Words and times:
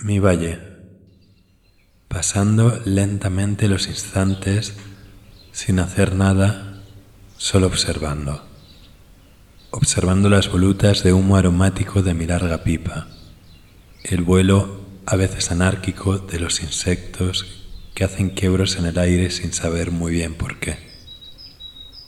Mi 0.00 0.20
valle, 0.20 0.60
pasando 2.06 2.80
lentamente 2.84 3.66
los 3.66 3.88
instantes 3.88 4.74
sin 5.50 5.80
hacer 5.80 6.14
nada, 6.14 6.84
solo 7.36 7.66
observando, 7.66 8.46
observando 9.72 10.28
las 10.28 10.52
volutas 10.52 11.02
de 11.02 11.12
humo 11.12 11.36
aromático 11.36 12.02
de 12.02 12.14
mi 12.14 12.26
larga 12.26 12.62
pipa, 12.62 13.08
el 14.04 14.22
vuelo 14.22 14.82
a 15.04 15.16
veces 15.16 15.50
anárquico 15.50 16.18
de 16.18 16.38
los 16.38 16.62
insectos 16.62 17.66
que 17.96 18.04
hacen 18.04 18.30
quiebros 18.30 18.76
en 18.76 18.86
el 18.86 19.00
aire 19.00 19.32
sin 19.32 19.52
saber 19.52 19.90
muy 19.90 20.12
bien 20.12 20.36
por 20.36 20.60
qué, 20.60 20.78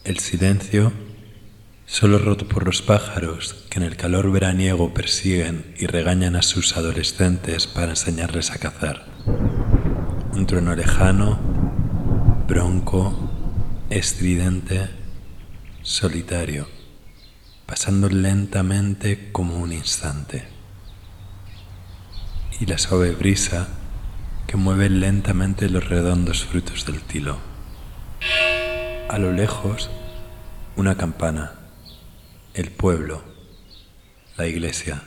el 0.04 0.20
silencio 0.20 0.92
solo 1.90 2.18
roto 2.18 2.46
por 2.46 2.64
los 2.64 2.82
pájaros 2.82 3.66
que 3.68 3.80
en 3.80 3.84
el 3.84 3.96
calor 3.96 4.30
veraniego 4.30 4.94
persiguen 4.94 5.74
y 5.76 5.86
regañan 5.86 6.36
a 6.36 6.42
sus 6.42 6.76
adolescentes 6.76 7.66
para 7.66 7.90
enseñarles 7.90 8.52
a 8.52 8.58
cazar. 8.58 9.06
Un 10.32 10.46
trueno 10.46 10.76
lejano, 10.76 11.40
bronco, 12.46 13.28
estridente, 13.90 14.88
solitario, 15.82 16.68
pasando 17.66 18.08
lentamente 18.08 19.32
como 19.32 19.58
un 19.58 19.72
instante. 19.72 20.44
Y 22.60 22.66
la 22.66 22.78
suave 22.78 23.10
brisa 23.10 23.66
que 24.46 24.56
mueve 24.56 24.90
lentamente 24.90 25.68
los 25.68 25.88
redondos 25.88 26.44
frutos 26.44 26.86
del 26.86 27.00
tilo. 27.00 27.38
A 29.08 29.18
lo 29.18 29.32
lejos, 29.32 29.90
una 30.76 30.96
campana 30.96 31.59
el 32.54 32.70
pueblo, 32.72 33.22
la 34.36 34.46
iglesia. 34.46 35.02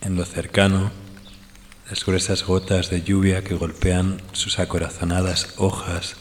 En 0.00 0.16
lo 0.16 0.24
cercano, 0.24 0.90
las 1.88 2.04
gruesas 2.04 2.44
gotas 2.44 2.90
de 2.90 3.02
lluvia 3.02 3.44
que 3.44 3.54
golpean 3.54 4.20
sus 4.32 4.58
acorazonadas 4.58 5.54
hojas, 5.56 6.16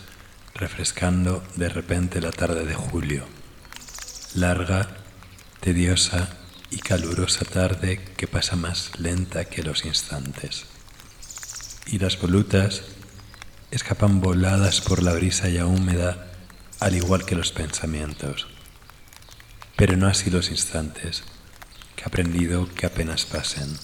refrescando 0.53 1.43
de 1.55 1.69
repente 1.69 2.21
la 2.21 2.31
tarde 2.31 2.65
de 2.65 2.75
julio. 2.75 3.25
Larga, 4.35 4.87
tediosa 5.59 6.29
y 6.69 6.77
calurosa 6.77 7.45
tarde 7.45 7.99
que 8.15 8.27
pasa 8.27 8.55
más 8.55 8.91
lenta 8.99 9.45
que 9.45 9.63
los 9.63 9.85
instantes. 9.85 10.65
Y 11.87 11.97
las 11.97 12.19
volutas 12.21 12.83
escapan 13.71 14.21
voladas 14.21 14.81
por 14.81 15.01
la 15.01 15.13
brisa 15.13 15.49
ya 15.49 15.65
húmeda, 15.65 16.27
al 16.79 16.95
igual 16.95 17.25
que 17.25 17.35
los 17.35 17.51
pensamientos 17.51 18.47
pero 19.79 19.95
no 19.95 20.07
así 20.07 20.29
los 20.29 20.51
instantes, 20.51 21.23
que 21.95 22.03
he 22.03 22.05
aprendido 22.05 22.67
que 22.75 22.85
apenas 22.85 23.25
pasen. 23.25 23.77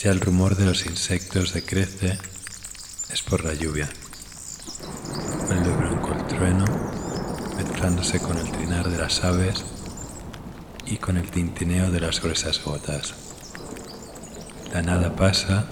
Ya 0.00 0.10
el 0.10 0.22
rumor 0.22 0.56
de 0.56 0.64
los 0.64 0.86
insectos 0.86 1.52
decrece, 1.52 2.18
es 3.12 3.20
por 3.20 3.44
la 3.44 3.52
lluvia. 3.52 3.90
Vuelve 5.46 5.76
blanco 5.76 6.14
el 6.14 6.26
trueno, 6.28 6.64
mezclándose 7.58 8.20
con 8.20 8.38
el 8.38 8.50
trinar 8.50 8.88
de 8.88 8.96
las 8.96 9.22
aves 9.22 9.66
y 10.86 10.96
con 10.96 11.18
el 11.18 11.30
tintineo 11.30 11.90
de 11.90 12.00
las 12.00 12.22
gruesas 12.22 12.64
gotas. 12.64 13.12
La 14.72 14.80
nada 14.80 15.14
pasa 15.14 15.66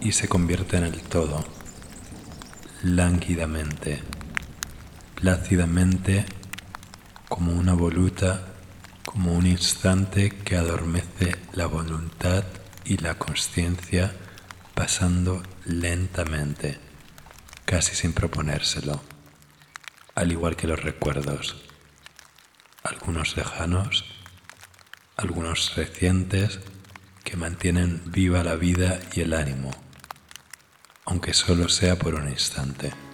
y 0.00 0.12
se 0.12 0.28
convierte 0.28 0.78
en 0.78 0.84
el 0.84 1.02
todo, 1.02 1.44
lánguidamente, 2.82 4.02
plácidamente 5.14 6.24
como 7.28 7.52
una 7.52 7.74
voluta, 7.74 8.46
como 9.04 9.32
un 9.32 9.46
instante 9.46 10.30
que 10.30 10.56
adormece 10.56 11.36
la 11.52 11.66
voluntad 11.66 12.44
y 12.84 12.98
la 12.98 13.18
conciencia 13.18 14.14
pasando 14.74 15.42
lentamente, 15.64 16.78
casi 17.64 17.96
sin 17.96 18.12
proponérselo, 18.12 19.02
al 20.14 20.30
igual 20.30 20.54
que 20.56 20.66
los 20.66 20.82
recuerdos, 20.82 21.56
algunos 22.84 23.36
lejanos, 23.36 24.04
algunos 25.16 25.74
recientes 25.74 26.60
que 27.24 27.36
mantienen 27.36 28.02
viva 28.06 28.44
la 28.44 28.54
vida 28.54 29.00
y 29.14 29.22
el 29.22 29.32
ánimo, 29.32 29.70
aunque 31.06 31.34
solo 31.34 31.68
sea 31.68 31.96
por 31.96 32.14
un 32.14 32.28
instante. 32.28 33.05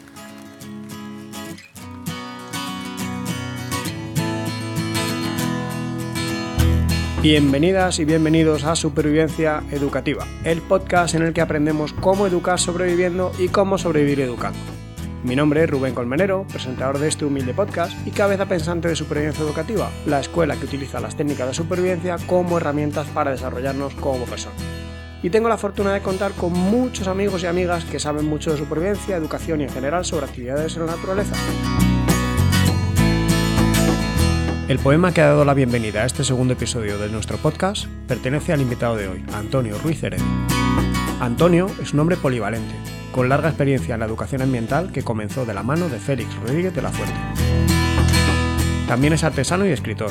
Bienvenidas 7.23 8.01
y 8.01 8.05
bienvenidos 8.05 8.65
a 8.65 8.75
Supervivencia 8.75 9.63
Educativa, 9.71 10.27
el 10.43 10.61
podcast 10.61 11.15
en 11.15 11.23
el 11.23 11.33
que 11.33 11.41
aprendemos 11.41 11.93
cómo 11.93 12.27
educar 12.27 12.59
sobreviviendo 12.59 13.31
y 13.39 13.47
cómo 13.47 13.79
sobrevivir 13.79 14.19
educando. 14.19 14.59
Mi 15.23 15.37
nombre 15.37 15.63
es 15.63 15.71
Rubén 15.71 15.95
Colmenero, 15.95 16.45
presentador 16.51 16.99
de 16.99 17.07
este 17.07 17.25
humilde 17.25 17.55
podcast 17.55 17.93
y 18.05 18.11
cabeza 18.11 18.47
pensante 18.47 18.89
de 18.89 18.97
Supervivencia 18.97 19.45
Educativa, 19.45 19.89
la 20.05 20.19
escuela 20.19 20.57
que 20.57 20.65
utiliza 20.65 20.99
las 20.99 21.15
técnicas 21.15 21.47
de 21.47 21.55
supervivencia 21.55 22.17
como 22.27 22.57
herramientas 22.57 23.07
para 23.07 23.31
desarrollarnos 23.31 23.95
como 23.95 24.25
personas. 24.25 24.61
Y 25.23 25.31
tengo 25.31 25.49
la 25.49 25.59
fortuna 25.59 25.95
de 25.95 26.01
contar 26.01 26.33
con 26.33 26.53
muchos 26.53 27.07
amigos 27.07 27.45
y 27.45 27.47
amigas 27.47 27.85
que 27.85 28.01
saben 28.01 28.27
mucho 28.27 28.51
de 28.51 28.59
supervivencia, 28.59 29.15
educación 29.15 29.61
y 29.61 29.65
en 29.65 29.71
general 29.71 30.05
sobre 30.05 30.27
actividades 30.27 30.75
en 30.75 30.87
la 30.87 30.97
naturaleza. 30.97 31.37
El 34.69 34.79
poema 34.79 35.13
que 35.13 35.21
ha 35.21 35.27
dado 35.27 35.45
la 35.45 35.55
bienvenida 35.55 36.03
a 36.03 36.07
este 36.07 36.23
segundo 36.23 36.55
episodio 36.55 36.97
de 36.97 37.09
nuestro 37.09 37.37
podcast 37.37 37.87
pertenece 38.07 38.53
al 38.53 38.61
invitado 38.61 38.97
de 38.97 39.09
hoy, 39.09 39.25
Antonio 39.35 39.77
Ruiz 39.79 40.03
Heredia. 40.03 40.25
Antonio 41.21 41.67
es 41.83 41.93
un 41.93 42.01
hombre 42.01 42.17
polivalente, 42.17 42.75
con 43.11 43.29
larga 43.29 43.49
experiencia 43.49 43.95
en 43.95 44.01
la 44.01 44.07
educación 44.07 44.41
ambiental 44.41 44.93
que 44.93 45.03
comenzó 45.03 45.45
de 45.45 45.55
la 45.55 45.65
mano 45.65 45.89
de 45.89 45.99
Félix 45.99 46.35
Rodríguez 46.37 46.75
de 46.75 46.83
la 46.83 46.91
Fuerte. 46.91 47.15
También 48.87 49.13
es 49.13 49.25
artesano 49.25 49.67
y 49.67 49.71
escritor. 49.71 50.11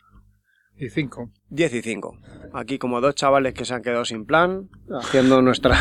Y 0.77 0.91
cinco. 0.91 1.33
10 1.51 1.75
y 1.75 1.83
5. 1.83 2.19
Aquí 2.53 2.79
como 2.79 3.01
dos 3.01 3.15
chavales 3.15 3.55
que 3.55 3.65
se 3.65 3.75
han 3.75 3.83
quedado 3.83 4.05
sin 4.05 4.25
plan, 4.25 4.69
haciendo 4.91 5.43
nuestra, 5.43 5.77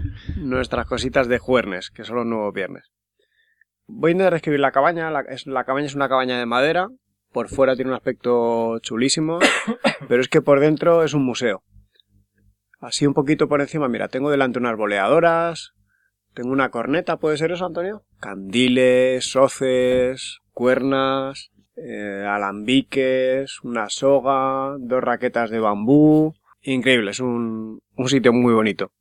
nuestras 0.36 0.86
cositas 0.86 1.28
de 1.28 1.38
jueves, 1.38 1.90
que 1.90 2.04
son 2.04 2.16
los 2.16 2.26
nuevos 2.26 2.52
viernes. 2.52 2.90
Voy 3.86 4.10
a 4.10 4.12
intentar 4.12 4.32
describir 4.32 4.60
la 4.60 4.72
cabaña. 4.72 5.10
La, 5.10 5.24
la 5.44 5.64
cabaña 5.64 5.86
es 5.86 5.94
una 5.94 6.08
cabaña 6.08 6.38
de 6.38 6.46
madera. 6.46 6.88
Por 7.32 7.48
fuera 7.48 7.76
tiene 7.76 7.90
un 7.90 7.96
aspecto 7.96 8.78
chulísimo, 8.80 9.38
pero 10.08 10.20
es 10.20 10.28
que 10.28 10.42
por 10.42 10.58
dentro 10.60 11.04
es 11.04 11.14
un 11.14 11.24
museo. 11.24 11.62
Así 12.80 13.06
un 13.06 13.14
poquito 13.14 13.46
por 13.46 13.60
encima, 13.60 13.88
mira, 13.88 14.08
tengo 14.08 14.30
delante 14.30 14.58
unas 14.58 14.76
boleadoras, 14.76 15.74
tengo 16.34 16.50
una 16.50 16.70
corneta, 16.70 17.18
¿puede 17.18 17.36
ser 17.36 17.52
eso, 17.52 17.66
Antonio? 17.66 18.04
Candiles, 18.20 19.36
hoces, 19.36 20.38
cuernas, 20.52 21.50
eh, 21.82 22.24
alambiques, 22.26 23.60
una 23.62 23.88
soga, 23.88 24.76
dos 24.78 25.02
raquetas 25.02 25.50
de 25.50 25.60
bambú. 25.60 26.34
Increíble, 26.62 27.10
es 27.12 27.20
un, 27.20 27.80
un 27.96 28.08
sitio 28.08 28.32
muy 28.32 28.52
bonito. 28.52 28.92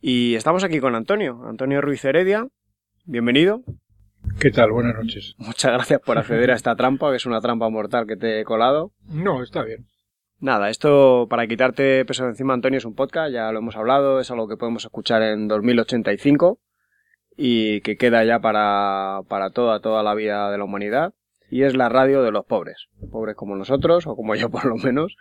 Y 0.00 0.34
estamos 0.34 0.64
aquí 0.64 0.80
con 0.80 0.94
Antonio, 0.94 1.42
Antonio 1.46 1.80
Ruiz 1.80 2.04
Heredia. 2.04 2.46
Bienvenido. 3.04 3.62
¿Qué 4.40 4.50
tal? 4.50 4.70
Buenas 4.72 4.94
noches. 4.94 5.34
Muchas 5.38 5.72
gracias 5.72 6.00
por 6.00 6.18
acceder 6.18 6.50
a 6.50 6.54
esta 6.54 6.76
trampa, 6.76 7.10
que 7.10 7.16
es 7.16 7.26
una 7.26 7.40
trampa 7.40 7.68
mortal 7.68 8.06
que 8.06 8.16
te 8.16 8.40
he 8.40 8.44
colado. 8.44 8.92
No, 9.08 9.42
está 9.42 9.62
bien. 9.62 9.86
Nada, 10.40 10.68
esto 10.68 11.26
para 11.30 11.46
quitarte 11.46 12.04
peso 12.04 12.24
de 12.24 12.30
encima, 12.30 12.54
Antonio, 12.54 12.78
es 12.78 12.84
un 12.84 12.94
podcast, 12.94 13.32
ya 13.32 13.50
lo 13.50 13.60
hemos 13.60 13.76
hablado, 13.76 14.20
es 14.20 14.30
algo 14.30 14.48
que 14.48 14.56
podemos 14.56 14.84
escuchar 14.84 15.22
en 15.22 15.48
2085 15.48 16.60
y 17.36 17.80
que 17.80 17.96
queda 17.96 18.24
ya 18.24 18.40
para, 18.40 19.20
para 19.28 19.50
toda, 19.50 19.80
toda 19.80 20.02
la 20.02 20.14
vida 20.14 20.50
de 20.50 20.58
la 20.58 20.64
humanidad. 20.64 21.14
Y 21.54 21.62
es 21.62 21.76
la 21.76 21.88
radio 21.88 22.24
de 22.24 22.32
los 22.32 22.44
pobres, 22.46 22.88
pobres 23.12 23.36
como 23.36 23.54
nosotros, 23.54 24.08
o 24.08 24.16
como 24.16 24.34
yo 24.34 24.50
por 24.50 24.64
lo 24.64 24.74
menos. 24.74 25.16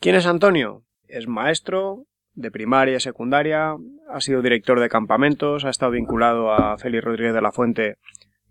¿Quién 0.00 0.16
es 0.16 0.26
Antonio? 0.26 0.82
Es 1.06 1.28
maestro 1.28 2.06
de 2.34 2.50
primaria 2.50 2.96
y 2.96 3.00
secundaria, 3.00 3.76
ha 4.08 4.20
sido 4.20 4.42
director 4.42 4.80
de 4.80 4.88
campamentos, 4.88 5.64
ha 5.64 5.70
estado 5.70 5.92
vinculado 5.92 6.50
a 6.50 6.76
Félix 6.78 7.04
Rodríguez 7.04 7.32
de 7.32 7.42
la 7.42 7.52
Fuente 7.52 7.98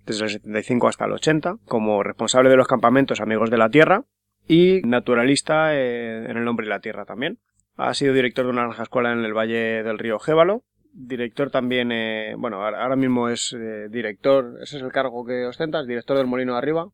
desde 0.05 0.23
el 0.23 0.29
75 0.29 0.87
hasta 0.87 1.03
el 1.03 1.11
80, 1.11 1.57
como 1.65 2.01
responsable 2.01 2.49
de 2.49 2.55
los 2.55 2.69
campamentos 2.69 3.19
Amigos 3.19 3.49
de 3.49 3.57
la 3.57 3.69
Tierra, 3.69 4.05
y 4.47 4.79
naturalista 4.85 5.75
en 5.75 6.37
El 6.37 6.47
Hombre 6.47 6.65
y 6.65 6.69
la 6.69 6.79
Tierra 6.79 7.03
también. 7.03 7.39
Ha 7.75 7.93
sido 7.93 8.13
director 8.13 8.45
de 8.45 8.51
una 8.51 8.61
naranja 8.61 8.83
escuela 8.83 9.11
en 9.11 9.25
el 9.25 9.33
Valle 9.33 9.83
del 9.83 9.99
Río 9.99 10.17
Gévalo. 10.17 10.63
Director 10.93 11.51
también, 11.51 11.91
eh, 11.91 12.35
bueno, 12.37 12.63
ahora 12.63 12.95
mismo 12.95 13.27
es 13.27 13.51
eh, 13.51 13.89
director, 13.89 14.59
ese 14.61 14.77
es 14.77 14.83
el 14.83 14.93
cargo 14.93 15.25
que 15.25 15.45
ostentas, 15.45 15.85
director 15.85 16.15
del 16.15 16.27
Molino 16.27 16.53
de 16.53 16.57
Arriba. 16.57 16.87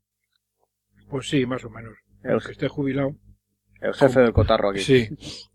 Pues 1.09 1.29
sí, 1.29 1.45
más 1.45 1.63
o 1.65 1.69
menos. 1.69 1.93
El 2.23 2.41
que 2.41 2.51
esté 2.51 2.67
jubilado. 2.67 3.15
El 3.81 3.93
jefe 3.93 4.19
del 4.19 4.33
cotarro 4.33 4.69
aquí. 4.69 4.79
Sí, 4.79 5.07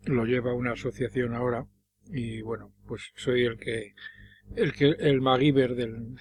lo 0.05 0.25
lleva 0.25 0.55
una 0.55 0.73
asociación 0.73 1.35
ahora 1.35 1.67
y 2.07 2.41
bueno, 2.43 2.73
pues 2.87 3.11
soy 3.17 3.45
el 3.45 3.59
que 3.59 3.95
el 4.55 4.73
que 4.73 4.95
el 4.99 5.21
MacGyver 5.21 5.75
del, 5.75 6.17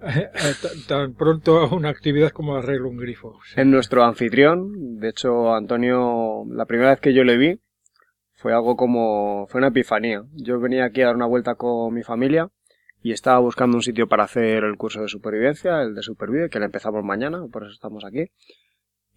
tan 0.88 1.14
pronto 1.14 1.58
a 1.58 1.74
una 1.74 1.90
actividad 1.90 2.30
como 2.30 2.56
arreglo 2.56 2.88
un 2.88 2.96
grifo. 2.96 3.38
En 3.56 3.70
nuestro 3.70 4.02
anfitrión, 4.04 4.98
de 4.98 5.10
hecho, 5.10 5.54
Antonio, 5.54 6.44
la 6.48 6.66
primera 6.66 6.90
vez 6.90 7.00
que 7.00 7.12
yo 7.12 7.24
le 7.24 7.36
vi, 7.36 7.60
fue 8.32 8.54
algo 8.54 8.76
como, 8.76 9.46
fue 9.48 9.58
una 9.58 9.68
epifanía. 9.68 10.24
Yo 10.32 10.58
venía 10.58 10.86
aquí 10.86 11.02
a 11.02 11.06
dar 11.06 11.16
una 11.16 11.26
vuelta 11.26 11.56
con 11.56 11.92
mi 11.92 12.02
familia 12.02 12.48
y 13.02 13.12
estaba 13.12 13.38
buscando 13.38 13.76
un 13.76 13.82
sitio 13.82 14.08
para 14.08 14.24
hacer 14.24 14.64
el 14.64 14.76
curso 14.76 15.00
de 15.00 15.08
supervivencia, 15.08 15.82
el 15.82 15.94
de 15.94 16.02
Supervive, 16.02 16.50
que 16.50 16.58
le 16.58 16.66
empezamos 16.66 17.02
mañana, 17.02 17.42
por 17.50 17.62
eso 17.62 17.72
estamos 17.72 18.04
aquí. 18.04 18.30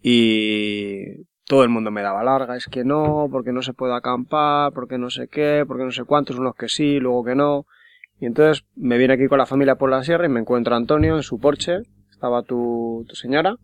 Y 0.00 1.24
todo 1.46 1.62
el 1.62 1.68
mundo 1.68 1.90
me 1.90 2.02
daba 2.02 2.24
larga, 2.24 2.56
es 2.56 2.66
que 2.66 2.84
no, 2.84 3.28
porque 3.30 3.52
no 3.52 3.62
se 3.62 3.74
puede 3.74 3.94
acampar, 3.94 4.72
porque 4.72 4.96
no 4.96 5.10
sé 5.10 5.28
qué, 5.28 5.64
porque 5.66 5.84
no 5.84 5.90
sé 5.90 6.04
cuántos, 6.04 6.38
unos 6.38 6.54
que 6.56 6.68
sí, 6.68 6.98
luego 6.98 7.24
que 7.24 7.34
no. 7.34 7.66
Y 8.20 8.26
entonces 8.26 8.64
me 8.74 8.96
viene 8.96 9.14
aquí 9.14 9.26
con 9.28 9.38
la 9.38 9.46
familia 9.46 9.76
por 9.76 9.90
la 9.90 10.02
sierra 10.02 10.24
y 10.24 10.30
me 10.30 10.40
encuentro 10.40 10.74
a 10.74 10.78
Antonio 10.78 11.16
en 11.16 11.22
su 11.22 11.38
porche, 11.38 11.82
estaba 12.10 12.42
tu, 12.42 13.04
tu 13.06 13.16
señora, 13.16 13.56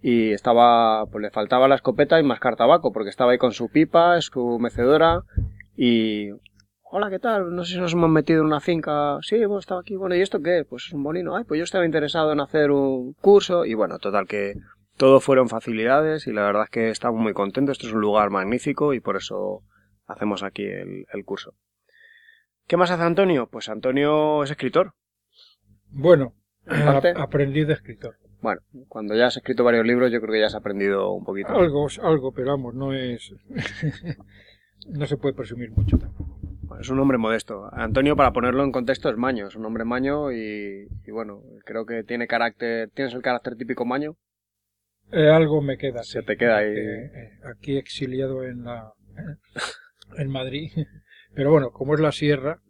y 0.00 0.30
estaba, 0.32 1.04
pues 1.06 1.22
le 1.22 1.30
faltaba 1.30 1.68
la 1.68 1.74
escopeta 1.74 2.18
y 2.18 2.22
mascar 2.22 2.56
tabaco, 2.56 2.92
porque 2.92 3.10
estaba 3.10 3.32
ahí 3.32 3.38
con 3.38 3.52
su 3.52 3.68
pipa, 3.68 4.18
su 4.22 4.58
mecedora, 4.58 5.22
y... 5.76 6.30
Hola, 6.94 7.08
¿qué 7.08 7.18
tal? 7.18 7.54
No 7.54 7.64
sé 7.64 7.72
si 7.74 7.80
nos 7.80 7.94
hemos 7.94 8.10
metido 8.10 8.40
en 8.40 8.46
una 8.46 8.60
finca. 8.60 9.16
Sí, 9.22 9.36
hemos 9.36 9.60
estado 9.60 9.80
aquí. 9.80 9.96
Bueno, 9.96 10.14
¿y 10.14 10.20
esto 10.20 10.42
qué? 10.42 10.66
Pues 10.68 10.84
es 10.88 10.92
un 10.92 11.00
molino. 11.00 11.34
Ay, 11.34 11.44
pues 11.44 11.56
yo 11.56 11.64
estaba 11.64 11.86
interesado 11.86 12.32
en 12.32 12.40
hacer 12.40 12.70
un 12.70 13.14
curso. 13.14 13.64
Y 13.64 13.72
bueno, 13.72 13.98
total 13.98 14.26
que 14.26 14.56
todo 14.98 15.20
fueron 15.20 15.48
facilidades 15.48 16.26
y 16.26 16.32
la 16.32 16.42
verdad 16.42 16.64
es 16.64 16.70
que 16.70 16.90
estamos 16.90 17.18
muy 17.18 17.32
contentos. 17.32 17.78
Este 17.78 17.86
es 17.86 17.94
un 17.94 18.02
lugar 18.02 18.28
magnífico 18.28 18.92
y 18.92 19.00
por 19.00 19.16
eso 19.16 19.62
hacemos 20.06 20.42
aquí 20.42 20.64
el, 20.64 21.06
el 21.10 21.24
curso. 21.24 21.54
¿Qué 22.66 22.76
más 22.76 22.90
hace 22.90 23.04
Antonio? 23.04 23.48
Pues 23.50 23.70
Antonio 23.70 24.42
es 24.44 24.50
escritor. 24.50 24.92
Bueno, 25.88 26.34
Aparte- 26.66 27.14
aprendí 27.16 27.64
de 27.64 27.72
escritor. 27.72 28.16
Bueno, 28.42 28.60
cuando 28.88 29.14
ya 29.14 29.28
has 29.28 29.36
escrito 29.38 29.64
varios 29.64 29.86
libros, 29.86 30.12
yo 30.12 30.20
creo 30.20 30.32
que 30.34 30.40
ya 30.40 30.46
has 30.46 30.54
aprendido 30.54 31.10
un 31.12 31.24
poquito. 31.24 31.48
Algo, 31.48 31.86
algo, 32.02 32.32
pero 32.32 32.48
vamos, 32.48 32.74
no 32.74 32.92
es. 32.92 33.32
no 34.88 35.06
se 35.06 35.16
puede 35.16 35.34
presumir 35.34 35.70
mucho 35.70 35.96
tampoco. 35.96 36.41
Es 36.80 36.88
un 36.90 36.98
hombre 37.00 37.18
modesto. 37.18 37.68
Antonio, 37.72 38.16
para 38.16 38.32
ponerlo 38.32 38.64
en 38.64 38.72
contexto, 38.72 39.08
es 39.10 39.16
maño, 39.16 39.48
es 39.48 39.56
un 39.56 39.64
hombre 39.64 39.84
maño 39.84 40.32
y, 40.32 40.88
y 41.06 41.10
bueno, 41.10 41.42
creo 41.64 41.86
que 41.86 42.04
tiene 42.04 42.26
carácter, 42.26 42.90
tienes 42.94 43.14
el 43.14 43.22
carácter 43.22 43.56
típico 43.56 43.84
maño. 43.84 44.16
Eh, 45.10 45.28
algo 45.28 45.60
me 45.60 45.76
queda. 45.76 46.02
Se 46.02 46.20
sí, 46.20 46.26
te 46.26 46.36
queda 46.36 46.58
ahí. 46.58 46.72
eh, 46.74 47.30
aquí 47.44 47.76
exiliado 47.76 48.44
en 48.44 48.64
la 48.64 48.92
en 50.16 50.30
Madrid. 50.30 50.70
Pero 51.34 51.50
bueno, 51.50 51.70
como 51.70 51.94
es 51.94 52.00
la 52.00 52.12
sierra 52.12 52.60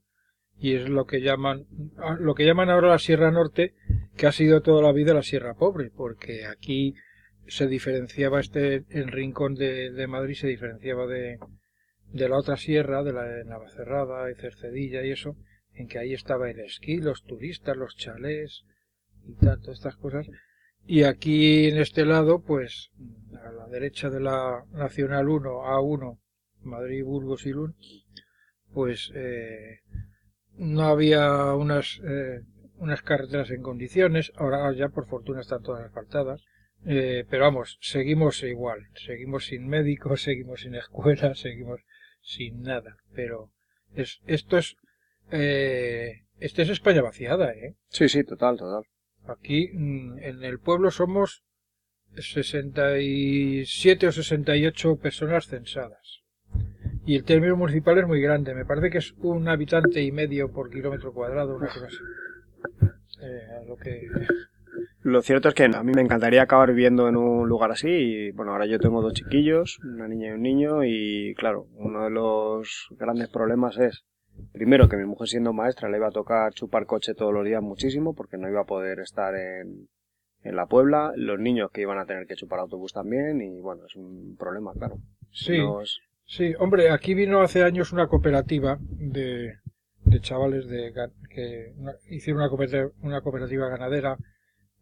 y 0.59 0.75
es 0.75 0.89
lo 0.89 1.07
que 1.07 1.21
llaman 1.21 1.67
ah, 1.99 2.17
lo 2.19 2.35
que 2.35 2.45
llaman 2.45 2.71
ahora 2.71 2.89
la 2.89 2.99
Sierra 2.99 3.31
Norte, 3.31 3.75
que 4.17 4.27
ha 4.27 4.33
sido 4.33 4.63
toda 4.63 4.83
la 4.83 4.93
vida 4.93 5.15
la 5.15 5.23
Sierra 5.23 5.55
Pobre, 5.55 5.91
porque 5.91 6.47
aquí 6.47 6.95
se 7.49 7.67
diferenciaba 7.67 8.39
este 8.39 8.85
el 8.91 9.09
rincón 9.09 9.55
de, 9.55 9.91
de 9.91 10.07
Madrid 10.07 10.35
se 10.35 10.47
diferenciaba 10.47 11.07
de, 11.07 11.39
de 12.13 12.29
la 12.29 12.37
otra 12.37 12.57
sierra, 12.57 13.03
de 13.03 13.13
la 13.13 13.25
de 13.25 13.45
Navacerrada 13.45 14.31
y 14.31 14.35
Cercedilla 14.35 15.05
y 15.05 15.11
eso, 15.11 15.37
en 15.75 15.89
que 15.89 15.99
ahí 15.99 16.13
estaba 16.13 16.51
el 16.51 16.61
esquí, 16.61 16.99
los 16.99 17.23
turistas, 17.25 17.77
los 17.77 17.97
chalés 17.97 18.65
y 19.27 19.35
tal, 19.35 19.61
estas 19.69 19.97
cosas. 19.97 20.29
Y 20.85 21.05
aquí 21.05 21.69
en 21.69 21.79
este 21.79 22.05
lado, 22.05 22.43
pues 22.43 22.91
a 23.43 23.53
la 23.53 23.69
derecha 23.69 24.11
de 24.11 24.21
la 24.21 24.65
Nacional 24.73 25.29
1, 25.29 25.49
A1, 25.49 26.19
Madrid, 26.63 27.05
Burgos 27.05 27.47
y 27.47 27.51
Lund, 27.51 27.75
pues 28.73 29.11
eh, 29.15 29.81
no 30.57 30.83
había 30.83 31.55
unas, 31.55 32.01
eh, 32.05 32.41
unas 32.77 33.03
carreteras 33.03 33.51
en 33.51 33.63
condiciones, 33.63 34.33
ahora 34.37 34.73
ya 34.73 34.89
por 34.89 35.07
fortuna 35.07 35.41
están 35.41 35.63
todas 35.63 35.85
asfaltadas, 35.87 36.45
eh, 36.85 37.25
pero 37.31 37.45
vamos, 37.45 37.79
seguimos 37.81 38.43
igual, 38.43 38.89
seguimos 38.95 39.47
sin 39.47 39.69
médicos, 39.69 40.23
seguimos 40.23 40.63
sin 40.63 40.75
escuelas, 40.75 41.39
seguimos 41.39 41.81
sin 42.23 42.63
nada, 42.63 42.97
pero 43.15 43.51
es, 43.95 44.21
esto 44.27 44.57
es, 44.59 44.77
eh, 45.31 46.23
esto 46.39 46.63
es 46.63 46.71
España 46.71 47.03
vaciada, 47.03 47.53
¿eh? 47.53 47.75
Sí, 47.89 48.09
sí, 48.09 48.25
total, 48.25 48.57
total. 48.57 48.85
Aquí 49.27 49.69
mm, 49.73 50.19
en 50.19 50.43
el 50.45 50.59
pueblo 50.59 50.91
somos 50.91 51.45
67 52.17 54.07
o 54.07 54.13
68 54.13 54.97
personas 54.97 55.47
censadas. 55.47 56.23
Y 57.05 57.17
el 57.17 57.25
término 57.25 57.57
municipal 57.57 57.99
es 57.99 58.07
muy 58.07 58.21
grande. 58.21 58.55
Me 58.55 58.65
parece 58.65 58.91
que 58.91 58.99
es 58.99 59.13
un 59.19 59.49
habitante 59.49 60.03
y 60.03 60.13
medio 60.13 60.53
por 60.53 60.71
kilómetro 60.71 61.13
cuadrado, 61.13 61.57
una 61.57 61.67
cosa 61.69 61.87
así. 61.87 61.99
Eh, 63.23 63.49
a 63.61 63.65
lo 63.65 63.77
que... 63.77 64.09
Lo 65.05 65.21
cierto 65.23 65.49
es 65.49 65.55
que 65.55 65.65
a 65.65 65.83
mí 65.83 65.93
me 65.95 66.03
encantaría 66.03 66.43
acabar 66.43 66.69
viviendo 66.71 67.09
en 67.09 67.17
un 67.17 67.49
lugar 67.49 67.73
así 67.73 67.89
y 67.89 68.31
bueno, 68.33 68.53
ahora 68.53 68.67
yo 68.67 68.79
tengo 68.79 69.03
dos 69.03 69.15
chiquillos, 69.15 69.81
una 69.83 70.07
niña 70.07 70.29
y 70.29 70.33
un 70.33 70.43
niño 70.43 70.85
y 70.85 71.35
claro, 71.37 71.67
uno 71.75 72.05
de 72.05 72.11
los 72.11 72.87
grandes 72.99 73.29
problemas 73.29 73.77
es 73.79 74.05
primero 74.53 74.89
que 74.89 74.97
mi 74.97 75.05
mujer 75.05 75.27
siendo 75.29 75.53
maestra 75.53 75.89
le 75.89 75.97
iba 75.99 76.07
a 76.09 76.13
tocar 76.13 76.53
chupar 76.55 76.87
coche 76.87 77.15
todos 77.15 77.33
los 77.35 77.45
días 77.45 77.63
muchísimo 77.63 78.15
porque 78.15 78.39
no 78.39 78.49
iba 78.49 78.61
a 78.61 78.65
poder 78.67 79.01
estar 79.01 79.35
en, 79.35 79.89
en 80.45 80.57
la 80.57 80.67
Puebla, 80.67 81.13
los 81.17 81.39
niños 81.41 81.71
que 81.73 81.81
iban 81.81 81.99
a 81.99 82.07
tener 82.07 82.27
que 82.27 82.37
chupar 82.37 82.61
autobús 82.61 82.93
también 82.93 83.41
y 83.43 83.61
bueno, 83.61 83.83
es 83.87 83.97
un 83.97 84.37
problema, 84.39 84.73
claro. 84.73 84.99
Sí, 85.33 85.59
Nos- 85.59 86.01
sí, 86.27 86.55
hombre, 86.61 86.91
aquí 86.91 87.15
vino 87.15 87.41
hace 87.41 87.65
años 87.65 87.93
una 87.93 88.07
cooperativa 88.07 88.79
de, 88.81 89.55
de 90.05 90.21
chavales 90.21 90.69
de, 90.69 90.93
que 91.29 91.73
una- 91.77 91.97
hicieron 92.09 92.41
una 92.43 92.49
cooperativa, 92.51 92.89
una 93.03 93.21
cooperativa 93.21 93.69
ganadera, 93.69 94.17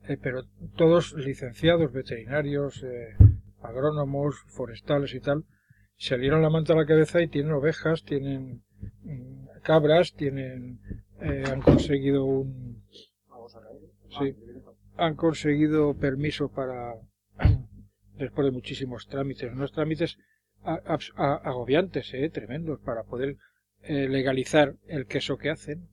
eh, 0.08 0.16
pero 0.20 0.44
todos 0.76 1.14
licenciados, 1.14 1.92
veterinarios, 1.92 2.82
eh, 2.82 3.16
agrónomos, 3.62 4.36
forestales 4.48 5.14
y 5.14 5.20
tal, 5.20 5.44
salieron 5.96 6.42
la 6.42 6.50
manta 6.50 6.72
a 6.72 6.76
la 6.76 6.86
cabeza 6.86 7.20
y 7.20 7.28
tienen 7.28 7.52
ovejas, 7.52 8.04
tienen 8.04 8.62
mm, 9.02 9.60
cabras, 9.62 10.14
tienen, 10.14 10.80
eh, 11.20 11.44
han 11.46 11.60
conseguido 11.60 12.24
un, 12.24 12.82
sí, 14.18 14.34
han 14.96 15.14
conseguido 15.14 15.94
permiso 15.94 16.50
para, 16.50 16.94
después 18.18 18.44
de 18.46 18.52
muchísimos 18.52 19.06
trámites, 19.08 19.52
unos 19.52 19.72
trámites 19.72 20.18
agobiantes, 20.62 22.12
eh, 22.12 22.28
tremendos, 22.28 22.80
para 22.80 23.04
poder 23.04 23.36
eh, 23.82 24.08
legalizar 24.08 24.74
el 24.88 25.06
queso 25.06 25.38
que 25.38 25.50
hacen, 25.50 25.88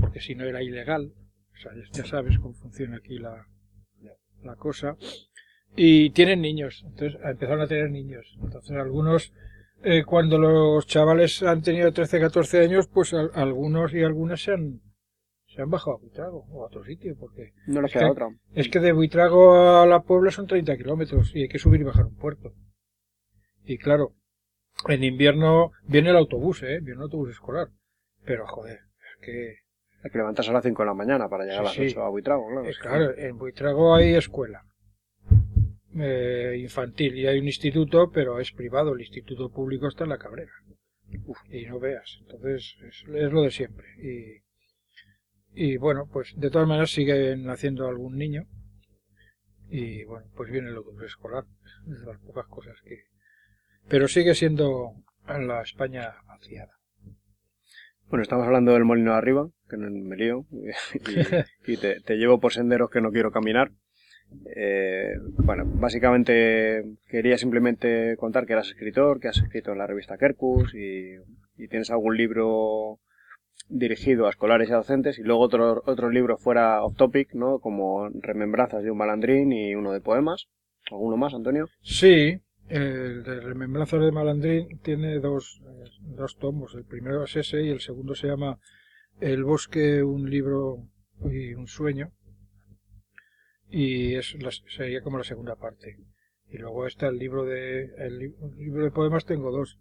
porque 0.00 0.20
si 0.20 0.34
no 0.34 0.44
era 0.44 0.62
ilegal, 0.62 1.12
o 1.54 1.56
sea, 1.58 1.72
ya- 1.92 2.04
sabes 2.04 2.38
cómo 2.38 2.54
funciona 2.54 2.96
aquí 2.96 3.18
la, 3.18 3.46
la 4.42 4.56
cosa, 4.56 4.96
y 5.76 6.10
tienen 6.10 6.40
niños, 6.42 6.82
entonces 6.86 7.18
empezaron 7.24 7.60
a 7.62 7.66
tener 7.66 7.90
niños, 7.90 8.36
entonces 8.42 8.72
algunos, 8.76 9.32
eh, 9.82 10.04
cuando 10.04 10.38
los 10.38 10.86
chavales 10.86 11.42
han 11.42 11.62
tenido 11.62 11.92
13, 11.92 12.20
14 12.20 12.60
años, 12.60 12.88
pues 12.88 13.12
al- 13.14 13.30
algunos 13.34 13.92
y 13.94 14.02
algunas 14.02 14.42
se 14.42 14.52
han, 14.52 14.80
se 15.46 15.62
han 15.62 15.70
bajado 15.70 15.96
a 15.96 16.00
Buitrago 16.00 16.44
o 16.50 16.62
a 16.62 16.66
otro 16.66 16.84
sitio, 16.84 17.16
porque 17.18 17.52
no 17.66 17.80
le 17.80 17.86
es 17.86 17.92
queda 17.92 18.04
que- 18.06 18.10
otra. 18.10 18.28
es 18.54 18.68
que 18.68 18.80
de 18.80 18.92
Buitrago 18.92 19.80
a 19.80 19.86
la 19.86 20.02
Puebla 20.02 20.30
son 20.30 20.46
30 20.46 20.76
kilómetros 20.76 21.34
y 21.34 21.42
hay 21.42 21.48
que 21.48 21.58
subir 21.58 21.80
y 21.80 21.84
bajar 21.84 22.04
un 22.06 22.16
puerto. 22.16 22.52
Y 23.64 23.78
claro, 23.78 24.14
en 24.88 25.04
invierno 25.04 25.70
viene 25.86 26.10
el 26.10 26.16
autobús, 26.16 26.62
¿eh? 26.62 26.78
Viene 26.82 26.94
el 26.98 27.02
autobús 27.02 27.30
escolar. 27.30 27.68
Pero 28.24 28.46
joder, 28.46 28.78
es 28.78 29.24
que... 29.24 29.54
Hay 30.04 30.10
que 30.10 30.18
levantarse 30.18 30.50
a 30.50 30.54
las 30.54 30.62
5 30.62 30.82
de 30.82 30.86
la 30.86 30.94
mañana 30.94 31.28
para 31.28 31.44
llegar 31.44 31.60
a 31.60 31.62
las 31.64 31.72
Sí, 31.72 31.88
sí. 31.88 31.94
8 31.96 32.02
a 32.04 32.08
Buitrago, 32.10 32.46
claro. 32.46 32.68
eh, 32.68 32.74
claro, 32.80 33.16
en 33.18 33.38
Buitrago 33.38 33.94
hay 33.94 34.14
escuela. 34.14 34.62
eh, 35.96 36.56
infantil 36.60 37.16
y 37.16 37.26
hay 37.26 37.38
un 37.38 37.46
instituto, 37.46 38.10
pero 38.12 38.38
es 38.40 38.52
privado. 38.52 38.94
El 38.94 39.00
instituto 39.00 39.50
público 39.50 39.88
está 39.88 40.04
en 40.04 40.10
la 40.10 40.18
Cabrera. 40.18 40.52
Y 41.48 41.64
no 41.66 41.78
veas. 41.80 42.18
Entonces 42.22 42.76
es, 42.86 43.04
es 43.14 43.32
lo 43.32 43.42
de 43.42 43.50
siempre. 43.50 43.86
Y, 44.02 44.42
y 45.54 45.76
bueno, 45.76 46.06
pues 46.12 46.34
de 46.36 46.50
todas 46.50 46.66
maneras 46.68 46.90
siguen 46.90 47.44
naciendo 47.44 47.86
algún 47.88 48.16
niño. 48.16 48.44
Y 49.68 50.04
bueno, 50.04 50.26
pues 50.36 50.50
viene 50.50 50.68
el 50.68 50.76
autobús 50.76 51.04
escolar. 51.04 51.44
Es 51.90 52.00
de 52.00 52.06
las 52.06 52.18
pocas 52.20 52.46
cosas 52.48 52.74
que. 52.84 53.04
Pero 53.88 54.08
sigue 54.08 54.34
siendo 54.34 54.92
la 55.26 55.62
España 55.62 56.14
vaciada. 56.26 56.72
Bueno, 58.08 58.22
estamos 58.22 58.46
hablando 58.46 58.72
del 58.72 58.84
molino 58.84 59.12
de 59.12 59.18
arriba, 59.18 59.48
que 59.68 59.76
no 59.76 59.90
me 59.90 60.16
lío, 60.16 60.44
y, 60.52 61.72
y 61.72 61.76
te, 61.76 62.00
te 62.04 62.16
llevo 62.16 62.38
por 62.38 62.52
senderos 62.52 62.90
que 62.90 63.00
no 63.00 63.10
quiero 63.10 63.30
caminar. 63.32 63.70
Eh, 64.56 65.14
bueno, 65.38 65.64
básicamente 65.66 66.84
quería 67.08 67.38
simplemente 67.38 68.16
contar 68.16 68.46
que 68.46 68.52
eras 68.54 68.68
escritor, 68.68 69.20
que 69.20 69.28
has 69.28 69.38
escrito 69.38 69.72
en 69.72 69.78
la 69.78 69.86
revista 69.86 70.18
Kerkus 70.18 70.74
y, 70.74 71.14
y 71.56 71.68
tienes 71.68 71.90
algún 71.90 72.16
libro 72.16 72.98
dirigido 73.68 74.26
a 74.26 74.30
escolares 74.30 74.68
y 74.68 74.72
a 74.72 74.76
docentes 74.76 75.18
y 75.18 75.22
luego 75.22 75.42
otro, 75.42 75.82
otros 75.86 76.12
libros 76.12 76.42
fuera 76.42 76.82
off 76.82 76.96
topic, 76.96 77.34
¿no? 77.34 77.58
Como 77.58 78.08
Remembranzas 78.08 78.82
de 78.82 78.90
un 78.90 78.98
malandrín 78.98 79.52
y 79.52 79.74
uno 79.74 79.92
de 79.92 80.00
poemas. 80.00 80.48
¿Alguno 80.90 81.16
más, 81.16 81.32
Antonio? 81.32 81.68
Sí, 81.80 82.40
el 82.68 83.22
de 83.24 83.40
Remembranzas 83.40 84.00
de 84.00 84.12
Malandrín 84.12 84.78
tiene 84.80 85.18
dos, 85.20 85.60
dos. 86.00 86.36
El 86.74 86.84
primero 86.84 87.24
es 87.24 87.36
ese 87.36 87.62
y 87.62 87.68
el 87.68 87.80
segundo 87.80 88.14
se 88.14 88.28
llama 88.28 88.58
El 89.20 89.44
bosque, 89.44 90.02
un 90.02 90.28
libro 90.30 90.88
y 91.24 91.54
un 91.54 91.66
sueño. 91.68 92.10
Y 93.68 94.14
es 94.14 94.34
la- 94.42 94.50
sería 94.68 95.02
como 95.02 95.18
la 95.18 95.24
segunda 95.24 95.56
parte. 95.56 95.98
Y 96.48 96.58
luego 96.58 96.86
está 96.86 97.08
el 97.08 97.18
libro 97.18 97.44
de 97.44 97.84
el, 97.98 98.18
li- 98.18 98.34
el 98.42 98.56
libro 98.58 98.84
de 98.84 98.90
poemas 98.90 99.24
tengo 99.26 99.50
dos. 99.50 99.78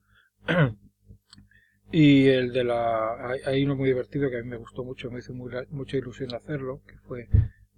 y 1.91 2.27
el 2.27 2.51
de 2.53 2.63
la 2.63 3.31
hay, 3.45 3.63
uno 3.63 3.75
muy 3.75 3.89
divertido 3.89 4.29
que 4.29 4.37
a 4.37 4.43
mí 4.43 4.49
me 4.49 4.57
gustó 4.57 4.83
mucho, 4.83 5.11
me 5.11 5.19
hizo 5.19 5.33
mucha 5.33 5.97
ilusión 5.97 6.33
hacerlo, 6.33 6.81
que 6.87 6.97
fue 6.99 7.27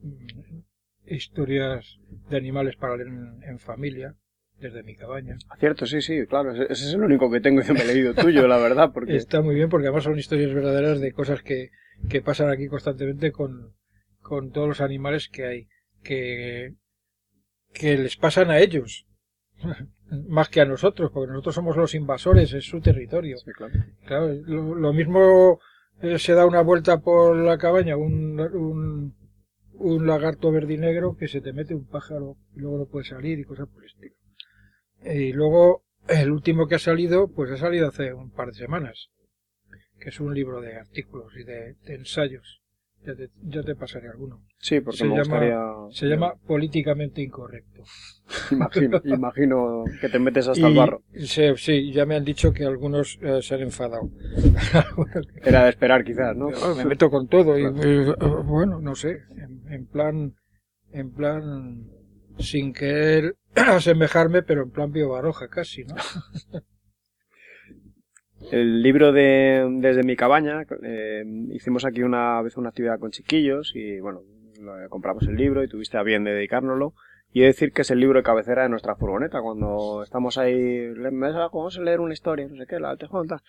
mm, 0.01 0.59
historias 1.07 1.99
de 2.29 2.37
animales 2.37 2.75
para 2.77 2.95
leer 2.97 3.09
en 3.43 3.59
familia 3.59 4.15
desde 4.59 4.83
mi 4.83 4.95
cabaña. 4.95 5.37
Cierto, 5.59 5.85
sí, 5.85 6.01
sí, 6.01 6.25
claro. 6.27 6.51
Ese 6.51 6.71
es 6.71 6.93
el 6.93 7.03
único 7.03 7.29
que 7.29 7.41
tengo 7.41 7.61
y 7.61 7.73
me 7.73 7.81
he 7.81 7.87
leído 7.87 8.13
tuyo, 8.13 8.47
la 8.47 8.57
verdad, 8.57 8.91
porque... 8.93 9.15
Está 9.15 9.41
muy 9.41 9.55
bien 9.55 9.69
porque 9.69 9.87
además 9.87 10.03
son 10.03 10.17
historias 10.17 10.53
verdaderas 10.53 10.99
de 10.99 11.11
cosas 11.11 11.41
que, 11.41 11.71
que 12.09 12.21
pasan 12.21 12.49
aquí 12.49 12.67
constantemente 12.67 13.31
con, 13.31 13.73
con 14.21 14.51
todos 14.51 14.67
los 14.67 14.81
animales 14.81 15.29
que 15.29 15.45
hay, 15.45 15.67
que, 16.03 16.73
que 17.73 17.97
les 17.97 18.17
pasan 18.17 18.49
a 18.49 18.59
ellos, 18.59 19.05
más 20.27 20.49
que 20.49 20.61
a 20.61 20.65
nosotros, 20.65 21.11
porque 21.13 21.31
nosotros 21.31 21.55
somos 21.55 21.77
los 21.77 21.93
invasores, 21.95 22.53
es 22.53 22.65
su 22.65 22.79
territorio. 22.81 23.37
Sí, 23.37 23.51
claro. 23.51 23.73
Claro, 24.05 24.33
lo, 24.45 24.75
lo 24.75 24.93
mismo 24.93 25.59
eh, 26.01 26.19
se 26.19 26.33
da 26.33 26.45
una 26.45 26.61
vuelta 26.61 26.99
por 27.01 27.35
la 27.37 27.57
cabaña 27.57 27.97
un, 27.97 28.39
un, 28.39 29.15
un 29.73 30.07
lagarto 30.07 30.51
verdinegro 30.51 31.15
que 31.15 31.27
se 31.27 31.41
te 31.41 31.53
mete 31.53 31.73
un 31.73 31.85
pájaro 31.85 32.37
y 32.55 32.59
luego 32.59 32.77
no 32.79 32.85
puede 32.85 33.05
salir 33.05 33.39
y 33.39 33.43
cosas 33.43 33.67
por 33.67 33.83
el 33.83 33.89
estilo. 33.89 34.15
Y 35.05 35.33
luego 35.33 35.83
el 36.07 36.31
último 36.31 36.67
que 36.67 36.75
ha 36.75 36.79
salido, 36.79 37.27
pues 37.27 37.51
ha 37.51 37.57
salido 37.57 37.87
hace 37.87 38.13
un 38.13 38.31
par 38.31 38.47
de 38.49 38.53
semanas, 38.55 39.09
que 39.99 40.09
es 40.09 40.19
un 40.19 40.33
libro 40.33 40.61
de 40.61 40.75
artículos 40.77 41.33
y 41.37 41.43
de, 41.43 41.75
de 41.85 41.95
ensayos. 41.95 42.61
Ya 43.43 43.61
te, 43.61 43.75
pasaré 43.75 44.09
alguno. 44.09 44.41
Sí, 44.57 44.81
porque 44.81 44.97
Se 44.97 45.03
me 45.03 45.11
llama- 45.11 45.19
gustaría... 45.21 45.59
Se 45.91 46.07
llama 46.07 46.33
Políticamente 46.47 47.21
Incorrecto. 47.21 47.83
Imagino, 48.51 48.99
imagino 49.05 49.83
que 50.01 50.09
te 50.09 50.17
metes 50.17 50.47
hasta 50.47 50.65
el 50.65 50.73
Y 50.73 50.75
barro. 50.75 51.03
sí, 51.55 51.91
ya 51.91 52.07
me 52.07 52.15
han 52.15 52.25
dicho 52.25 52.51
que 52.51 52.65
algunos 52.65 53.19
eh, 53.21 53.43
se 53.43 53.53
han 53.53 53.61
enfadado. 53.61 54.09
Era 55.43 55.65
de 55.65 55.69
esperar, 55.69 56.03
quizás, 56.03 56.35
¿no? 56.35 56.51
Yo 56.51 56.75
me 56.75 56.85
meto 56.85 57.11
con 57.11 57.27
todo 57.27 57.59
y 57.59 57.65
eh, 57.65 58.13
bueno 58.43 58.79
no 58.79 58.95
sé 58.95 59.19
en, 59.37 59.71
en 59.71 59.85
plan 59.85 60.33
en 60.91 61.11
plan 61.11 61.87
sin 62.39 62.73
querer 62.73 63.35
asemejarme 63.55 64.43
pero 64.43 64.63
en 64.63 64.71
plan 64.71 64.91
Pío 64.91 65.09
Baroja 65.09 65.47
casi 65.47 65.83
no 65.85 65.95
El 68.51 68.81
libro 68.83 69.11
de 69.11 69.65
Desde 69.79 70.03
mi 70.03 70.15
cabaña, 70.15 70.63
eh, 70.83 71.23
hicimos 71.51 71.85
aquí 71.85 72.03
una 72.03 72.41
vez 72.41 72.57
una 72.57 72.69
actividad 72.69 72.99
con 72.99 73.11
chiquillos 73.11 73.71
y 73.75 73.99
bueno, 73.99 74.21
lo- 74.61 74.89
compramos 74.89 75.27
el 75.27 75.35
libro 75.35 75.63
y 75.63 75.67
tuviste 75.67 75.97
a 75.97 76.03
bien 76.03 76.23
de 76.23 76.31
dedicárnoslo. 76.33 76.93
Y 77.31 77.39
he 77.39 77.43
de 77.43 77.47
decir 77.47 77.71
que 77.73 77.81
es 77.81 77.91
el 77.91 77.99
libro 77.99 78.19
de 78.19 78.23
cabecera 78.23 78.63
de 78.63 78.69
nuestra 78.69 78.95
furgoneta. 78.95 79.41
Cuando 79.41 80.03
estamos 80.03 80.37
ahí, 80.37 80.89
vamos 80.93 81.77
a 81.77 81.81
leer 81.81 81.99
una 81.99 82.13
historia, 82.13 82.47
no 82.47 82.55
sé 82.55 82.65
qué, 82.67 82.79
la 82.79 82.95
tejón, 82.97 83.27
tal. 83.27 83.39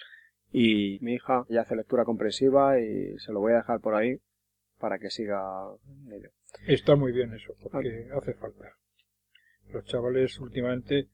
Y 0.51 0.99
mi 1.03 1.15
hija 1.15 1.45
ya 1.51 1.61
hace 1.61 1.77
lectura 1.77 2.05
comprensiva 2.05 2.81
y 2.81 3.19
se 3.19 3.33
lo 3.33 3.41
voy 3.41 3.53
a 3.53 3.57
dejar 3.57 3.81
por 3.81 3.95
ahí 3.95 4.17
para 4.79 4.99
que 4.99 5.11
siga 5.11 5.41
ello. 6.11 6.31
Está 6.67 6.97
muy 6.97 7.13
bien 7.13 7.33
eso 7.35 7.55
porque 7.61 8.09
hace 8.17 8.35
falta 8.35 8.73
los 9.73 9.85
chavales 9.85 10.39
últimamente 10.41 11.09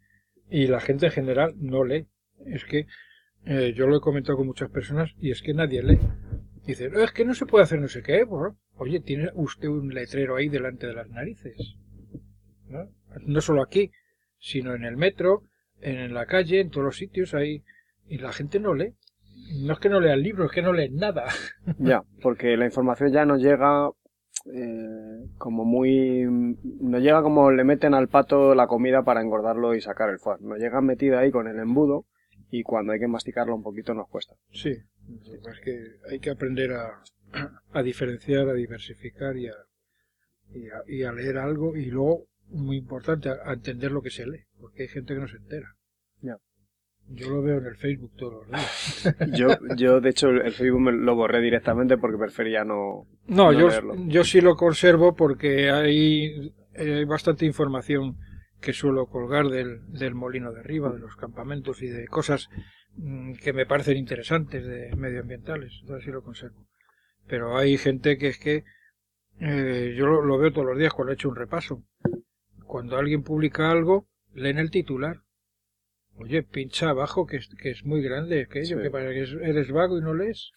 y 0.50 0.66
la 0.66 0.80
gente 0.80 1.06
en 1.06 1.12
general 1.12 1.54
no 1.58 1.84
lee 1.84 2.06
es 2.46 2.64
que 2.64 2.87
eh, 3.44 3.72
yo 3.75 3.87
lo 3.87 3.96
he 3.96 4.00
comentado 4.00 4.37
con 4.38 4.46
muchas 4.46 4.70
personas 4.70 5.14
y 5.18 5.30
es 5.30 5.42
que 5.42 5.54
nadie 5.54 5.82
lee 5.82 5.99
dice 6.66 6.88
"No, 6.88 7.00
es 7.00 7.12
que 7.12 7.25
no 7.25 7.34
se 7.34 7.46
puede 7.46 7.64
hacer 7.64 7.80
no 7.80 7.88
sé 7.88 8.02
qué 8.02 8.25
oye 8.76 9.00
tiene 9.00 9.30
usted 9.34 9.68
un 9.68 9.92
letrero 9.92 10.37
ahí 10.37 10.49
delante 10.49 10.87
de 10.87 10.94
las 10.94 11.08
narices 11.08 11.76
¿no? 12.68 12.88
no 13.20 13.40
solo 13.40 13.62
aquí, 13.62 13.90
sino 14.38 14.75
en 14.75 14.84
el 14.84 14.96
metro, 14.96 15.44
en 15.80 16.14
la 16.14 16.26
calle, 16.26 16.61
en 16.61 16.70
todos 16.70 16.84
los 16.84 16.96
sitios 16.96 17.34
ahí, 17.34 17.64
y 18.06 18.18
la 18.18 18.32
gente 18.32 18.61
no 18.61 18.75
lee. 18.75 18.94
No 19.64 19.75
es 19.75 19.78
que 19.80 19.88
no 19.88 20.00
lean 20.00 20.22
libros, 20.22 20.50
es 20.50 20.54
que 20.54 20.62
no 20.62 20.72
leen 20.72 20.96
nada. 20.96 21.26
Ya, 21.78 22.02
porque 22.22 22.56
la 22.56 22.64
información 22.64 23.12
ya 23.12 23.25
nos 23.25 23.42
llega 23.42 23.90
eh, 24.46 25.26
como 25.38 25.64
muy... 25.64 26.25
Nos 26.80 27.02
llega 27.02 27.22
como 27.22 27.50
le 27.50 27.64
meten 27.64 27.94
al 27.94 28.08
pato 28.08 28.54
la 28.54 28.66
comida 28.66 29.02
para 29.02 29.20
engordarlo 29.20 29.75
y 29.75 29.80
sacar 29.80 30.11
el 30.11 30.18
fuar. 30.18 30.40
Nos 30.40 30.58
llega 30.58 30.80
metida 30.80 31.20
ahí 31.20 31.30
con 31.30 31.49
el 31.49 31.58
embudo 31.58 32.06
y 32.50 32.62
cuando 32.62 32.92
hay 32.92 33.00
que 33.00 33.08
masticarlo 33.08 33.54
un 33.54 33.62
poquito 33.62 33.94
nos 33.94 34.08
cuesta. 34.08 34.34
Sí, 34.50 34.70
es 34.70 35.61
que 35.64 35.84
hay 36.11 36.18
que 36.18 36.30
aprender 36.30 36.72
a, 36.72 37.02
a 37.72 37.82
diferenciar, 37.82 38.49
a 38.49 38.54
diversificar 38.54 39.37
y 39.37 39.49
a, 39.49 39.54
y 40.50 40.68
a, 40.68 40.82
y 40.87 41.02
a 41.04 41.12
leer 41.12 41.38
algo 41.38 41.76
y 41.76 41.87
luego, 41.87 42.26
muy 42.49 42.76
importante, 42.76 43.30
a 43.30 43.52
entender 43.52 43.90
lo 43.90 44.02
que 44.02 44.11
se 44.11 44.26
lee, 44.26 44.44
porque 44.61 44.82
hay 44.82 44.88
gente 44.88 45.14
que 45.14 45.20
no 45.20 45.28
se 45.28 45.38
entera. 45.38 45.68
Yo 47.14 47.31
lo 47.31 47.42
veo 47.42 47.59
en 47.59 47.66
el 47.66 47.76
Facebook 47.76 48.12
todos 48.16 48.33
los 48.35 48.49
días. 48.49 49.16
Yo, 49.37 49.49
yo 49.76 50.00
de 50.00 50.11
hecho, 50.11 50.28
el 50.31 50.52
Facebook 50.52 50.81
me 50.81 50.92
lo 50.92 51.14
borré 51.14 51.40
directamente 51.40 51.99
porque 51.99 52.19
prefería 52.19 52.64
no... 52.64 53.07
No, 53.26 53.52
no 53.52 53.59
yo, 53.59 53.69
leerlo. 53.69 53.95
yo 54.07 54.25
sí 54.25 54.40
lo 54.40 54.57
conservo 54.57 55.14
porque 55.14 55.71
hay, 55.71 56.52
eh, 56.75 56.95
hay 56.95 57.04
bastante 57.04 57.45
información 57.45 58.16
que 58.61 58.73
suelo 58.73 59.07
colgar 59.07 59.49
del, 59.49 59.81
del 59.92 60.14
molino 60.14 60.52
de 60.52 60.61
arriba, 60.61 60.90
de 60.92 61.00
los 61.00 61.16
campamentos 61.16 61.83
y 61.83 61.88
de 61.88 62.07
cosas 62.07 62.49
mm, 62.97 63.35
que 63.35 63.52
me 63.52 63.66
parecen 63.66 63.97
interesantes 63.97 64.64
de 64.64 64.95
medioambientales. 64.97 65.73
Entonces 65.81 66.04
sí 66.04 66.11
lo 66.11 66.23
conservo. 66.23 66.66
Pero 67.26 67.57
hay 67.59 67.76
gente 67.76 68.16
que 68.16 68.28
es 68.28 68.38
que 68.38 68.64
eh, 69.40 69.95
yo 69.97 70.07
lo, 70.07 70.23
lo 70.23 70.38
veo 70.38 70.52
todos 70.52 70.66
los 70.66 70.78
días 70.78 70.92
cuando 70.92 71.12
he 71.12 71.14
hecho 71.14 71.28
un 71.28 71.37
repaso. 71.37 71.83
Cuando 72.64 72.97
alguien 72.97 73.23
publica 73.23 73.71
algo, 73.71 74.07
leen 74.35 74.59
el 74.59 74.71
titular. 74.71 75.23
Oye, 76.16 76.42
pincha 76.42 76.90
abajo 76.90 77.26
que 77.26 77.38
es, 77.38 77.49
que 77.61 77.71
es 77.71 77.85
muy 77.85 78.02
grande 78.02 78.42
aquello, 78.42 78.76
Sí. 78.76 78.83
que 78.83 78.90
parece 78.90 79.14
que 79.14 79.23
es- 79.23 79.33
eres 79.49 79.71
vago 79.73 79.99
y 79.99 80.02
no 80.02 80.14
lees. 80.14 80.50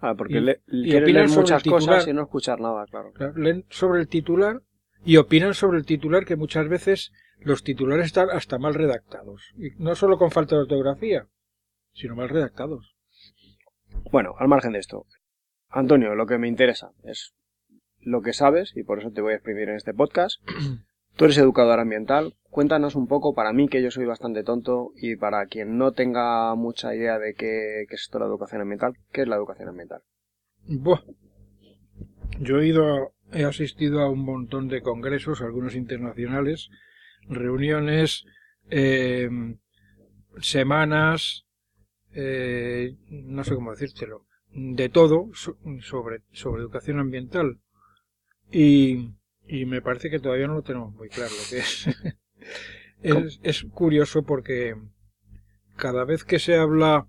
Ah, 0.00 0.14
porque 0.16 0.38
Y- 0.38 0.40
le, 0.40 0.60
y 0.68 0.96
opinan 0.96 1.26
leer 1.26 1.38
muchas 1.38 1.62
titular. 1.62 1.80
cosas 1.80 2.08
y 2.08 2.12
no 2.14 2.22
escuchar 2.22 2.60
nada, 2.60 2.86
claro. 2.86 3.12
Claro, 3.12 3.36
leen 3.36 3.66
sobre 3.68 4.00
el 4.00 4.08
titular 4.08 4.62
y 5.04 5.16
opinan 5.18 5.52
sobre 5.54 5.78
el 5.78 5.84
titular 5.84 6.24
que 6.24 6.36
muchas 6.36 6.68
veces 6.68 7.12
los 7.40 7.62
titulares 7.64 8.06
están 8.06 8.30
hasta 8.30 8.58
mal 8.58 8.74
redactados. 8.74 9.52
Y 9.58 9.70
no 9.82 9.94
solo 9.94 10.16
con 10.18 10.30
falta 10.30 10.56
de 10.56 10.62
ortografía, 10.62 11.26
sino 11.92 12.14
mal 12.16 12.28
redactados. 12.28 12.94
Bueno, 14.10 14.34
al 14.38 14.48
margen 14.48 14.72
de 14.72 14.78
esto. 14.78 15.06
Antonio, 15.68 16.14
lo 16.14 16.26
que 16.26 16.38
me 16.38 16.48
interesa 16.48 16.92
es 17.04 17.34
lo 18.00 18.22
que 18.22 18.32
sabes, 18.32 18.74
y 18.76 18.82
por 18.84 18.98
eso 19.00 19.10
te 19.10 19.20
voy 19.20 19.32
a 19.32 19.36
exprimir 19.36 19.68
en 19.68 19.76
este 19.76 19.92
podcast. 19.92 20.40
Tú 21.20 21.26
eres 21.26 21.36
educador 21.36 21.78
ambiental. 21.80 22.34
Cuéntanos 22.48 22.94
un 22.94 23.06
poco, 23.06 23.34
para 23.34 23.52
mí, 23.52 23.68
que 23.68 23.82
yo 23.82 23.90
soy 23.90 24.06
bastante 24.06 24.42
tonto, 24.42 24.92
y 24.96 25.16
para 25.16 25.44
quien 25.48 25.76
no 25.76 25.92
tenga 25.92 26.54
mucha 26.54 26.94
idea 26.94 27.18
de 27.18 27.34
qué, 27.34 27.84
qué 27.90 27.94
es 27.94 28.04
esto 28.04 28.18
la 28.18 28.24
educación 28.24 28.62
ambiental, 28.62 28.94
¿qué 29.12 29.20
es 29.20 29.28
la 29.28 29.36
educación 29.36 29.68
ambiental? 29.68 30.00
Buah. 30.66 31.02
Yo 32.38 32.58
he 32.58 32.68
ido, 32.68 33.12
he 33.34 33.44
asistido 33.44 34.00
a 34.00 34.08
un 34.08 34.24
montón 34.24 34.68
de 34.68 34.80
congresos, 34.80 35.42
algunos 35.42 35.74
internacionales, 35.74 36.70
reuniones, 37.28 38.24
eh, 38.70 39.28
semanas, 40.40 41.44
eh, 42.14 42.96
no 43.10 43.44
sé 43.44 43.54
cómo 43.56 43.72
decírtelo, 43.72 44.24
de 44.54 44.88
todo 44.88 45.28
so- 45.34 45.58
sobre, 45.82 46.22
sobre 46.32 46.62
educación 46.62 46.98
ambiental. 46.98 47.58
Y, 48.50 49.10
y 49.50 49.66
me 49.66 49.82
parece 49.82 50.10
que 50.10 50.18
todavía 50.20 50.46
no 50.46 50.54
lo 50.54 50.62
tenemos 50.62 50.92
muy 50.94 51.08
claro 51.08 51.30
lo 51.32 51.50
que 51.50 51.58
es. 51.58 51.86
Es, 53.02 53.40
es 53.42 53.64
curioso 53.72 54.24
porque 54.24 54.74
cada 55.76 56.04
vez 56.04 56.24
que 56.24 56.38
se 56.38 56.56
habla 56.56 57.06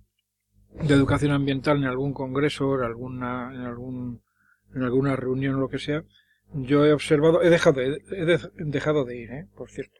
de 0.73 0.93
educación 0.93 1.31
ambiental 1.33 1.77
en 1.77 1.83
algún 1.85 2.13
congreso, 2.13 2.75
en 2.75 2.85
alguna, 2.85 3.51
en 3.53 3.61
algún, 3.61 4.21
en 4.73 4.83
alguna 4.83 5.15
reunión 5.17 5.55
o 5.55 5.59
lo 5.59 5.67
que 5.69 5.79
sea, 5.79 6.03
yo 6.53 6.85
he 6.85 6.93
observado, 6.93 7.41
he 7.41 7.49
dejado 7.49 7.81
de, 7.81 8.01
he 8.11 8.25
de- 8.25 8.49
dejado 8.55 9.03
de 9.03 9.17
ir, 9.17 9.31
¿eh? 9.31 9.47
por 9.55 9.69
cierto, 9.69 9.99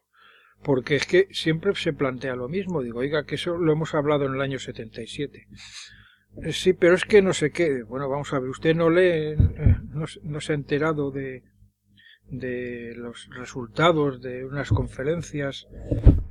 porque 0.63 0.95
es 0.95 1.05
que 1.05 1.27
siempre 1.31 1.75
se 1.75 1.91
plantea 1.93 2.35
lo 2.35 2.47
mismo. 2.47 2.81
Digo, 2.81 2.99
oiga, 2.99 3.25
que 3.25 3.35
eso 3.35 3.57
lo 3.57 3.73
hemos 3.73 3.93
hablado 3.93 4.25
en 4.25 4.35
el 4.35 4.41
año 4.41 4.59
77. 4.59 5.47
Eh, 6.43 6.53
Sí, 6.53 6.71
pero 6.71 6.95
es 6.95 7.03
que 7.03 7.21
no 7.21 7.33
sé 7.33 7.51
qué. 7.51 7.83
Bueno, 7.83 8.07
vamos 8.07 8.31
a 8.33 8.39
ver, 8.39 8.49
usted 8.49 8.73
no 8.75 8.89
lee, 8.89 9.33
eh, 9.35 9.35
no, 9.89 10.05
no 10.23 10.39
se 10.41 10.53
ha 10.53 10.55
enterado 10.55 11.11
de, 11.11 11.43
de 12.31 12.93
los 12.95 13.29
resultados 13.35 14.21
de 14.21 14.45
unas 14.45 14.69
conferencias 14.69 15.67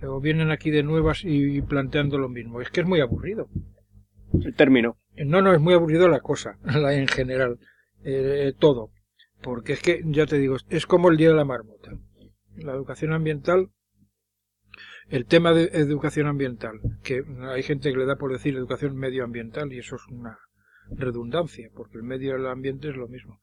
o 0.03 0.21
vienen 0.21 0.51
aquí 0.51 0.71
de 0.71 0.83
nuevas 0.83 1.25
y, 1.25 1.59
y 1.59 1.63
planteando 1.63 2.19
lo 2.19 2.29
mismo. 2.29 2.61
Es 2.61 2.71
que 2.71 2.81
es 2.81 2.87
muy 2.87 3.01
aburrido. 3.01 3.49
El 4.33 4.55
término. 4.55 4.97
No, 5.17 5.43
no, 5.43 5.53
es 5.53 5.61
muy 5.61 5.75
aburrido 5.75 6.09
la 6.09 6.21
cosa, 6.21 6.59
la 6.65 6.95
en 6.95 7.09
general, 7.09 7.59
eh, 8.03 8.49
eh, 8.49 8.53
todo. 8.59 8.91
Porque 9.43 9.75
es 9.75 9.83
que, 9.83 10.03
ya 10.05 10.27
te 10.27 10.39
digo, 10.39 10.57
es 10.69 10.87
como 10.87 11.11
el 11.11 11.17
día 11.17 11.29
de 11.29 11.35
la 11.35 11.45
marmota. 11.45 11.93
La 12.57 12.73
educación 12.73 13.13
ambiental, 13.13 13.71
el 15.09 15.27
tema 15.27 15.53
de 15.53 15.65
educación 15.73 16.27
ambiental, 16.27 16.81
que 17.03 17.23
hay 17.49 17.63
gente 17.63 17.91
que 17.91 17.99
le 17.99 18.07
da 18.07 18.17
por 18.17 18.33
decir 18.33 18.55
educación 18.55 18.97
medioambiental 18.97 19.73
y 19.73 19.79
eso 19.79 19.97
es 19.97 20.07
una 20.09 20.39
redundancia, 20.91 21.71
porque 21.75 21.97
el 21.97 22.03
medio 22.03 22.33
y 22.33 22.41
el 22.41 22.47
ambiente 22.47 22.91
es 22.91 22.97
lo 22.97 23.09
mismo. 23.09 23.41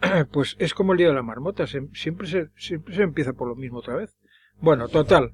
Pues 0.32 0.56
es 0.58 0.74
como 0.74 0.92
el 0.92 0.98
día 0.98 1.08
de 1.08 1.14
la 1.14 1.22
marmota, 1.22 1.66
siempre, 1.66 2.26
se, 2.28 2.50
siempre 2.56 2.94
se 2.94 3.02
empieza 3.02 3.32
por 3.32 3.48
lo 3.48 3.56
mismo 3.56 3.78
otra 3.78 3.96
vez. 3.96 4.16
Bueno, 4.60 4.88
total, 4.88 5.32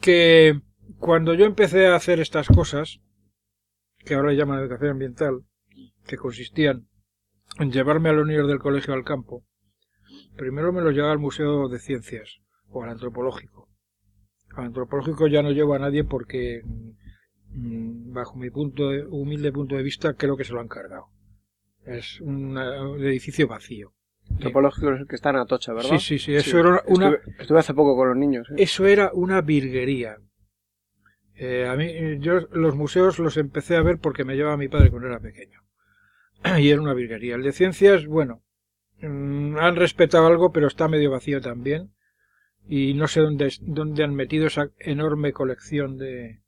que 0.00 0.60
cuando 0.98 1.34
yo 1.34 1.44
empecé 1.46 1.86
a 1.86 1.96
hacer 1.96 2.20
estas 2.20 2.48
cosas, 2.48 3.00
que 4.04 4.14
ahora 4.14 4.32
llaman 4.32 4.60
educación 4.60 4.90
ambiental, 4.92 5.42
que 6.06 6.16
consistían 6.16 6.88
en 7.58 7.72
llevarme 7.72 8.08
a 8.08 8.12
los 8.12 8.26
niños 8.26 8.48
del 8.48 8.58
colegio 8.58 8.94
al 8.94 9.04
campo, 9.04 9.44
primero 10.36 10.72
me 10.72 10.80
los 10.82 10.94
llevaba 10.94 11.12
al 11.12 11.18
Museo 11.18 11.68
de 11.68 11.78
Ciencias 11.78 12.38
o 12.68 12.82
al 12.82 12.90
antropológico. 12.90 13.68
Al 14.56 14.66
antropológico 14.66 15.26
ya 15.28 15.42
no 15.42 15.50
llevo 15.50 15.74
a 15.74 15.78
nadie 15.78 16.04
porque, 16.04 16.62
mm, 17.50 18.12
bajo 18.12 18.36
mi 18.36 18.50
punto 18.50 18.90
de- 18.90 19.04
humilde 19.06 19.52
punto 19.52 19.76
de 19.76 19.82
vista, 19.82 20.14
creo 20.14 20.36
que 20.36 20.44
se 20.44 20.52
lo 20.52 20.60
han 20.60 20.68
cargado. 20.68 21.06
Es 21.84 22.20
un 22.20 22.56
edificio 22.58 23.46
vacío. 23.48 23.92
El 24.48 25.06
que 25.06 25.16
está 25.16 25.30
en 25.30 25.36
Atocha, 25.36 25.72
¿verdad? 25.72 25.90
Sí, 25.90 25.98
sí, 25.98 26.18
sí, 26.18 26.34
eso 26.34 26.58
era 26.58 26.82
una, 26.86 27.10
Estuve, 27.10 27.34
estuve 27.38 27.58
hace 27.58 27.74
poco 27.74 27.96
con 27.96 28.08
los 28.08 28.16
niños. 28.16 28.48
¿eh? 28.50 28.54
eso 28.58 28.86
era 28.86 29.10
una 29.12 29.40
virguería. 29.40 30.16
Eh, 31.34 31.66
a 31.66 31.74
mí, 31.76 32.18
yo 32.18 32.40
los 32.52 32.74
museos 32.74 33.18
los 33.18 33.36
empecé 33.36 33.76
a 33.76 33.82
ver 33.82 33.98
porque 33.98 34.24
me 34.24 34.36
llevaba 34.36 34.56
mi 34.56 34.68
padre 34.68 34.90
cuando 34.90 35.08
era 35.08 35.20
pequeño. 35.20 35.60
Y 36.58 36.70
era 36.70 36.80
una 36.80 36.94
virguería. 36.94 37.36
El 37.36 37.42
de 37.42 37.52
ciencias, 37.52 38.06
bueno, 38.06 38.42
mm, 39.00 39.56
han 39.58 39.76
respetado 39.76 40.26
algo, 40.26 40.52
pero 40.52 40.66
está 40.66 40.88
medio 40.88 41.10
vacío 41.10 41.40
también. 41.40 41.92
Y 42.68 42.94
no 42.94 43.08
sé 43.08 43.20
dónde, 43.20 43.52
dónde 43.62 44.04
han 44.04 44.14
metido 44.14 44.46
esa 44.46 44.70
enorme 44.78 45.32
colección 45.32 45.96
de, 45.96 46.42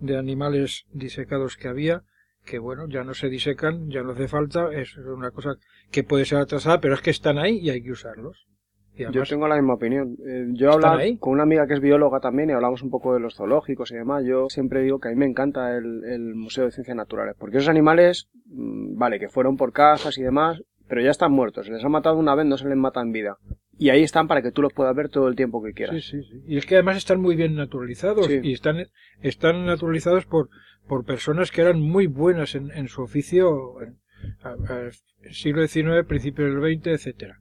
de 0.00 0.16
animales 0.16 0.86
disecados 0.92 1.56
que 1.56 1.68
había, 1.68 2.02
que 2.46 2.58
bueno, 2.58 2.88
ya 2.88 3.04
no 3.04 3.12
se 3.12 3.28
disecan, 3.28 3.90
ya 3.90 4.02
no 4.02 4.12
hace 4.12 4.28
falta, 4.28 4.72
es 4.72 4.96
una 4.96 5.30
cosa 5.30 5.56
que 5.90 6.04
puede 6.04 6.24
ser 6.24 6.38
atrasada, 6.38 6.80
pero 6.80 6.94
es 6.94 7.02
que 7.02 7.10
están 7.10 7.38
ahí 7.38 7.58
y 7.58 7.70
hay 7.70 7.82
que 7.82 7.92
usarlos. 7.92 8.46
Y 8.94 9.04
Yo 9.12 9.24
tengo 9.24 9.46
la 9.46 9.56
misma 9.56 9.74
opinión. 9.74 10.16
Eh, 10.26 10.46
yo 10.54 10.70
¿Están 10.70 10.84
hablaba 10.84 11.02
ahí? 11.02 11.18
con 11.18 11.34
una 11.34 11.42
amiga 11.42 11.66
que 11.66 11.74
es 11.74 11.80
bióloga 11.80 12.20
también 12.20 12.48
y 12.48 12.54
hablamos 12.54 12.82
un 12.82 12.88
poco 12.88 13.12
de 13.12 13.20
los 13.20 13.34
zoológicos 13.34 13.90
y 13.90 13.96
demás. 13.96 14.24
Yo 14.24 14.46
siempre 14.48 14.80
digo 14.80 15.00
que 15.00 15.08
a 15.08 15.10
mí 15.10 15.18
me 15.18 15.26
encanta 15.26 15.76
el, 15.76 16.02
el 16.04 16.34
Museo 16.34 16.64
de 16.64 16.70
Ciencias 16.70 16.96
Naturales, 16.96 17.34
porque 17.38 17.58
esos 17.58 17.68
animales, 17.68 18.30
mm, 18.46 18.96
vale, 18.96 19.18
que 19.18 19.28
fueron 19.28 19.58
por 19.58 19.72
cazas 19.74 20.16
y 20.16 20.22
demás, 20.22 20.62
pero 20.88 21.02
ya 21.02 21.10
están 21.10 21.32
muertos. 21.32 21.66
Se 21.66 21.72
les 21.72 21.84
ha 21.84 21.90
matado 21.90 22.16
una 22.16 22.34
vez, 22.34 22.46
no 22.46 22.56
se 22.56 22.68
les 22.68 22.76
mata 22.78 23.02
en 23.02 23.12
vida. 23.12 23.36
Y 23.78 23.90
ahí 23.90 24.02
están 24.02 24.26
para 24.26 24.40
que 24.42 24.52
tú 24.52 24.62
los 24.62 24.72
puedas 24.72 24.94
ver 24.96 25.08
todo 25.10 25.28
el 25.28 25.36
tiempo 25.36 25.62
que 25.62 25.72
quieras. 25.72 26.02
Sí, 26.04 26.22
sí, 26.22 26.28
sí. 26.30 26.42
Y 26.46 26.56
es 26.56 26.64
que 26.66 26.76
además 26.76 26.96
están 26.96 27.20
muy 27.20 27.36
bien 27.36 27.54
naturalizados 27.54 28.26
Sí. 28.26 28.40
y 28.42 28.52
están, 28.52 28.86
están 29.20 29.66
naturalizados 29.66 30.24
por, 30.24 30.48
por 30.88 31.04
personas 31.04 31.50
que 31.50 31.60
eran 31.60 31.80
muy 31.80 32.06
buenas 32.06 32.54
en, 32.54 32.70
en 32.70 32.88
su 32.88 33.02
oficio 33.02 33.82
en 33.82 33.98
a- 34.42 34.50
a- 34.72 34.90
siglo 35.30 35.66
XIX, 35.66 36.04
principios 36.06 36.54
del 36.54 36.78
XX, 36.78 36.86
etcétera. 36.88 37.38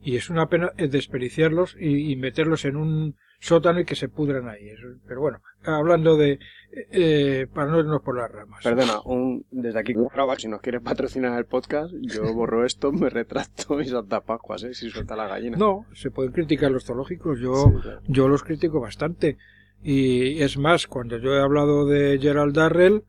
Y 0.00 0.16
es 0.16 0.30
una 0.30 0.48
pena 0.48 0.72
eh, 0.76 0.88
desperdiciarlos 0.88 1.76
y, 1.78 2.12
y 2.12 2.16
meterlos 2.16 2.64
en 2.64 2.76
un 2.76 3.16
sótano 3.40 3.80
y 3.80 3.84
que 3.84 3.94
se 3.94 4.08
pudran 4.08 4.48
ahí. 4.48 4.70
Pero 5.06 5.20
bueno, 5.20 5.40
hablando 5.64 6.16
de... 6.16 6.38
eh, 6.72 7.46
para 7.52 7.70
no 7.70 7.78
irnos 7.80 8.02
por 8.02 8.16
las 8.16 8.30
ramas. 8.30 8.62
Perdona, 8.64 9.00
un, 9.04 9.44
desde 9.50 9.78
aquí, 9.80 9.94
si 10.38 10.48
nos 10.48 10.60
quieres 10.60 10.82
patrocinar 10.82 11.38
el 11.38 11.46
podcast, 11.46 11.92
yo 12.00 12.32
borro 12.34 12.64
esto, 12.64 12.90
me 12.92 13.10
retracto 13.10 13.80
y 13.80 13.86
salta 13.86 14.20
Pascuas, 14.22 14.62
¿eh? 14.64 14.74
Si 14.74 14.90
suelta 14.90 15.14
la 15.16 15.28
gallina. 15.28 15.56
No, 15.56 15.86
se 15.94 16.10
pueden 16.10 16.32
criticar 16.32 16.70
los 16.70 16.84
zoológicos. 16.84 17.38
Yo, 17.40 17.54
Sí, 17.54 17.80
claro. 17.82 18.00
yo 18.08 18.28
los 18.28 18.42
critico 18.42 18.80
bastante. 18.80 19.36
Y 19.82 20.42
es 20.42 20.58
más, 20.58 20.86
cuando 20.88 21.18
yo 21.18 21.34
he 21.34 21.40
hablado 21.40 21.86
de 21.86 22.18
Gerald 22.20 22.54
Darrell, 22.56 23.04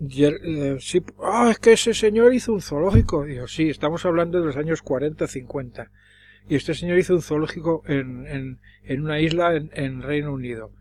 Ger- 0.00 0.40
eh, 0.44 0.76
sí, 0.80 1.02
ah, 1.22 1.48
es 1.50 1.58
que 1.58 1.72
ese 1.72 1.94
señor 1.94 2.32
hizo 2.34 2.52
un 2.52 2.60
zoológico. 2.60 3.24
Digo, 3.24 3.46
sí, 3.48 3.68
estamos 3.70 4.04
hablando 4.06 4.38
de 4.40 4.46
los 4.46 4.56
años 4.56 4.82
40, 4.82 5.26
50. 5.26 5.90
Y 6.48 6.56
este 6.56 6.74
señor 6.74 6.98
hizo 6.98 7.14
un 7.14 7.22
zoológico 7.22 7.82
en, 7.86 8.58
en, 8.84 9.00
una 9.00 9.20
isla 9.20 9.54
en, 9.54 10.02
Reino 10.02 10.32
Unido. 10.32 10.72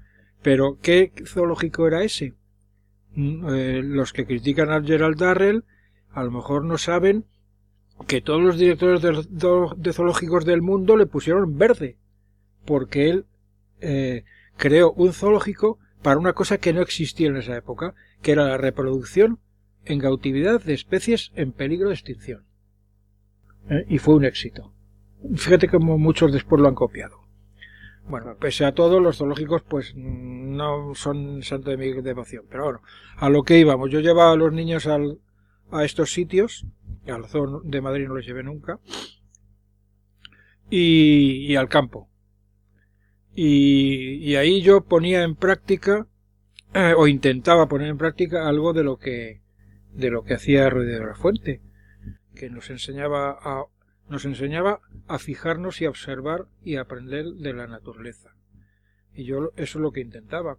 Pero, 0.41 0.77
¿qué 0.81 1.11
zoológico 1.25 1.87
era 1.87 2.03
ese? 2.03 2.33
Mm, 3.15 3.47
eh, 3.49 3.81
los 3.83 4.11
que 4.11 4.25
critican 4.25 4.71
a 4.71 4.83
Gerald 4.83 5.17
Darrell 5.17 5.63
a 6.11 6.23
lo 6.23 6.31
mejor 6.31 6.63
no 6.63 6.77
saben 6.77 7.25
que 8.07 8.21
todos 8.21 8.41
los 8.41 8.57
directores 8.57 9.01
de 9.01 9.93
zoológicos 9.93 10.45
del 10.45 10.61
mundo 10.61 10.97
le 10.97 11.05
pusieron 11.05 11.57
verde, 11.57 11.97
porque 12.65 13.09
él 13.09 13.25
eh, 13.81 14.23
creó 14.57 14.91
un 14.93 15.13
zoológico 15.13 15.79
para 16.01 16.19
una 16.19 16.33
cosa 16.33 16.57
que 16.57 16.73
no 16.73 16.81
existía 16.81 17.27
en 17.27 17.37
esa 17.37 17.55
época, 17.55 17.95
que 18.21 18.31
era 18.31 18.47
la 18.47 18.57
reproducción 18.57 19.39
en 19.85 19.99
cautividad 19.99 20.61
de 20.61 20.73
especies 20.73 21.31
en 21.35 21.51
peligro 21.51 21.89
de 21.89 21.95
extinción. 21.95 22.45
Eh, 23.69 23.85
Y 23.87 23.97
fue 23.99 24.15
un 24.15 24.25
éxito. 24.25 24.73
Fíjate 25.35 25.67
cómo 25.67 25.97
muchos 25.97 26.31
después 26.31 26.61
lo 26.61 26.67
han 26.67 26.75
copiado. 26.75 27.23
Bueno, 28.07 28.35
pese 28.37 28.65
a 28.65 28.73
todo, 28.73 28.99
los 28.99 29.17
zoológicos 29.17 29.63
pues 29.63 29.93
mm, 29.95 30.55
no 30.55 30.93
son 30.95 31.41
santo 31.43 31.69
de 31.69 31.77
mi 31.77 32.01
devoción. 32.01 32.45
Pero 32.49 32.65
bueno, 32.65 32.81
a 33.17 33.29
lo 33.29 33.43
que 33.43 33.57
íbamos. 33.57 33.89
Yo 33.89 34.01
llevaba 34.01 34.33
a 34.33 34.35
los 34.35 34.51
niños 34.51 34.87
al, 34.87 35.19
a 35.71 35.85
estos 35.85 36.11
sitios, 36.11 36.65
al 37.07 37.25
zoo 37.25 37.61
de 37.63 37.81
Madrid 37.81 38.07
no 38.07 38.15
los 38.15 38.25
llevé 38.25 38.43
nunca, 38.43 38.79
y, 40.69 41.55
al 41.55 41.69
campo. 41.69 42.09
Y, 43.35 44.15
y 44.15 44.35
ahí 44.35 44.61
yo 44.61 44.81
ponía 44.81 45.23
en 45.23 45.35
práctica, 45.35 46.07
eh, 46.73 46.93
o 46.95 47.07
intentaba 47.07 47.67
poner 47.67 47.87
en 47.87 47.97
práctica 47.97 48.47
algo 48.47 48.73
de 48.73 48.83
lo 48.83 48.97
que, 48.97 49.41
de 49.93 50.09
lo 50.09 50.23
que 50.23 50.33
hacía 50.33 50.69
Ruiz 50.69 50.87
de 50.87 50.99
la 50.99 51.15
Fuente, 51.15 51.61
que 52.35 52.49
nos 52.49 52.69
enseñaba 52.69 53.37
a, 53.39 53.65
nos 54.09 54.25
enseñaba 54.25 54.81
a 55.07 55.19
fijarnos 55.19 55.81
y 55.81 55.85
a 55.85 55.89
observar 55.89 56.45
y 56.63 56.75
a 56.75 56.81
aprender 56.81 57.25
de 57.25 57.53
la 57.53 57.67
naturaleza. 57.67 58.35
Y 59.13 59.25
yo 59.25 59.51
eso 59.55 59.77
es 59.79 59.81
lo 59.81 59.91
que 59.91 60.01
intentaba. 60.01 60.57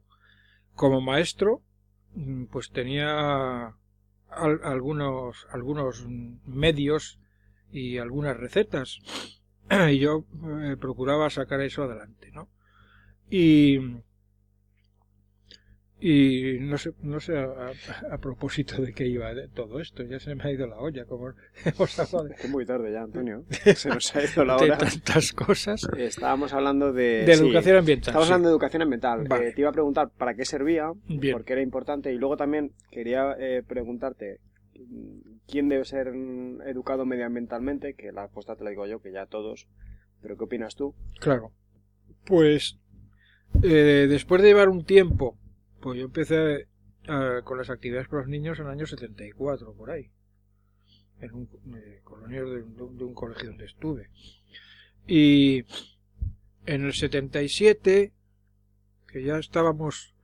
Como 0.75 1.01
maestro, 1.01 1.63
mm, 2.15 2.45
pues 2.47 2.71
tenía 2.71 3.67
al- 4.29 4.61
algunos, 4.65 5.47
algunos 5.51 6.07
medios 6.47 7.19
y 7.71 7.99
algunas 7.99 8.37
recetas. 8.37 8.99
Y 9.91 9.99
yo 9.99 10.25
eh, 10.63 10.77
procuraba 10.79 11.31
sacar 11.31 11.61
eso 11.63 11.85
adelante, 11.85 12.31
¿no? 12.33 12.49
Y, 13.31 13.79
y 16.07 16.59
no 16.61 16.77
sé, 16.77 16.90
no 17.03 17.19
sé 17.19 17.37
a, 17.38 17.45
a- 17.45 18.14
a 18.14 18.19
propósito 18.19 18.83
de 18.83 18.93
qué 18.93 19.07
iba 19.07 19.31
todo 19.55 19.81
esto, 19.81 20.03
ya 20.03 20.21
se 20.21 20.35
me 20.35 20.43
ha 20.45 20.51
ido 20.53 20.67
la 20.67 20.77
olla, 20.77 21.07
como 21.07 21.31
hemos 21.64 21.99
hablado 21.99 22.25
de, 22.29 22.35
Es 22.35 22.51
muy 22.51 22.67
tarde 22.67 22.93
ya, 22.93 23.03
Antonio. 23.03 23.45
Se 23.75 23.88
nos 23.88 24.14
ha 24.14 24.23
ido 24.23 24.45
la 24.45 24.57
de 24.59 24.64
hora. 24.64 24.79
tantas 24.79 25.33
cosas. 25.33 25.88
Estábamos 25.97 26.53
hablando 26.53 26.93
de... 26.93 27.25
De 27.25 27.37
sí, 27.37 27.45
educación 27.47 27.77
ambiental. 27.79 28.09
Estamos 28.11 28.27
sí. 28.27 28.33
hablando 28.33 28.49
de 28.49 28.53
educación 28.53 28.83
ambiental. 28.83 29.25
Vale. 29.29 29.49
Eh, 29.49 29.53
te 29.55 29.61
iba 29.62 29.71
a 29.71 29.73
preguntar 29.73 30.11
para 30.11 30.35
qué 30.35 30.45
servía, 30.45 30.93
Bien. 31.09 31.33
porque 31.33 31.55
era 31.55 31.62
importante. 31.62 32.12
Y 32.12 32.19
luego 32.19 32.37
también 32.37 32.73
quería 32.90 33.35
eh, 33.38 33.62
preguntarte 33.67 34.40
quién 35.47 35.69
debe 35.71 35.85
ser 35.87 36.12
educado 36.67 37.07
medioambientalmente, 37.07 37.95
que 37.95 38.12
la 38.12 38.25
respuesta 38.25 38.57
te 38.57 38.64
la 38.64 38.71
digo 38.71 38.87
yo, 38.87 39.01
que 39.01 39.11
ya 39.12 39.25
todos. 39.27 39.69
Pero 40.21 40.37
¿qué 40.37 40.45
opinas 40.45 40.75
tú? 40.75 40.95
Claro. 41.21 41.51
Pues 42.27 42.79
eh, 43.62 44.07
después 44.09 44.43
de 44.43 44.49
llevar 44.49 44.69
un 44.69 44.85
tiempo, 44.85 45.38
pues 45.85 45.99
yo 45.99 46.07
empecé 46.07 46.66
con 47.44 47.59
las 47.59 47.68
actividades 47.68 48.09
con 48.09 48.20
los 48.20 48.29
niños 48.29 48.59
en 48.59 48.64
el 48.64 48.73
año 48.73 48.87
74, 48.87 49.75
por 49.75 49.90
ahí. 49.90 50.11
En 51.20 51.35
un 51.35 51.49
eh, 51.77 52.01
de, 52.03 53.05
un- 53.05 53.12
colegio 53.14 53.51
donde 53.51 53.66
estuve. 53.66 54.09
Y 55.07 55.66
en 56.64 56.87
el 56.87 56.94
77 56.94 58.14
que 59.07 59.23
ya 59.23 59.37
estábamos, 59.37 60.14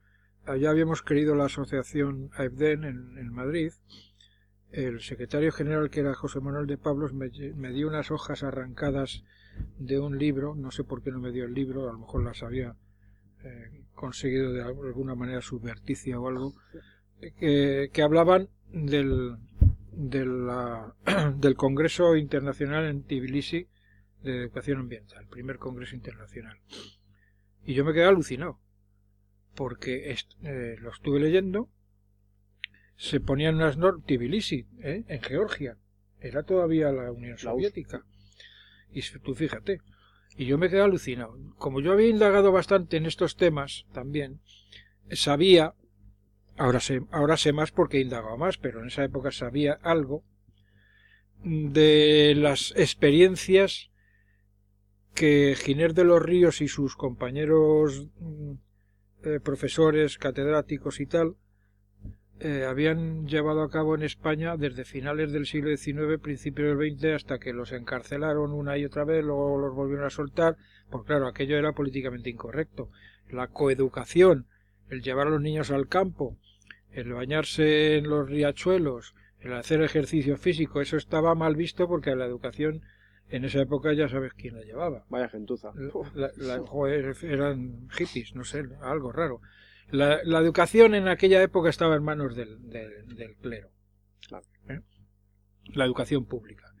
ya 0.59 0.71
habíamos 0.71 1.03
creído 1.03 1.35
la 1.35 1.45
asociación 1.45 2.31
AEBDEN 2.33 2.83
en, 2.83 3.17
en 3.19 3.31
Madrid, 3.31 3.71
el 4.71 4.99
secretario 5.01 5.51
general, 5.51 5.91
que 5.91 5.99
era 5.99 6.15
José 6.15 6.39
Manuel 6.39 6.65
de 6.65 6.79
Pablos, 6.79 7.13
me, 7.13 7.29
dio 7.29 7.87
unas 7.87 8.09
hojas 8.09 8.41
arrancadas 8.41 9.23
de 9.77 9.99
un 9.99 10.17
libro, 10.17 10.55
no 10.55 10.71
sé 10.71 10.83
por 10.83 11.03
qué 11.03 11.11
no 11.11 11.19
me 11.19 11.31
dio 11.31 11.45
el 11.45 11.53
libro, 11.53 11.87
a 11.87 11.93
lo 11.93 11.99
mejor 11.99 12.23
las 12.23 12.41
había 12.41 12.75
eh, 13.43 13.80
conseguido 14.01 14.51
de 14.51 14.63
alguna 14.63 15.15
manera 15.15 15.41
subverticia 15.41 16.19
o 16.19 16.27
algo, 16.27 16.55
que, 17.39 18.01
hablaban 18.03 18.49
del, 18.73 19.37
del, 19.93 20.47
del 21.37 21.55
Congreso 21.55 22.17
Internacional 22.17 22.85
en 22.85 23.03
Tbilisi 23.03 23.67
de 24.23 24.41
Educación 24.41 24.79
Ambiental, 24.79 25.23
el 25.23 25.29
primer 25.29 25.57
Congreso 25.57 25.95
Internacional. 25.95 26.57
Y 27.63 27.75
yo 27.75 27.85
me 27.85 27.93
quedé 27.93 28.05
alucinado, 28.05 28.59
porque 29.55 30.15
eh, 30.43 30.75
lo 30.79 30.91
estuve 30.91 31.19
leyendo 31.19 31.69
se 33.01 33.19
ponían 33.19 33.55
unas 33.55 33.77
normas, 33.77 34.05
Tbilisi, 34.05 34.67
¿eh? 34.83 35.03
en 35.07 35.21
Georgia, 35.23 35.75
era 36.19 36.43
todavía 36.43 36.91
la 36.91 37.11
Unión 37.11 37.35
Soviética. 37.39 38.05
Y 38.93 39.01
tú 39.01 39.33
fíjate, 39.33 39.81
y 40.37 40.45
yo 40.45 40.57
me 40.57 40.69
quedé 40.69 40.81
alucinado. 40.81 41.37
Como 41.57 41.81
yo 41.81 41.91
había 41.91 42.09
indagado 42.09 42.51
bastante 42.51 42.97
en 42.97 43.05
estos 43.05 43.35
temas 43.35 43.85
también, 43.91 44.41
sabía, 45.11 45.75
ahora 46.57 46.79
sé, 46.79 47.01
ahora 47.11 47.37
sé 47.37 47.53
más 47.53 47.71
porque 47.71 47.97
he 47.97 48.01
indagado 48.01 48.37
más, 48.37 48.57
pero 48.57 48.81
en 48.81 48.87
esa 48.87 49.03
época 49.03 49.31
sabía 49.31 49.73
algo 49.81 50.23
de 51.43 52.33
las 52.37 52.73
experiencias 52.75 53.89
que 55.13 55.55
Giner 55.57 55.93
de 55.93 56.03
los 56.03 56.21
Ríos 56.21 56.61
y 56.61 56.67
sus 56.67 56.95
compañeros 56.95 58.07
mm, 58.19 58.51
eh, 59.23 59.39
profesores, 59.39 60.17
catedráticos 60.17 60.99
y 60.99 61.05
tal, 61.05 61.35
eh, 62.43 62.65
habían 62.65 63.27
llevado 63.27 63.61
a 63.61 63.69
cabo 63.69 63.93
en 63.93 64.01
España 64.01 64.57
desde 64.57 64.83
finales 64.83 65.31
del 65.31 65.45
siglo 65.45 65.75
XIX, 65.75 66.19
principios 66.19 66.75
del 66.75 66.97
XX, 66.97 67.05
hasta 67.15 67.37
que 67.37 67.53
los 67.53 67.71
encarcelaron 67.71 68.51
una 68.51 68.77
y 68.77 68.85
otra 68.85 69.03
vez, 69.03 69.23
luego 69.23 69.59
los 69.59 69.75
volvieron 69.75 70.05
a 70.05 70.09
soltar, 70.09 70.57
porque 70.89 71.07
claro, 71.07 71.27
aquello 71.27 71.57
era 71.57 71.73
políticamente 71.73 72.31
incorrecto. 72.31 72.89
La 73.29 73.47
coeducación, 73.47 74.47
el 74.89 75.03
llevar 75.03 75.27
a 75.27 75.29
los 75.29 75.41
niños 75.41 75.69
al 75.69 75.87
campo, 75.87 76.35
el 76.91 77.13
bañarse 77.13 77.97
en 77.97 78.09
los 78.09 78.27
riachuelos, 78.27 79.13
el 79.39 79.53
hacer 79.53 79.81
ejercicio 79.83 80.35
físico, 80.35 80.81
eso 80.81 80.97
estaba 80.97 81.35
mal 81.35 81.55
visto 81.55 81.87
porque 81.87 82.15
la 82.15 82.25
educación 82.25 82.81
en 83.29 83.45
esa 83.45 83.61
época 83.61 83.93
ya 83.93 84.09
sabes 84.09 84.33
quién 84.33 84.55
la 84.55 84.63
llevaba. 84.63 85.05
Vaya 85.09 85.29
gentuza. 85.29 85.73
eran 87.23 87.87
hippies, 87.89 88.35
no 88.35 88.43
sé, 88.43 88.63
algo 88.81 89.11
raro. 89.11 89.41
La, 89.89 90.21
educación 90.39 90.95
en 90.95 91.07
aquella 91.07 91.41
época 91.41 91.69
estaba 91.69 91.95
en 91.95 92.03
manos 92.03 92.35
del, 92.35 92.59
clero. 93.41 93.69
¿Eh? 94.69 94.81
La 95.73 95.85
educación 95.85 96.25
pública. 96.25 96.73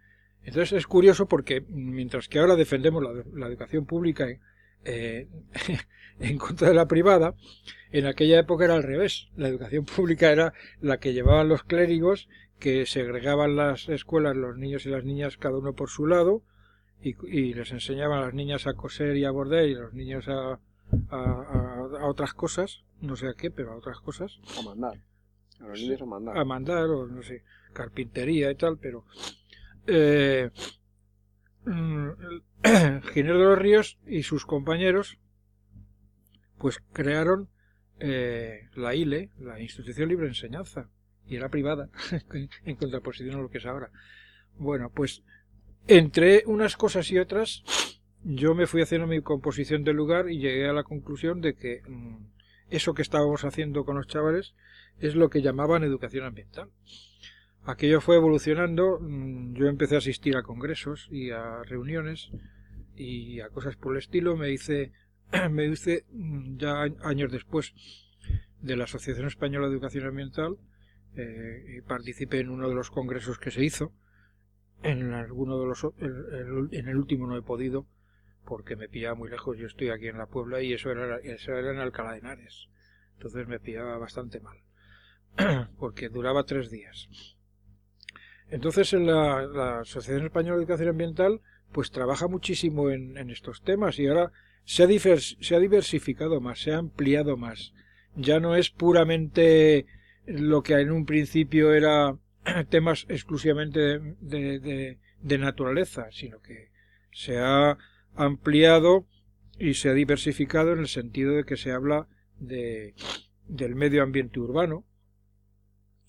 Entonces 0.43 0.73
es 0.73 0.87
curioso 0.87 1.27
porque 1.27 1.61
mientras 1.61 2.27
que 2.27 2.39
ahora 2.39 2.55
defendemos 2.55 3.03
la, 3.33 3.47
educación 3.47 3.85
pública 3.85 4.27
eh, 4.83 5.27
en 6.19 6.37
contra 6.37 6.69
de 6.69 6.73
la 6.73 6.87
privada, 6.87 7.35
en 7.91 8.05
aquella 8.05 8.39
época 8.39 8.65
era 8.65 8.75
al 8.75 8.83
revés. 8.83 9.27
La 9.35 9.49
educación 9.49 9.85
pública 9.85 10.31
era 10.31 10.53
la 10.79 10.99
que 10.99 11.13
llevaban 11.13 11.49
los 11.49 11.63
clérigos, 11.63 12.27
que 12.59 12.85
segregaban 12.85 13.55
las 13.55 13.89
escuelas, 13.89 14.35
los 14.35 14.57
niños 14.57 14.85
y 14.85 14.89
las 14.89 15.03
niñas 15.03 15.37
cada 15.37 15.57
uno 15.57 15.73
por 15.73 15.89
su 15.89 16.07
lado, 16.07 16.43
y, 17.01 17.15
y 17.27 17.53
les 17.53 17.71
enseñaban 17.71 18.19
a 18.19 18.25
las 18.25 18.33
niñas 18.33 18.67
a 18.67 18.73
coser 18.73 19.17
y 19.17 19.25
a 19.25 19.31
bordar 19.31 19.65
y 19.67 19.73
a 19.73 19.79
los 19.79 19.93
niños 19.93 20.27
a, 20.27 20.59
a, 21.09 21.60
otras 22.05 22.33
cosas, 22.33 22.83
no 23.01 23.15
sé 23.15 23.27
a 23.27 23.33
qué, 23.33 23.51
pero 23.51 23.71
a 23.71 23.77
otras 23.77 23.99
cosas. 23.99 24.39
A 24.57 24.61
mandar. 24.61 24.99
A 25.59 25.67
los 25.67 25.79
niños 25.79 26.01
a 26.01 26.05
mandar. 26.05 26.37
A 26.37 26.45
mandar, 26.45 26.85
o 26.89 27.07
no 27.07 27.23
sé, 27.23 27.43
carpintería 27.73 28.51
y 28.51 28.55
tal, 28.55 28.77
pero. 28.77 29.05
Eh, 29.87 30.49
mm, 31.65 32.09
Ginero 33.13 33.39
de 33.39 33.45
los 33.45 33.59
Ríos 33.59 33.97
y 34.05 34.23
sus 34.23 34.45
compañeros, 34.45 35.17
pues 36.57 36.79
crearon 36.93 37.49
eh, 37.99 38.69
la 38.75 38.95
ILE, 38.95 39.31
la 39.39 39.59
Institución 39.59 40.09
Libre 40.09 40.25
de 40.25 40.31
Enseñanza, 40.31 40.89
y 41.25 41.35
era 41.35 41.49
privada, 41.49 41.89
en 42.65 42.75
contraposición 42.75 43.35
a 43.35 43.41
lo 43.41 43.49
que 43.49 43.59
es 43.59 43.65
ahora. 43.65 43.91
Bueno, 44.57 44.91
pues 44.93 45.23
entre 45.87 46.43
unas 46.45 46.77
cosas 46.77 47.11
y 47.11 47.17
otras, 47.17 47.63
yo 48.23 48.53
me 48.53 48.67
fui 48.67 48.81
haciendo 48.81 49.07
mi 49.07 49.21
composición 49.21 49.83
del 49.83 49.95
lugar 49.95 50.29
y 50.29 50.39
llegué 50.39 50.67
a 50.67 50.73
la 50.73 50.83
conclusión 50.83 51.41
de 51.41 51.55
que 51.55 51.81
mm, 51.87 52.17
eso 52.69 52.93
que 52.93 53.01
estábamos 53.01 53.43
haciendo 53.43 53.83
con 53.83 53.95
los 53.95 54.07
chavales 54.07 54.53
es 54.99 55.15
lo 55.15 55.29
que 55.29 55.41
llamaban 55.41 55.83
educación 55.83 56.25
ambiental. 56.25 56.69
Aquello 57.63 58.01
fue 58.01 58.15
evolucionando, 58.15 58.99
mm, 58.99 59.53
yo 59.53 59.67
empecé 59.67 59.95
a 59.95 59.99
asistir 59.99 60.37
a 60.37 60.43
congresos 60.43 61.07
y 61.11 61.31
a 61.31 61.63
reuniones 61.63 62.31
y 62.95 63.39
a 63.39 63.49
cosas 63.49 63.75
por 63.75 63.93
el 63.93 63.99
estilo, 63.99 64.37
me 64.37 64.51
hice, 64.51 64.91
me 65.51 65.65
hice 65.65 66.05
mm, 66.11 66.57
ya 66.57 66.83
años 67.03 67.31
después 67.31 67.73
de 68.61 68.75
la 68.75 68.83
Asociación 68.83 69.25
Española 69.25 69.67
de 69.67 69.73
Educación 69.73 70.05
Ambiental 70.05 70.57
eh, 71.15 71.77
y 71.77 71.81
participé 71.81 72.39
en 72.39 72.49
uno 72.49 72.69
de 72.69 72.75
los 72.75 72.91
congresos 72.91 73.39
que 73.39 73.49
se 73.49 73.63
hizo, 73.63 73.91
en 74.83 75.13
alguno 75.13 75.59
de 75.59 75.65
los 75.65 75.85
en 75.99 76.87
el 76.87 76.95
último 76.95 77.27
no 77.27 77.37
he 77.37 77.41
podido 77.43 77.85
porque 78.45 78.75
me 78.75 78.89
pillaba 78.89 79.15
muy 79.15 79.29
lejos. 79.29 79.57
Yo 79.57 79.67
estoy 79.67 79.89
aquí 79.89 80.07
en 80.07 80.17
la 80.17 80.25
Puebla 80.25 80.61
y 80.61 80.73
eso 80.73 80.91
era, 80.91 81.17
eso 81.17 81.53
era 81.53 81.71
en 81.71 81.79
Alcalá 81.79 82.13
de 82.13 82.19
Henares. 82.19 82.67
Entonces 83.13 83.47
me 83.47 83.59
pillaba 83.59 83.97
bastante 83.97 84.39
mal, 84.39 84.57
porque 85.77 86.09
duraba 86.09 86.43
tres 86.43 86.71
días. 86.71 87.07
Entonces 88.49 88.93
en 88.93 89.05
la, 89.05 89.79
Asociación 89.81 90.25
Española 90.25 90.57
de 90.57 90.63
Educación 90.63 90.89
Ambiental 90.89 91.41
pues 91.71 91.91
trabaja 91.91 92.27
muchísimo 92.27 92.89
en, 92.89 93.29
estos 93.29 93.61
temas 93.61 93.97
y 93.99 94.07
ahora 94.07 94.31
se 94.65 94.83
ha, 94.83 94.87
se 95.17 95.55
ha 95.55 95.59
diversificado 95.59 96.41
más, 96.41 96.59
se 96.59 96.73
ha 96.73 96.77
ampliado 96.77 97.37
más. 97.37 97.73
Ya 98.15 98.39
no 98.39 98.55
es 98.55 98.71
puramente 98.71 99.85
lo 100.25 100.63
que 100.63 100.73
en 100.73 100.91
un 100.91 101.05
principio 101.05 101.73
era 101.73 102.17
temas 102.69 103.05
exclusivamente 103.07 103.99
de, 104.19 104.97
de 105.21 105.37
naturaleza, 105.37 106.07
sino 106.11 106.41
que 106.41 106.71
se 107.11 107.37
ha 107.37 107.77
ampliado 108.15 109.05
y 109.57 109.75
se 109.75 109.89
ha 109.89 109.93
diversificado 109.93 110.73
en 110.73 110.79
el 110.79 110.87
sentido 110.87 111.33
de 111.35 111.43
que 111.43 111.57
se 111.57 111.71
habla 111.71 112.07
de, 112.39 112.95
del 113.47 113.75
medio 113.75 114.03
ambiente 114.03 114.39
urbano 114.39 114.85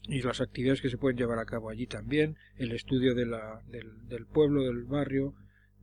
y 0.08 0.22
las 0.22 0.40
actividades 0.40 0.80
que 0.80 0.90
se 0.90 0.98
pueden 0.98 1.16
llevar 1.16 1.38
a 1.38 1.44
cabo 1.44 1.70
allí 1.70 1.86
también, 1.86 2.36
el 2.56 2.72
estudio 2.72 3.14
de 3.14 3.26
la, 3.26 3.62
del, 3.68 4.26
pueblo, 4.26 4.64
del 4.64 4.84
barrio, 4.84 5.34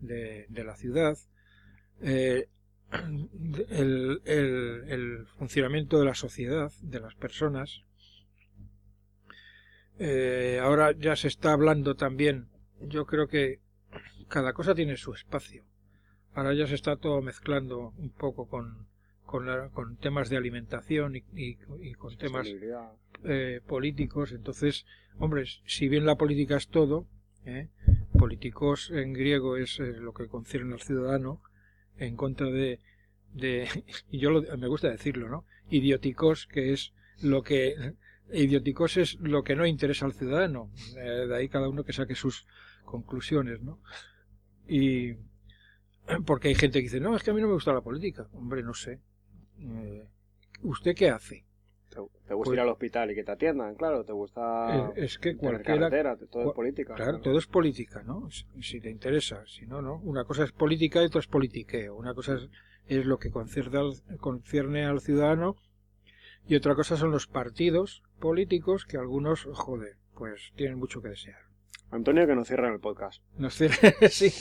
de, 0.01 0.45
la 0.49 0.75
ciudad, 0.75 1.17
eh, 2.01 2.47
el, 3.69 4.21
el, 4.25 5.25
funcionamiento 5.38 5.99
de 5.99 6.05
la 6.05 6.15
sociedad, 6.15 6.71
de 6.82 6.99
las 6.99 7.15
personas. 7.15 7.82
Eh, 9.99 10.60
ahora 10.62 10.91
ya 10.91 11.15
se 11.15 11.27
está 11.27 11.53
hablando 11.53 11.95
también, 11.95 12.49
yo 12.82 13.05
creo 13.05 13.27
que 13.27 13.60
cada 14.27 14.53
cosa 14.53 14.75
tiene 14.75 14.97
su 14.97 15.13
espacio. 15.13 15.63
Ahora 16.34 16.54
ya 16.54 16.68
se 16.68 16.76
está 16.76 16.96
todo 16.96 17.22
mezclando 17.22 17.94
un 17.98 18.10
poco 18.12 18.48
con, 18.48 18.88
con, 19.26 19.98
temas 19.98 20.30
de 20.30 20.38
alimentación 20.38 21.15
y, 21.15 21.56
con 21.96 22.18
temas 22.18 22.48
eh, 23.24 23.62
políticos. 23.68 24.32
Entonces, 24.32 24.86
hombre, 25.18 25.46
si 25.65 25.88
bien 25.88 26.06
la 26.06 26.15
política 26.15 26.58
es 26.58 26.68
todo, 26.68 27.06
¿eh? 27.46 27.68
políticos 28.18 28.92
en 28.92 29.13
griego 29.13 29.58
es 29.58 29.80
eh, 29.80 29.94
lo 30.00 30.13
que 30.13 30.28
concierne 30.28 30.74
al 30.74 30.82
ciudadano, 30.82 31.42
en 31.98 32.15
contra 32.15 32.48
de, 32.48 32.80
de 33.34 33.68
y 34.12 34.20
yo 34.20 34.42
me 34.58 34.68
gusta 34.68 34.89
decirlo, 34.89 35.30
¿no? 35.30 35.46
Idióticos, 35.70 36.48
que 36.48 36.74
es 36.74 36.94
lo 37.22 37.44
que 37.44 37.94
idióticos 38.32 38.98
es 38.98 39.20
lo 39.20 39.44
que 39.44 39.56
no 39.56 39.65
interesa 39.65 40.06
al 40.06 40.13
ciudadano. 40.13 40.70
de 40.96 41.36
ahí 41.36 41.50
cada 41.50 41.68
uno 41.68 41.84
que 41.84 41.94
saque 41.94 42.15
sus 42.15 42.48
conclusiones, 42.86 43.62
¿no? 43.62 43.80
Y, 44.68 45.15
porque 46.26 46.50
hay 46.50 46.56
gente 46.56 46.80
que 46.80 46.84
dice, 46.84 47.00
no, 47.00 47.15
es 47.15 47.24
que 47.24 47.32
a 47.32 47.34
mí 47.34 47.41
no 47.41 47.48
me 47.48 47.54
gusta 47.54 47.74
la 47.74 47.82
política. 47.82 48.28
Hombre, 48.34 48.63
no 48.63 48.74
sé. 48.74 49.00
Eh, 49.60 50.08
¿Usted 50.62 50.95
qué 50.95 51.10
hace? 51.10 51.45
¿Te, 51.89 52.00
gusta 52.00 52.34
ir 52.34 52.38
pues 52.43 52.60
al 52.60 52.69
hospital 52.69 53.12
y 53.12 53.15
que 53.15 53.24
te 53.24 53.32
atiendan? 53.32 53.76
Claro, 53.76 54.04
¿te 54.04 54.13
gusta 54.13 54.91
es, 54.95 55.17
que 55.17 55.36
cualquiera, 55.36 55.89
todo 56.30 56.50
es 56.50 56.56
política. 56.56 56.93
Claro, 56.93 57.19
todo 57.19 57.38
es 57.38 57.48
política, 57.48 58.04
¿no? 58.04 58.30
Si, 58.62 58.80
te 58.80 58.89
interesa, 58.89 59.43
si 59.48 59.65
no, 59.65 59.82
no. 59.82 59.95
Una 59.95 60.24
cosa 60.24 60.43
es 60.43 60.52
política 60.52 61.02
y 61.02 61.08
otra 61.08 61.19
es 61.19 61.28
politiqueo. 61.28 61.95
Una 61.95 62.13
cosa 62.13 62.38
es, 62.88 63.06
lo 63.06 63.17
que 63.17 63.32
concierne 63.32 63.80
al, 63.80 64.17
concierne 64.19 64.86
al 64.86 65.02
ciudadano 65.02 65.56
y 66.48 66.56
otra 66.56 66.76
cosa 66.76 66.95
son 66.95 67.12
los 67.12 67.28
partidos 67.28 68.04
políticos 68.19 68.86
que 68.86 68.98
algunos, 68.98 69.48
joder, 69.52 69.98
pues 70.15 70.52
tienen 70.56 70.78
mucho 70.78 71.02
que 71.02 71.10
desear. 71.10 71.49
Antonio, 71.91 72.28
que 72.28 72.36
nos 72.36 72.47
cierran 72.47 72.73
el 72.73 72.80
podcast. 72.80 73.21
Nos 73.38 73.56
cierran, 73.56 73.93
sí. 74.10 74.32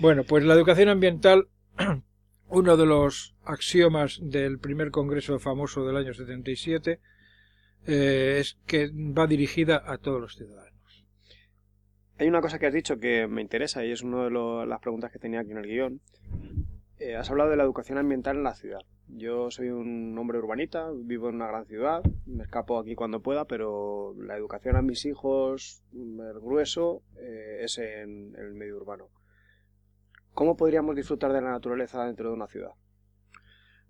bueno, 0.00 0.24
pues 0.24 0.44
la 0.44 0.54
educación 0.54 0.88
ambiental 0.88 1.48
uno 2.48 2.76
de 2.76 2.86
los 2.86 3.34
axiomas 3.44 4.18
del 4.22 4.58
primer 4.58 4.90
congreso 4.90 5.38
famoso 5.38 5.86
del 5.86 5.96
año 5.96 6.14
77 6.14 7.00
eh, 7.86 8.36
es 8.40 8.58
que 8.66 8.90
va 8.92 9.26
dirigida 9.26 9.82
a 9.86 9.98
todos 9.98 10.20
los 10.20 10.36
ciudadanos. 10.36 10.70
Hay 12.18 12.28
una 12.28 12.42
cosa 12.42 12.58
que 12.58 12.66
has 12.66 12.74
dicho 12.74 12.98
que 12.98 13.26
me 13.26 13.40
interesa 13.40 13.84
y 13.84 13.92
es 13.92 14.02
una 14.02 14.24
de 14.24 14.66
las 14.66 14.80
preguntas 14.80 15.10
que 15.10 15.18
tenía 15.18 15.40
aquí 15.40 15.52
en 15.52 15.58
el 15.58 15.66
guion. 15.66 16.00
Eh, 16.98 17.16
has 17.16 17.30
hablado 17.30 17.50
de 17.50 17.56
la 17.56 17.62
educación 17.62 17.96
ambiental 17.96 18.36
en 18.36 18.42
la 18.42 18.54
ciudad. 18.54 18.80
Yo 19.16 19.50
soy 19.50 19.68
un 19.68 20.16
hombre 20.18 20.38
urbanita, 20.38 20.90
vivo 20.94 21.28
en 21.28 21.36
una 21.36 21.48
gran 21.48 21.66
ciudad, 21.66 22.02
me 22.26 22.44
escapo 22.44 22.78
aquí 22.78 22.94
cuando 22.94 23.20
pueda, 23.20 23.44
pero 23.44 24.14
la 24.18 24.36
educación 24.36 24.76
a 24.76 24.82
mis 24.82 25.04
hijos, 25.04 25.82
el 25.92 26.40
grueso, 26.40 27.02
eh, 27.16 27.60
es 27.62 27.78
en 27.78 28.34
el 28.36 28.54
medio 28.54 28.76
urbano. 28.76 29.08
¿Cómo 30.32 30.56
podríamos 30.56 30.96
disfrutar 30.96 31.32
de 31.32 31.42
la 31.42 31.50
naturaleza 31.50 32.04
dentro 32.04 32.28
de 32.28 32.34
una 32.34 32.46
ciudad? 32.46 32.70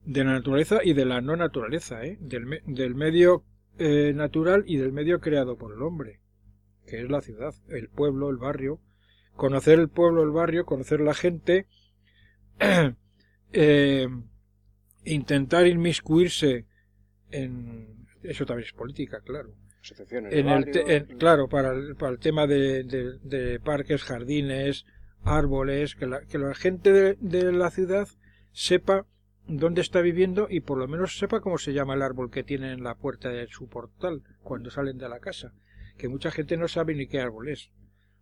De 0.04 0.24
la 0.24 0.32
naturaleza 0.32 0.80
y 0.82 0.94
de 0.94 1.04
la 1.04 1.20
no 1.20 1.36
naturaleza, 1.36 2.04
¿eh? 2.04 2.16
del, 2.20 2.62
del 2.66 2.94
medio 2.94 3.44
eh, 3.78 4.12
natural 4.14 4.64
y 4.66 4.78
del 4.78 4.92
medio 4.92 5.20
creado 5.20 5.56
por 5.56 5.72
el 5.72 5.82
hombre, 5.82 6.20
que 6.86 7.00
es 7.00 7.10
la 7.10 7.20
ciudad, 7.20 7.54
el 7.68 7.88
pueblo, 7.88 8.30
el 8.30 8.36
barrio. 8.36 8.80
Conocer 9.36 9.78
el 9.78 9.88
pueblo, 9.88 10.22
el 10.22 10.30
barrio, 10.30 10.66
conocer 10.66 11.00
la 11.00 11.14
gente, 11.14 11.66
eh, 13.52 14.08
intentar 15.04 15.66
inmiscuirse 15.66 16.66
en... 17.30 18.06
Eso 18.22 18.44
también 18.44 18.66
es 18.66 18.72
política, 18.72 19.20
claro. 19.20 19.54
En 20.10 20.48
el 20.48 21.06
claro, 21.16 21.48
para 21.48 21.72
el, 21.72 21.96
para 21.96 22.12
el 22.12 22.18
tema 22.18 22.46
de, 22.46 22.84
de, 22.84 23.60
parques, 23.60 24.02
jardines, 24.02 24.84
árboles, 25.22 25.94
que 25.94 26.06
la, 26.06 26.20
que 26.20 26.38
la 26.38 26.54
gente 26.54 26.92
de, 26.92 27.16
de 27.20 27.50
la 27.50 27.70
ciudad 27.70 28.06
sepa 28.52 29.06
dónde 29.46 29.80
está 29.80 30.02
viviendo 30.02 30.48
y 30.50 30.60
por 30.60 30.76
lo 30.76 30.86
menos 30.86 31.18
sepa 31.18 31.40
cómo 31.40 31.56
se 31.56 31.72
llama 31.72 31.94
el 31.94 32.02
árbol 32.02 32.30
que 32.30 32.44
tiene 32.44 32.72
en 32.72 32.84
la 32.84 32.94
puerta 32.94 33.30
de 33.30 33.46
su 33.46 33.68
portal 33.68 34.22
cuando 34.42 34.70
salen 34.70 34.98
de 34.98 35.08
la 35.08 35.18
casa, 35.18 35.54
que 35.96 36.08
mucha 36.08 36.30
gente 36.30 36.58
no 36.58 36.68
sabe 36.68 36.94
ni 36.94 37.06
qué 37.06 37.20
árbol 37.20 37.48
es. 37.48 37.70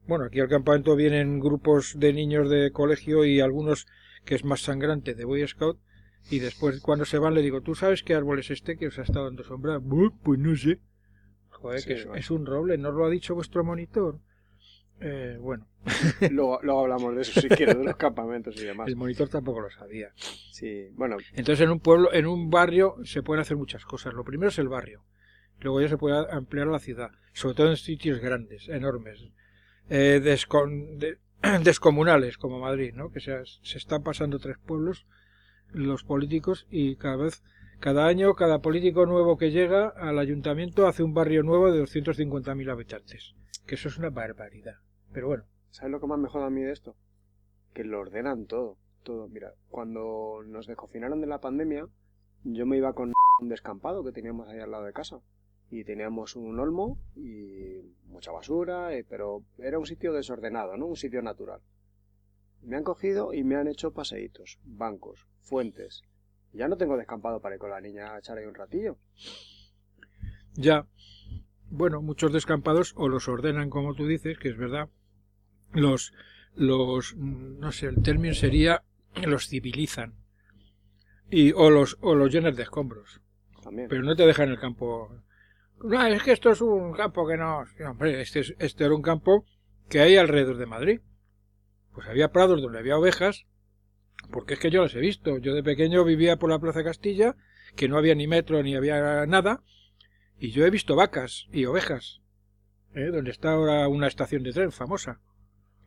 Bueno, 0.06 0.24
aquí 0.24 0.40
al 0.40 0.48
campamento 0.48 0.96
vienen 0.96 1.40
grupos 1.40 1.98
de 1.98 2.12
niños 2.12 2.48
de 2.48 2.70
colegio 2.70 3.24
y 3.24 3.40
algunos 3.40 3.86
que 4.24 4.36
es 4.36 4.44
más 4.44 4.62
sangrante 4.62 5.14
de 5.14 5.24
Boy 5.24 5.46
Scout 5.46 5.78
y 6.30 6.40
después 6.40 6.80
cuando 6.80 7.04
se 7.04 7.18
van 7.18 7.34
le 7.34 7.42
digo, 7.42 7.62
¿tú 7.62 7.74
sabes 7.74 8.02
qué 8.02 8.14
árbol 8.14 8.38
es 8.38 8.50
este 8.50 8.76
que 8.76 8.88
os 8.88 8.98
ha 8.98 9.02
estado 9.02 9.26
dando 9.26 9.44
sombra? 9.44 9.80
Pues 9.80 10.38
no 10.38 10.56
sé. 10.56 10.78
Joder, 11.48 11.84
que 11.84 12.06
es, 12.18 12.30
un 12.30 12.46
roble, 12.46 12.78
¿no 12.78 12.92
lo 12.92 13.04
ha 13.04 13.10
dicho 13.10 13.34
vuestro 13.34 13.64
monitor? 13.64 14.20
Eh, 15.00 15.38
bueno. 15.40 15.66
luego, 16.30 16.80
hablamos 16.80 17.14
de 17.16 17.22
eso 17.22 17.40
si 17.40 17.48
quieres, 17.48 17.78
de 17.78 17.84
los 17.84 17.96
campamentos 17.96 18.60
y 18.60 18.64
demás. 18.64 18.88
El 18.88 18.96
monitor 18.96 19.28
tampoco 19.28 19.60
lo 19.60 19.70
sabía. 19.70 20.12
Sí, 20.14 20.88
bueno. 20.92 21.16
Entonces 21.32 21.64
en 21.64 21.70
un 21.70 21.80
pueblo, 21.80 22.12
en 22.12 22.26
un 22.26 22.50
barrio 22.50 22.96
se 23.04 23.22
pueden 23.22 23.40
hacer 23.40 23.56
muchas 23.56 23.84
cosas. 23.84 24.14
Lo 24.14 24.24
primero 24.24 24.50
es 24.50 24.58
el 24.58 24.68
barrio. 24.68 25.04
Luego 25.60 25.80
ya 25.80 25.88
se 25.88 25.98
puede 25.98 26.30
ampliar 26.30 26.68
la 26.68 26.78
ciudad, 26.78 27.10
sobre 27.32 27.54
todo 27.54 27.70
en 27.70 27.76
sitios 27.76 28.20
grandes, 28.20 28.68
enormes, 28.68 29.28
eh, 29.90 30.20
descomunales 31.62 32.38
como 32.38 32.60
Madrid, 32.60 32.92
¿no? 32.94 33.10
Que 33.10 33.20
se, 33.20 33.36
se 33.44 33.78
están 33.78 34.02
pasando 34.04 34.38
tres 34.38 34.58
pueblos 34.64 35.06
los 35.72 36.04
políticos 36.04 36.66
y 36.70 36.96
cada 36.96 37.16
vez 37.16 37.42
cada 37.80 38.06
año 38.06 38.34
cada 38.34 38.58
político 38.58 39.06
nuevo 39.06 39.38
que 39.38 39.52
llega 39.52 39.88
al 39.88 40.18
ayuntamiento 40.18 40.86
hace 40.88 41.04
un 41.04 41.14
barrio 41.14 41.44
nuevo 41.44 41.70
de 41.70 41.80
250.000 41.82 42.70
habitantes, 42.72 43.34
que 43.66 43.76
eso 43.76 43.88
es 43.88 43.98
una 43.98 44.10
barbaridad. 44.10 44.78
Pero 45.12 45.28
bueno. 45.28 45.44
¿Sabes 45.70 45.92
lo 45.92 46.00
que 46.00 46.06
más 46.06 46.18
me 46.18 46.28
joda 46.28 46.46
a 46.46 46.50
mí 46.50 46.62
de 46.62 46.72
esto? 46.72 46.96
Que 47.74 47.84
lo 47.84 48.00
ordenan 48.00 48.46
todo. 48.46 48.76
Todo. 49.04 49.28
Mira, 49.28 49.54
cuando 49.68 50.42
nos 50.44 50.66
descofinaron 50.66 51.20
de 51.20 51.28
la 51.28 51.40
pandemia, 51.40 51.86
yo 52.44 52.66
me 52.66 52.76
iba 52.76 52.92
con 52.94 53.12
un 53.40 53.48
descampado 53.48 54.04
que 54.04 54.12
teníamos 54.12 54.48
ahí 54.48 54.58
al 54.58 54.70
lado 54.70 54.84
de 54.84 54.92
casa. 54.92 55.20
Y 55.70 55.84
teníamos 55.84 56.34
un 56.34 56.58
olmo 56.58 56.98
y 57.14 57.80
mucha 58.06 58.32
basura, 58.32 58.94
eh, 58.94 59.04
pero 59.08 59.42
era 59.58 59.78
un 59.78 59.86
sitio 59.86 60.12
desordenado, 60.12 60.76
¿no? 60.76 60.86
Un 60.86 60.96
sitio 60.96 61.22
natural. 61.22 61.60
Me 62.62 62.76
han 62.76 62.84
cogido 62.84 63.32
y 63.32 63.44
me 63.44 63.56
han 63.56 63.68
hecho 63.68 63.92
paseitos, 63.92 64.58
bancos, 64.64 65.26
fuentes. 65.40 66.02
Ya 66.52 66.68
no 66.68 66.76
tengo 66.76 66.96
descampado 66.96 67.40
para 67.40 67.54
ir 67.54 67.60
con 67.60 67.70
la 67.70 67.80
niña 67.80 68.14
a 68.14 68.18
echar 68.18 68.38
ahí 68.38 68.46
un 68.46 68.54
ratillo. 68.54 68.96
Ya. 70.54 70.86
Bueno, 71.70 72.00
muchos 72.00 72.32
descampados 72.32 72.94
o 72.96 73.08
los 73.08 73.28
ordenan 73.28 73.70
como 73.70 73.94
tú 73.94 74.06
dices, 74.06 74.38
que 74.38 74.48
es 74.48 74.56
verdad, 74.56 74.88
los, 75.72 76.14
los, 76.54 77.14
no 77.16 77.72
sé, 77.72 77.86
el 77.86 78.02
término 78.02 78.34
sería 78.34 78.82
los 79.26 79.48
civilizan 79.48 80.14
y 81.30 81.52
o 81.52 81.70
los 81.70 81.98
o 82.00 82.14
los 82.14 82.32
llenan 82.32 82.54
de 82.54 82.62
escombros. 82.62 83.20
También. 83.62 83.88
Pero 83.88 84.02
no 84.02 84.16
te 84.16 84.26
dejan 84.26 84.48
el 84.48 84.58
campo. 84.58 85.10
No, 85.82 86.06
es 86.06 86.22
que 86.22 86.32
esto 86.32 86.50
es 86.50 86.60
un 86.60 86.92
campo 86.92 87.26
que 87.26 87.36
no. 87.36 87.64
Hombre, 87.86 88.20
este, 88.20 88.40
este 88.58 88.84
era 88.84 88.94
un 88.94 89.02
campo 89.02 89.44
que 89.88 90.00
hay 90.00 90.16
alrededor 90.16 90.56
de 90.56 90.66
Madrid. 90.66 91.00
Pues 91.98 92.06
había 92.06 92.30
prados 92.30 92.62
donde 92.62 92.78
había 92.78 92.96
ovejas, 92.96 93.44
porque 94.30 94.54
es 94.54 94.60
que 94.60 94.70
yo 94.70 94.82
las 94.82 94.94
he 94.94 95.00
visto. 95.00 95.38
Yo 95.38 95.52
de 95.52 95.64
pequeño 95.64 96.04
vivía 96.04 96.36
por 96.36 96.48
la 96.48 96.60
Plaza 96.60 96.84
Castilla, 96.84 97.34
que 97.74 97.88
no 97.88 97.98
había 97.98 98.14
ni 98.14 98.28
metro 98.28 98.62
ni 98.62 98.76
había 98.76 99.26
nada, 99.26 99.64
y 100.38 100.52
yo 100.52 100.64
he 100.64 100.70
visto 100.70 100.94
vacas 100.94 101.48
y 101.50 101.64
ovejas, 101.64 102.20
¿eh? 102.94 103.06
donde 103.06 103.32
está 103.32 103.50
ahora 103.50 103.88
una 103.88 104.06
estación 104.06 104.44
de 104.44 104.52
tren 104.52 104.70
famosa. 104.70 105.20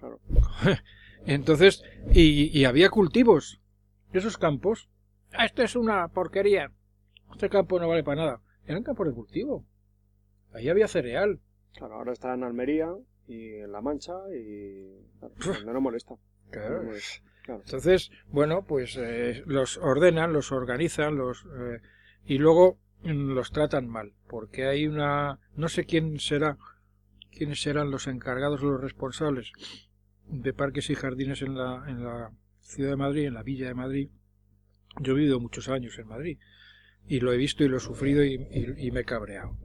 Entonces, 1.26 1.82
y, 2.14 2.66
había 2.66 2.90
cultivos. 2.90 3.62
Esos 4.12 4.38
campos. 4.38 4.90
Ah, 5.32 5.46
esto 5.46 5.64
es 5.64 5.78
una 5.78 6.10
porquería. 6.10 6.74
Este 7.32 7.48
campo 7.48 7.80
no 7.80 7.88
vale 7.88 8.04
para 8.04 8.22
nada. 8.22 8.42
Eran 8.66 8.84
campos 8.84 9.08
de 9.08 9.14
cultivo. 9.14 9.66
Ahí 10.52 10.68
había 10.68 10.90
cereal. 10.90 11.40
Claro, 11.74 11.94
ahora 11.94 12.12
está 12.12 12.34
en 12.34 12.44
Almería 12.44 12.90
y 13.32 13.56
en 13.56 13.72
La 13.72 13.82
Mancha 13.82 14.14
y 14.34 15.06
no 15.66 15.82
molesta. 15.82 16.16
Entonces, 17.48 18.12
bueno, 18.28 18.66
pues 18.66 18.98
eh, 18.98 19.44
los 19.46 19.78
ordenan, 19.78 20.34
los 20.34 20.52
organizan, 20.52 21.16
los 21.16 21.46
eh, 21.58 21.82
y 22.26 22.38
luego 22.38 22.78
los 23.04 23.52
tratan 23.52 23.88
mal, 23.88 24.14
porque 24.28 24.66
hay 24.66 24.88
una 24.88 25.40
no 25.56 25.70
sé 25.70 25.86
quién 25.86 26.20
será, 26.20 26.58
quiénes 27.32 27.62
serán 27.62 27.90
los 27.90 28.08
encargados 28.08 28.62
los 28.62 28.80
responsables 28.80 29.52
de 30.28 30.54
parques 30.54 30.90
y 30.90 30.96
jardines 30.96 31.42
en 31.42 31.58
la, 31.58 31.84
en 31.88 32.04
la 32.04 32.32
ciudad 32.62 32.92
de 32.92 32.96
Madrid, 32.98 33.26
en 33.26 33.34
la 33.34 33.44
villa 33.44 33.68
de 33.68 33.74
Madrid. 33.74 34.10
Yo 35.00 35.14
he 35.14 35.16
vivido 35.16 35.40
muchos 35.40 35.68
años 35.70 35.98
en 35.98 36.08
Madrid 36.08 36.38
y 37.08 37.20
lo 37.20 37.34
he 37.34 37.38
visto 37.38 37.64
y 37.64 37.68
lo 37.68 37.78
he 37.78 37.82
sufrido 37.82 38.24
y, 38.24 38.38
me 38.92 39.02
he 39.02 39.06
cabreado. 39.06 39.58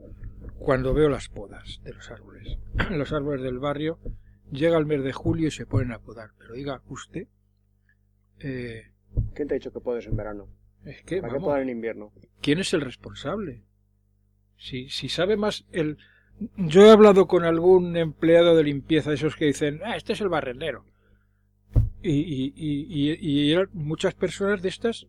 Cuando 0.59 0.93
veo 0.93 1.09
las 1.09 1.29
podas 1.29 1.79
de 1.83 1.93
los 1.93 2.09
árboles, 2.11 2.57
los 2.91 3.13
árboles 3.13 3.43
del 3.43 3.59
barrio, 3.59 3.99
llega 4.51 4.77
el 4.77 4.85
mes 4.85 5.03
de 5.03 5.13
julio 5.13 5.47
y 5.47 5.51
se 5.51 5.65
ponen 5.65 5.91
a 5.91 5.99
podar. 5.99 6.31
Pero 6.37 6.53
diga, 6.53 6.81
usted... 6.87 7.27
Eh, 8.39 8.91
¿Quién 9.33 9.47
te 9.47 9.55
ha 9.55 9.57
dicho 9.57 9.71
que 9.71 9.79
podes 9.79 10.05
en 10.07 10.15
verano? 10.15 10.47
Es 10.85 11.03
que, 11.03 11.21
¿Para 11.21 11.33
qué 11.33 11.39
podar 11.39 11.61
en 11.61 11.69
invierno? 11.69 12.11
¿Quién 12.41 12.59
es 12.59 12.73
el 12.73 12.81
responsable? 12.81 13.63
Si, 14.57 14.89
si 14.89 15.09
sabe 15.09 15.37
más 15.37 15.65
el 15.71 15.97
yo 16.55 16.85
he 16.85 16.91
hablado 16.91 17.27
con 17.27 17.43
algún 17.43 17.97
empleado 17.97 18.55
de 18.55 18.63
limpieza, 18.63 19.09
de 19.09 19.15
esos 19.15 19.35
que 19.35 19.45
dicen, 19.45 19.81
ah, 19.83 19.95
este 19.95 20.13
es 20.13 20.21
el 20.21 20.29
barrendero. 20.29 20.85
Y, 22.01 22.11
y, 22.11 22.53
y, 22.55 23.53
y 23.53 23.57
muchas 23.73 24.13
personas 24.13 24.61
de 24.61 24.69
estas 24.69 25.07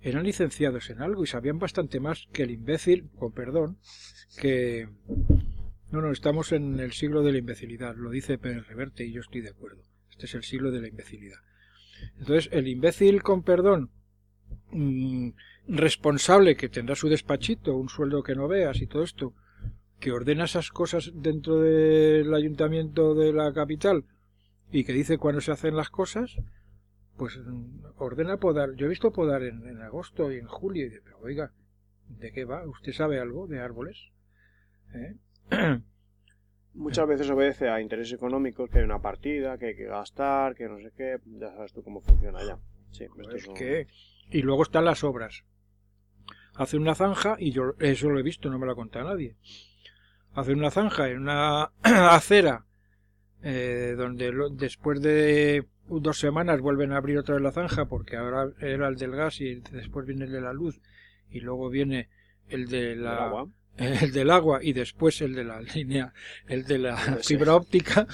eran 0.00 0.24
licenciados 0.24 0.90
en 0.90 1.02
algo 1.02 1.24
y 1.24 1.26
sabían 1.26 1.58
bastante 1.58 2.00
más 2.00 2.28
que 2.32 2.44
el 2.44 2.50
imbécil, 2.50 3.10
con 3.18 3.32
perdón, 3.32 3.78
que... 4.40 4.88
No, 5.90 6.00
no, 6.00 6.10
estamos 6.10 6.52
en 6.52 6.80
el 6.80 6.92
siglo 6.92 7.22
de 7.22 7.32
la 7.32 7.38
imbecilidad, 7.38 7.94
lo 7.96 8.10
dice 8.10 8.38
Pérez 8.38 8.66
Reverte 8.66 9.04
y 9.04 9.12
yo 9.12 9.20
estoy 9.20 9.40
de 9.40 9.50
acuerdo. 9.50 9.82
Este 10.10 10.26
es 10.26 10.34
el 10.34 10.42
siglo 10.42 10.70
de 10.70 10.80
la 10.80 10.88
imbecilidad. 10.88 11.38
Entonces, 12.18 12.48
el 12.52 12.68
imbécil, 12.68 13.22
con 13.22 13.42
perdón, 13.42 13.90
mm, 14.72 15.30
responsable 15.68 16.56
que 16.56 16.68
tendrá 16.68 16.96
su 16.96 17.08
despachito, 17.08 17.76
un 17.76 17.88
sueldo 17.88 18.22
que 18.22 18.34
no 18.34 18.48
veas 18.48 18.80
y 18.80 18.86
todo 18.86 19.02
esto, 19.02 19.34
que 20.00 20.12
ordena 20.12 20.44
esas 20.44 20.70
cosas 20.70 21.12
dentro 21.14 21.60
del 21.60 22.32
ayuntamiento 22.34 23.14
de 23.14 23.32
la 23.32 23.52
capital 23.52 24.04
y 24.70 24.84
que 24.84 24.92
dice 24.92 25.18
cuándo 25.18 25.40
se 25.40 25.52
hacen 25.52 25.76
las 25.76 25.90
cosas, 25.90 26.36
pues 27.16 27.38
ordena 27.96 28.36
podar. 28.38 28.74
Yo 28.74 28.86
he 28.86 28.88
visto 28.88 29.12
podar 29.12 29.42
en, 29.42 29.80
agosto 29.82 30.32
y 30.32 30.38
en 30.38 30.46
julio 30.46 30.86
y 30.86 30.88
de, 30.90 31.00
pero 31.00 31.18
oiga, 31.20 31.52
¿de 32.08 32.32
qué 32.32 32.44
va? 32.44 32.66
¿Usted 32.66 32.92
sabe 32.92 33.20
algo 33.20 33.46
de 33.46 33.60
árboles? 33.60 34.10
¿Eh? 34.94 35.16
Muchas 36.74 37.08
veces 37.08 37.30
obedece 37.30 37.68
a 37.70 37.80
intereses 37.80 38.12
económicos, 38.12 38.68
que 38.68 38.78
hay 38.78 38.84
una 38.84 39.00
partida, 39.00 39.56
que 39.56 39.66
hay 39.66 39.76
que 39.76 39.86
gastar, 39.86 40.54
que 40.54 40.68
no 40.68 40.78
sé 40.78 40.92
qué, 40.94 41.18
ya 41.24 41.50
sabes 41.52 41.72
tú 41.72 41.82
cómo 41.82 42.00
funciona 42.02 42.44
ya. 42.44 42.58
Sí, 42.90 43.06
es 43.34 43.48
que... 43.48 43.86
Y 44.30 44.42
luego 44.42 44.62
están 44.62 44.84
las 44.84 45.02
obras. 45.02 45.44
Hace 46.54 46.76
una 46.76 46.94
zanja, 46.94 47.36
y 47.38 47.52
yo 47.52 47.74
eso 47.78 48.10
lo 48.10 48.18
he 48.18 48.22
visto, 48.22 48.50
no 48.50 48.58
me 48.58 48.66
lo 48.66 48.72
ha 48.72 48.76
contado 48.76 49.08
nadie 49.08 49.36
hacer 50.36 50.54
una 50.54 50.70
zanja 50.70 51.08
en 51.08 51.22
una 51.22 51.72
acera 51.82 52.66
eh, 53.42 53.94
donde 53.96 54.32
después 54.52 55.00
de 55.00 55.66
dos 55.88 56.18
semanas 56.18 56.60
vuelven 56.60 56.92
a 56.92 56.96
abrir 56.98 57.18
otra 57.18 57.34
vez 57.36 57.42
la 57.42 57.52
zanja 57.52 57.86
porque 57.86 58.16
ahora 58.16 58.50
era 58.60 58.88
el 58.88 58.96
del 58.96 59.12
gas 59.12 59.40
y 59.40 59.56
después 59.72 60.06
viene 60.06 60.24
el 60.24 60.32
de 60.32 60.40
la 60.40 60.52
luz 60.52 60.80
y 61.30 61.40
luego 61.40 61.68
viene 61.70 62.08
el 62.48 62.66
de 62.68 62.96
la 62.96 63.12
¿El 63.12 63.18
agua? 63.18 63.48
el 63.78 64.12
del 64.12 64.30
agua 64.30 64.58
y 64.62 64.72
después 64.72 65.20
el 65.20 65.34
de 65.34 65.44
la 65.44 65.60
línea, 65.60 66.12
el 66.48 66.64
de 66.64 66.78
la 66.78 66.96
fibra 67.22 67.54
óptica, 67.54 68.06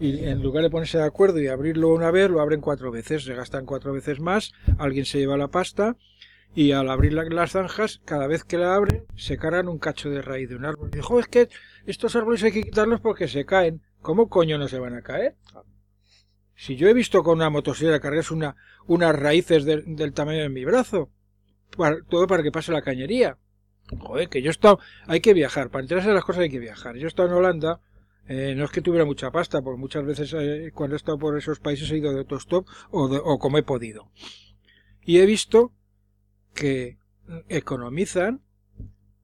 y 0.00 0.24
en 0.26 0.42
lugar 0.42 0.62
de 0.62 0.70
ponerse 0.70 0.98
de 0.98 1.04
acuerdo 1.04 1.40
y 1.40 1.48
abrirlo 1.48 1.88
una 1.88 2.10
vez, 2.12 2.30
lo 2.30 2.40
abren 2.40 2.60
cuatro 2.60 2.90
veces, 2.92 3.24
se 3.24 3.34
gastan 3.34 3.66
cuatro 3.66 3.92
veces 3.92 4.20
más, 4.20 4.52
alguien 4.78 5.04
se 5.04 5.18
lleva 5.18 5.36
la 5.36 5.48
pasta 5.48 5.96
y 6.54 6.70
al 6.72 6.88
abrir 6.88 7.12
la- 7.14 7.24
las 7.24 7.50
zanjas, 7.52 8.00
cada 8.04 8.26
vez 8.28 8.44
que 8.44 8.58
la 8.58 8.74
abren, 8.76 9.04
se 9.16 9.36
cargan 9.38 9.68
un 9.68 9.78
cacho 9.78 10.08
de 10.08 10.22
raíz 10.22 10.48
de 10.48 10.54
un 10.56 10.64
árbol. 10.64 10.90
Y 10.92 10.96
dijo, 10.96 11.18
es 11.18 11.26
que 11.26 11.48
estos 11.84 12.14
árboles 12.14 12.42
hay 12.44 12.52
que 12.52 12.62
quitarlos 12.62 13.00
porque 13.00 13.26
se 13.28 13.44
caen. 13.44 13.82
¿Cómo 14.00 14.28
coño 14.28 14.56
no 14.56 14.68
se 14.68 14.78
van 14.78 14.94
a 14.94 15.02
caer? 15.02 15.34
Si 16.60 16.74
yo 16.74 16.88
he 16.88 16.92
visto 16.92 17.22
con 17.22 17.36
una 17.38 17.50
motosierra 17.50 18.00
cargarse 18.00 18.34
una, 18.34 18.56
unas 18.88 19.14
raíces 19.14 19.64
del- 19.64 20.12
tamaño 20.12 20.40
de 20.40 20.48
mi 20.48 20.64
brazo, 20.64 21.08
para- 21.76 22.02
todo 22.02 22.26
para 22.26 22.42
que 22.42 22.50
pase 22.50 22.72
la 22.72 22.82
cañería. 22.82 23.38
Joder, 24.00 24.28
que 24.28 24.42
yo 24.42 24.48
he 24.48 24.50
estado, 24.50 24.80
hay 25.06 25.20
que 25.20 25.34
viajar, 25.34 25.70
para 25.70 25.82
enterarse 25.82 26.08
de 26.08 26.16
las 26.16 26.24
cosas 26.24 26.42
hay 26.42 26.50
que 26.50 26.58
viajar. 26.58 26.96
Yo 26.96 27.04
he 27.04 27.08
estado 27.08 27.28
en 27.28 27.34
Holanda, 27.34 27.80
eh, 28.26 28.54
no 28.56 28.64
es 28.64 28.72
que 28.72 28.82
tuviera 28.82 29.04
mucha 29.04 29.30
pasta, 29.30 29.62
porque 29.62 29.78
muchas 29.78 30.04
veces 30.04 30.34
eh, 30.36 30.72
cuando 30.74 30.96
he 30.96 30.98
estado 30.98 31.16
por 31.16 31.38
esos 31.38 31.60
países 31.60 31.88
he 31.92 31.98
ido 31.98 32.12
de 32.12 32.18
autostop 32.18 32.66
o, 32.90 33.06
de- 33.08 33.20
o 33.22 33.38
como 33.38 33.56
he 33.58 33.62
podido. 33.62 34.10
Y 35.02 35.20
he 35.20 35.26
visto 35.26 35.72
que 36.54 36.98
economizan, 37.48 38.42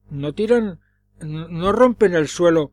no 0.09 0.33
tiran, 0.33 0.79
no 1.19 1.71
rompen 1.73 2.15
el 2.15 2.29
suelo 2.29 2.71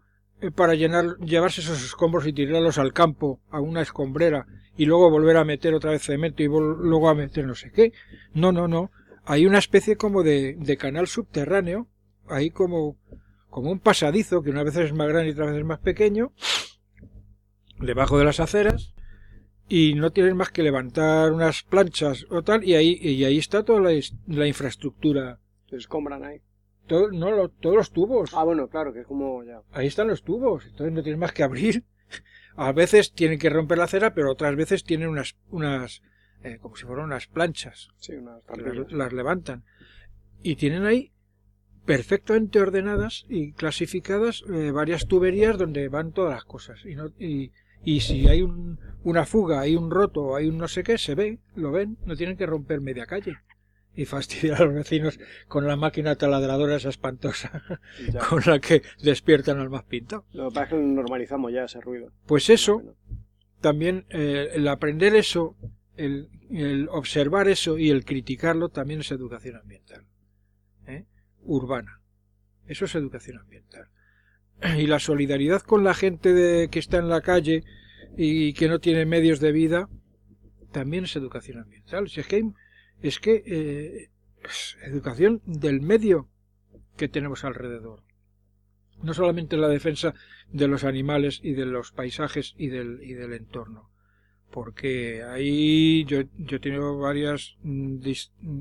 para 0.51 0.75
llenar, 0.75 1.17
llevarse 1.19 1.61
esos 1.61 1.83
escombros 1.85 2.27
y 2.27 2.33
tirarlos 2.33 2.79
al 2.79 2.93
campo, 2.93 3.41
a 3.51 3.61
una 3.61 3.83
escombrera, 3.83 4.47
y 4.77 4.87
luego 4.87 5.11
volver 5.11 5.37
a 5.37 5.45
meter 5.45 5.75
otra 5.75 5.93
vez 5.93 6.03
cemento 6.03 6.43
y 6.43 6.47
luego 6.47 7.09
a 7.09 7.15
meter 7.15 7.47
no 7.47 7.55
sé 7.55 7.71
qué. 7.71 7.93
No, 8.35 8.51
no, 8.53 8.67
no. 8.67 8.91
Hay 9.25 9.47
una 9.47 9.59
especie 9.59 9.97
como 9.97 10.23
de, 10.23 10.57
de 10.59 10.77
canal 10.77 11.07
subterráneo, 11.07 11.87
ahí 12.27 12.51
como, 12.51 12.97
como 13.51 13.71
un 13.71 13.79
pasadizo, 13.79 14.43
que 14.43 14.51
una 14.51 14.65
vez 14.65 14.77
es 14.77 14.93
más 14.93 15.09
grande 15.09 15.29
y 15.29 15.33
otra 15.33 15.47
vez 15.47 15.57
es 15.57 15.65
más 15.65 15.79
pequeño, 15.79 16.33
debajo 17.79 18.19
de 18.19 18.25
las 18.25 18.41
aceras, 18.41 18.95
y 19.69 19.95
no 19.95 20.11
tienen 20.11 20.37
más 20.37 20.51
que 20.51 20.63
levantar 20.63 21.33
unas 21.33 21.63
planchas 21.63 22.27
o 22.31 22.43
tal, 22.43 22.65
y 22.65 22.75
ahí, 22.75 22.99
y 23.01 23.25
ahí 23.25 23.39
está 23.39 23.63
toda 23.63 23.81
la, 23.81 23.91
la 24.27 24.47
infraestructura. 24.47 25.39
Se 25.69 25.77
ahí. 25.77 26.43
Todo, 26.93 27.11
no, 27.11 27.31
lo- 27.31 27.49
todos 27.49 27.77
los 27.77 27.91
tubos. 27.91 28.31
Ah, 28.35 28.45
bueno, 28.45 28.69
claro, 28.69 28.93
que 28.93 29.01
es 29.01 29.07
como 29.07 29.43
ya. 29.45 29.61
Ahí 29.73 29.87
están 29.87 30.09
los 30.09 30.23
tubos, 30.23 30.67
entonces 30.67 30.93
no 30.93 31.03
tienes 31.03 31.19
más 31.19 31.33
que 31.33 31.43
abrir. 31.43 31.85
A 32.55 32.73
veces 32.73 33.13
tienen 33.13 33.39
que 33.39 33.49
romper 33.49 33.79
la 33.79 33.85
acera, 33.85 34.13
pero 34.15 34.31
otras 34.31 34.55
veces 34.57 34.85
tienen 34.85 35.09
unas, 35.09 35.37
unas 35.51 36.03
eh, 36.45 36.59
como 36.61 36.77
si 36.77 36.85
fueran 36.85 37.07
unas 37.07 37.27
planchas, 37.29 37.89
Sí, 37.97 38.13
unas 38.13 38.43
las, 38.59 38.93
las 38.93 39.13
levantan. 39.13 39.65
Y 40.43 40.57
tienen 40.57 40.85
ahí 40.85 41.13
perfectamente 41.87 42.61
ordenadas 42.61 43.25
y 43.29 43.53
clasificadas 43.53 44.45
eh, 44.53 44.71
varias 44.71 45.07
tuberías 45.07 45.57
donde 45.59 45.89
van 45.89 46.13
todas 46.13 46.35
las 46.35 46.45
cosas. 46.45 46.85
Y, 46.85 46.95
no, 46.95 47.07
y, 47.19 47.53
y 47.85 48.01
si 48.01 48.29
hay 48.29 48.43
un- 48.43 48.79
una 49.03 49.25
fuga, 49.25 49.61
hay 49.61 49.75
un 49.77 49.91
roto, 49.91 50.37
hay 50.37 50.49
un 50.49 50.59
no 50.59 50.69
sé 50.69 50.83
qué, 50.83 50.99
se 50.99 51.15
ve, 51.15 51.39
lo 51.57 51.73
ven, 51.73 51.97
no 52.05 52.17
tienen 52.17 52.37
que 52.37 52.47
romper 52.47 52.81
media 52.81 53.07
calle. 53.07 53.37
Y 53.95 54.07
fastidiar 54.07 54.63
a 54.63 54.65
los 54.65 54.75
vecinos 54.75 55.19
con 55.49 55.67
la 55.67 55.77
máquina 55.77 56.17
taladradora 56.17 56.77
esa 56.77 56.89
espantosa 56.89 57.63
Ya. 58.13 58.21
con 58.21 58.43
la 58.47 58.59
que 58.59 58.83
despiertan 59.03 59.59
al 59.59 59.69
más 59.69 59.85
pintado. 59.85 60.25
Lo 60.33 60.49
que 60.49 60.55
pasa 60.55 60.65
es 60.65 60.71
que 60.71 60.77
normalizamos 60.79 61.53
ya 61.53 61.65
ese 61.65 61.81
ruido. 61.81 62.11
Pues 62.27 62.49
eso, 62.49 62.97
también 63.61 64.07
eh, 64.09 64.49
el 64.55 64.67
aprender 64.69 65.15
eso, 65.15 65.57
el, 65.97 66.29
el 66.51 66.89
observar 66.91 67.49
eso 67.49 67.77
y 67.77 67.91
el 67.91 68.05
criticarlo 68.07 68.71
también 68.71 69.01
es 69.01 69.11
educación 69.13 69.57
ambiental. 69.57 70.07
¿eh? 70.87 71.05
Urbana. 71.43 72.01
Eso 72.67 72.87
es 72.87 72.95
educación 72.95 73.39
ambiental. 73.39 73.89
Y 74.79 74.87
la 74.87 75.01
solidaridad 75.01 75.61
con 75.63 75.85
la 75.85 75.93
gente 75.93 76.33
de, 76.33 76.69
que 76.69 76.79
está 76.79 76.97
en 76.99 77.09
la 77.11 77.21
calle 77.21 77.65
y 78.17 78.53
que 78.55 78.69
no 78.69 78.79
tiene 78.79 79.05
medios 79.05 79.41
de 79.41 79.53
vida 79.53 79.89
también 80.71 81.05
es 81.05 81.15
educación 81.17 81.59
ambiental. 81.59 82.09
Si 82.09 82.21
es 82.21 82.27
que, 82.27 82.37
hay- 82.37 82.53
es 83.03 83.19
que 83.19 83.43
eh, 83.47 84.11
es 84.45 84.77
educación 84.83 85.43
del 85.45 85.81
medio 85.81 86.29
que 86.97 87.09
tenemos 87.09 87.45
alrededor. 87.45 88.03
No 89.03 89.15
solamente 89.15 89.57
la 89.57 89.69
defensa 89.69 90.15
de 90.51 90.69
los 90.69 90.85
animales 90.85 91.41
y 91.43 91.55
de 91.55 91.67
los 91.67 91.91
paisajes 91.93 92.55
y 92.57 92.69
del, 92.69 93.01
y 93.03 93.15
del 93.15 93.33
entorno. 93.33 93.91
Porque 94.51 95.25
ahí 95.25 96.05
yo, 96.05 96.21
yo 96.37 96.59
he 96.59 96.61
tenido 96.61 96.99
varias 96.99 97.57
mm, 97.63 97.99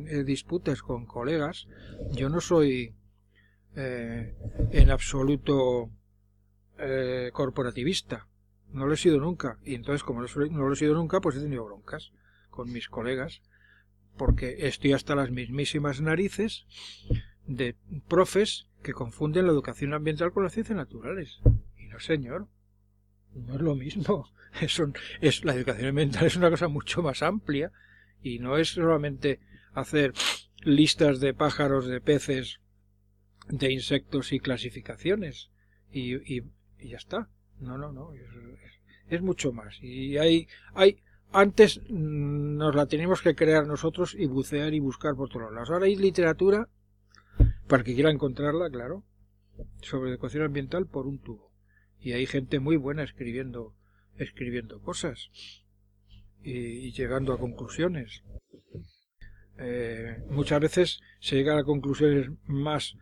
eh, 0.08 0.24
disputas 0.24 0.82
con 0.82 1.06
colegas. 1.06 1.68
Yo 2.14 2.30
no 2.30 2.42
soy 2.42 2.96
eh, 3.76 4.36
en 4.72 4.90
absoluto 4.90 5.92
corporativista. 7.34 8.28
No 8.72 8.88
lo 8.88 8.94
he 8.94 8.98
sido 8.98 9.20
nunca. 9.20 9.60
Y 9.64 9.76
entonces, 9.76 10.02
como 10.02 10.22
no 10.22 10.68
lo 10.68 10.74
he 10.74 10.76
sido 10.76 10.96
nunca, 10.96 11.22
pues 11.22 11.36
he 11.36 11.42
tenido 11.42 11.66
broncas 11.66 12.12
con 12.50 12.72
mis 12.72 12.90
colegas. 12.90 13.44
Porque 14.18 14.68
estoy 14.68 14.94
hasta 14.94 15.16
las 15.16 15.32
mismísimas 15.32 16.02
narices 16.02 16.66
de 17.48 17.76
profes 18.08 18.68
que 18.84 18.94
confunden 18.94 19.46
la 19.46 19.52
educación 19.52 19.94
ambiental 19.94 20.32
con 20.32 20.44
las 20.44 20.54
ciencias 20.54 20.76
naturales. 20.78 21.40
Y 21.78 21.88
no, 21.88 22.00
señor. 22.00 22.48
No 23.34 23.56
es 23.56 23.62
lo 23.62 23.76
mismo. 23.76 24.32
Es, 24.60 24.80
un- 24.80 24.94
es, 25.22 25.46
la 25.46 25.56
educación 25.56 25.88
ambiental 25.88 26.26
es 26.26 26.36
una 26.36 26.50
cosa 26.50 26.68
mucho 26.68 27.02
más 27.02 27.24
amplia 27.24 27.72
y 28.22 28.40
no 28.40 28.58
es 28.58 28.68
solamente 28.74 29.40
hacer 29.72 30.12
listas 30.62 31.22
de 31.22 31.34
pájaros, 31.34 31.88
de 31.88 32.02
peces, 32.02 32.60
de 33.48 33.72
insectos 33.72 34.34
y 34.34 34.42
clasificaciones 34.42 35.52
y, 35.90 36.16
y- 36.36 36.44
ya 36.80 36.98
está. 36.98 37.30
No, 37.62 37.78
no, 37.78 37.94
no. 37.94 38.12
Es, 38.12 38.22
es- 38.24 38.82
es 39.08 39.22
mucho 39.22 39.54
más. 39.54 39.82
Y 39.82 40.18
hay, 40.18 40.50
hay, 40.74 41.02
antes 41.32 41.82
mm, 41.90 42.58
nos 42.58 42.76
la 42.76 42.86
teníamos 42.86 43.22
que 43.22 43.36
crear 43.36 43.68
nosotros 43.68 44.16
y 44.18 44.26
bucear 44.26 44.74
y 44.74 44.80
buscar 44.80 45.16
por 45.16 45.30
todos 45.30 45.52
lados. 45.52 45.70
Ahora 45.70 45.86
hay 45.86 45.96
literatura, 45.96 46.68
para 47.68 47.84
que 47.84 47.94
quiera 47.94 48.12
encontrarla, 48.12 48.70
claro, 48.70 49.04
sobre 49.82 50.12
educación 50.12 50.44
ambiental 50.44 50.88
por 50.88 51.08
un 51.08 51.20
tubo. 51.20 51.52
Y 52.00 52.14
hay 52.14 52.26
gente 52.26 52.60
muy 52.60 52.78
buena 52.78 53.04
escribiendo, 53.04 53.74
escribiendo 54.18 54.82
cosas 54.82 55.30
y, 56.44 56.52
y 56.52 56.92
llegando 56.92 57.34
a 57.34 57.40
conclusiones. 57.40 58.24
Eh, 59.58 60.18
muchas 60.30 60.60
veces 60.60 61.00
se 61.20 61.36
llega 61.36 61.58
a 61.58 61.64
conclusiones 61.64 62.32
más 62.46 62.96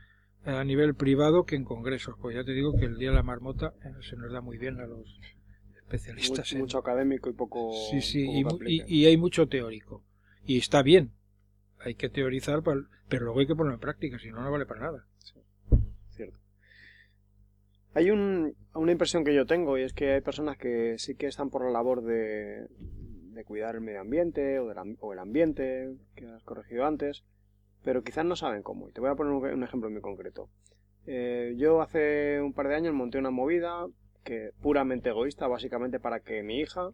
a 0.44 0.64
nivel 0.64 0.96
privado 0.96 1.46
que 1.46 1.56
en 1.56 1.64
congresos. 1.64 2.16
Pues 2.20 2.36
ya 2.36 2.44
te 2.44 2.52
digo 2.52 2.76
que 2.78 2.86
el 2.86 2.98
día 2.98 3.10
de 3.10 3.16
la 3.16 3.24
marmota 3.24 3.74
eh, 3.84 3.94
se 4.02 4.16
nos 4.18 4.32
da 4.32 4.42
muy 4.42 4.58
bien 4.58 4.80
a 4.80 4.86
los 4.86 5.20
especialistas. 5.90 6.40
mucho, 6.40 6.56
en- 6.56 6.62
mucho 6.62 6.78
académico 6.78 7.30
y 7.30 7.34
poco. 7.34 7.74
Sí, 7.92 8.02
sí, 8.02 8.44
poco 8.44 8.64
y, 8.66 9.06
hay 9.06 9.18
mucho 9.18 9.48
teórico. 9.48 10.04
Y 10.46 10.58
está 10.58 10.82
bien. 10.82 11.12
Hay 11.80 11.96
que 11.96 12.10
teorizar, 12.10 12.62
pero 12.64 13.26
luego 13.26 13.40
hay 13.40 13.48
que 13.48 13.56
ponerlo 13.56 13.76
en 13.76 13.80
práctica, 13.80 14.20
si 14.20 14.30
no, 14.30 14.42
no 14.42 14.52
vale 14.52 14.66
para 14.66 14.82
nada. 14.82 15.06
Cierto. 16.10 16.40
Hay 17.94 18.12
un, 18.12 18.56
una 18.74 18.92
impresión 18.92 19.24
que 19.24 19.34
yo 19.34 19.46
tengo 19.46 19.78
y 19.78 19.84
es 19.84 19.94
que 19.94 20.12
hay 20.14 20.22
personas 20.22 20.58
que 20.58 20.96
sí 21.00 21.16
que 21.16 21.28
están 21.28 21.50
por 21.50 21.64
la 21.64 21.72
labor 21.72 22.04
de, 22.04 22.68
de 23.34 23.44
cuidar 23.46 23.76
el 23.76 23.82
medio 23.82 24.02
ambiente 24.02 24.60
o, 24.60 25.14
el 25.14 25.20
ambiente, 25.20 25.96
que 26.16 26.28
has 26.28 26.44
corregido 26.44 26.86
antes, 26.86 27.24
pero 27.84 28.04
quizás 28.04 28.26
no 28.26 28.36
saben 28.36 28.62
cómo. 28.62 28.90
Y 28.90 28.92
te 28.92 29.02
voy 29.02 29.10
a 29.10 29.16
poner 29.16 29.34
un, 29.34 29.44
un 29.46 29.64
ejemplo 29.64 29.90
muy 29.90 30.02
concreto. 30.02 30.50
Eh, 31.08 31.56
yo 31.58 31.82
hace 31.82 32.42
un 32.42 32.54
par 32.54 32.68
de 32.68 32.76
años 32.76 32.94
monté 32.94 33.18
una 33.18 33.32
movida 33.32 33.88
que 34.30 34.52
puramente 34.62 35.10
egoísta, 35.10 35.48
básicamente 35.48 36.00
para 36.00 36.20
que 36.20 36.44
mi 36.44 36.60
hija 36.60 36.92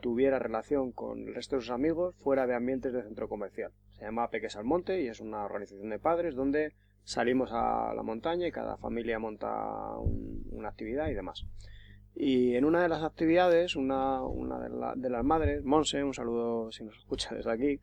tuviera 0.00 0.38
relación 0.38 0.90
con 0.90 1.28
el 1.28 1.34
resto 1.34 1.56
de 1.56 1.60
sus 1.62 1.70
amigos 1.70 2.14
fuera 2.24 2.46
de 2.46 2.54
ambientes 2.54 2.94
de 2.94 3.02
centro 3.02 3.28
comercial. 3.28 3.72
Se 3.90 4.04
llama 4.06 4.30
Peques 4.30 4.56
al 4.56 4.64
Monte 4.64 5.02
y 5.02 5.08
es 5.08 5.20
una 5.20 5.44
organización 5.44 5.90
de 5.90 5.98
padres 5.98 6.34
donde 6.34 6.72
salimos 7.04 7.50
a 7.52 7.92
la 7.94 8.02
montaña 8.02 8.46
y 8.46 8.52
cada 8.52 8.78
familia 8.78 9.18
monta 9.18 9.98
un- 9.98 10.44
una 10.50 10.70
actividad 10.70 11.08
y 11.08 11.14
demás. 11.14 11.44
Y 12.14 12.56
en 12.56 12.64
una 12.64 12.80
de 12.82 12.88
las 12.88 13.02
actividades, 13.02 13.76
una, 13.76 14.22
una 14.22 14.58
de, 14.58 14.70
de 14.96 15.10
las 15.10 15.24
madres, 15.24 15.62
Monse, 15.64 16.02
un 16.02 16.14
saludo 16.14 16.72
si 16.72 16.84
nos 16.84 16.96
escucha 16.96 17.34
desde 17.34 17.52
aquí, 17.52 17.80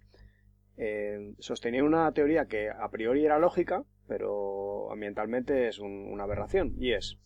eh, 0.78 1.34
sostenía 1.40 1.84
una 1.84 2.12
teoría 2.12 2.46
que 2.46 2.70
a 2.70 2.90
priori 2.90 3.24
era 3.24 3.38
lógica, 3.38 3.84
pero 4.08 4.92
ambientalmente 4.92 5.68
es 5.68 5.78
un- 5.80 6.08
una 6.12 6.24
aberración. 6.24 6.74
Y 6.80 6.94
es, 6.94 7.18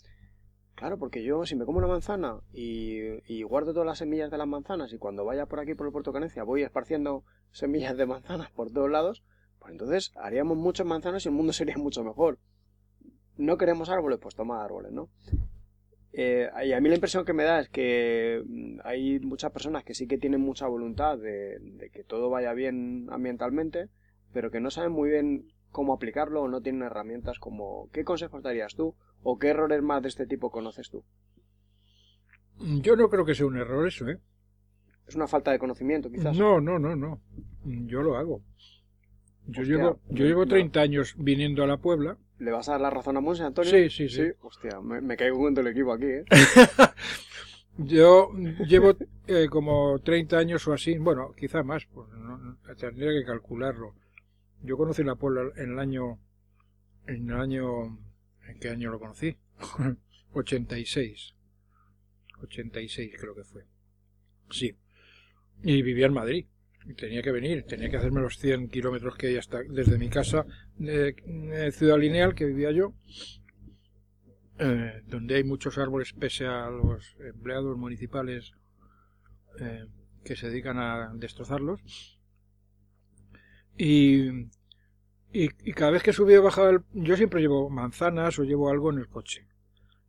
claro, 0.76 0.98
porque 0.98 1.24
yo 1.24 1.46
si 1.46 1.56
me 1.56 1.66
como 1.66 1.78
una 1.78 1.88
manzana 1.88 2.40
y, 2.54 3.44
guardo 3.44 3.74
todas 3.74 3.86
las 3.86 3.98
semillas 3.98 4.32
de 4.32 4.38
las 4.38 4.48
manzanas 4.48 4.94
y 4.94 4.98
cuando 4.98 5.26
vaya 5.26 5.46
por 5.46 5.60
aquí 5.60 5.76
por 5.76 5.88
el 5.88 5.92
puerto 5.92 6.12
de 6.12 6.20
Canecia 6.20 6.44
voy 6.44 6.64
esparciendo 6.64 7.24
semillas 7.52 7.98
de 7.98 8.06
manzanas 8.06 8.52
por 8.52 8.72
todos 8.72 8.90
lados, 8.90 9.24
pues 9.60 9.72
entonces 9.72 10.12
haríamos 10.16 10.58
muchos 10.58 10.86
manzanos 10.86 11.26
y 11.26 11.30
el 11.30 11.36
mundo 11.36 11.54
sería 11.54 11.78
mucho 11.78 12.04
mejor. 12.04 12.40
No 13.36 13.58
queremos 13.58 13.90
árboles, 13.90 14.20
pues 14.22 14.36
toma 14.36 14.64
árboles, 14.64 14.92
¿no? 14.92 15.10
Eh, 16.16 16.48
y 16.66 16.74
a 16.74 16.80
mí 16.80 16.90
la 16.90 16.96
impresión 16.96 17.26
que 17.26 17.34
me 17.34 17.44
da 17.44 17.60
es 17.60 17.70
que 17.70 18.44
mm, 18.46 18.82
hay 18.84 19.20
muchas 19.20 19.52
personas 19.52 19.84
que 19.84 19.96
sí 19.96 20.08
que 20.08 20.20
tienen 20.20 20.42
mucha 20.42 20.68
voluntad 20.68 21.18
de 21.18 21.90
que 21.92 22.04
todo 22.04 22.30
vaya 22.30 22.54
bien 22.54 23.08
ambientalmente, 23.10 23.90
pero 24.32 24.52
que 24.52 24.60
no 24.60 24.70
saben 24.70 24.92
muy 24.92 25.10
bien 25.10 25.48
cómo 25.74 25.94
aplicarlo 25.94 26.44
o 26.44 26.48
no 26.48 26.62
tienen 26.62 26.84
herramientas 26.84 27.38
como... 27.40 27.90
¿Qué 27.92 28.06
consejos 28.06 28.42
darías 28.42 28.76
tú? 28.76 28.96
¿O 29.24 29.38
qué 29.38 29.50
errores 29.50 29.82
más 29.82 30.02
de 30.02 30.08
este 30.08 30.26
tipo 30.26 30.50
conoces 30.52 30.90
tú? 30.90 31.04
Yo 32.82 32.96
no 32.96 33.10
creo 33.10 33.26
que 33.26 33.36
sea 33.36 33.46
un 33.46 33.58
error 33.58 33.86
eso, 33.86 34.08
¿eh? 34.08 34.20
¿Es 35.08 35.16
una 35.16 35.28
falta 35.28 35.52
de 35.52 35.60
conocimiento, 35.60 36.10
quizás? 36.10 36.38
No, 36.38 36.62
no, 36.62 36.80
no, 36.80 36.96
no. 36.96 37.20
Yo 37.66 38.02
lo 38.02 38.16
hago. 38.16 38.42
Yo 39.48 39.62
Hostia, 39.62 39.78
llevo, 39.78 40.00
yo 40.10 40.26
llevo 40.26 40.46
no. 40.46 40.50
30 40.50 40.80
años 40.80 41.16
viniendo 41.18 41.64
a 41.64 41.68
la 41.68 41.78
Puebla. 41.78 42.18
¿Le 42.40 42.52
vas 42.52 42.70
a 42.70 42.74
dar 42.74 42.82
la 42.82 42.90
razón 42.90 43.18
a 43.18 43.22
Monse, 43.22 43.44
Antonio? 43.44 43.70
Sí, 43.70 43.90
sí, 43.90 44.08
sí. 44.08 44.32
Hostia, 44.42 44.80
me, 44.80 45.02
me 45.02 45.18
caigo 45.18 45.38
con 45.40 45.58
el 45.58 45.68
equipo 45.68 45.92
aquí, 45.92 46.06
¿eh? 46.06 46.24
Yo 47.78 48.32
llevo 48.68 48.94
eh, 49.28 49.48
como 49.50 50.00
30 50.00 50.38
años 50.38 50.68
o 50.68 50.74
así, 50.74 50.98
bueno, 51.00 51.34
quizá 51.36 51.64
más, 51.64 51.86
pues 51.88 52.08
no- 52.10 52.58
tendría 52.78 53.12
que 53.12 53.26
calcularlo. 53.26 53.96
Yo 54.64 54.78
conocí 54.78 55.04
la 55.04 55.16
Puebla 55.16 55.52
en 55.58 55.74
el 55.74 55.80
año, 55.80 56.20
en 57.06 57.30
el 57.30 57.36
año, 57.36 58.00
¿en 58.48 58.60
qué 58.60 58.70
año 58.70 58.92
lo 58.92 59.00
conocí? 59.00 59.38
86. 60.34 61.36
86 62.42 63.14
creo 63.20 63.36
que 63.36 63.44
fue. 63.44 63.66
Sí. 64.50 64.76
Y 65.64 65.82
vivía 65.82 66.08
en 66.08 66.14
Madrid. 66.14 66.46
Tenía 66.98 67.22
que 67.22 67.32
venir, 67.32 67.64
tenía 67.64 67.90
que 67.90 67.98
hacerme 67.98 68.22
los 68.22 68.38
100 68.38 68.70
kilómetros 68.70 69.16
que 69.16 69.28
hay 69.28 69.38
hasta 69.38 69.64
desde 69.64 69.98
mi 69.98 70.10
casa 70.10 70.46
de 70.78 71.72
Ciudad 71.72 71.98
Lineal, 71.98 72.36
que 72.36 72.46
vivía 72.46 72.72
yo, 72.72 72.94
eh, 74.60 75.02
donde 75.08 75.36
hay 75.36 75.44
muchos 75.46 75.78
árboles 75.78 76.12
pese 76.12 76.46
a 76.46 76.70
los 76.70 77.16
empleados 77.20 77.78
municipales 77.78 78.52
eh, 79.62 79.86
que 80.26 80.36
se 80.36 80.50
dedican 80.50 80.78
a 80.78 81.14
destrozarlos. 81.16 82.13
Y, 83.78 84.50
y, 85.32 85.50
cada 85.74 85.92
vez 85.92 86.04
que 86.04 86.14
subía 86.14 86.40
o 86.40 86.44
bajaba, 86.44 86.70
el- 86.70 86.84
yo 86.94 87.16
siempre 87.18 87.42
llevo 87.42 87.70
manzanas 87.70 88.38
o 88.40 88.44
llevo 88.44 88.70
algo 88.70 88.92
en 88.92 89.00
el 89.00 89.08
coche. 89.08 89.48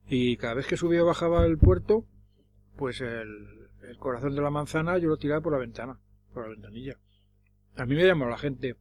Y 0.09 0.37
cada 0.37 0.55
vez 0.55 0.67
que 0.67 0.77
subía 0.77 1.03
o 1.03 1.07
bajaba 1.07 1.47
el 1.47 1.59
puerto, 1.59 2.05
pues 2.77 3.01
el, 3.01 3.69
el 3.89 3.99
corazón 3.99 4.35
de 4.35 4.43
la 4.43 4.51
manzana 4.51 4.99
yo 4.99 5.09
lo 5.09 5.17
tiraba 5.17 5.41
por 5.41 5.53
la 5.53 5.59
ventana, 5.59 5.99
por 6.33 6.45
la 6.45 6.51
ventanilla. 6.51 6.99
A 7.77 7.87
mí 7.87 7.95
me 7.95 8.07
llamó 8.07 8.29
la 8.29 8.39
gente, 8.39 8.77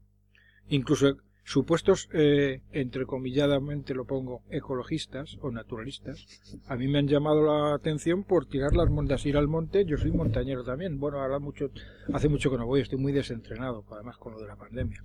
incluso 0.67 1.17
supuestos, 1.43 2.09
eh, 2.13 2.61
entrecomilladamente 2.71 3.93
lo 3.93 4.05
pongo, 4.05 4.41
ecologistas 4.49 5.37
o 5.41 5.51
naturalistas, 5.51 6.25
a 6.67 6.75
mí 6.77 6.87
me 6.87 6.99
han 6.99 7.07
llamado 7.07 7.43
la 7.45 7.73
atención 7.75 8.23
por 8.23 8.45
tirar 8.45 8.75
las 8.75 8.89
montas, 8.89 9.25
ir 9.25 9.35
al 9.37 9.47
monte, 9.47 9.85
yo 9.85 9.97
soy 9.97 10.11
montañero 10.11 10.63
también, 10.63 10.99
bueno, 10.99 11.19
ahora 11.19 11.39
mucho, 11.39 11.69
hace 12.13 12.29
mucho 12.29 12.49
que 12.49 12.57
no 12.57 12.65
voy, 12.65 12.81
estoy 12.81 12.97
muy 12.97 13.11
desentrenado, 13.11 13.83
además 13.91 14.17
con 14.17 14.33
lo 14.33 14.39
de 14.39 14.47
la 14.47 14.55
pandemia, 14.55 15.03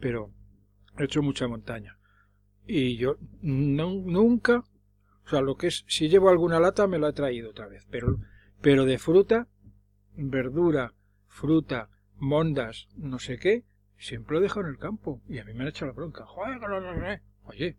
pero 0.00 0.30
he 0.98 1.04
hecho 1.04 1.22
mucha 1.22 1.46
montaña. 1.46 1.96
Y 2.66 2.96
yo 2.96 3.16
no- 3.42 4.02
nunca, 4.04 4.64
o 5.24 5.28
sea, 5.28 5.40
lo 5.40 5.56
que 5.56 5.68
es, 5.68 5.84
si 5.86 6.08
llevo 6.08 6.30
alguna 6.30 6.58
lata 6.58 6.86
me 6.86 6.98
la 6.98 7.10
he 7.10 7.12
traído 7.12 7.50
otra 7.50 7.68
vez, 7.68 7.86
pero, 7.90 8.18
pero 8.60 8.84
de 8.86 8.98
fruta, 8.98 9.46
verdura, 10.16 10.94
fruta, 11.28 11.90
mondas, 12.16 12.88
no 12.96 13.18
sé 13.18 13.38
qué, 13.38 13.64
siempre 13.98 14.34
lo 14.34 14.40
he 14.40 14.42
dejado 14.42 14.62
en 14.62 14.72
el 14.72 14.78
campo. 14.78 15.20
Y 15.28 15.38
a 15.38 15.44
mí 15.44 15.52
me 15.54 15.62
han 15.62 15.68
hecho 15.68 15.86
la 15.86 15.92
bronca. 15.92 16.24
Joder, 16.26 16.58
que 16.58 16.66
no. 16.68 16.80
Oye, 17.46 17.76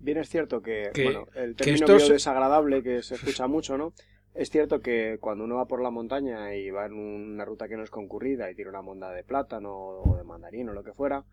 Bien 0.00 0.18
es 0.18 0.28
cierto 0.28 0.60
que, 0.60 0.90
Que- 0.92 1.04
bueno, 1.04 1.26
el 1.34 1.54
que 1.56 1.64
término 1.64 1.98
se- 1.98 2.12
desagradable 2.14 2.82
que 2.82 3.02
se 3.02 3.14
escucha 3.14 3.46
mucho, 3.48 3.78
¿no? 3.78 3.92
Es 4.34 4.50
cierto 4.50 4.80
que 4.80 5.18
cuando 5.20 5.44
uno 5.44 5.54
va 5.56 5.66
por 5.66 5.80
la 5.80 5.90
montaña 5.90 6.54
y 6.56 6.68
va 6.70 6.86
en 6.86 6.92
una 6.94 7.44
ruta 7.44 7.68
que 7.68 7.76
no 7.76 7.84
es 7.84 7.90
concurrida 7.90 8.50
y 8.50 8.54
tira 8.56 8.68
una 8.70 8.82
monda 8.82 9.12
de 9.12 9.22
plátano 9.22 9.72
o 9.72 10.16
de 10.16 10.24
mandarín 10.24 10.68
o 10.68 10.72
lo 10.72 10.82
que 10.82 10.92
fuera, 10.92 11.24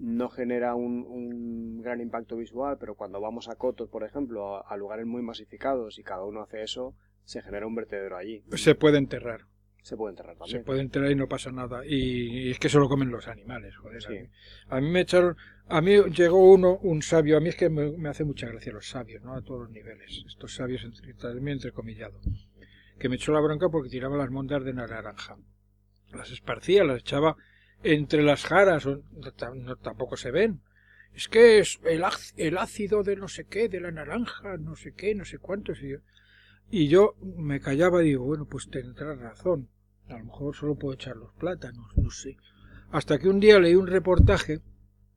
no 0.00 0.28
genera 0.28 0.74
un, 0.74 1.06
un 1.08 1.80
gran 1.80 2.00
impacto 2.00 2.36
visual, 2.36 2.76
pero 2.78 2.96
cuando 2.96 3.20
vamos 3.20 3.48
a 3.48 3.54
cotos, 3.54 3.88
por 3.88 4.02
ejemplo, 4.04 4.56
a, 4.56 4.60
a 4.62 4.76
lugares 4.76 5.06
muy 5.06 5.22
masificados 5.22 5.98
y 6.00 6.02
cada 6.02 6.24
uno 6.24 6.42
hace 6.42 6.62
eso, 6.62 6.94
se 7.24 7.40
genera 7.42 7.66
un 7.66 7.76
vertedero 7.76 8.16
allí. 8.16 8.42
se 8.56 8.74
puede 8.74 8.98
enterrar. 8.98 9.42
Se 9.82 9.96
puede 9.96 10.10
enterrar 10.12 10.36
Se 10.46 10.60
puede 10.60 10.80
enterrar 10.82 11.10
y 11.10 11.14
no 11.14 11.28
pasa 11.28 11.50
nada. 11.50 11.84
Y, 11.86 11.94
y 12.48 12.50
es 12.50 12.58
que 12.58 12.68
se 12.68 12.78
lo 12.78 12.88
comen 12.88 13.10
los 13.10 13.26
animales, 13.28 13.76
joder. 13.76 14.02
Sí. 14.02 14.08
A, 14.08 14.10
mí, 14.20 14.28
a 14.68 14.80
mí 14.80 14.90
me 14.90 15.00
echaron... 15.00 15.36
A 15.70 15.80
mí 15.82 15.96
llegó 16.14 16.50
uno, 16.52 16.78
un 16.78 17.02
sabio, 17.02 17.36
a 17.36 17.40
mí 17.40 17.50
es 17.50 17.56
que 17.56 17.68
me, 17.68 17.92
me 17.96 18.08
hace 18.08 18.24
mucha 18.24 18.46
gracia 18.48 18.72
los 18.72 18.88
sabios, 18.88 19.22
¿no? 19.22 19.34
A 19.34 19.42
todos 19.42 19.60
los 19.62 19.70
niveles. 19.70 20.24
Estos 20.26 20.54
sabios, 20.54 20.82
entre, 20.84 21.12
también 21.14 21.56
entrecomillado. 21.56 22.20
Que 22.98 23.08
me 23.10 23.16
echó 23.16 23.32
la 23.32 23.40
bronca 23.40 23.68
porque 23.68 23.90
tiraba 23.90 24.16
las 24.16 24.30
mondas 24.30 24.64
de 24.64 24.72
naranja. 24.72 25.36
Las 26.12 26.30
esparcía, 26.30 26.84
las 26.84 27.00
echaba 27.00 27.36
entre 27.82 28.22
las 28.22 28.44
jaras, 28.44 28.86
o- 28.86 29.02
no, 29.12 29.32
ta- 29.32 29.54
no- 29.54 29.76
tampoco 29.76 30.16
se 30.16 30.30
ven. 30.30 30.60
Es 31.14 31.28
que 31.28 31.58
es 31.58 31.80
el, 31.84 32.02
el 32.36 32.56
ácido 32.58 33.02
de 33.02 33.16
no 33.16 33.28
sé 33.28 33.44
qué, 33.46 33.68
de 33.68 33.80
la 33.80 33.90
naranja, 33.90 34.56
no 34.56 34.74
sé 34.74 34.94
qué, 34.94 35.14
no 35.14 35.24
sé 35.26 35.38
cuántos. 35.38 35.82
Y 35.82 35.90
yo, 35.90 35.98
y 36.70 36.88
yo 36.88 37.14
me 37.20 37.60
callaba 37.60 38.02
y 38.02 38.08
digo, 38.08 38.24
bueno, 38.24 38.44
pues 38.44 38.68
tendrás 38.68 39.18
razón. 39.18 39.68
A 40.08 40.18
lo 40.18 40.24
mejor 40.24 40.54
solo 40.54 40.74
puedo 40.74 40.94
echar 40.94 41.16
los 41.16 41.32
plátanos, 41.34 41.96
no 41.96 42.10
sé. 42.10 42.36
Hasta 42.90 43.18
que 43.18 43.28
un 43.28 43.40
día 43.40 43.58
leí 43.58 43.74
un 43.74 43.86
reportaje 43.86 44.60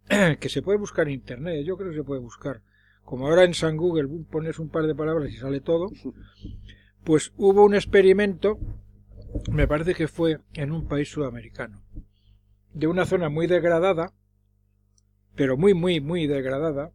que 0.40 0.50
se 0.50 0.62
puede 0.62 0.78
buscar 0.78 1.08
en 1.08 1.14
internet, 1.14 1.64
yo 1.66 1.78
creo 1.78 1.92
que 1.92 1.98
se 1.98 2.04
puede 2.04 2.22
buscar. 2.22 2.62
Como 3.04 3.28
ahora 3.28 3.44
en 3.44 3.54
San 3.54 3.78
Google 3.78 4.08
pones 4.30 4.60
un 4.60 4.70
par 4.70 4.86
de 4.86 4.96
palabras 4.96 5.32
y 5.32 5.38
sale 5.38 5.62
todo, 5.62 5.90
pues 7.04 7.34
hubo 7.38 7.66
un 7.66 7.76
experimento, 7.76 8.60
me 9.52 9.68
parece 9.68 9.94
que 9.94 10.08
fue 10.08 10.40
en 10.54 10.72
un 10.72 10.88
país 10.88 11.10
sudamericano, 11.10 11.82
de 12.74 12.88
una 12.88 13.06
zona 13.06 13.30
muy 13.30 13.48
degradada, 13.48 14.14
pero 15.36 15.58
muy, 15.58 15.74
muy, 15.74 16.00
muy 16.02 16.28
degradada, 16.28 16.92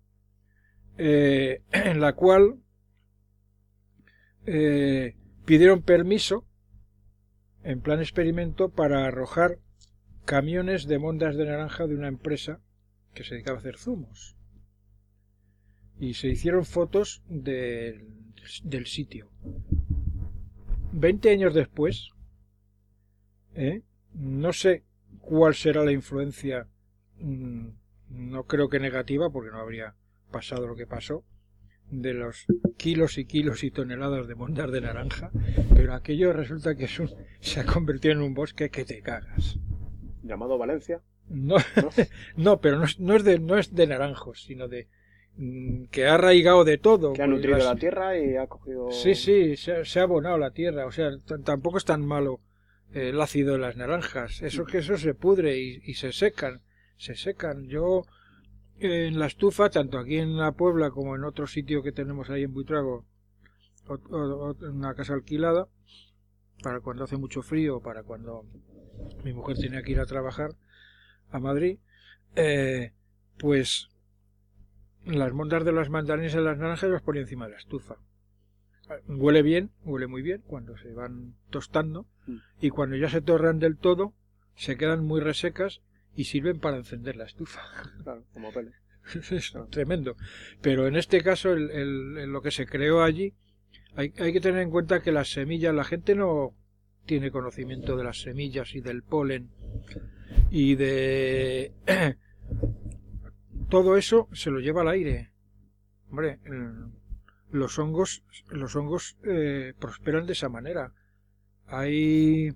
eh, 0.99 1.63
en 1.73 2.01
la 2.01 2.15
cual 2.15 2.57
eh, 4.47 5.17
pidieron 5.45 5.83
permiso 5.83 6.47
en 7.63 7.81
plan 7.81 8.01
experimento 8.01 8.69
para 8.69 9.07
arrojar 9.07 9.59
camiones 10.25 10.87
de 10.87 10.99
mondas 10.99 11.37
de 11.37 11.47
naranja 11.47 11.87
de 11.87 11.95
una 11.95 12.09
empresa 12.09 12.61
que 13.13 13.25
se 13.25 13.35
dedicaba 13.35 13.57
a 13.57 13.61
hacer 13.61 13.77
zumos. 13.77 14.37
Y 15.99 16.15
se 16.15 16.29
hicieron 16.29 16.65
fotos 16.65 17.23
del, 17.29 18.07
sitio. 18.87 19.31
Veinte 20.93 21.31
años 21.31 21.55
después, 21.55 22.11
¿eh? 23.55 23.83
no 24.13 24.53
sé 24.53 24.85
cuál 25.21 25.55
será 25.55 25.85
la 25.85 25.93
influencia, 25.93 26.69
mm, 27.19 27.69
no 28.11 28.45
creo 28.45 28.69
que 28.69 28.79
negativa, 28.79 29.31
porque 29.31 29.51
no 29.51 29.59
habría 29.59 29.95
pasado 30.31 30.67
lo 30.67 30.77
que 30.77 30.87
pasó, 30.87 31.25
de 31.91 32.15
los 32.15 32.47
kilos 32.77 33.17
y 33.19 33.25
kilos 33.27 33.63
y 33.65 33.71
toneladas 33.71 34.27
de 34.29 34.35
mondas 34.35 34.71
de 34.73 34.81
naranja, 34.81 35.31
pero 35.75 35.95
aquello 35.95 36.33
resulta 36.33 36.75
que 36.77 36.85
es 36.85 36.99
un, 36.99 37.11
se 37.41 37.61
ha 37.61 37.65
convertido 37.67 38.13
en 38.15 38.21
un 38.23 38.35
bosque 38.35 38.71
que 38.71 38.85
te 38.85 39.01
cagas. 39.03 39.59
Llamado 40.23 40.59
Valencia. 40.59 41.01
No, 41.29 41.57
¿no? 41.77 41.91
no 42.37 42.61
pero 42.61 42.79
no 42.79 42.85
es, 42.85 42.99
no 43.01 43.15
es 43.17 43.25
de 43.25 43.39
no 43.39 43.57
es 43.59 43.75
de 43.75 43.87
naranjos, 43.87 44.43
sino 44.43 44.69
de 44.69 44.89
mm, 45.37 45.85
que 45.87 46.07
ha 46.07 46.15
arraigado 46.15 46.65
de 46.65 46.79
todo. 46.79 47.13
que 47.13 47.23
ha 47.23 47.27
nutrido 47.27 47.57
las- 47.59 47.67
la 47.67 47.77
tierra 47.77 48.19
y 48.19 48.37
ha 48.37 48.47
cogido... 48.47 48.91
Sí, 48.91 49.15
sí, 49.15 49.57
se, 49.57 49.73
ha- 49.77 49.85
se 49.85 50.01
ha 50.01 50.05
abonado 50.05 50.39
la 50.39 50.51
tierra, 50.51 50.87
o 50.87 50.91
sea, 50.93 51.11
tampoco 51.45 51.79
es 51.79 51.85
tan 51.85 52.05
malo 52.05 52.41
eh, 52.95 53.11
el 53.11 53.21
ácido 53.21 53.53
de 53.55 53.59
las 53.61 53.77
naranjas, 53.77 54.43
eso 54.43 54.65
que 54.65 54.79
eso 54.79 54.97
se 54.99 55.15
pudre 55.15 55.59
y, 55.59 55.81
y 55.85 55.95
se 55.95 56.13
secan, 56.13 56.63
se 56.97 57.15
secan. 57.15 57.67
Yo 57.69 58.05
en 58.79 59.19
la 59.19 59.27
estufa, 59.27 59.71
tanto 59.71 59.99
aquí 59.99 60.19
en 60.19 60.37
la 60.37 60.53
Puebla 60.53 60.91
como 60.91 61.17
en 61.17 61.25
otro 61.25 61.47
sitio 61.47 61.83
que 61.83 61.93
tenemos 61.93 62.31
ahí 62.31 62.43
en 62.43 62.53
Buitrago, 62.53 63.05
o- 63.89 63.95
o- 63.95 64.51
o- 64.51 64.57
una 64.71 64.95
casa 64.95 65.15
alquilada, 65.15 65.69
para 66.63 66.81
cuando 66.81 67.05
hace 67.05 67.17
mucho 67.17 67.43
frío, 67.43 67.81
para 67.81 68.03
cuando 68.03 68.45
mi 69.25 69.33
mujer 69.33 69.57
tenía 69.59 69.83
que 69.83 69.93
ir 69.93 70.01
a 70.01 70.07
trabajar 70.07 70.51
a 71.31 71.39
Madrid, 71.39 71.79
eh, 72.35 72.93
pues 73.39 73.89
las 75.05 75.33
mondas 75.33 75.65
de 75.65 75.73
las 75.73 75.89
mandarinas 75.91 76.35
y 76.35 76.39
las 76.39 76.59
naranjas 76.59 76.91
las 76.91 77.03
ponía 77.03 77.23
encima 77.23 77.47
de 77.47 77.53
la 77.53 77.59
estufa. 77.59 77.97
Huele 79.09 79.43
bien, 79.43 79.71
huele 79.85 80.07
muy 80.07 80.23
bien 80.23 80.43
cuando 80.47 80.77
se 80.79 80.93
van 80.93 81.35
tostando 81.51 82.07
Mm. 82.27 82.37
y 82.61 82.71
cuando 82.71 82.97
ya 82.97 83.09
se 83.09 83.21
torran 83.21 83.59
del 83.59 83.77
todo 83.77 84.13
se 84.55 84.77
quedan 84.77 85.05
muy 85.05 85.21
resecas 85.21 85.81
y 86.17 86.25
sirven 86.25 86.59
para 86.59 86.77
encender 86.79 87.17
la 87.17 87.25
estufa. 87.27 87.61
Claro, 88.03 88.25
como 88.33 88.53
pele. 88.53 88.73
es 89.31 89.53
tremendo. 89.71 90.17
Pero 90.63 90.87
en 90.89 90.97
este 90.97 91.23
caso, 91.23 91.53
el, 91.53 91.71
el- 91.71 92.19
el- 92.19 92.31
lo 92.33 92.43
que 92.43 92.51
se 92.51 92.67
creó 92.67 93.03
allí, 93.03 93.35
hay, 93.95 94.13
hay 94.19 94.33
que 94.33 94.41
tener 94.41 94.61
en 94.63 94.71
cuenta 94.71 95.01
que 95.03 95.13
las 95.13 95.31
semillas, 95.31 95.75
la 95.75 95.85
gente 95.85 96.15
no 96.15 96.55
tiene 97.07 97.31
conocimiento 97.31 97.97
de 97.97 98.05
las 98.05 98.21
semillas 98.21 98.75
y 98.75 98.81
del 98.81 99.03
polen 99.05 99.51
y 100.51 100.75
de 100.75 101.73
todo 103.71 103.97
eso 103.97 104.29
se 104.33 104.51
lo 104.51 104.61
lleva 104.61 104.83
al 104.83 104.89
aire. 104.89 105.31
Hombre, 106.11 106.39
los 107.51 107.79
hongos, 107.79 108.23
los 108.51 108.75
hongos 108.77 109.17
eh, 109.25 109.75
prosperan 109.79 110.27
de 110.27 110.33
esa 110.33 110.49
manera. 110.49 110.93
Hay 111.67 112.53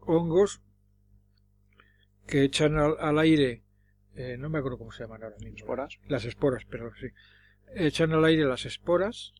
hongos 0.00 0.62
que 2.32 2.44
echan 2.44 2.78
al, 2.78 3.18
aire, 3.18 3.62
eh, 4.14 4.38
no 4.38 4.48
me 4.48 4.58
acuerdo 4.58 4.78
cómo 4.78 4.90
se 4.90 5.02
llaman 5.02 5.22
ahora 5.22 5.36
mismo. 5.36 5.54
¿Esporas? 5.54 5.98
Las 6.08 6.24
esporas, 6.24 6.64
pero 6.64 6.90
sí. 6.98 7.08
Echan 7.74 8.12
al 8.12 8.24
aire 8.24 8.46
las 8.46 8.64
esporas 8.64 9.34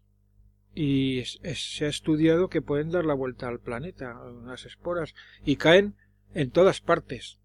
y 0.75 1.25
se 1.25 1.87
ha 1.87 1.89
estudiado 1.89 2.51
que 2.51 2.61
pueden 2.61 2.91
dar 2.91 3.07
la 3.07 3.15
vuelta 3.15 3.49
al 3.49 3.61
planeta, 3.61 4.21
las 4.45 4.67
esporas, 4.67 5.15
y 5.43 5.57
caen 5.57 5.95
en 6.35 6.51
todas 6.51 6.83
partes. 6.83 7.39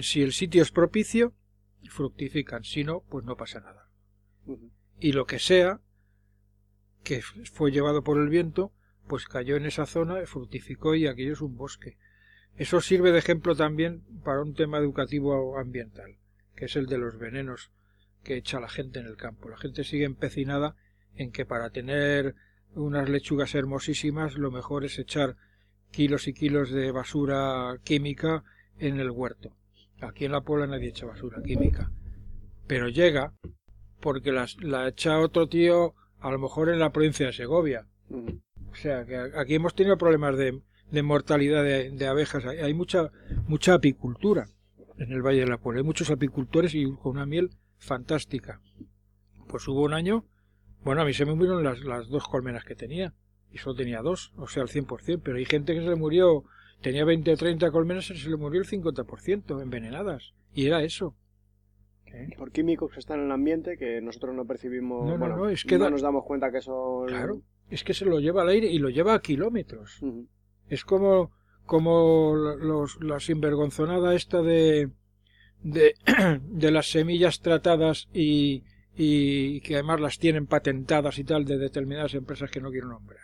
Si 0.00 0.22
el 0.22 0.32
sitio 0.32 0.62
es 0.62 0.72
propicio, 0.72 1.32
fructifican, 1.88 2.64
si 2.64 2.82
no, 2.82 3.02
pues 3.08 3.24
no 3.24 3.36
pasa 3.36 3.60
nada. 3.60 3.88
Y 4.98 5.12
lo 5.12 5.26
que 5.26 5.38
sea, 5.38 5.80
que 7.04 7.22
fue 7.22 7.70
llevado 7.70 8.02
por 8.02 8.18
el 8.20 8.28
viento, 8.28 8.72
pues 9.06 9.26
cayó 9.26 9.54
en 9.54 9.66
esa 9.66 9.86
zona, 9.86 10.26
fructificó 10.26 10.96
y 10.96 11.06
aquello 11.06 11.34
es 11.34 11.42
un 11.42 11.56
bosque. 11.56 11.96
Eso 12.56 12.80
sirve 12.80 13.12
de 13.12 13.18
ejemplo 13.18 13.54
también 13.54 14.02
para 14.24 14.40
un 14.40 14.54
tema 14.54 14.78
educativo 14.78 15.58
ambiental, 15.58 16.16
que 16.54 16.66
es 16.66 16.76
el 16.76 16.86
de 16.86 16.98
los 16.98 17.18
venenos 17.18 17.70
que 18.22 18.36
echa 18.36 18.60
la 18.60 18.68
gente 18.68 18.98
en 18.98 19.06
el 19.06 19.16
campo. 19.16 19.48
La 19.48 19.58
gente 19.58 19.84
sigue 19.84 20.04
empecinada 20.04 20.74
en 21.14 21.32
que 21.32 21.44
para 21.44 21.70
tener 21.70 22.34
unas 22.74 23.08
lechugas 23.08 23.54
hermosísimas 23.54 24.36
lo 24.36 24.50
mejor 24.50 24.84
es 24.84 24.98
echar 24.98 25.36
kilos 25.90 26.28
y 26.28 26.32
kilos 26.32 26.70
de 26.70 26.90
basura 26.90 27.78
química 27.84 28.42
en 28.78 29.00
el 29.00 29.10
huerto. 29.10 29.56
Aquí 30.00 30.24
en 30.24 30.32
la 30.32 30.42
Puebla 30.42 30.66
nadie 30.66 30.88
echa 30.88 31.06
basura 31.06 31.42
química. 31.42 31.90
Pero 32.66 32.88
llega 32.88 33.32
porque 34.00 34.32
la 34.32 34.88
echa 34.88 35.20
otro 35.20 35.48
tío 35.48 35.94
a 36.20 36.30
lo 36.30 36.38
mejor 36.38 36.68
en 36.68 36.78
la 36.78 36.90
provincia 36.90 37.26
de 37.26 37.32
Segovia. 37.32 37.86
O 38.10 38.74
sea, 38.74 39.04
que 39.04 39.16
aquí 39.36 39.54
hemos 39.54 39.74
tenido 39.74 39.96
problemas 39.96 40.36
de, 40.36 40.60
de 40.90 41.02
mortalidad 41.02 41.62
de, 41.64 42.06
abejas. 42.06 42.44
Hay, 42.44 42.74
mucha, 42.74 43.10
mucha 43.46 43.74
apicultura 43.74 44.46
en 44.98 45.12
el 45.12 45.22
Valle 45.22 45.40
de 45.40 45.46
la 45.46 45.58
Puebla. 45.58 45.80
Hay 45.80 45.86
muchos 45.86 46.10
apicultores 46.10 46.74
y 46.74 46.84
con 46.84 47.12
una 47.12 47.26
miel 47.26 47.50
fantástica. 47.78 48.60
Pues 49.48 49.66
hubo 49.68 49.82
un 49.82 49.94
año, 49.94 50.24
bueno, 50.82 51.02
a 51.02 51.04
mí 51.04 51.12
se 51.12 51.24
me 51.24 51.34
murieron 51.34 51.64
las, 51.64 51.80
las 51.80 52.08
dos 52.08 52.26
colmenas 52.28 52.64
que 52.64 52.74
tenía. 52.74 53.14
Y 53.52 53.58
solo 53.58 53.76
tenía 53.76 54.02
dos, 54.02 54.32
o 54.36 54.48
sea, 54.48 54.62
al 54.62 54.68
100%. 54.68 55.20
Pero 55.22 55.36
hay 55.36 55.44
gente 55.44 55.74
que 55.74 55.80
se 55.80 55.88
le 55.88 55.96
murió, 55.96 56.44
tenía 56.82 57.04
20 57.04 57.32
o 57.32 57.36
30 57.36 57.70
colmenas 57.70 58.10
y 58.10 58.16
se 58.16 58.28
le 58.28 58.36
murió 58.36 58.60
el 58.60 58.66
50% 58.66 59.62
envenenadas. 59.62 60.34
Y 60.52 60.66
era 60.66 60.82
eso. 60.82 61.14
Por 62.38 62.50
químicos 62.50 62.92
que 62.92 63.00
están 63.00 63.20
en 63.20 63.26
el 63.26 63.32
ambiente 63.32 63.76
que 63.76 64.00
nosotros 64.00 64.34
no 64.34 64.46
percibimos. 64.46 65.06
No, 65.06 65.18
bueno, 65.18 65.36
no, 65.36 65.48
es 65.48 65.64
que 65.64 65.78
no 65.78 65.90
nos 65.90 66.02
damos 66.02 66.24
cuenta 66.24 66.50
que 66.50 66.60
son. 66.60 67.08
Claro, 67.08 67.42
es 67.68 67.84
que 67.84 67.94
se 67.94 68.04
lo 68.04 68.20
lleva 68.20 68.42
al 68.42 68.48
aire 68.48 68.68
y 68.68 68.78
lo 68.78 68.88
lleva 68.88 69.14
a 69.14 69.20
kilómetros. 69.20 70.00
Es 70.68 70.84
como, 70.84 71.32
como 71.64 72.34
los, 72.34 73.02
la 73.02 73.20
sinvergonzonada 73.20 74.14
esta 74.14 74.42
de, 74.42 74.90
de, 75.62 75.94
de 76.42 76.70
las 76.70 76.90
semillas 76.90 77.40
tratadas 77.40 78.08
y, 78.12 78.64
y 78.94 79.60
que 79.60 79.74
además 79.74 80.00
las 80.00 80.18
tienen 80.18 80.46
patentadas 80.46 81.18
y 81.18 81.24
tal 81.24 81.44
de 81.44 81.58
determinadas 81.58 82.14
empresas 82.14 82.50
que 82.50 82.60
no 82.60 82.70
quiero 82.70 82.88
nombrar. 82.88 83.20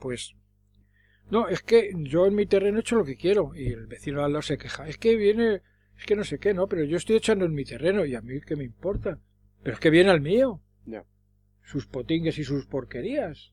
Pues 0.00 0.34
no, 1.30 1.48
es 1.48 1.62
que 1.62 1.92
yo 1.96 2.26
en 2.26 2.34
mi 2.34 2.46
terreno 2.46 2.78
he 2.78 2.80
hecho 2.80 2.96
lo 2.96 3.04
que 3.04 3.16
quiero 3.16 3.54
y 3.54 3.68
el 3.68 3.86
vecino 3.86 4.24
al 4.24 4.32
lado 4.32 4.42
se 4.42 4.58
queja. 4.58 4.88
Es 4.88 4.98
que 4.98 5.16
viene 5.16 5.62
es 5.98 6.06
que 6.06 6.16
no 6.16 6.24
sé 6.24 6.38
qué, 6.38 6.54
no, 6.54 6.68
pero 6.68 6.84
yo 6.84 6.96
estoy 6.96 7.16
echando 7.16 7.44
en 7.44 7.54
mi 7.54 7.64
terreno 7.64 8.04
y 8.04 8.14
a 8.14 8.22
mí 8.22 8.40
qué 8.40 8.54
me 8.54 8.64
importa. 8.64 9.18
Pero 9.62 9.74
es 9.74 9.80
que 9.80 9.90
viene 9.90 10.10
al 10.10 10.20
mío. 10.20 10.62
Sus 11.64 11.86
potingues 11.86 12.38
y 12.38 12.44
sus 12.44 12.64
porquerías. 12.64 13.52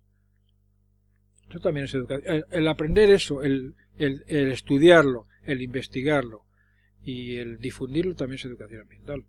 Eso 1.49 1.59
también 1.59 1.85
es 1.85 1.93
educación. 1.93 2.43
El, 2.49 2.67
aprender 2.67 3.09
eso, 3.09 3.43
el, 3.43 3.75
el, 3.97 4.23
el, 4.27 4.51
estudiarlo, 4.51 5.27
el 5.43 5.61
investigarlo 5.61 6.45
y 7.03 7.37
el 7.37 7.59
difundirlo 7.59 8.15
también 8.15 8.39
es 8.39 8.45
educación 8.45 8.81
ambiental. 8.81 9.25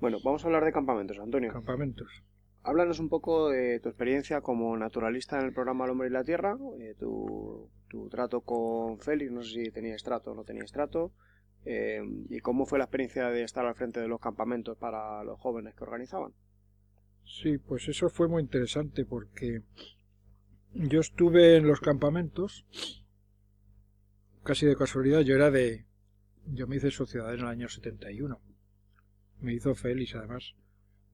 Bueno, 0.00 0.18
vamos 0.24 0.42
a 0.42 0.46
hablar 0.46 0.64
de 0.64 0.72
campamentos, 0.72 1.18
Antonio. 1.18 1.52
Campamentos. 1.52 2.08
Háblanos 2.64 3.00
un 3.00 3.08
poco 3.08 3.50
de 3.50 3.80
tu 3.80 3.88
experiencia 3.88 4.40
como 4.40 4.76
naturalista 4.76 5.38
en 5.38 5.46
el 5.46 5.52
programa 5.52 5.84
El 5.84 5.90
Hombre 5.90 6.08
y 6.08 6.12
la 6.12 6.24
Tierra, 6.24 6.56
eh, 6.78 6.94
tu, 6.98 7.68
tu, 7.88 8.08
trato 8.08 8.40
con 8.40 8.98
Félix, 9.00 9.32
no 9.32 9.42
sé 9.42 9.64
si 9.64 9.70
tenías 9.70 10.02
trato 10.02 10.30
o 10.30 10.34
no 10.34 10.44
tenías 10.44 10.70
trato, 10.70 11.12
eh, 11.64 12.02
¿Y 12.28 12.40
cómo 12.40 12.66
fue 12.66 12.78
la 12.78 12.84
experiencia 12.84 13.28
de 13.28 13.44
estar 13.44 13.64
al 13.64 13.74
frente 13.74 14.00
de 14.00 14.08
los 14.08 14.20
campamentos 14.20 14.76
para 14.76 15.22
los 15.22 15.38
jóvenes 15.38 15.74
que 15.74 15.84
organizaban? 15.84 16.32
Sí, 17.24 17.58
pues 17.58 17.88
eso 17.88 18.08
fue 18.08 18.26
muy 18.26 18.42
interesante 18.42 19.04
porque 19.04 19.62
yo 20.74 21.00
estuve 21.00 21.56
en 21.56 21.66
los 21.66 21.80
campamentos 21.80 22.64
casi 24.42 24.66
de 24.66 24.76
casualidad. 24.76 25.20
Yo 25.20 25.34
era 25.34 25.50
de. 25.50 25.84
Yo 26.46 26.66
me 26.66 26.76
hice 26.76 26.90
sociedad 26.90 27.32
en 27.32 27.40
el 27.40 27.46
año 27.46 27.68
71. 27.68 28.40
Me 29.40 29.54
hizo 29.54 29.74
feliz 29.74 30.14
además. 30.14 30.54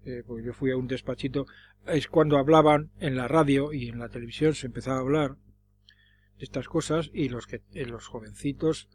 Eh, 0.05 0.23
porque 0.27 0.45
yo 0.45 0.53
fui 0.53 0.71
a 0.71 0.77
un 0.77 0.87
despachito. 0.87 1.47
Es 1.87 2.09
cuando 2.09 2.39
hablaban 2.39 2.91
en 3.01 3.17
la 3.17 3.29
radio 3.29 3.73
y 3.73 3.89
en 3.89 3.99
la 3.99 4.09
televisión 4.09 4.55
se 4.55 4.67
empezaba 4.67 4.99
a 4.99 5.01
hablar 5.01 5.37
de 6.39 6.45
estas 6.45 6.69
cosas 6.69 7.11
y 7.13 7.29
los 7.29 7.47
que 7.47 7.63
eh, 7.75 7.85
los 7.85 8.07
jovencitos 8.07 8.89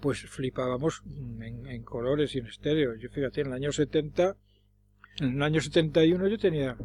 pues 0.00 0.20
flipábamos 0.28 1.02
en, 1.40 1.82
colores 1.82 2.34
y 2.34 2.38
en 2.38 2.46
estéreo. 2.46 2.94
Yo 2.96 3.08
fíjate, 3.08 3.40
en 3.40 3.48
el 3.48 3.52
año 3.54 3.72
70, 3.72 4.36
en 5.20 5.36
el 5.36 5.42
año 5.42 5.60
71 5.60 6.28
yo 6.28 6.38
tenía 6.38 6.76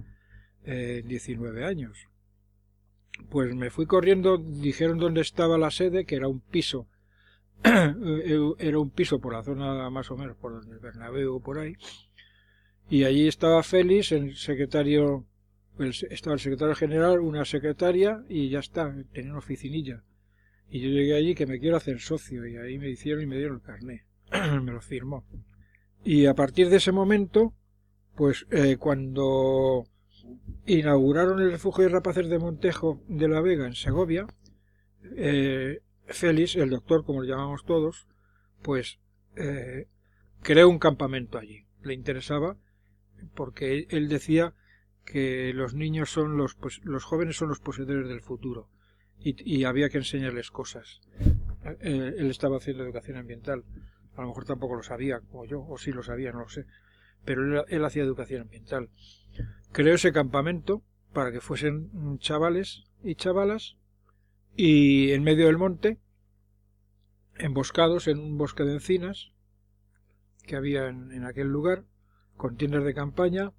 eh, 0.64 1.04
19 1.06 1.66
años. 1.66 2.08
Pues 3.30 3.54
me 3.56 3.70
fui 3.70 3.86
corriendo, 3.86 4.38
dijeron 4.38 4.98
dónde 4.98 5.22
estaba 5.22 5.58
la 5.58 5.72
sede, 5.72 6.06
que 6.06 6.16
era 6.16 6.28
un 6.28 6.40
piso, 6.40 6.88
era 7.64 8.80
un 8.80 8.90
piso 8.90 9.20
por 9.20 9.34
la 9.34 9.44
zona 9.44 9.90
más 9.90 10.12
o 10.12 10.18
menos, 10.18 10.36
por 10.38 10.64
el 10.64 10.80
Bernabéu 10.80 11.42
por 11.42 11.60
ahí, 11.60 11.76
y 12.90 13.04
allí 13.04 13.28
estaba 13.28 13.64
Félix, 13.64 14.12
el 14.12 14.36
secretario, 14.36 15.26
estaba 16.10 16.34
el 16.34 16.40
secretario 16.40 16.76
general, 16.76 17.20
una 17.20 17.46
secretaria, 17.46 18.24
y 18.28 18.50
ya 18.50 18.60
está, 18.60 18.94
tenía 19.14 19.32
una 19.32 19.40
oficinilla 19.40 20.04
y 20.72 20.80
yo 20.80 20.90
llegué 20.90 21.16
allí 21.16 21.36
que 21.36 21.46
me 21.46 21.60
quiero 21.60 21.76
hacer 21.76 22.00
socio 22.00 22.48
y 22.48 22.56
ahí 22.56 22.80
me 22.80 22.90
hicieron 22.90 23.22
y 23.22 23.26
me 23.26 23.38
dieron 23.38 23.58
el 23.58 23.62
carné. 23.62 24.06
me 24.62 24.72
lo 24.72 24.80
firmó. 24.80 25.26
Y 26.04 26.26
a 26.26 26.34
partir 26.34 26.70
de 26.70 26.78
ese 26.78 26.94
momento, 26.94 27.54
pues 28.16 28.48
eh, 28.52 28.78
cuando 28.78 29.84
inauguraron 30.66 31.40
el 31.42 31.52
refugio 31.52 31.84
de 31.84 31.90
rapaces 31.90 32.30
de 32.30 32.40
Montejo 32.40 33.02
de 33.08 33.28
la 33.28 33.42
Vega 33.42 33.68
en 33.68 33.76
Segovia, 33.76 34.28
eh, 35.16 35.82
Félix, 36.06 36.56
el 36.56 36.70
doctor 36.70 37.06
como 37.06 37.22
lo 37.22 37.28
llamamos 37.28 37.66
todos, 37.66 38.08
pues 38.62 39.00
eh, 39.36 39.88
creó 40.42 40.70
un 40.70 40.80
campamento 40.80 41.38
allí. 41.38 41.66
Le 41.84 41.94
interesaba 41.94 42.58
porque 43.36 43.88
él 43.90 44.10
decía 44.10 44.54
que 45.06 45.54
los 45.54 45.74
niños 45.74 46.12
son 46.12 46.38
los, 46.38 46.56
pues, 46.56 46.80
los 46.84 47.04
jóvenes 47.04 47.38
son 47.38 47.50
los 47.50 47.60
poseedores 47.60 48.08
del 48.08 48.22
futuro 48.22 48.70
y, 49.24 49.64
había 49.66 49.90
que 49.90 50.00
enseñarles 50.00 50.50
cosas. 50.50 51.00
Eh, 51.80 52.16
él 52.18 52.30
estaba 52.32 52.58
haciendo 52.58 52.84
educación 52.84 53.18
ambiental. 53.18 53.64
A 54.16 54.22
lo 54.22 54.30
mejor 54.30 54.46
tampoco 54.46 54.76
lo 54.76 54.84
sabía, 54.84 55.20
como 55.20 55.46
yo, 55.46 55.62
o 55.62 55.78
sí 55.78 55.92
lo 55.92 56.02
sabía, 56.02 56.32
no 56.32 56.40
lo 56.40 56.50
sé. 56.50 56.66
Pero 57.26 57.66
él, 57.68 57.86
hacía 57.86 58.04
educación 58.04 58.42
ambiental. 58.42 58.90
Creó 59.72 59.96
ese 59.96 60.12
campamento 60.12 60.84
para 61.14 61.32
que 61.32 61.42
fuesen 61.42 62.18
chavales 62.20 62.84
y 63.04 63.16
chavalas 63.16 63.78
y 64.56 65.12
en 65.12 65.24
medio 65.24 65.46
del 65.46 65.58
monte, 65.58 66.00
emboscados 67.36 68.08
en 68.08 68.20
un 68.20 68.38
bosque 68.38 68.64
de 68.64 68.74
encinas 68.74 69.32
que 70.46 70.56
había 70.56 70.88
en, 70.88 71.12
en 71.12 71.26
aquel 71.26 71.48
lugar, 71.48 71.86
con 72.36 72.58
tiendas 72.58 72.84
de 72.84 72.94
campaña, 72.94 73.52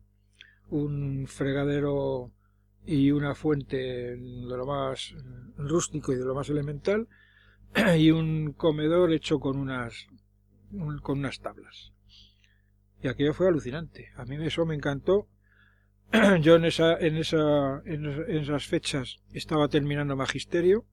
un 0.68 1.26
fregadero 1.28 2.32
y 2.84 3.10
una 3.10 3.34
fuente 3.34 3.76
de 3.76 4.16
lo 4.16 4.66
más 4.66 5.14
rústico 5.56 6.12
y 6.12 6.16
de 6.16 6.24
lo 6.24 6.34
más 6.34 6.48
elemental 6.48 7.08
y 7.96 8.10
un 8.10 8.52
comedor 8.52 9.12
hecho 9.12 9.38
con 9.38 9.58
unas 9.58 10.08
con 11.02 11.18
unas 11.18 11.40
tablas 11.40 11.91
y 13.02 13.08
aquello 13.08 13.34
fue 13.34 13.48
alucinante 13.48 14.10
a 14.16 14.24
mí 14.24 14.36
eso 14.44 14.64
me 14.66 14.74
encantó 14.74 15.28
yo 16.40 16.56
en 16.56 16.64
esa 16.64 16.96
en 16.98 17.16
esa 17.16 17.82
en 17.84 18.06
esas 18.06 18.66
fechas 18.66 19.18
estaba 19.32 19.68
terminando 19.68 20.16
magisterio 20.16 20.84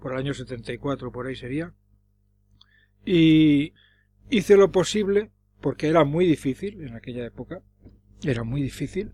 por 0.00 0.12
el 0.12 0.18
año 0.18 0.34
74 0.34 1.10
por 1.10 1.26
ahí 1.26 1.36
sería 1.36 1.72
y 3.04 3.72
hice 4.30 4.56
lo 4.56 4.70
posible 4.70 5.30
porque 5.60 5.88
era 5.88 6.04
muy 6.04 6.26
difícil 6.26 6.82
en 6.82 6.94
aquella 6.94 7.24
época 7.24 7.62
era 8.22 8.42
muy 8.44 8.62
difícil 8.62 9.12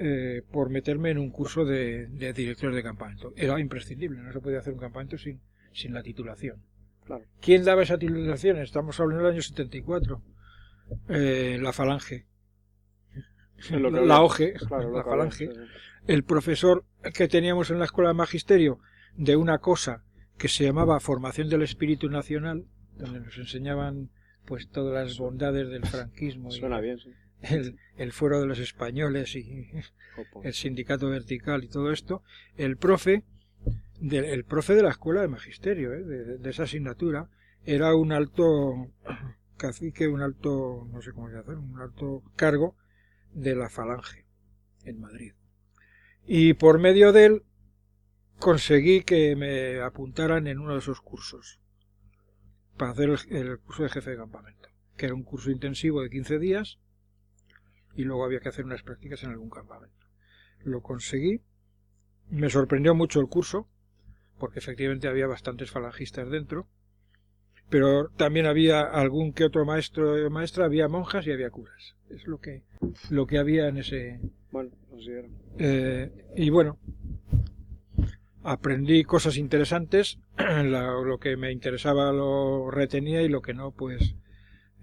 eh, 0.00 0.42
por 0.52 0.70
meterme 0.70 1.10
en 1.10 1.18
un 1.18 1.30
curso 1.30 1.64
de, 1.64 2.06
director 2.32 2.72
de 2.72 2.84
campamento. 2.84 3.32
Era 3.36 3.58
imprescindible, 3.58 4.20
no 4.20 4.32
se 4.32 4.40
podía 4.40 4.60
hacer 4.60 4.72
un 4.72 4.78
campamento 4.78 5.18
sin, 5.18 5.40
sin 5.72 5.92
la 5.92 6.04
titulación. 6.04 6.62
Claro. 7.04 7.24
¿Quién 7.40 7.64
daba 7.64 7.82
esa 7.82 7.98
titulación? 7.98 8.58
Estamos 8.58 9.00
hablando 9.00 9.24
del 9.24 9.32
año 9.32 9.42
74. 9.42 10.22
Eh, 11.08 11.58
la 11.60 11.72
Falange. 11.72 12.26
Es 13.58 13.70
lo 13.72 13.90
que 13.90 13.96
la 14.00 14.16
había. 14.16 14.20
OGE, 14.22 14.52
Claro, 14.54 14.84
lo 14.90 14.92
la 14.94 15.00
había, 15.00 15.10
falange, 15.10 15.46
sí, 15.48 15.52
el 16.06 16.22
profesor 16.24 16.84
que 17.14 17.26
teníamos 17.28 17.70
en 17.70 17.78
la 17.78 17.84
escuela 17.86 18.10
de 18.10 18.14
magisterio 18.14 18.78
de 19.16 19.36
una 19.36 19.58
cosa 19.58 20.04
que 20.38 20.48
se 20.48 20.64
llamaba 20.64 21.00
formación 21.00 21.48
del 21.48 21.62
espíritu 21.62 22.08
nacional, 22.08 22.66
donde 22.96 23.20
nos 23.20 23.36
enseñaban 23.36 24.10
pues 24.44 24.68
todas 24.70 24.94
las 25.08 25.18
bondades 25.18 25.68
del 25.68 25.84
franquismo 25.84 26.48
y 26.50 26.52
Suena 26.52 26.80
bien, 26.80 26.98
sí. 26.98 27.10
el, 27.42 27.76
el 27.96 28.12
fuero 28.12 28.40
de 28.40 28.46
los 28.46 28.58
españoles 28.60 29.34
y 29.34 29.68
el 30.44 30.54
sindicato 30.54 31.10
vertical 31.10 31.64
y 31.64 31.68
todo 31.68 31.90
esto, 31.92 32.22
el 32.56 32.76
profe, 32.76 33.24
de- 34.00 34.32
el 34.32 34.44
profe 34.44 34.74
de 34.76 34.82
la 34.84 34.90
escuela 34.90 35.20
de 35.20 35.28
magisterio, 35.28 35.92
¿eh? 35.92 36.02
de, 36.04 36.38
de 36.38 36.50
esa 36.50 36.62
asignatura, 36.62 37.28
era 37.66 37.94
un 37.96 38.12
alto 38.12 38.86
cacique, 39.58 40.08
un 40.08 40.22
alto, 40.22 40.88
no 40.90 41.02
sé 41.02 41.12
cómo 41.12 41.28
se 41.28 41.38
hacer, 41.38 41.56
un 41.56 41.78
alto 41.80 42.22
cargo 42.36 42.76
de 43.32 43.54
la 43.54 43.68
falange 43.68 44.26
en 44.84 45.00
Madrid. 45.00 45.34
Y 46.26 46.54
por 46.54 46.78
medio 46.78 47.12
de 47.12 47.26
él 47.26 47.42
conseguí 48.38 49.02
que 49.02 49.36
me 49.36 49.80
apuntaran 49.80 50.46
en 50.46 50.58
uno 50.58 50.72
de 50.72 50.78
esos 50.78 51.00
cursos 51.00 51.60
para 52.76 52.92
hacer 52.92 53.10
el, 53.10 53.36
el 53.36 53.58
curso 53.58 53.82
de 53.82 53.90
jefe 53.90 54.10
de 54.10 54.16
campamento, 54.16 54.68
que 54.96 55.06
era 55.06 55.14
un 55.14 55.24
curso 55.24 55.50
intensivo 55.50 56.00
de 56.02 56.10
15 56.10 56.38
días 56.38 56.78
y 57.94 58.04
luego 58.04 58.24
había 58.24 58.40
que 58.40 58.48
hacer 58.48 58.64
unas 58.64 58.82
prácticas 58.82 59.22
en 59.24 59.30
algún 59.30 59.50
campamento. 59.50 60.06
Lo 60.62 60.82
conseguí, 60.82 61.42
me 62.30 62.48
sorprendió 62.48 62.94
mucho 62.94 63.20
el 63.20 63.26
curso, 63.26 63.68
porque 64.38 64.60
efectivamente 64.60 65.08
había 65.08 65.26
bastantes 65.26 65.70
falangistas 65.70 66.30
dentro, 66.30 66.68
pero 67.70 68.08
también 68.16 68.46
había 68.46 68.80
algún 68.82 69.32
que 69.32 69.44
otro 69.44 69.64
maestro 69.64 70.26
o 70.26 70.30
maestra, 70.30 70.64
había 70.64 70.88
monjas 70.88 71.26
y 71.26 71.32
había 71.32 71.50
curas. 71.50 71.94
Es 72.10 72.26
lo 72.26 72.38
que, 72.40 72.62
lo 73.10 73.26
que 73.26 73.38
había 73.38 73.68
en 73.68 73.78
ese, 73.78 74.20
Bueno, 74.50 74.70
así 74.96 75.10
era. 75.10 75.28
eh, 75.58 76.10
y 76.36 76.50
bueno, 76.50 76.78
aprendí 78.42 79.04
cosas 79.04 79.36
interesantes, 79.36 80.18
la- 80.38 80.92
lo 81.04 81.18
que 81.18 81.36
me 81.36 81.52
interesaba 81.52 82.12
lo 82.12 82.70
retenía 82.70 83.22
y 83.22 83.28
lo 83.28 83.42
que 83.42 83.54
no, 83.54 83.72
pues 83.72 84.14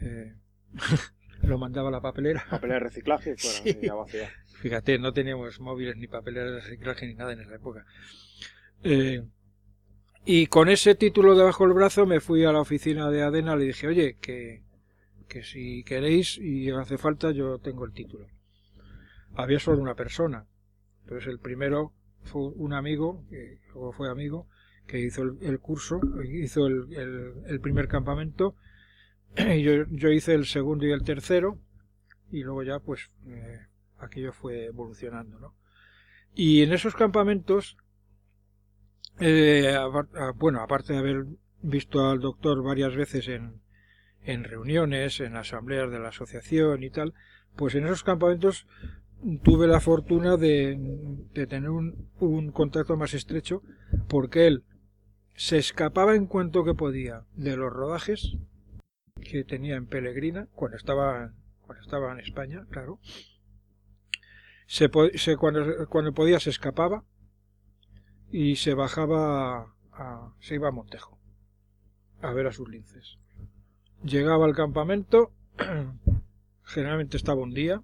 eh, 0.01 0.33
lo 1.43 1.57
mandaba 1.57 1.89
a 1.89 1.91
la 1.91 2.01
papelera. 2.01 2.45
Papel 2.49 2.69
de 2.71 2.79
reciclaje 2.79 3.35
fuera, 3.37 3.57
Sí. 3.63 3.77
ya 3.81 3.95
vacía. 3.95 4.29
Fíjate, 4.61 4.97
no 4.99 5.13
teníamos 5.13 5.59
móviles 5.59 5.97
ni 5.97 6.07
papeleras 6.07 6.51
de 6.53 6.61
reciclaje 6.61 7.07
ni 7.07 7.15
nada 7.15 7.33
en 7.33 7.41
esa 7.41 7.55
época. 7.55 7.85
Eh, 8.83 9.23
y 10.25 10.47
con 10.47 10.69
ese 10.69 10.95
título 10.95 11.35
debajo 11.35 11.65
del 11.65 11.73
brazo 11.73 12.05
me 12.05 12.19
fui 12.19 12.43
a 12.45 12.51
la 12.51 12.61
oficina 12.61 13.09
de 13.09 13.21
Adena, 13.23 13.55
le 13.55 13.65
dije, 13.65 13.87
oye, 13.87 14.17
que, 14.19 14.63
que 15.27 15.43
si 15.43 15.83
queréis 15.83 16.37
y 16.37 16.69
hace 16.71 16.97
falta 16.97 17.31
yo 17.31 17.59
tengo 17.59 17.85
el 17.85 17.93
título. 17.93 18.27
Había 19.35 19.59
solo 19.59 19.81
una 19.81 19.95
persona. 19.95 20.45
Entonces 21.03 21.27
el 21.27 21.39
primero 21.39 21.93
fue 22.23 22.49
un 22.55 22.73
amigo, 22.73 23.23
que 23.29 23.59
luego 23.73 23.91
fue 23.91 24.09
amigo, 24.09 24.47
que 24.87 24.99
hizo 24.99 25.23
el, 25.23 25.59
curso, 25.59 25.99
hizo 26.23 26.67
el, 26.67 26.93
el- 26.93 27.33
el 27.47 27.59
primer 27.59 27.87
campamento, 27.87 28.55
y 29.37 29.61
yo, 29.63 29.85
yo 29.89 30.09
hice 30.11 30.33
el 30.33 30.45
segundo 30.45 30.85
y 30.87 30.91
el 30.91 31.03
tercero, 31.03 31.59
y 32.31 32.43
luego 32.43 32.63
ya 32.63 32.79
pues 32.79 33.11
eh, 33.27 33.59
aquello 33.99 34.33
fue 34.33 34.65
evolucionando, 34.65 35.39
¿no? 35.39 35.55
Y 36.35 36.63
en 36.63 36.73
esos 36.73 36.95
campamentos, 36.95 37.77
eh, 39.19 39.75
apar- 39.77 40.09
a- 40.15 40.31
bueno, 40.31 40.61
aparte 40.61 40.93
de 40.93 40.99
haber 40.99 41.25
visto 41.61 42.09
al 42.09 42.19
doctor 42.19 42.63
varias 42.63 42.95
veces 42.95 43.27
en, 43.27 43.61
en 44.23 44.43
reuniones, 44.43 45.19
en 45.19 45.35
asambleas 45.35 45.89
de 45.91 45.99
la 45.99 46.09
asociación 46.09 46.83
y 46.83 46.89
tal, 46.89 47.13
pues 47.55 47.75
en 47.75 47.85
esos 47.85 48.03
campamentos 48.03 48.67
tuve 49.43 49.67
la 49.67 49.79
fortuna 49.79 50.37
de, 50.37 50.77
de 51.33 51.47
tener 51.47 51.69
un, 51.69 52.09
un 52.19 52.51
contacto 52.51 52.97
más 52.97 53.13
estrecho 53.13 53.63
porque 54.07 54.47
él 54.47 54.63
se 55.35 55.57
escapaba 55.57 56.15
en 56.15 56.27
cuanto 56.27 56.63
que 56.63 56.73
podía 56.75 57.23
de 57.35 57.55
los 57.57 57.71
rodajes 57.71 58.35
que 59.21 59.43
tenía 59.43 59.75
en 59.75 59.87
Pellegrina 59.87 60.47
cuando 60.53 60.77
estaba 60.77 61.33
cuando 61.61 61.81
estaba 61.83 62.11
en 62.11 62.19
España, 62.19 62.65
claro. 62.69 62.99
Se, 64.67 64.89
se- 65.15 65.37
cuando, 65.37 65.87
cuando 65.89 66.13
podía 66.13 66.39
se 66.39 66.49
escapaba 66.51 67.03
y 68.37 68.57
se 68.57 68.73
bajaba 68.73 69.73
a, 69.93 70.33
se 70.41 70.55
iba 70.55 70.67
a 70.67 70.71
Montejo 70.71 71.17
a 72.21 72.33
ver 72.33 72.47
a 72.47 72.51
sus 72.51 72.67
linces. 72.67 73.17
Llegaba 74.03 74.43
al 74.43 74.53
campamento, 74.53 75.31
generalmente 76.63 77.15
estaba 77.15 77.41
un 77.41 77.53
día. 77.53 77.81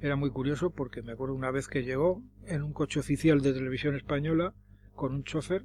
Era 0.00 0.14
muy 0.14 0.30
curioso 0.30 0.70
porque 0.70 1.02
me 1.02 1.10
acuerdo 1.10 1.34
una 1.34 1.50
vez 1.50 1.66
que 1.66 1.82
llegó 1.82 2.22
en 2.46 2.62
un 2.62 2.72
coche 2.72 3.00
oficial 3.00 3.40
de 3.40 3.52
televisión 3.52 3.96
española 3.96 4.54
con 4.94 5.12
un 5.12 5.24
chofer. 5.24 5.64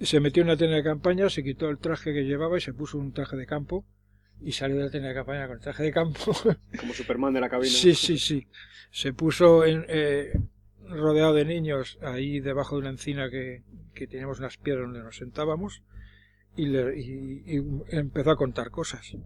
Se 0.00 0.20
metió 0.20 0.42
en 0.42 0.50
la 0.50 0.56
tienda 0.56 0.76
de 0.76 0.84
campaña, 0.84 1.28
se 1.30 1.42
quitó 1.42 1.68
el 1.68 1.78
traje 1.78 2.12
que 2.14 2.26
llevaba 2.26 2.58
y 2.58 2.60
se 2.60 2.74
puso 2.74 2.96
un 2.96 3.12
traje 3.12 3.36
de 3.36 3.46
campo 3.46 3.84
y 4.40 4.52
salió 4.52 4.76
de 4.76 4.84
la 4.84 4.90
tienda 4.92 5.08
de 5.08 5.16
campaña 5.16 5.48
con 5.48 5.56
el 5.56 5.62
traje 5.62 5.82
de 5.82 5.90
campo. 5.90 6.32
Como 6.78 6.94
Superman 6.94 7.34
de 7.34 7.40
la 7.40 7.48
cabina. 7.48 7.72
Sí, 7.72 7.92
sí, 7.96 8.18
sí. 8.18 8.46
Se 8.92 9.12
puso 9.12 9.64
en, 9.64 9.84
eh, 9.88 10.32
rodeado 10.88 11.34
de 11.34 11.44
niños 11.44 11.98
ahí 12.02 12.40
debajo 12.40 12.76
de 12.76 12.80
una 12.82 12.90
encina 12.90 13.30
que, 13.30 13.62
que 13.94 14.06
teníamos 14.06 14.38
unas 14.40 14.56
piedras 14.56 14.84
donde 14.86 15.02
nos 15.02 15.16
sentábamos 15.16 15.82
y, 16.56 16.66
le- 16.66 16.98
y- 16.98 17.42
y 17.46 17.62
empezó 17.90 18.30
a 18.32 18.36
contar 18.36 18.70
cosas. 18.70 19.16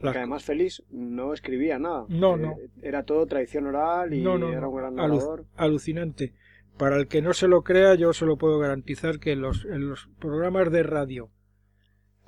Las- 0.00 0.12
Que 0.12 0.18
además 0.18 0.44
Félix 0.44 0.82
no 0.90 1.32
escribía 1.34 1.78
nada. 1.78 2.04
No, 2.08 2.36
Eh, 2.36 2.38
no. 2.40 2.56
Era 2.82 3.02
todo 3.04 3.26
tradición 3.26 3.66
oral 3.66 4.14
y 4.14 4.22
No, 4.22 4.38
no, 4.38 4.52
era 4.52 4.68
un 4.68 4.76
gran 4.76 4.94
Alu- 4.94 5.14
narrador. 5.14 5.44
alucinante. 5.56 6.34
Para 6.76 6.96
el 6.96 7.08
que 7.08 7.22
no 7.22 7.32
se 7.34 7.48
lo 7.48 7.62
crea, 7.62 7.94
yo 7.96 8.12
se 8.12 8.24
lo 8.24 8.36
puedo 8.36 8.58
garantizar 8.60 9.18
que 9.18 9.32
en 9.32 9.40
los, 9.40 9.64
en 9.64 9.88
los 9.88 10.08
programas 10.20 10.70
de 10.70 10.84
radio, 10.84 11.30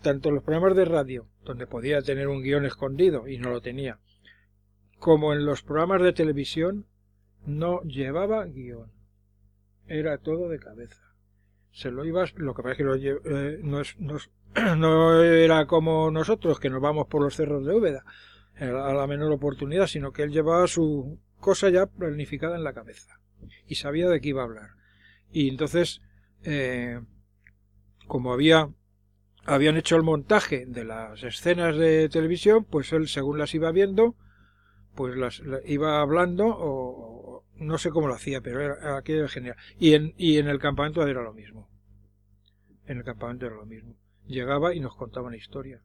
tanto 0.03 0.29
en 0.31 0.35
los 0.37 0.45
programas 0.45 0.77
de 0.77 0.85
radio, 0.85 1.29
donde 1.45 1.69
podía 1.69 2.03
tener 2.03 2.27
un 2.27 2.43
guion 2.43 2.65
escondido 2.67 3.29
y 3.29 3.39
no 3.39 3.51
lo 3.51 3.61
tenía, 3.61 3.99
como 4.99 5.33
en 5.33 5.45
los 5.47 5.63
programas 5.63 6.03
de 6.03 6.13
televisión, 6.13 6.87
no 7.47 7.83
llevaba 7.83 8.45
guion. 8.47 8.91
Era 9.87 10.19
todo 10.19 10.49
de 10.49 10.59
cabeza. 10.59 11.03
Se 11.73 11.91
lo 11.91 12.05
ibas, 12.05 12.35
lo 12.37 12.55
que 12.55 12.63
pasa 12.63 12.73
es 12.73 12.79
que 12.79 12.85
lo 12.85 12.95
eh, 12.97 13.61
no, 13.63 13.81
es, 13.81 13.99
no, 13.99 14.17
es- 14.17 14.31
no 14.77 15.23
era 15.23 15.67
como 15.67 16.11
nosotros, 16.11 16.61
que 16.61 16.71
nos 16.71 16.81
vamos 16.81 17.07
por 17.09 17.23
los 17.23 17.37
cerros 17.37 17.65
de 17.65 17.75
Úbeda 17.75 18.05
a 18.59 18.93
la 18.93 19.07
menor 19.07 19.33
oportunidad, 19.33 19.87
sino 19.87 20.13
que 20.13 20.23
él 20.23 20.33
llevaba 20.33 20.67
su 20.67 21.19
cosa 21.39 21.71
ya 21.71 21.87
planificada 21.87 22.57
en 22.57 22.65
la 22.65 22.75
cabeza 22.75 23.19
y 23.67 23.77
sabía 23.77 24.09
de 24.09 24.21
qué 24.21 24.29
iba 24.31 24.43
a 24.43 24.45
hablar. 24.45 24.71
Y 25.33 25.49
entonces, 25.49 26.03
eh, 26.45 27.01
como 28.07 28.33
había 28.33 28.69
habían 29.47 29.77
hecho 29.77 29.97
el 29.97 30.03
montaje 30.03 30.67
de 30.67 30.85
las 30.85 31.23
escenas 31.25 31.77
de 31.77 32.09
televisión, 32.09 32.65
pues 32.65 32.93
él 32.93 33.09
según 33.09 33.39
las 33.39 33.55
iba 33.55 33.73
viendo, 33.73 34.15
pues 34.95 35.17
las, 35.17 35.41
la- 35.41 35.61
iba 35.67 36.01
hablando 36.01 36.47
o 36.49 37.20
no 37.61 37.79
sé 37.79 37.91
cómo 37.91 38.09
lo 38.09 38.15
hacía, 38.15 38.41
pero 38.41 38.61
era, 38.61 38.97
aquello 38.97 39.21
era 39.21 39.29
genial. 39.29 39.57
Y 39.79 39.95
en, 39.95 40.15
y 40.17 40.39
en 40.39 40.49
el 40.49 40.59
campamento 40.59 41.07
era 41.07 41.23
lo 41.23 41.33
mismo. 41.33 41.69
En 42.87 42.99
el 42.99 43.05
campamento 43.05 43.47
era 43.47 43.55
lo 43.55 43.67
mismo. 43.67 43.95
Llegaba 44.27 44.75
y 44.75 44.81
nos 44.81 44.97
contaba 44.97 45.29
una 45.29 45.37
historia. 45.37 45.83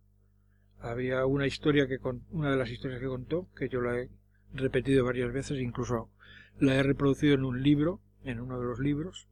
Había 0.79 1.25
una 1.25 1.47
historia 1.47 1.87
que 1.87 1.99
con, 1.99 2.23
una 2.31 2.51
de 2.51 2.57
las 2.57 2.69
historias 2.69 3.01
que 3.01 3.07
contó, 3.07 3.49
que 3.55 3.69
yo 3.69 3.81
la 3.81 3.99
he 3.99 4.09
repetido 4.53 5.03
varias 5.03 5.31
veces, 5.33 5.59
incluso 5.59 6.09
la 6.59 6.75
he 6.75 6.83
reproducido 6.83 7.35
en 7.35 7.43
un 7.43 7.61
libro, 7.61 8.01
en 8.23 8.39
uno 8.39 8.59
de 8.59 8.65
los 8.65 8.79
libros, 8.79 9.27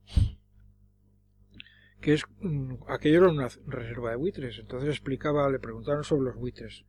que 2.02 2.14
es 2.14 2.24
mm, 2.42 2.76
aquello 2.90 3.20
era 3.20 3.30
una 3.30 3.48
reserva 3.66 4.10
de 4.10 4.18
buitres. 4.18 4.60
Entonces 4.60 4.90
explicaba, 4.90 5.50
le 5.50 5.60
preguntaron 5.60 6.04
sobre 6.04 6.26
los 6.26 6.36
buitres. 6.36 6.84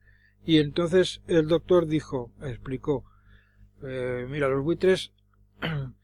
Y 0.44 0.59
entonces 0.59 1.22
el 1.28 1.46
doctor 1.46 1.86
dijo, 1.86 2.32
explicó, 2.42 3.05
eh, 3.82 4.26
mira, 4.28 4.48
los 4.48 4.64
buitres 4.64 5.12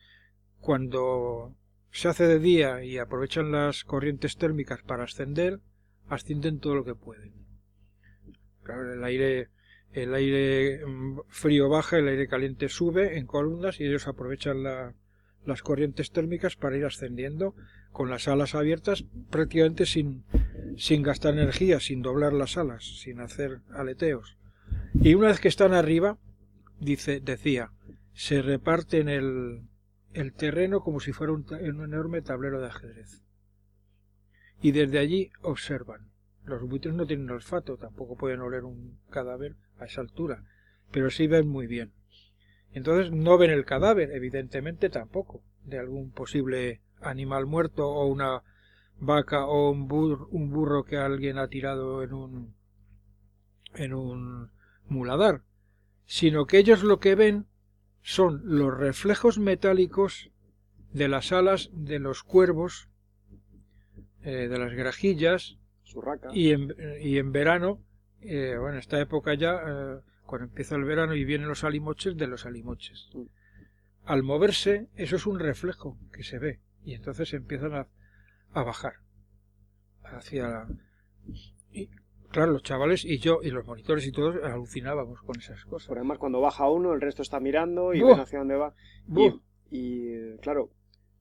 cuando 0.60 1.54
se 1.90 2.08
hace 2.08 2.26
de 2.26 2.38
día 2.38 2.84
y 2.84 2.98
aprovechan 2.98 3.50
las 3.52 3.84
corrientes 3.84 4.36
térmicas 4.36 4.82
para 4.82 5.04
ascender, 5.04 5.60
ascienden 6.08 6.60
todo 6.60 6.74
lo 6.74 6.84
que 6.84 6.94
pueden. 6.94 7.32
El 9.92 10.14
aire, 10.14 10.86
mm, 10.86 11.20
frío 11.28 11.68
baja, 11.68 11.98
el 11.98 12.08
aire 12.08 12.28
caliente 12.28 12.68
sube 12.68 13.18
en 13.18 13.26
columnas 13.26 13.80
y 13.80 13.84
ellos 13.84 14.06
aprovechan 14.06 14.62
la- 14.62 14.94
las 15.44 15.62
corrientes 15.62 16.12
térmicas 16.12 16.54
para 16.56 16.76
ir 16.76 16.84
ascendiendo 16.84 17.54
con 17.90 18.10
las 18.10 18.28
alas 18.28 18.54
abiertas 18.54 19.04
prácticamente 19.30 19.86
sin, 19.86 20.22
sin 20.76 21.02
gastar 21.02 21.34
energía, 21.34 21.80
sin 21.80 22.02
doblar 22.02 22.32
las 22.32 22.56
alas, 22.56 22.84
sin 23.00 23.20
hacer 23.20 23.60
aleteos. 23.72 24.36
Y 24.94 25.14
una 25.14 25.28
vez 25.28 25.40
que 25.40 25.48
están 25.48 25.72
arriba, 25.72 26.18
dice, 26.78 27.20
decía, 27.20 27.72
se 28.12 28.42
reparten 28.42 29.08
el, 29.08 29.62
el 30.12 30.32
terreno 30.32 30.80
como 30.80 31.00
si 31.00 31.12
fuera 31.12 31.32
un, 31.32 31.46
un 31.50 31.84
enorme 31.84 32.22
tablero 32.22 32.60
de 32.60 32.68
ajedrez. 32.68 33.22
Y 34.62 34.72
desde 34.72 34.98
allí 34.98 35.30
observan. 35.42 36.10
Los 36.44 36.62
buitres 36.62 36.94
no 36.94 37.06
tienen 37.06 37.30
olfato, 37.30 37.76
tampoco 37.76 38.16
pueden 38.16 38.40
oler 38.40 38.64
un 38.64 38.98
cadáver 39.10 39.56
a 39.78 39.84
esa 39.84 40.00
altura. 40.00 40.44
pero 40.90 41.10
sí 41.10 41.26
ven 41.26 41.48
muy 41.48 41.66
bien. 41.66 41.92
Entonces 42.72 43.12
no 43.12 43.36
ven 43.38 43.50
el 43.50 43.64
cadáver, 43.64 44.10
evidentemente 44.12 44.90
tampoco, 44.90 45.42
de 45.64 45.78
algún 45.78 46.10
posible 46.12 46.80
animal 47.00 47.46
muerto 47.46 47.88
o 47.88 48.06
una 48.06 48.42
vaca 48.98 49.46
o 49.46 49.70
un 49.70 49.88
burro, 49.88 50.28
un 50.30 50.50
burro 50.50 50.84
que 50.84 50.96
alguien 50.98 51.38
ha 51.38 51.48
tirado 51.48 52.02
en 52.02 52.12
un 52.12 52.54
en 53.74 53.94
un 53.94 54.50
muladar, 54.88 55.42
sino 56.04 56.44
que 56.46 56.58
ellos 56.58 56.82
lo 56.82 56.98
que 56.98 57.14
ven 57.14 57.46
son 58.02 58.42
los 58.44 58.76
reflejos 58.76 59.38
metálicos 59.38 60.30
de 60.92 61.08
las 61.08 61.32
alas 61.32 61.70
de 61.72 61.98
los 61.98 62.22
cuervos, 62.22 62.88
eh, 64.22 64.48
de 64.48 64.58
las 64.58 64.72
grajillas, 64.72 65.56
y 66.32 66.50
en, 66.50 66.74
y 67.00 67.18
en 67.18 67.32
verano, 67.32 67.80
eh, 68.20 68.56
bueno, 68.58 68.78
esta 68.78 69.00
época 69.00 69.34
ya, 69.34 69.60
eh, 69.66 70.00
cuando 70.24 70.46
empieza 70.46 70.76
el 70.76 70.84
verano 70.84 71.14
y 71.14 71.24
vienen 71.24 71.48
los 71.48 71.64
alimoches, 71.64 72.16
de 72.16 72.26
los 72.26 72.46
alimoches. 72.46 73.10
Mm. 73.12 73.22
Al 74.04 74.22
moverse, 74.22 74.88
eso 74.94 75.16
es 75.16 75.26
un 75.26 75.38
reflejo 75.38 75.98
que 76.12 76.22
se 76.22 76.38
ve, 76.38 76.60
y 76.84 76.94
entonces 76.94 77.32
empiezan 77.34 77.74
a, 77.74 77.86
a 78.52 78.62
bajar 78.62 78.94
hacia 80.02 80.48
la... 80.48 80.68
Y, 81.72 81.90
claro, 82.30 82.52
los 82.52 82.62
chavales 82.62 83.04
y 83.04 83.18
yo 83.18 83.40
y 83.42 83.50
los 83.50 83.66
monitores 83.66 84.06
y 84.06 84.12
todos 84.12 84.36
alucinábamos 84.42 85.20
con 85.22 85.38
esas 85.38 85.64
cosas. 85.64 85.88
Por 85.88 85.98
además, 85.98 86.18
cuando 86.18 86.40
baja 86.40 86.68
uno, 86.68 86.92
el 86.92 87.00
resto 87.00 87.22
está 87.22 87.40
mirando 87.40 87.94
y 87.94 88.00
ven 88.00 88.18
hacia 88.18 88.38
dónde 88.38 88.56
va. 88.56 88.74
Y, 89.70 90.36
claro, 90.38 90.70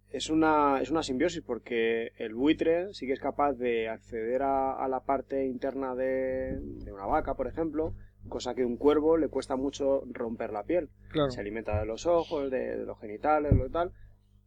es 0.09 0.29
una, 0.29 0.81
es 0.81 0.89
una 0.89 1.03
simbiosis 1.03 1.41
porque 1.41 2.13
el 2.17 2.33
buitre 2.33 2.93
sí 2.93 3.05
que 3.05 3.13
es 3.13 3.19
capaz 3.19 3.53
de 3.53 3.89
acceder 3.89 4.41
a, 4.41 4.87
la 4.87 5.01
parte 5.01 5.45
interna 5.45 5.93
de, 5.93 6.59
una 6.91 7.05
vaca, 7.05 7.35
por 7.35 7.47
ejemplo, 7.47 7.93
cosa 8.27 8.55
que 8.55 8.65
un 8.65 8.77
cuervo 8.77 9.17
le 9.17 9.27
cuesta 9.27 9.55
mucho 9.55 10.03
romper 10.11 10.51
la 10.51 10.63
piel. 10.63 10.89
Se 11.29 11.39
alimenta 11.39 11.79
de 11.79 11.85
los 11.85 12.07
ojos, 12.07 12.49
de, 12.49 12.77
de 12.77 12.85
los 12.85 12.99
genitales, 12.99 13.53
lo 13.53 13.69
tal. 13.69 13.91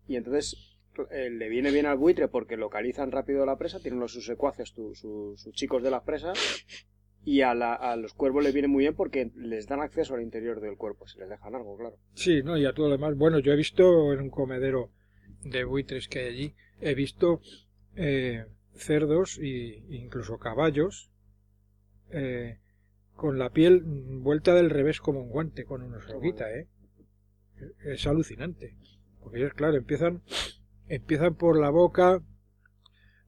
Y 0.09 0.17
entonces 0.17 0.72
eh, 1.11 1.31
le 1.31 1.49
viene 1.49 1.71
bien 1.71 1.87
al 1.87 1.99
buitre 1.99 2.29
porque 2.29 2.57
localizan 2.57 3.11
rápido 3.11 3.47
la 3.47 3.57
presa, 3.57 3.81
tienen 3.81 4.01
los, 4.01 4.13
sus 4.13 4.27
secuaces, 4.27 4.71
sus 4.71 5.53
chicos 5.53 5.83
de 5.83 5.91
las 5.91 6.03
presas, 6.03 6.39
y 7.25 7.43
a, 7.43 7.55
los 7.97 8.15
cuervos 8.15 8.43
le 8.43 8.53
viene 8.53 8.69
muy 8.69 8.85
bien 8.85 8.95
porque 8.95 9.31
les 9.37 9.67
dan 9.67 9.81
acceso 9.81 10.15
al 10.15 10.23
interior 10.23 10.61
del 10.61 10.77
cuerpo, 10.77 11.07
si 11.07 11.19
les 11.19 11.29
dejan 11.29 11.55
algo, 11.55 11.77
claro. 11.77 11.97
Sí, 12.15 12.43
¿no? 12.43 12.57
y 12.57 12.67
a 12.67 12.73
todo 12.73 12.87
lo 12.87 12.93
demás. 12.93 13.17
Bueno, 13.17 13.39
yo 13.39 13.53
he 13.53 13.57
visto 13.57 14.13
en 14.13 14.21
un 14.21 14.31
comedero 14.31 14.91
de 15.45 15.65
buitres 15.65 16.09
que 16.09 16.21
hay 16.21 16.27
allí, 16.27 16.55
he 16.81 16.95
visto 16.95 17.41
eh, 17.97 18.45
cerdos 18.75 19.39
e 19.39 19.83
incluso 19.91 20.39
caballos 20.39 21.11
eh, 22.11 22.59
con 23.15 23.39
la 23.39 23.51
piel 23.51 23.83
vuelta 23.85 24.55
del 24.55 24.71
revés 24.71 25.01
como 25.01 25.21
un 25.21 25.31
guante, 25.31 25.65
con 25.65 25.83
una 25.83 26.01
soguita, 26.01 26.51
¿eh? 26.53 26.67
Es 27.85 28.07
alucinante. 28.07 28.75
Porque 29.23 29.39
ellos, 29.39 29.55
claro, 29.55 29.77
empiezan 29.77 30.23
empiezan 30.95 31.35
por 31.35 31.59
la 31.59 31.71
boca, 31.71 32.21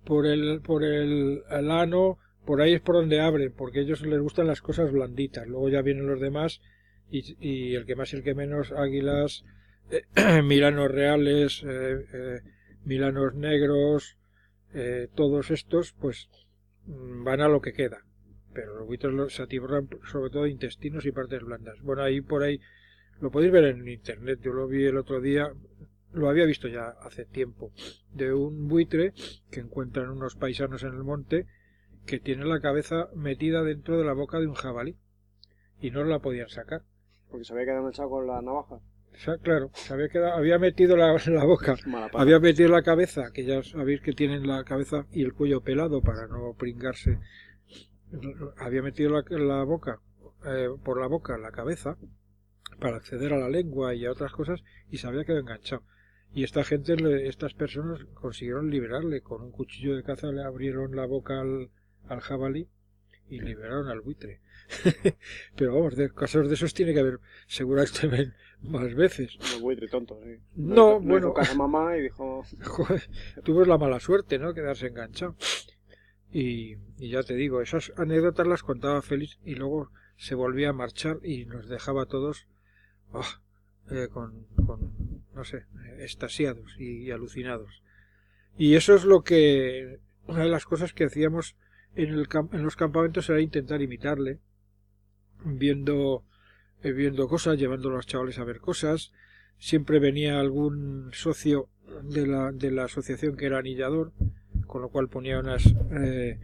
por 0.05 0.27
el, 0.27 0.61
por 0.61 0.85
el, 0.85 1.43
ano, 1.49 2.19
por 2.45 2.61
ahí 2.61 2.75
es 2.75 2.83
por 2.83 2.97
donde 2.97 3.21
abren, 3.21 3.55
porque 3.57 3.79
a 3.79 3.83
ellos 3.83 4.03
les 4.03 4.21
gustan 4.21 4.47
las 4.47 4.61
cosas 4.61 4.93
blanditas. 4.93 5.47
Luego 5.47 5.71
ya 5.71 5.81
vienen 5.81 6.07
los 6.07 6.21
demás 6.21 6.61
y, 7.11 7.37
y 7.41 7.75
el 7.75 7.87
que 7.87 7.97
más 7.97 8.13
y 8.13 8.17
el 8.17 8.23
que 8.23 8.35
menos, 8.35 8.71
águilas, 8.73 9.45
eh, 9.91 10.05
milanos 10.43 10.91
reales, 10.91 11.63
eh, 11.67 12.05
eh, 12.13 12.41
milanos 12.85 13.35
negros, 13.35 14.19
todos 15.15 15.53
estos, 15.53 15.93
pues 15.93 16.29
mm, 16.87 17.25
van 17.25 17.41
a 17.41 17.49
lo 17.49 17.61
que 17.61 17.73
queda. 17.73 18.05
Pero 18.53 18.77
los 18.79 18.87
buitres 18.87 19.33
se 19.33 19.43
atiborran 19.43 19.89
sobre 20.11 20.31
todo 20.31 20.47
intestinos 20.47 21.07
y 21.07 21.13
partes 21.13 21.43
blandas. 21.43 21.81
Bueno, 21.81 22.03
ahí 22.03 22.21
por 22.21 22.43
ahí 22.43 22.61
lo 23.21 23.31
podéis 23.31 23.53
ver 23.53 23.65
en 23.65 23.89
internet. 23.89 24.41
Yo 24.43 24.53
lo 24.53 24.67
vi 24.67 24.85
el 24.85 24.97
otro 24.97 25.21
día, 25.21 25.53
lo 26.15 26.29
había 26.29 26.47
visto 26.47 26.69
ya 26.69 26.89
hace 27.03 27.25
tiempo, 27.25 27.73
de 28.13 28.33
un 28.33 28.69
buitre 28.69 29.13
que 29.51 29.61
encuentran 29.61 30.11
unos 30.11 30.37
paisanos 30.37 30.83
en 30.83 30.95
el 30.95 31.05
monte 31.05 31.47
que 32.07 32.21
tiene 32.21 32.45
la 32.45 32.61
cabeza 32.61 33.09
metida 33.15 33.63
dentro 33.63 33.99
de 33.99 34.05
la 34.05 34.13
boca 34.13 34.39
de 34.39 34.47
un 34.47 34.55
jabalí 34.55 34.97
y 35.81 35.91
no 35.91 36.05
la 36.05 36.21
podían 36.21 36.49
sacar. 36.49 36.83
Porque 37.31 37.45
se 37.45 37.53
había 37.53 37.67
quedado 37.67 37.89
echado 37.89 38.11
con 38.11 38.27
la 38.27 38.41
navaja. 38.41 38.79
claro, 39.43 39.71
se 39.75 39.93
había, 39.93 40.09
quedado, 40.09 40.35
había 40.35 40.59
metido 40.59 40.97
la, 40.97 41.13
la 41.27 41.45
boca, 41.45 41.77
había 42.15 42.39
metido 42.39 42.69
la 42.69 42.83
cabeza, 42.83 43.33
que 43.33 43.45
ya 43.45 43.63
sabéis 43.63 44.01
que 44.01 44.13
tienen 44.13 44.47
la 44.47 44.65
cabeza 44.65 45.07
y 45.11 45.23
el 45.23 45.33
cuello 45.33 45.63
pelado 45.63 46.01
para 46.01 46.27
no 46.27 46.55
pringarse. 46.55 47.19
Había 48.59 48.83
metido 48.83 49.11
la, 49.11 49.25
la 49.39 49.65
boca, 49.65 50.01
eh, 50.47 50.69
por 50.85 51.01
la 51.01 51.09
boca 51.09 51.37
la 51.39 51.51
cabeza, 51.51 51.97
para 52.79 52.97
acceder 52.97 53.33
a 53.33 53.39
la 53.39 53.49
lengua 53.49 53.95
y 53.95 54.05
a 54.05 54.13
otras 54.13 54.33
cosas, 54.33 54.63
y 54.91 54.99
se 54.99 55.07
había 55.07 55.25
quedado 55.25 55.41
enganchado. 55.41 55.83
Y 56.35 56.43
esta 56.43 56.65
gente, 56.65 56.95
estas 57.29 57.55
personas 57.55 58.05
consiguieron 58.15 58.71
liberarle. 58.71 59.21
Con 59.21 59.43
un 59.43 59.53
cuchillo 59.53 59.95
de 59.95 60.03
caza 60.03 60.33
le 60.33 60.43
abrieron 60.43 60.97
la 60.97 61.07
boca 61.07 61.41
al, 61.41 61.71
jabalí 62.21 62.69
y 63.31 63.41
liberaron 63.41 63.89
al 63.89 64.01
buitre. 64.01 64.41
Pero 65.57 65.75
vamos, 65.75 65.95
de 65.95 66.13
casos 66.13 66.49
de 66.49 66.55
esos 66.55 66.75
tiene 66.75 66.93
que 66.93 67.01
haber 67.01 67.21
seguramente 67.47 68.33
más 68.63 68.95
veces. 68.95 69.39
Un 69.57 69.63
buitre 69.63 69.87
tonto, 69.87 70.19
sí. 70.25 70.41
No, 70.57 71.01
bueno. 71.01 71.33
casa 71.33 71.55
mamá 71.55 71.97
y 71.97 72.03
dijo. 72.03 72.43
tuvo 73.45 73.65
la 73.65 73.79
mala 73.79 74.01
suerte, 74.01 74.39
¿no? 74.39 74.53
Quedarse 74.53 74.89
enganchado. 74.89 75.37
Y, 76.33 76.79
y, 76.99 77.11
ya 77.11 77.23
te 77.23 77.35
digo, 77.35 77.61
esas 77.61 77.93
anécdotas 77.97 78.49
las 78.49 78.65
contaba 78.65 79.03
Félix 79.03 79.39
y 79.45 79.55
luego 79.55 79.93
se 80.17 80.35
volvía 80.35 80.71
a 80.71 80.73
marchar 80.73 81.21
y 81.23 81.45
nos 81.45 81.69
dejaba 81.69 82.03
a 82.03 82.07
todos 82.07 82.49
ah, 83.13 83.41
eh, 83.91 84.09
con, 84.11 84.47
no 85.35 85.45
sé, 85.45 85.65
estasiados 85.99 86.79
y, 86.79 87.11
alucinados. 87.11 87.83
Y 88.57 88.75
eso 88.75 88.95
es 88.95 89.05
lo 89.05 89.23
que, 89.23 89.99
una 90.27 90.45
de 90.45 90.49
las 90.49 90.65
cosas 90.65 90.93
que 90.93 91.05
hacíamos 91.05 91.57
en, 91.95 92.11
el, 92.11 92.29
en 92.53 92.63
los 92.63 92.77
campamentos 92.77 93.29
era 93.29 93.41
intentar 93.41 93.83
imitarle, 93.83 94.39
viendo, 95.45 96.25
eh, 96.83 96.93
viendo 96.93 97.29
cosas, 97.29 97.59
llevando 97.59 97.89
a 97.89 97.93
los 97.93 98.07
chavales 98.07 98.39
a 98.39 98.45
ver 98.45 98.61
cosas. 98.61 99.13
Siempre 99.59 99.99
venía 99.99 100.41
algún 100.41 101.11
socio 101.13 101.69
de 102.03 102.27
la, 102.27 102.53
de 102.53 102.71
la 102.71 102.85
asociación 102.85 103.37
que 103.37 103.47
era 103.47 103.59
anillador, 103.59 104.13
con 104.67 104.83
lo 104.83 104.89
cual 104.89 105.09
ponía 105.09 105.39
unas 105.39 105.75
eh, 105.93 106.39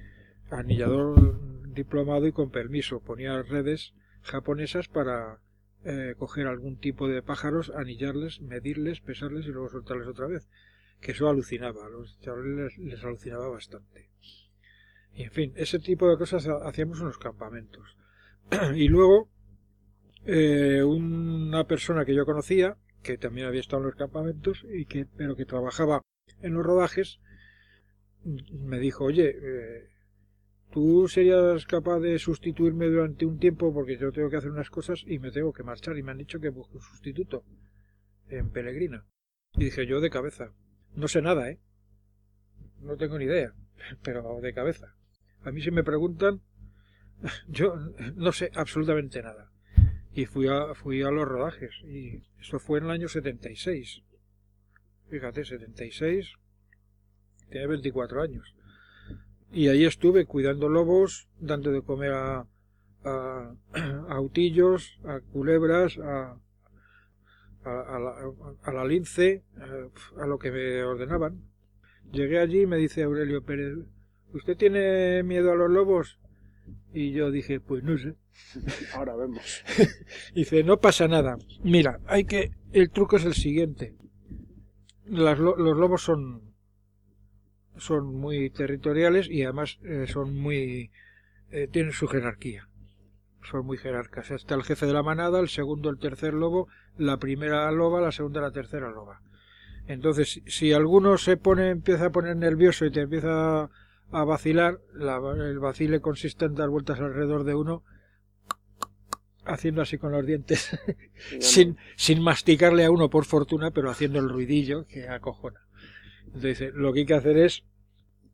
anillador 0.51 1.41
diplomado 1.73 2.27
y 2.27 2.33
con 2.33 2.51
permiso, 2.51 3.01
ponía 3.01 3.43
redes 3.43 3.95
japonesas 4.23 4.89
para 4.89 5.39
eh, 5.85 6.15
coger 6.19 6.47
algún 6.47 6.77
tipo 6.77 7.09
de 7.09 7.23
pájaros, 7.23 7.73
anillarles, 7.75 8.41
medirles, 8.41 9.01
pesarles 9.01 9.47
y 9.47 9.51
luego 9.51 9.71
soltarles 9.71 10.09
otra 10.09 10.27
vez. 10.27 10.49
Que 11.01 11.13
eso 11.13 11.29
alucinaba, 11.29 11.87
a 11.87 11.89
los 11.89 12.19
chavales 12.21 12.77
les, 12.79 13.03
alucinaba 13.03 13.49
bastante. 13.49 14.11
Y 15.15 15.23
en 15.23 15.31
fin, 15.31 15.53
ese 15.57 15.79
tipo 15.79 16.09
de 16.09 16.19
cosas 16.19 16.47
hacíamos 16.47 17.01
en 17.01 17.07
los 17.07 17.19
campamentos. 17.19 17.97
y 18.75 18.89
luego, 18.89 19.31
eh, 20.27 20.83
una 20.83 21.65
persona 21.67 22.05
que 22.05 22.15
yo 22.15 22.27
conocía, 22.27 22.77
que 23.03 23.17
también 23.17 23.47
había 23.47 23.61
estado 23.61 23.83
en 23.83 23.87
los 23.87 23.97
campamentos, 23.97 24.67
y 24.71 24.85
que, 24.85 25.07
pero 25.07 25.35
que 25.35 25.47
trabajaba 25.47 26.03
en 26.43 26.55
los 26.55 26.65
rodajes, 26.65 27.21
me 28.25 28.79
dijo, 28.79 29.05
oye, 29.05 29.31
eh, 29.31 29.89
tú 30.71 31.09
serías 31.09 31.67
capaz 31.67 32.01
de 32.01 32.19
sustituirme 32.19 32.87
durante 32.87 33.27
un 33.27 33.39
tiempo 33.39 33.73
porque 33.73 33.99
yo 33.99 34.13
tengo 34.13 34.31
que 34.31 34.37
hacer 34.37 34.51
unas 34.51 34.71
cosas 34.71 35.05
y 35.07 35.19
me 35.19 35.31
tengo 35.31 35.53
que 35.53 35.63
marchar 35.63 35.99
y 35.99 36.03
me 36.03 36.13
han 36.13 36.19
dicho 36.19 36.41
que 36.41 36.51
busco 36.51 36.79
un 36.79 36.83
sustituto 36.83 37.45
en 38.29 38.51
Peregrina. 38.51 39.05
Y 39.55 39.65
dije 39.65 39.87
yo 39.87 40.01
de 40.01 40.11
cabeza. 40.11 40.53
No 40.95 41.09
sé 41.09 41.23
nada, 41.23 41.51
¿eh? 41.51 41.61
No 42.81 42.97
tengo 42.97 43.19
ni 43.19 43.25
idea, 43.25 43.53
pero 44.03 44.41
de 44.41 44.55
cabeza. 44.55 44.95
A 45.43 45.51
mí 45.51 45.61
si 45.61 45.71
me 45.71 45.85
preguntan, 45.85 46.41
yo 47.49 47.77
no 48.15 48.33
sé 48.33 48.51
absolutamente 48.55 49.23
nada. 49.23 49.51
Y 50.13 50.27
fui 50.27 50.49
a, 50.49 50.75
fui 50.75 51.03
a 51.03 51.11
los 51.11 51.27
rodajes 51.27 51.71
y 51.85 52.23
eso 52.41 52.59
fue 52.59 52.79
en 52.79 52.87
el 52.87 52.91
año 52.91 53.09
76. 53.09 54.03
Fíjate, 55.09 55.45
76. 55.45 56.35
Tiene 57.49 57.67
24 57.67 58.23
años. 58.23 58.55
Y 59.53 59.69
ahí 59.69 59.85
estuve 59.85 60.27
cuidando 60.27 60.69
lobos, 60.69 61.29
dando 61.41 61.73
de 61.73 61.83
comer 61.83 62.13
a, 62.13 62.47
a, 63.05 63.55
autillos, 64.09 65.01
a 65.05 65.21
culebras, 65.21 65.99
a, 65.99 66.37
a, 67.65 67.99
la, 67.99 68.15
a 68.63 68.73
la 68.73 68.85
lince, 68.85 69.43
a, 70.17 70.27
lo 70.27 70.39
que 70.39 70.53
me 70.53 70.83
ordenaban. 70.85 71.43
Llegué 72.13 72.39
allí 72.39 72.63
y 72.63 72.67
me 72.67 72.77
dice 72.77 73.03
Aurelio 73.03 73.43
Pérez, 73.43 73.79
¿usted 74.33 74.57
tiene 74.57 75.23
miedo 75.25 75.51
a 75.53 75.57
los 75.57 75.71
lobos? 75.71 76.19
Y 76.93 77.13
yo 77.13 77.31
dije, 77.33 77.59
pues 77.59 77.83
no 77.83 77.99
sé. 77.99 78.15
Ahora 78.95 79.17
vemos. 79.17 79.65
dice, 80.35 80.63
no 80.63 80.79
pasa 80.81 81.09
nada. 81.09 81.37
Mira, 81.65 81.99
hay 82.07 82.25
que, 82.25 82.53
el 82.73 82.91
truco 82.91 83.17
es 83.17 83.25
el 83.25 83.35
siguiente. 83.35 83.97
los 85.07 85.39
lobos 85.39 86.03
son 86.03 86.50
son 87.81 88.15
muy 88.15 88.51
territoriales 88.51 89.29
y 89.29 89.43
además 89.43 89.79
eh, 89.83 90.07
son 90.07 90.37
muy 90.37 90.91
eh, 91.51 91.69
tienen 91.71 91.93
su 91.93 92.07
jerarquía. 92.07 92.69
son 93.43 93.67
muy 93.67 93.79
jerarcas. 93.79 94.31
Está 94.31 94.55
el 94.55 94.63
jefe 94.63 94.87
de 94.87 94.93
la 94.93 95.03
manada, 95.03 95.41
el 95.41 95.49
segundo, 95.49 95.91
el 95.91 95.99
tercer 95.99 96.35
lobo, 96.35 96.69
la 96.97 97.17
primera 97.17 97.71
loba, 97.73 98.01
la 98.01 98.13
segunda, 98.13 98.41
la 98.41 98.53
tercera 98.53 98.91
loba. 98.91 99.21
Entonces, 99.87 100.43
si 100.47 100.73
alguno 100.73 101.19
se 101.19 101.37
pone, 101.37 101.71
empieza 101.71 102.07
a 102.07 102.13
poner 102.13 102.37
nervioso 102.37 102.85
y 102.85 102.93
te 102.93 103.01
empieza 103.01 103.71
a 104.13 104.25
vacilar, 104.25 104.79
el 104.95 105.59
vacile 105.59 106.01
consiste 106.01 106.45
en 106.45 106.55
dar 106.55 106.69
vueltas 106.69 107.01
alrededor 107.01 107.45
de 107.45 107.55
uno, 107.55 107.83
haciendo 109.45 109.83
así 109.83 109.99
con 109.99 110.13
los 110.13 110.25
dientes, 110.25 110.79
sin, 111.41 111.77
sin 111.97 112.23
masticarle 112.23 112.85
a 112.85 112.91
uno 112.91 113.11
por 113.11 113.25
fortuna, 113.25 113.73
pero 113.73 113.91
haciendo 113.91 114.21
el 114.21 114.29
ruidillo 114.29 114.87
que 114.87 115.09
acojona. 115.09 115.61
Entonces, 116.27 116.73
lo 116.75 116.93
que 116.93 117.01
hay 117.01 117.07
que 117.07 117.15
hacer 117.15 117.37
es 117.39 117.65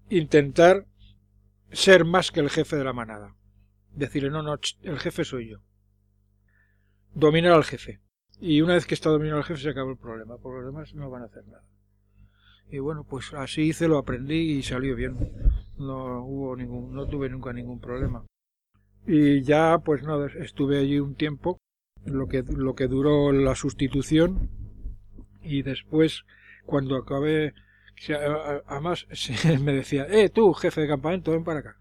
intentar 0.09 0.87
ser 1.73 2.05
más 2.05 2.31
que 2.31 2.41
el 2.41 2.51
jefe 2.51 2.77
de 2.77 2.85
la 2.85 2.93
manada. 2.93 3.35
Decirle, 3.93 4.31
no, 4.31 4.43
no, 4.43 4.59
el 4.83 4.99
jefe 4.99 5.25
soy 5.25 5.51
yo. 5.51 5.59
Dominar 7.15 7.53
al 7.53 7.65
jefe. 7.65 8.01
Y 8.41 8.61
una 8.61 8.75
vez 8.75 8.87
que 8.87 8.95
está 8.95 9.09
dominado 9.09 9.39
el 9.39 9.45
jefe 9.45 9.63
se 9.63 9.71
acaba 9.71 9.91
el 9.91 9.97
problema. 9.97 10.37
Por 10.39 10.57
los 10.57 10.67
demás 10.67 10.95
no 10.95 11.11
van 11.11 11.23
a 11.23 11.27
hacer 11.27 11.47
nada. 11.47 11.65
Y 12.71 12.79
bueno, 12.79 13.05
pues 13.05 13.33
así 13.35 13.63
hice, 13.63 13.89
lo 13.89 13.99
aprendí 13.99 14.59
y 14.59 14.63
salió 14.63 14.97
bien. 14.97 15.17
No 15.79 16.25
hubo 16.25 16.57
ningún, 16.57 16.95
no 16.95 17.07
tuve 17.07 17.29
nunca 17.29 17.53
ningún 17.53 17.81
problema. 17.81 18.25
Y 19.07 19.43
ya, 19.43 19.79
pues 19.79 20.03
nada, 20.03 20.29
estuve 20.41 20.79
allí 20.79 20.99
un 20.99 21.15
tiempo, 21.15 21.59
lo 22.05 22.27
que, 22.27 22.43
lo 22.43 22.75
que 22.75 22.89
duró 22.89 23.31
la 23.31 23.55
sustitución. 23.55 24.51
Y 25.43 25.63
después, 25.63 26.25
cuando 26.65 26.97
acabé, 26.97 27.55
además 28.66 29.07
me 29.62 29.72
decía, 29.72 30.07
eh, 30.09 30.28
tú, 30.28 30.53
jefe 30.53 30.82
de 30.82 30.88
campamento, 30.88 31.32
ven 31.32 31.44
para 31.44 31.61
acá. 31.61 31.76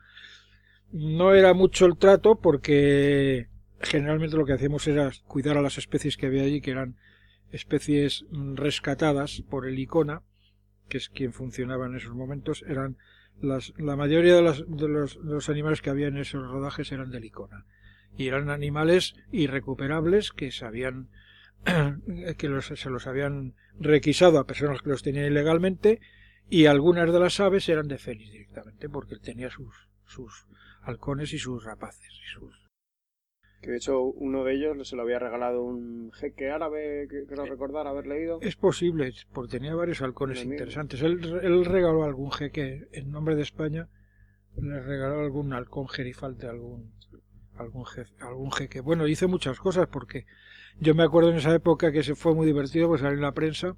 No 0.92 1.34
era 1.34 1.54
mucho 1.54 1.86
el 1.86 1.98
trato 1.98 2.40
porque 2.40 3.48
generalmente 3.82 4.38
lo 4.38 4.46
que 4.46 4.54
hacíamos 4.54 4.88
era 4.88 5.12
cuidar 5.28 5.58
a 5.58 5.62
las 5.62 5.78
especies 5.78 6.18
que 6.18 6.28
había 6.28 6.44
allí, 6.44 6.62
que 6.62 6.72
eran 6.72 6.96
especies 7.52 8.26
rescatadas 8.32 9.44
por 9.50 9.68
el 9.68 9.80
ICONA, 9.80 10.22
que 10.90 10.98
es 10.98 11.10
quien 11.10 11.34
funcionaba 11.34 11.88
en 11.88 11.96
esos 11.96 12.14
momentos, 12.14 12.64
eran 12.68 12.98
las, 13.42 13.74
la 13.78 13.96
mayoría 13.96 14.36
de, 14.36 14.42
de, 14.68 14.88
los, 14.88 15.18
de, 15.22 15.34
los, 15.34 15.50
animales 15.50 15.82
que 15.82 15.90
había 15.90 16.08
en 16.08 16.18
esos 16.18 16.48
rodajes 16.50 16.92
eran 16.92 17.12
del 17.12 17.26
ICONA. 17.26 17.66
Y 18.18 18.28
eran 18.28 18.50
animales 18.50 19.16
irrecuperables 19.32 20.32
que 20.32 20.52
se 20.52 20.66
habían, 20.66 21.10
que 22.38 22.50
los, 22.50 22.68
se 22.68 22.90
los 22.90 23.08
habían 23.08 23.56
requisado 23.80 24.40
a 24.40 24.46
personas 24.46 24.82
que 24.82 24.90
los 24.90 25.04
tenían 25.04 25.26
ilegalmente 25.26 26.00
y 26.50 26.68
algunas 26.68 27.12
de 27.12 27.20
las 27.20 27.40
aves 27.40 27.68
eran 27.70 27.88
de 27.88 27.98
Félix 27.98 28.32
directamente 28.32 28.90
porque 28.90 29.16
él 29.16 29.22
tenía 29.22 29.50
sus, 29.50 29.90
sus 30.06 30.48
halcones 30.82 31.34
y 31.34 31.40
sus 31.40 31.64
rapaces 31.64 32.12
y 32.12 32.28
sus 32.28 32.66
que 33.66 33.72
de 33.72 33.78
hecho 33.78 34.04
uno 34.04 34.44
de 34.44 34.54
ellos 34.54 34.88
se 34.88 34.96
lo 34.96 35.02
había 35.02 35.18
regalado 35.18 35.64
un 35.64 36.12
jeque 36.14 36.52
árabe, 36.52 37.08
que 37.10 37.26
creo 37.26 37.46
recordar 37.46 37.88
haber 37.88 38.06
leído. 38.06 38.38
Es 38.42 38.56
posible, 38.56 39.12
porque 39.34 39.58
tenía 39.58 39.74
varios 39.74 40.04
halcones 40.04 40.44
interesantes. 40.44 41.02
Él, 41.02 41.20
él, 41.42 41.66
regaló 41.66 42.04
algún 42.04 42.32
jeque 42.32 42.88
en 42.92 43.10
nombre 43.10 43.36
de 43.36 43.42
España, 43.42 43.90
le 44.56 44.80
regaló 44.82 45.20
algún 45.20 45.52
halcón 45.52 45.88
gerifalte, 45.88 46.46
algún, 46.46 46.94
algún, 47.56 47.88
jefe, 47.88 48.14
algún 48.20 48.52
jeque. 48.52 48.82
Bueno, 48.82 49.08
hice 49.08 49.26
muchas 49.26 49.60
cosas 49.60 49.88
porque 49.88 50.28
yo 50.80 50.96
me 50.96 51.04
acuerdo 51.04 51.30
en 51.32 51.38
esa 51.38 51.54
época 51.54 51.92
que 51.92 52.04
se 52.04 52.16
fue 52.16 52.34
muy 52.36 52.46
divertido, 52.46 52.88
pues 52.88 53.02
salió 53.02 53.16
en 53.16 53.22
la 53.22 53.34
prensa, 53.34 53.76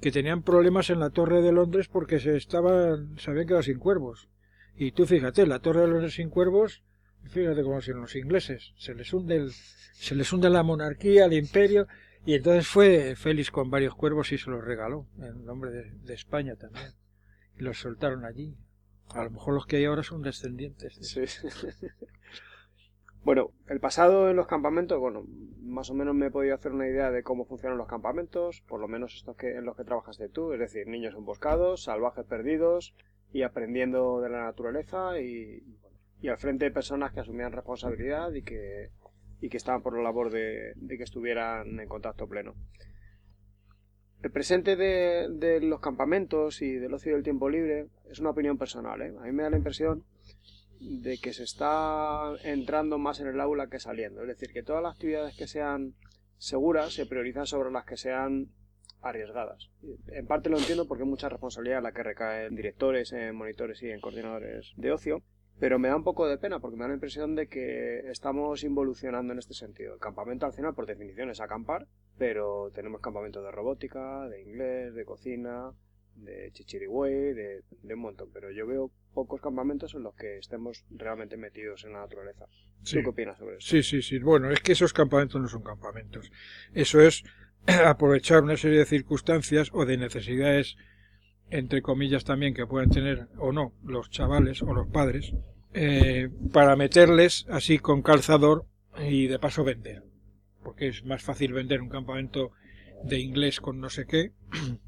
que 0.00 0.12
tenían 0.12 0.42
problemas 0.42 0.90
en 0.90 1.00
la 1.00 1.10
Torre 1.10 1.42
de 1.42 1.52
Londres 1.52 1.88
porque 1.88 2.20
se 2.20 2.36
estaban, 2.36 3.18
se 3.18 3.30
habían 3.30 3.46
quedado 3.46 3.62
sin 3.62 3.78
cuervos. 3.78 4.28
Y 4.76 4.92
tú 4.92 5.06
fíjate, 5.06 5.46
la 5.46 5.60
Torre 5.60 5.82
de 5.82 5.88
Londres 5.88 6.14
sin 6.14 6.28
cuervos 6.28 6.82
Fíjate 7.28 7.62
cómo 7.62 7.80
son 7.80 8.00
los 8.00 8.14
ingleses. 8.16 8.72
Se 8.76 8.94
les 8.94 9.12
hunde, 9.12 9.36
el, 9.36 9.52
se 9.52 10.14
les 10.14 10.32
hunde 10.32 10.50
la 10.50 10.62
monarquía, 10.62 11.26
el 11.26 11.32
imperio. 11.32 11.86
Y 12.24 12.34
entonces 12.34 12.66
fue 12.66 13.14
Félix 13.16 13.50
con 13.50 13.70
varios 13.70 13.94
cuervos 13.94 14.32
y 14.32 14.38
se 14.38 14.50
los 14.50 14.64
regaló, 14.64 15.06
en 15.18 15.44
nombre 15.44 15.70
de, 15.70 16.14
España 16.14 16.56
también. 16.56 16.92
Y 17.58 17.62
los 17.62 17.78
soltaron 17.78 18.24
allí. 18.24 18.56
A 19.10 19.22
lo 19.22 19.30
mejor 19.30 19.54
los 19.54 19.66
que 19.66 19.76
hay 19.76 19.84
ahora 19.84 20.02
son 20.02 20.22
descendientes. 20.22 20.98
Sí. 21.00 21.20
bueno, 23.26 23.50
el 23.66 23.80
pasado 23.80 24.30
en 24.30 24.36
los 24.36 24.46
campamentos, 24.46 25.00
bueno, 25.00 25.24
más 25.60 25.90
o 25.90 25.94
menos 25.94 26.14
me 26.14 26.26
he 26.26 26.30
podido 26.30 26.54
hacer 26.54 26.70
una 26.70 26.86
idea 26.86 27.10
de 27.10 27.24
cómo 27.24 27.44
funcionan 27.44 27.76
los 27.76 27.88
campamentos, 27.88 28.62
por 28.68 28.78
lo 28.78 28.86
menos 28.86 29.16
estos 29.16 29.34
que, 29.34 29.56
en 29.56 29.64
los 29.64 29.76
que 29.76 29.82
trabajaste 29.82 30.28
tú, 30.28 30.52
es 30.52 30.60
decir, 30.60 30.86
niños 30.86 31.12
emboscados, 31.16 31.82
salvajes 31.82 32.24
perdidos 32.24 32.94
y 33.32 33.42
aprendiendo 33.42 34.20
de 34.20 34.30
la 34.30 34.44
naturaleza 34.44 35.20
y, 35.20 35.60
y 36.20 36.28
al 36.28 36.38
frente 36.38 36.66
de 36.66 36.70
personas 36.70 37.12
que 37.12 37.18
asumían 37.18 37.50
responsabilidad 37.50 38.32
y 38.32 38.42
que, 38.42 38.90
y 39.40 39.48
que 39.48 39.56
estaban 39.56 39.82
por 39.82 39.96
la 39.96 40.04
labor 40.04 40.30
de, 40.30 40.74
que 40.88 41.02
estuvieran 41.02 41.80
en 41.80 41.88
contacto 41.88 42.28
pleno. 42.28 42.54
El 44.22 44.30
presente 44.30 44.76
de, 44.76 45.26
de, 45.32 45.60
los 45.62 45.80
campamentos 45.80 46.62
y 46.62 46.74
del 46.74 46.94
ocio 46.94 47.14
del 47.14 47.24
tiempo 47.24 47.48
libre 47.48 47.88
es 48.08 48.20
una 48.20 48.30
opinión 48.30 48.56
personal. 48.56 49.02
¿eh? 49.02 49.12
A 49.18 49.24
mí 49.24 49.32
me 49.32 49.42
da 49.42 49.50
la 49.50 49.56
impresión 49.56 50.04
de 50.80 51.18
que 51.18 51.32
se 51.32 51.44
está 51.44 52.34
entrando 52.42 52.98
más 52.98 53.20
en 53.20 53.28
el 53.28 53.40
aula 53.40 53.68
que 53.68 53.78
saliendo. 53.78 54.22
Es 54.22 54.28
decir, 54.28 54.52
que 54.52 54.62
todas 54.62 54.82
las 54.82 54.94
actividades 54.94 55.36
que 55.36 55.46
sean 55.46 55.94
seguras 56.38 56.92
se 56.92 57.06
priorizan 57.06 57.46
sobre 57.46 57.70
las 57.70 57.84
que 57.84 57.96
sean 57.96 58.48
arriesgadas. 59.02 59.70
En 60.08 60.26
parte 60.26 60.50
lo 60.50 60.58
entiendo 60.58 60.86
porque 60.86 61.04
hay 61.04 61.08
mucha 61.08 61.28
responsabilidad 61.28 61.82
la 61.82 61.92
que 61.92 62.02
recae 62.02 62.46
en 62.46 62.56
directores, 62.56 63.12
en 63.12 63.34
monitores 63.36 63.82
y 63.82 63.90
en 63.90 64.00
coordinadores 64.00 64.72
de 64.76 64.92
ocio. 64.92 65.22
Pero 65.58 65.78
me 65.78 65.88
da 65.88 65.96
un 65.96 66.04
poco 66.04 66.28
de 66.28 66.36
pena 66.36 66.60
porque 66.60 66.76
me 66.76 66.82
da 66.82 66.88
la 66.88 66.94
impresión 66.94 67.34
de 67.34 67.48
que 67.48 68.10
estamos 68.10 68.62
involucionando 68.62 69.32
en 69.32 69.38
este 69.38 69.54
sentido. 69.54 69.94
El 69.94 70.00
campamento 70.00 70.44
al 70.44 70.52
final, 70.52 70.74
por 70.74 70.84
definición, 70.84 71.30
es 71.30 71.40
acampar, 71.40 71.86
pero 72.18 72.70
tenemos 72.74 73.00
campamentos 73.00 73.42
de 73.42 73.50
robótica, 73.50 74.28
de 74.28 74.42
inglés, 74.42 74.94
de 74.94 75.04
cocina, 75.06 75.72
de 76.14 76.50
chichirigüey, 76.52 77.32
de, 77.32 77.62
de, 77.82 77.94
un 77.94 78.00
montón. 78.00 78.28
Pero 78.34 78.50
yo 78.50 78.66
veo 78.66 78.90
pocos 79.16 79.40
campamentos 79.40 79.94
en 79.94 80.02
los 80.02 80.14
que 80.14 80.36
estemos 80.36 80.84
realmente 80.90 81.38
metidos 81.38 81.84
en 81.84 81.94
la 81.94 82.00
naturaleza. 82.00 82.44
¿Tú 82.84 82.98
qué 83.02 83.08
opinas 83.08 83.38
sobre 83.38 83.56
eso? 83.56 83.66
Sí, 83.66 83.82
sí, 83.82 84.02
sí. 84.02 84.18
Bueno, 84.18 84.50
es 84.50 84.60
que 84.60 84.72
esos 84.72 84.92
campamentos 84.92 85.40
no 85.40 85.48
son 85.48 85.62
campamentos. 85.62 86.30
Eso 86.74 87.00
es 87.00 87.24
aprovechar 87.86 88.42
una 88.42 88.58
serie 88.58 88.80
de 88.80 88.84
circunstancias 88.84 89.70
o 89.72 89.86
de 89.86 89.96
necesidades 89.96 90.76
entre 91.48 91.80
comillas 91.80 92.24
también 92.24 92.52
que 92.52 92.66
puedan 92.66 92.90
tener 92.90 93.28
o 93.38 93.52
no 93.52 93.72
los 93.84 94.10
chavales 94.10 94.62
o 94.62 94.74
los 94.74 94.88
padres 94.88 95.32
eh, 95.72 96.28
para 96.52 96.76
meterles 96.76 97.46
así 97.48 97.78
con 97.78 98.02
calzador 98.02 98.66
y 98.98 99.28
de 99.28 99.38
paso 99.38 99.62
vender 99.62 100.02
porque 100.64 100.88
es 100.88 101.04
más 101.04 101.22
fácil 101.22 101.52
vender 101.52 101.80
un 101.80 101.88
campamento 101.88 102.50
de 103.04 103.20
inglés 103.20 103.60
con 103.60 103.80
no 103.80 103.90
sé 103.90 104.06
qué 104.06 104.32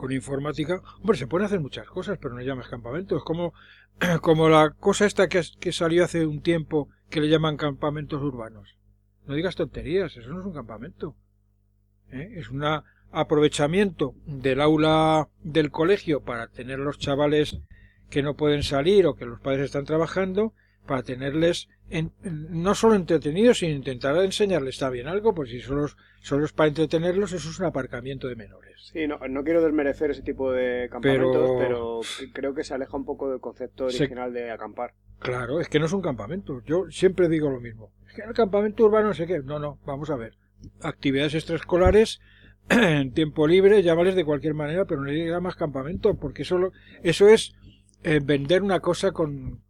con 0.00 0.12
informática 0.12 0.80
hombre 1.02 1.18
se 1.18 1.26
pueden 1.26 1.44
hacer 1.44 1.60
muchas 1.60 1.86
cosas 1.86 2.16
pero 2.18 2.32
no 2.32 2.40
llamas 2.40 2.68
campamento 2.68 3.18
es 3.18 3.22
como 3.22 3.52
como 4.22 4.48
la 4.48 4.70
cosa 4.70 5.04
esta 5.04 5.28
que, 5.28 5.42
que 5.60 5.72
salió 5.72 6.04
hace 6.04 6.24
un 6.24 6.40
tiempo 6.40 6.88
que 7.10 7.20
le 7.20 7.28
llaman 7.28 7.58
campamentos 7.58 8.22
urbanos 8.22 8.78
no 9.26 9.34
digas 9.34 9.56
tonterías 9.56 10.16
eso 10.16 10.30
no 10.30 10.40
es 10.40 10.46
un 10.46 10.54
campamento 10.54 11.16
¿eh? 12.12 12.32
es 12.36 12.48
una 12.48 12.82
aprovechamiento 13.12 14.14
del 14.24 14.62
aula 14.62 15.28
del 15.42 15.70
colegio 15.70 16.22
para 16.22 16.46
tener 16.46 16.78
los 16.78 16.98
chavales 16.98 17.60
que 18.08 18.22
no 18.22 18.36
pueden 18.36 18.62
salir 18.62 19.06
o 19.06 19.16
que 19.16 19.26
los 19.26 19.38
padres 19.38 19.66
están 19.66 19.84
trabajando 19.84 20.54
para 20.86 21.02
tenerles 21.02 21.68
en, 21.88 22.12
no 22.22 22.74
solo 22.74 22.94
entretenidos 22.94 23.58
sino 23.58 23.74
intentar 23.74 24.16
enseñarles 24.16 24.78
también 24.78 25.08
algo 25.08 25.34
pues 25.34 25.50
si 25.50 25.60
solo, 25.60 25.86
solo 26.20 26.44
es 26.44 26.52
para 26.52 26.68
entretenerlos 26.68 27.32
eso 27.32 27.50
es 27.50 27.58
un 27.58 27.66
aparcamiento 27.66 28.28
de 28.28 28.36
menores. 28.36 28.90
Sí 28.92 29.06
no, 29.06 29.18
no 29.28 29.44
quiero 29.44 29.62
desmerecer 29.62 30.10
ese 30.10 30.22
tipo 30.22 30.52
de 30.52 30.88
campamentos 30.90 31.50
pero, 31.58 32.00
creo 32.32 32.54
que 32.54 32.64
se 32.64 32.74
aleja 32.74 32.96
un 32.96 33.04
poco 33.04 33.30
del 33.30 33.40
concepto 33.40 33.86
original 33.86 34.32
de 34.32 34.50
acampar. 34.50 34.94
Claro 35.18 35.60
es 35.60 35.68
que 35.68 35.78
no 35.78 35.86
es 35.86 35.92
un 35.92 36.02
campamento. 36.02 36.62
Yo 36.64 36.90
siempre 36.90 37.28
digo 37.28 37.50
lo 37.50 37.60
mismo. 37.60 37.92
Es 38.08 38.14
que 38.14 38.22
el 38.22 38.34
campamento 38.34 38.84
urbano 38.84 39.08
no 39.08 39.14
sé 39.14 39.26
qué. 39.26 39.40
No 39.40 39.58
no 39.58 39.78
vamos 39.84 40.10
a 40.10 40.16
ver. 40.16 40.36
Actividades 40.82 41.34
extraescolares 41.34 42.20
en 42.70 43.12
tiempo 43.12 43.46
libre, 43.46 43.82
llámales 43.82 44.14
de 44.14 44.24
cualquier 44.24 44.54
manera, 44.54 44.84
pero 44.84 45.00
no 45.00 45.10
le 45.10 45.40
más 45.40 45.56
campamento, 45.56 46.14
porque 46.14 46.42
eso, 46.42 46.72
eso 47.02 47.28
es 47.28 47.52
eh, 48.04 48.20
vender 48.22 48.62
una 48.62 48.80
cosa 48.80 49.12
con, 49.12 49.60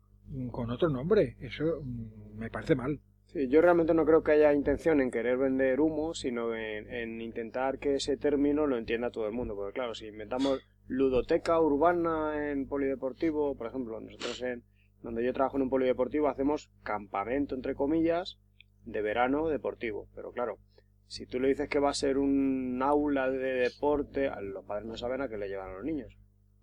con 0.51 0.71
otro 0.71 0.89
nombre. 0.89 1.37
Eso 1.41 1.83
mm, 1.83 2.39
me 2.39 2.51
parece 2.51 2.75
mal. 2.75 3.01
Sí, 3.27 3.49
yo 3.49 3.61
realmente 3.61 3.95
no 3.95 4.05
creo 4.05 4.23
que 4.23 4.33
haya 4.33 4.53
intención 4.53 5.01
en 5.01 5.11
querer 5.11 5.39
vender 5.39 5.81
humo, 5.81 6.15
sino 6.15 6.55
en, 6.55 6.93
en, 6.93 7.21
intentar 7.21 7.79
que 7.79 7.95
ese 7.95 8.17
término 8.17 8.67
lo 8.67 8.77
entienda 8.77 9.11
todo 9.11 9.27
el 9.27 9.33
mundo. 9.33 9.55
Porque 9.55 9.75
claro, 9.75 9.95
si 9.95 10.07
inventamos 10.07 10.61
ludoteca 10.89 11.61
urbana 11.61 12.51
en 12.51 12.67
polideportivo, 12.67 13.57
por 13.57 13.69
ejemplo, 13.69 14.01
nosotros 14.01 14.43
en 14.43 14.65
donde 15.03 15.25
yo 15.25 15.33
trabajo 15.33 15.57
en 15.57 15.63
un 15.63 15.71
polideportivo 15.71 16.29
hacemos 16.29 16.71
campamento, 16.83 17.55
entre 17.55 17.75
comillas, 17.75 18.39
de 18.85 19.01
verano 19.01 19.49
deportivo. 19.49 20.09
Pero 20.15 20.33
claro, 20.33 20.59
si 21.07 21.27
tú 21.27 21.41
le 21.41 21.49
dices 21.49 21.69
que 21.69 21.79
va 21.79 21.91
a 21.91 21.95
ser 21.95 22.19
un 22.19 22.81
aula 22.83 23.31
de 23.31 23.55
deporte, 23.55 24.31
los 24.43 24.65
padres 24.65 24.87
no 24.87 24.97
saben 24.97 25.21
a 25.21 25.29
qué 25.29 25.39
le 25.39 25.49
llevan 25.49 25.71
a 25.71 25.75
los 25.75 25.85
niños. 25.85 26.17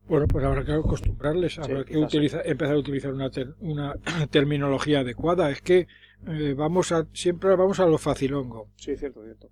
Bueno, 0.08 0.26
pues 0.28 0.46
habrá 0.46 0.64
que 0.64 0.72
acostumbrarles, 0.72 1.60
habrá 1.60 1.84
que 1.84 1.98
utilizar, 1.98 2.42
empezar 2.46 2.76
a 2.76 2.80
utilizar 2.80 3.14
una, 3.14 3.30
ter- 3.30 3.56
una 3.60 3.96
terminología 4.32 5.02
adecuada. 5.02 5.52
Es 5.52 5.62
que 5.62 5.88
eh, 6.28 6.54
vamos 6.58 6.92
a 6.92 7.08
siempre 7.14 7.56
vamos 7.56 7.80
a 7.80 7.86
lo 7.88 7.98
facilongo. 7.98 8.70
Sí, 8.78 8.96
cierto, 8.96 9.24
cierto. 9.24 9.50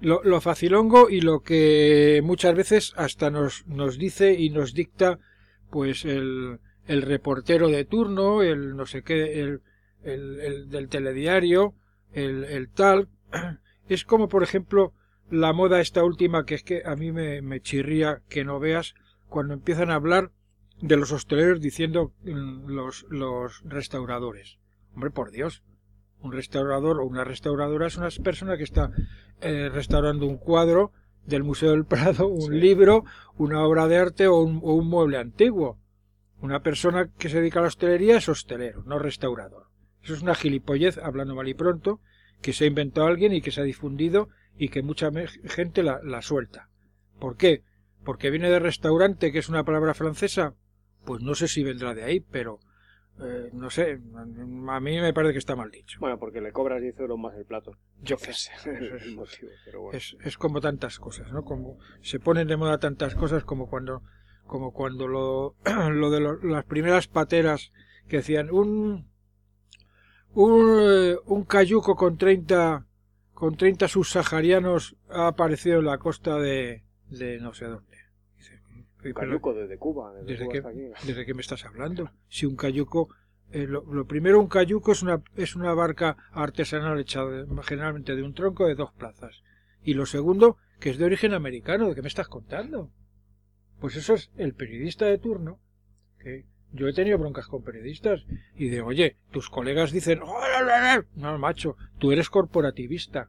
Lo, 0.00 0.22
lo 0.24 0.40
facilongo 0.40 1.08
y 1.08 1.20
lo 1.20 1.40
que 1.40 2.20
muchas 2.24 2.54
veces 2.54 2.92
hasta 2.96 3.30
nos, 3.30 3.66
nos 3.66 3.98
dice 3.98 4.34
y 4.34 4.50
nos 4.50 4.74
dicta 4.74 5.18
pues 5.70 6.04
el, 6.04 6.58
el 6.86 7.02
reportero 7.02 7.68
de 7.68 7.84
turno, 7.84 8.42
el 8.42 8.76
no 8.76 8.84
sé 8.84 9.02
qué, 9.02 9.40
el, 9.40 9.62
el, 10.04 10.40
el 10.40 10.68
del 10.68 10.88
telediario, 10.88 11.74
el, 12.12 12.44
el 12.44 12.68
tal. 12.68 13.08
Es 13.88 14.04
como, 14.04 14.28
por 14.28 14.42
ejemplo, 14.42 14.92
la 15.30 15.52
moda 15.52 15.80
esta 15.80 16.04
última 16.04 16.46
que 16.46 16.54
es 16.54 16.62
que 16.62 16.82
a 16.84 16.94
mí 16.94 17.10
me, 17.10 17.42
me 17.42 17.60
chirría 17.60 18.22
que 18.28 18.44
no 18.44 18.58
veas 18.60 18.94
cuando 19.32 19.54
empiezan 19.54 19.90
a 19.90 19.94
hablar 19.96 20.30
de 20.80 20.96
los 20.96 21.10
hosteleros 21.12 21.60
diciendo 21.60 22.12
mm, 22.22 22.68
los, 22.68 23.06
los 23.10 23.62
restauradores. 23.64 24.58
Hombre, 24.94 25.10
por 25.10 25.30
Dios. 25.30 25.62
Un 26.20 26.32
restaurador 26.32 27.00
o 27.00 27.04
una 27.06 27.24
restauradora 27.24 27.86
es 27.88 27.96
una 27.96 28.08
persona 28.22 28.56
que 28.56 28.62
está 28.62 28.90
eh, 29.40 29.68
restaurando 29.72 30.26
un 30.26 30.36
cuadro 30.36 30.92
del 31.26 31.42
Museo 31.42 31.72
del 31.72 31.84
Prado, 31.84 32.28
un 32.28 32.52
Sí. 32.52 32.60
libro, 32.60 33.04
una 33.36 33.64
obra 33.64 33.88
de 33.88 33.96
arte 33.96 34.28
o 34.28 34.40
un, 34.42 34.60
o 34.62 34.74
un 34.74 34.88
mueble 34.88 35.18
antiguo. 35.18 35.78
Una 36.40 36.60
persona 36.60 37.08
que 37.18 37.28
se 37.28 37.38
dedica 37.40 37.58
a 37.58 37.62
la 37.62 37.68
hostelería 37.68 38.18
es 38.18 38.28
hostelero, 38.28 38.82
no 38.84 38.98
restaurador. 38.98 39.66
Eso 40.02 40.14
es 40.14 40.22
una 40.22 40.34
gilipollez, 40.34 40.98
hablando 40.98 41.34
mal 41.34 41.48
y 41.48 41.54
pronto, 41.54 42.00
que 42.40 42.52
se 42.52 42.64
ha 42.64 42.68
inventado 42.68 43.06
alguien 43.06 43.32
y 43.32 43.40
que 43.40 43.52
se 43.52 43.60
ha 43.60 43.64
difundido 43.64 44.28
y 44.58 44.68
que 44.68 44.82
mucha 44.82 45.10
gente 45.44 45.82
la, 45.84 46.00
la 46.02 46.22
suelta. 46.22 46.68
¿Por 47.20 47.36
qué? 47.36 47.62
Porque 48.04 48.30
viene 48.30 48.50
de 48.50 48.58
restaurante, 48.58 49.32
que 49.32 49.38
es 49.38 49.48
una 49.48 49.64
palabra 49.64 49.94
francesa. 49.94 50.54
Pues 51.04 51.22
no 51.22 51.34
sé 51.34 51.48
si 51.48 51.62
vendrá 51.64 51.94
de 51.94 52.04
ahí, 52.04 52.20
pero 52.20 52.60
eh, 53.20 53.50
no 53.52 53.70
sé, 53.70 54.00
a 54.14 54.80
mí 54.80 55.00
me 55.00 55.12
parece 55.12 55.32
que 55.32 55.38
está 55.38 55.56
mal 55.56 55.70
dicho. 55.70 55.98
Bueno, 56.00 56.18
porque 56.18 56.40
le 56.40 56.52
cobras 56.52 56.80
10 56.80 56.98
euros 57.00 57.18
más 57.18 57.34
el 57.36 57.44
plato. 57.44 57.76
Yo 58.02 58.16
qué 58.22 58.30
Ese 58.30 58.50
sé. 58.56 58.72
es 58.96 59.02
el 59.02 59.14
motivo, 59.16 59.50
pero 59.64 59.80
bueno. 59.82 59.98
Es, 59.98 60.16
es 60.24 60.38
como 60.38 60.60
tantas 60.60 60.98
cosas, 60.98 61.30
¿no? 61.32 61.44
Como 61.44 61.78
se 62.02 62.20
ponen 62.20 62.48
de 62.48 62.56
moda 62.56 62.78
tantas 62.78 63.14
cosas 63.14 63.44
como 63.44 63.68
cuando 63.68 64.02
como 64.46 64.72
cuando 64.72 65.06
lo, 65.08 65.54
lo 65.90 66.10
de 66.10 66.20
lo- 66.20 66.42
las 66.42 66.64
primeras 66.64 67.06
pateras 67.08 67.72
que 68.08 68.18
decían 68.18 68.50
un 68.50 69.08
un, 70.34 70.78
eh, 70.80 71.16
un 71.26 71.44
cayuco 71.44 71.94
con 71.96 72.16
30 72.16 72.86
con 73.34 73.56
30 73.56 73.88
subsaharianos 73.88 74.96
ha 75.10 75.26
aparecido 75.28 75.80
en 75.80 75.86
la 75.86 75.98
costa 75.98 76.38
de, 76.38 76.84
de 77.08 77.38
no 77.40 77.54
sé 77.54 77.66
dónde. 77.66 77.91
Un 79.04 79.12
cayuco 79.12 79.54
desde 79.54 79.78
Cuba. 79.78 80.12
Desde, 80.14 80.26
¿Desde 80.26 80.44
Cuba 80.44 80.52
qué, 80.52 80.58
hasta 80.58 80.68
aquí. 80.98 81.06
¿Desde 81.06 81.26
qué 81.26 81.34
me 81.34 81.40
estás 81.40 81.64
hablando? 81.64 82.10
Si 82.28 82.46
un 82.46 82.56
cayuco, 82.56 83.08
eh, 83.50 83.66
lo, 83.66 83.84
lo 83.92 84.06
primero, 84.06 84.40
un 84.40 84.46
cayuco 84.48 84.92
es 84.92 85.02
una, 85.02 85.22
es 85.36 85.56
una 85.56 85.74
barca 85.74 86.16
artesanal 86.32 86.98
hecha 87.00 87.24
de- 87.24 87.46
generalmente 87.62 88.14
de 88.16 88.22
un 88.22 88.34
tronco 88.34 88.66
de 88.66 88.74
dos 88.74 88.92
plazas. 88.92 89.42
Y 89.84 89.94
lo 89.94 90.06
segundo, 90.06 90.56
que 90.80 90.90
es 90.90 90.98
de 90.98 91.04
origen 91.04 91.34
americano. 91.34 91.88
¿De 91.88 91.94
qué 91.94 92.02
me 92.02 92.08
estás 92.08 92.28
contando? 92.28 92.90
Pues 93.80 93.96
eso 93.96 94.14
es 94.14 94.30
el 94.36 94.54
periodista 94.54 95.06
de 95.06 95.18
turno. 95.18 95.58
Que 96.20 96.44
yo 96.72 96.86
he 96.88 96.92
tenido 96.94 97.18
broncas 97.18 97.48
con 97.48 97.62
periodistas 97.64 98.24
y 98.54 98.68
de, 98.68 98.80
oye, 98.80 99.16
tus 99.32 99.50
colegas 99.50 99.90
dicen, 99.90 100.20
"Oh, 100.22 100.40
la, 100.40 100.62
la, 100.62 100.80
la". 100.96 101.04
no, 101.16 101.36
macho, 101.38 101.76
tú 101.98 102.12
eres 102.12 102.30
corporativista. 102.30 103.28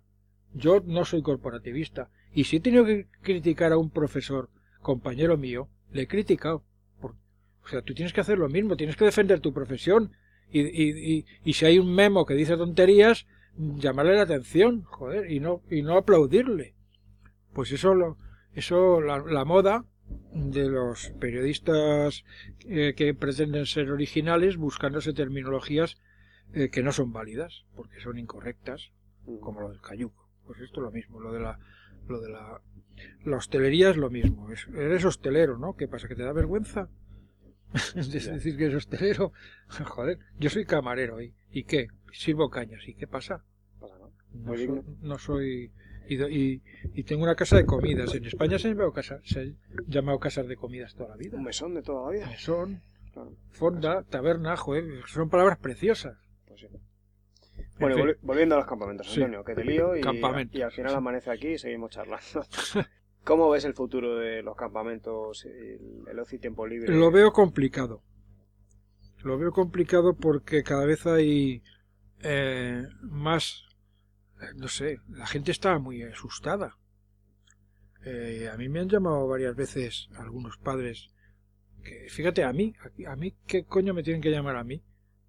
Yo 0.53 0.81
no 0.85 1.03
soy 1.05 1.23
corporativista. 1.23 2.09
Y 2.35 2.43
si 2.43 2.57
he 2.57 2.59
tenido 2.59 2.85
que 2.85 3.07
criticar 3.21 3.71
a 3.71 3.77
un 3.77 3.89
profesor, 3.89 4.49
compañero 4.83 5.37
mío, 5.37 5.67
le 5.91 6.03
he 6.03 6.07
criticado. 6.07 6.63
Por- 7.01 7.15
o 7.63 7.67
sea, 7.67 7.81
tú 7.81 7.95
tienes 7.95 8.13
que 8.13 8.21
hacer 8.21 8.37
lo 8.37 8.49
mismo, 8.49 8.77
tienes 8.77 8.95
que 8.95 9.05
defender 9.05 9.39
tu 9.39 9.53
profesión. 9.53 10.11
Y, 10.51 10.61
y, 10.61 11.15
y, 11.17 11.25
y 11.43 11.53
si 11.53 11.65
hay 11.65 11.79
un 11.79 11.95
memo 11.95 12.25
que 12.27 12.35
dice 12.35 12.55
tonterías, 12.57 13.25
llamarle 13.57 14.15
la 14.15 14.21
atención, 14.23 14.83
joder, 14.83 15.31
y 15.31 15.39
no, 15.39 15.61
y 15.71 15.81
no 15.81 15.97
aplaudirle. 15.97 16.75
Pues 17.53 17.71
eso, 17.71 17.95
lo, 17.95 18.17
eso 18.53 19.01
la, 19.01 19.17
la 19.19 19.45
moda 19.45 19.85
de 20.33 20.69
los 20.69 21.09
periodistas 21.19 22.23
eh, 22.67 22.93
que 22.95 23.13
pretenden 23.15 23.65
ser 23.65 23.89
originales 23.91 24.57
buscándose 24.57 25.13
terminologías 25.13 25.97
eh, 26.53 26.69
que 26.69 26.83
no 26.83 26.91
son 26.91 27.13
válidas, 27.13 27.63
porque 27.75 27.99
son 27.99 28.17
incorrectas 28.19 28.91
Mm. 29.25 29.39
como 29.39 29.61
lo 29.61 29.69
del 29.69 29.79
cayuco. 29.79 30.29
Pues 30.45 30.59
esto 30.59 30.81
es 30.81 30.83
lo 30.83 30.91
mismo, 30.91 31.19
lo 31.21 31.31
de 31.31 31.39
la, 31.39 31.57
lo 32.09 32.19
de 32.19 32.29
la, 32.29 32.59
la 33.25 33.37
hostelería 33.37 33.89
es 33.89 33.97
lo 33.97 34.09
mismo. 34.09 34.51
Es- 34.51 34.67
eres 34.75 35.05
hostelero, 35.05 35.57
¿no? 35.57 35.75
¿Qué 35.75 35.87
pasa? 35.87 36.07
¿Que 36.07 36.15
te 36.15 36.23
da 36.23 36.33
vergüenza? 36.33 36.89
Es 37.95 38.11
decir, 38.11 38.55
que 38.57 38.65
eres 38.65 38.77
hostelero. 38.77 39.33
Joder, 39.85 40.19
yo 40.39 40.49
soy 40.49 40.65
camarero 40.65 41.21
¿y, 41.21 41.33
¿y 41.51 41.63
qué? 41.63 41.87
Sirvo 42.11 42.49
cañas. 42.49 42.87
¿Y 42.87 42.93
qué 42.95 43.07
pasa? 43.07 43.43
No, 44.33 44.55
no 45.01 45.17
soy... 45.17 45.71
Y, 46.09 46.21
y, 46.21 46.61
y 46.93 47.03
tengo 47.03 47.23
una 47.23 47.35
casa 47.35 47.55
de 47.55 47.65
comidas. 47.65 48.13
En 48.13 48.25
España 48.25 48.59
se 48.59 48.67
han 48.67 48.73
llamado, 48.73 48.91
casa, 48.91 49.19
se 49.23 49.39
han 49.39 49.57
llamado 49.87 50.19
casas 50.19 50.47
de 50.47 50.55
comidas 50.57 50.93
toda 50.95 51.09
la 51.09 51.15
vida. 51.15 51.37
Un 51.37 51.43
mesón 51.45 51.73
de 51.75 51.81
toda 51.81 52.05
la 52.11 52.17
vida. 52.17 52.27
Mesón, 52.29 52.81
Claro, 53.13 53.37
fonda, 53.51 54.03
taberna, 54.03 54.57
joder, 54.57 54.85
son 55.07 55.29
palabras 55.29 55.59
preciosas. 55.59 56.17
pues 56.47 56.61
sí. 56.61 56.67
Bueno, 57.79 57.95
fin. 57.95 58.15
volviendo 58.21 58.55
a 58.55 58.59
los 58.59 58.67
campamentos, 58.67 59.07
Sí. 59.07 59.21
Antonio, 59.21 59.43
que 59.43 59.55
te 59.55 59.63
lío 59.63 59.95
y, 59.95 60.01
al 60.01 60.71
final 60.71 60.91
sí. 60.91 60.95
amanece 60.97 61.31
aquí 61.31 61.49
y 61.49 61.57
seguimos 61.57 61.91
charlando. 61.91 62.45
¿Cómo 63.23 63.49
ves 63.49 63.63
el 63.65 63.73
futuro 63.73 64.17
de 64.17 64.43
los 64.43 64.55
campamentos, 64.55 65.45
el, 65.45 66.03
el 66.09 66.19
ocio 66.19 66.35
y 66.35 66.39
tiempo 66.39 66.67
libre? 66.67 66.93
Lo 66.93 67.09
veo 67.09 67.31
complicado. 67.31 68.03
Lo 69.23 69.37
veo 69.37 69.51
complicado 69.51 70.15
porque 70.15 70.63
cada 70.63 70.85
vez 70.85 71.05
hay 71.07 71.63
eh, 72.23 72.87
más, 73.01 73.63
no 74.55 74.67
sé, 74.67 74.99
la 75.09 75.25
gente 75.25 75.51
está 75.51 75.77
muy 75.79 76.03
asustada. 76.03 76.77
Eh, 78.05 78.49
a 78.51 78.57
mí 78.57 78.67
me 78.67 78.81
han 78.81 78.89
llamado 78.89 79.27
varias 79.27 79.55
veces 79.55 80.09
algunos 80.17 80.57
padres 80.57 81.09
que, 81.83 82.07
fíjate, 82.09 82.43
a 82.43 82.51
mí, 82.51 82.73
a 83.07 83.15
mí, 83.15 83.35
¿qué 83.47 83.65
coño 83.65 83.93
me 83.93 84.03
tienen 84.03 84.21
que 84.21 84.31
llamar 84.31 84.57
a 84.57 84.63
mí 84.63 84.83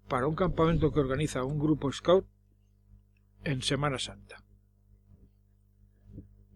para 0.09 0.27
un 0.27 0.35
campamento 0.35 0.91
que 0.91 0.99
organiza 0.99 1.43
un 1.43 1.59
grupo 1.59 1.91
scout 1.91 2.25
en 3.45 3.61
Semana 3.61 3.99
Santa? 3.99 4.43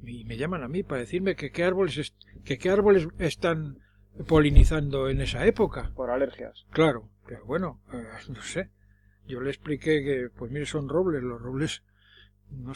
Y 0.03 0.25
me 0.25 0.37
llaman 0.37 0.63
a 0.63 0.67
mí 0.67 0.83
para 0.83 1.01
decirme 1.01 1.35
que 1.35 1.51
qué 1.51 1.63
árboles, 1.63 2.15
que 2.43 2.57
qué 2.57 2.69
árboles 2.69 3.07
están 3.17 3.79
polinizando 4.27 5.09
en 5.09 5.21
esa 5.21 5.45
época. 5.45 5.91
Por 5.95 6.09
alergias. 6.09 6.65
Claro, 6.71 7.09
pero 7.25 7.45
bueno, 7.45 7.81
eh, 7.93 8.03
no 8.29 8.41
sé. 8.41 8.69
Yo 9.27 9.39
le 9.41 9.49
expliqué 9.49 10.03
que, 10.03 10.29
pues 10.35 10.51
mire, 10.51 10.65
son 10.65 10.89
robles, 10.89 11.21
los 11.21 11.41
robles. 11.41 11.83
No 12.49 12.73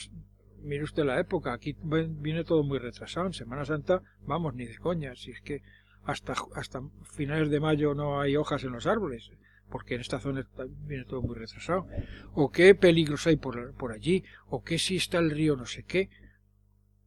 mire 0.63 0.83
usted 0.83 1.03
la 1.03 1.19
época, 1.19 1.53
aquí 1.53 1.75
viene 1.83 2.43
todo 2.43 2.63
muy 2.63 2.79
retrasado. 2.79 3.27
En 3.27 3.33
Semana 3.33 3.65
Santa, 3.65 4.01
vamos, 4.25 4.55
ni 4.55 4.65
de 4.65 4.77
coña. 4.77 5.15
Si 5.15 5.31
es 5.31 5.41
que 5.41 5.61
hasta, 6.03 6.35
hasta 6.55 6.81
finales 7.03 7.49
de 7.49 7.59
mayo 7.59 7.93
no 7.93 8.19
hay 8.19 8.35
hojas 8.35 8.63
en 8.63 8.71
los 8.71 8.87
árboles, 8.87 9.31
porque 9.73 9.95
en 9.95 10.01
esta 10.01 10.19
zona 10.19 10.47
viene 10.85 11.03
todo 11.03 11.23
muy 11.23 11.35
retrasado. 11.35 11.87
O 12.35 12.51
qué 12.51 12.75
peligros 12.75 13.25
hay 13.25 13.37
por, 13.37 13.73
por 13.73 13.91
allí, 13.91 14.23
o 14.45 14.63
que 14.63 14.77
si 14.77 14.97
está 14.97 15.17
el 15.17 15.31
río 15.31 15.55
no 15.55 15.65
sé 15.65 15.81
qué. 15.81 16.11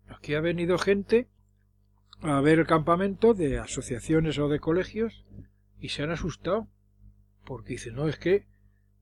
Aquí 0.08 0.34
ha 0.34 0.40
venido 0.40 0.76
gente 0.76 1.28
a 2.22 2.40
ver 2.40 2.58
el 2.58 2.66
campamento 2.66 3.34
de 3.34 3.60
asociaciones 3.60 4.40
o 4.40 4.48
de 4.48 4.58
colegios 4.58 5.24
y 5.78 5.90
se 5.90 6.02
han 6.02 6.10
asustado 6.10 6.66
porque 7.44 7.74
dicen 7.74 7.94
no 7.94 8.08
es 8.08 8.18
que 8.18 8.46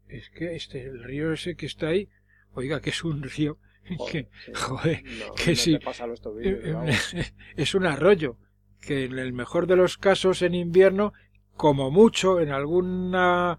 es 0.08 0.28
que 0.28 0.56
este 0.56 0.82
el 0.82 1.02
río 1.02 1.32
ese 1.32 1.56
que 1.56 1.64
está 1.64 1.86
ahí 1.88 2.10
oiga 2.52 2.82
que 2.82 2.90
es 2.90 3.02
un 3.02 3.22
río 3.22 3.56
que 4.10 4.28
sí. 4.44 4.52
joder 4.54 5.04
No, 5.04 5.34
que 5.36 5.50
no 5.52 5.56
sí. 5.56 5.78
tobillos, 6.20 6.58
es 7.56 7.74
un 7.74 7.86
arroyo 7.86 8.36
que 8.82 9.04
en 9.04 9.18
el 9.18 9.32
mejor 9.32 9.66
de 9.66 9.76
los 9.76 9.96
casos 9.96 10.42
en 10.42 10.54
invierno 10.54 11.14
como 11.56 11.90
mucho 11.90 12.40
en 12.40 12.50
alguna 12.50 13.58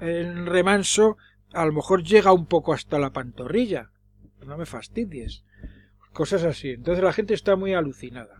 en 0.00 0.46
remanso 0.46 1.16
a 1.52 1.64
lo 1.64 1.72
mejor 1.72 2.02
llega 2.02 2.32
un 2.32 2.46
poco 2.46 2.72
hasta 2.72 2.98
la 2.98 3.12
pantorrilla 3.12 3.90
no 4.44 4.56
me 4.56 4.66
fastidies 4.66 5.44
cosas 6.12 6.44
así 6.44 6.70
entonces 6.70 7.02
la 7.02 7.12
gente 7.12 7.34
está 7.34 7.56
muy 7.56 7.74
alucinada 7.74 8.38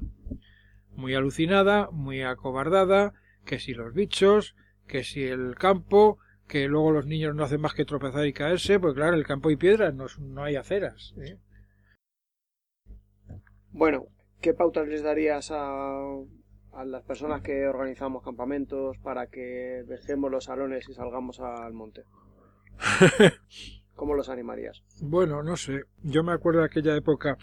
muy 0.96 1.14
alucinada, 1.14 1.90
muy 1.92 2.22
acobardada, 2.22 3.12
que 3.44 3.58
si 3.58 3.74
los 3.74 3.92
bichos, 3.94 4.56
que 4.88 5.04
si 5.04 5.24
el 5.24 5.54
campo, 5.56 6.18
que 6.48 6.66
luego 6.66 6.90
los 6.90 7.06
niños 7.06 7.34
no 7.34 7.44
hacen 7.44 7.60
más 7.60 7.74
que 7.74 7.84
tropezar 7.84 8.26
y 8.26 8.32
caerse, 8.32 8.80
pues 8.80 8.94
claro, 8.94 9.16
el 9.16 9.26
campo 9.26 9.50
y 9.50 9.56
piedras, 9.56 9.94
no, 9.94 10.06
no 10.18 10.42
hay 10.42 10.56
aceras. 10.56 11.14
¿eh? 11.18 11.38
Bueno, 13.70 14.06
¿qué 14.40 14.54
pautas 14.54 14.88
les 14.88 15.02
darías 15.02 15.50
a, 15.52 16.00
a 16.76 16.84
las 16.84 17.02
personas 17.04 17.42
que 17.42 17.66
organizamos 17.66 18.22
campamentos 18.22 18.96
para 18.98 19.26
que 19.28 19.84
dejemos 19.86 20.30
los 20.30 20.44
salones 20.44 20.88
y 20.88 20.94
salgamos 20.94 21.40
al 21.40 21.72
monte? 21.72 22.04
¿Cómo 23.94 24.14
los 24.14 24.28
animarías? 24.28 24.82
Bueno, 25.00 25.42
no 25.42 25.56
sé, 25.56 25.84
yo 26.02 26.22
me 26.22 26.32
acuerdo 26.32 26.60
de 26.60 26.66
aquella 26.66 26.94
época 26.94 27.38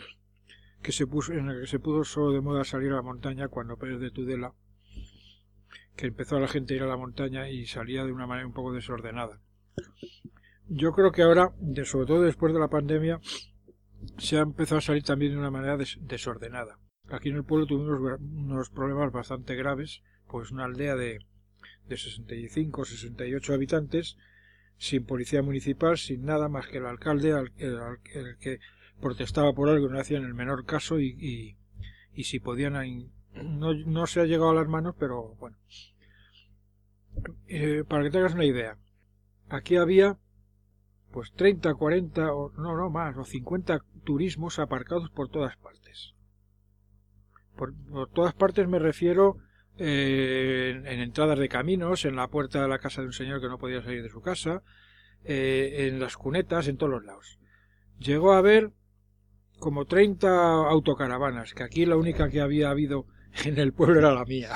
que 0.81 0.91
se 0.91 1.07
puso, 1.07 1.33
en 1.33 1.47
la 1.47 1.59
que 1.59 1.67
se 1.67 1.79
puso 1.79 2.31
de 2.31 2.41
moda 2.41 2.63
salir 2.63 2.91
a 2.91 2.97
la 2.97 3.01
montaña 3.01 3.47
cuando 3.47 3.77
Pérez 3.77 3.99
de 3.99 4.11
Tudela 4.11 4.53
que 5.95 6.07
empezó 6.07 6.39
la 6.39 6.47
gente 6.47 6.73
a 6.73 6.77
ir 6.77 6.83
a 6.83 6.87
la 6.87 6.97
montaña 6.97 7.49
y 7.49 7.65
salía 7.65 8.03
de 8.03 8.11
una 8.11 8.27
manera 8.27 8.47
un 8.47 8.53
poco 8.53 8.73
desordenada. 8.73 9.39
Yo 10.67 10.93
creo 10.93 11.11
que 11.11 11.21
ahora, 11.21 11.53
de, 11.59 11.85
sobre 11.85 12.07
todo 12.07 12.21
después 12.21 12.53
de 12.53 12.59
la 12.59 12.67
pandemia, 12.67 13.19
se 14.17 14.37
ha 14.37 14.41
empezado 14.41 14.79
a 14.79 14.81
salir 14.81 15.03
también 15.03 15.33
de 15.33 15.37
una 15.37 15.51
manera 15.51 15.77
desordenada. 15.77 16.79
Aquí 17.09 17.29
en 17.29 17.35
el 17.35 17.43
pueblo 17.43 17.65
tuvimos 17.65 18.19
unos 18.19 18.69
problemas 18.69 19.11
bastante 19.11 19.55
graves, 19.55 20.01
pues 20.27 20.51
una 20.51 20.65
aldea 20.65 20.95
de, 20.95 21.19
de 21.87 21.97
65 21.97 22.81
o 22.81 22.85
68 22.85 23.53
habitantes, 23.53 24.17
sin 24.77 25.05
policía 25.05 25.41
municipal, 25.41 25.97
sin 25.97 26.25
nada 26.25 26.49
más 26.49 26.67
que 26.67 26.77
el 26.77 26.85
alcalde, 26.85 27.31
el, 27.57 27.99
que 28.39 28.59
protestaba 29.01 29.53
por 29.53 29.69
algo 29.69 29.89
no 29.89 29.99
hacía 29.99 30.17
en 30.17 30.25
el 30.25 30.33
menor 30.33 30.65
caso 30.65 30.99
y, 30.99 31.57
y, 32.13 32.23
si 32.23 32.39
podían 32.39 32.73
no, 33.33 33.73
no, 33.73 34.07
se 34.07 34.21
ha 34.21 34.25
llegado 34.25 34.51
a 34.51 34.55
las 34.55 34.67
manos 34.67 34.95
pero 34.97 35.35
bueno 35.39 35.57
eh, 37.47 37.83
para 37.87 38.03
que 38.03 38.11
tengas 38.11 38.35
una 38.35 38.45
idea 38.45 38.77
aquí 39.49 39.75
había 39.75 40.17
pues 41.13 41.31
30, 41.33 41.75
40 41.75 42.33
o 42.33 42.51
no, 42.53 42.75
no 42.75 42.89
más, 42.89 43.15
o 43.15 43.23
50 43.23 43.85
turismos 44.03 44.57
aparcados 44.57 45.11
por 45.11 45.29
todas 45.29 45.55
partes. 45.57 46.15
Por, 47.55 47.73
todas 48.13 48.33
partes 48.33 48.67
me 48.67 48.79
refiero 48.79 49.37
eh, 49.77 50.81
en, 50.85 50.99
entradas 50.99 51.39
de 51.39 51.49
caminos, 51.49 52.05
en 52.05 52.15
la 52.15 52.27
puerta 52.27 52.61
de 52.61 52.67
la 52.67 52.79
casa 52.79 53.01
de 53.01 53.07
un 53.07 53.13
señor 53.13 53.41
que 53.41 53.47
no 53.47 53.57
podía 53.57 53.81
salir 53.81 54.03
de 54.03 54.09
su 54.09 54.21
casa, 54.21 54.61
eh, 55.23 55.87
en 55.87 55.99
las 55.99 56.17
cunetas, 56.17 56.67
en 56.67 56.77
todos 56.77 56.91
los 56.91 57.05
lados. 57.05 57.39
Llegó 57.99 58.33
a 58.33 58.39
haber 58.39 58.71
como 59.59 59.85
30 59.85 60.67
autocaravanas, 60.67 61.53
que 61.53 61.63
aquí 61.63 61.85
la 61.85 61.95
única 61.95 62.29
que 62.29 62.41
había 62.41 62.69
habido 62.69 63.07
en 63.45 63.57
el 63.57 63.73
pueblo 63.73 63.99
era 63.99 64.13
la 64.13 64.25
mía. 64.25 64.51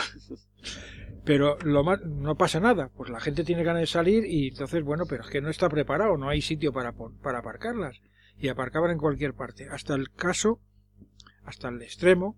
Pero 1.23 1.57
lo 1.63 1.83
más, 1.83 2.01
no 2.05 2.35
pasa 2.35 2.59
nada, 2.59 2.89
pues 2.95 3.09
la 3.09 3.19
gente 3.19 3.43
tiene 3.43 3.63
ganas 3.63 3.81
de 3.81 3.87
salir 3.87 4.25
y 4.25 4.47
entonces, 4.47 4.83
bueno, 4.83 5.05
pero 5.09 5.23
es 5.23 5.29
que 5.29 5.41
no 5.41 5.49
está 5.49 5.67
preparado, 5.67 6.17
no 6.17 6.29
hay 6.29 6.41
sitio 6.41 6.71
para, 6.71 6.93
para 6.93 7.39
aparcarlas. 7.39 7.99
Y 8.39 8.49
aparcaban 8.49 8.91
en 8.91 8.97
cualquier 8.97 9.33
parte. 9.33 9.67
Hasta 9.69 9.95
el 9.95 10.11
caso, 10.11 10.61
hasta 11.43 11.69
el 11.69 11.81
extremo, 11.81 12.37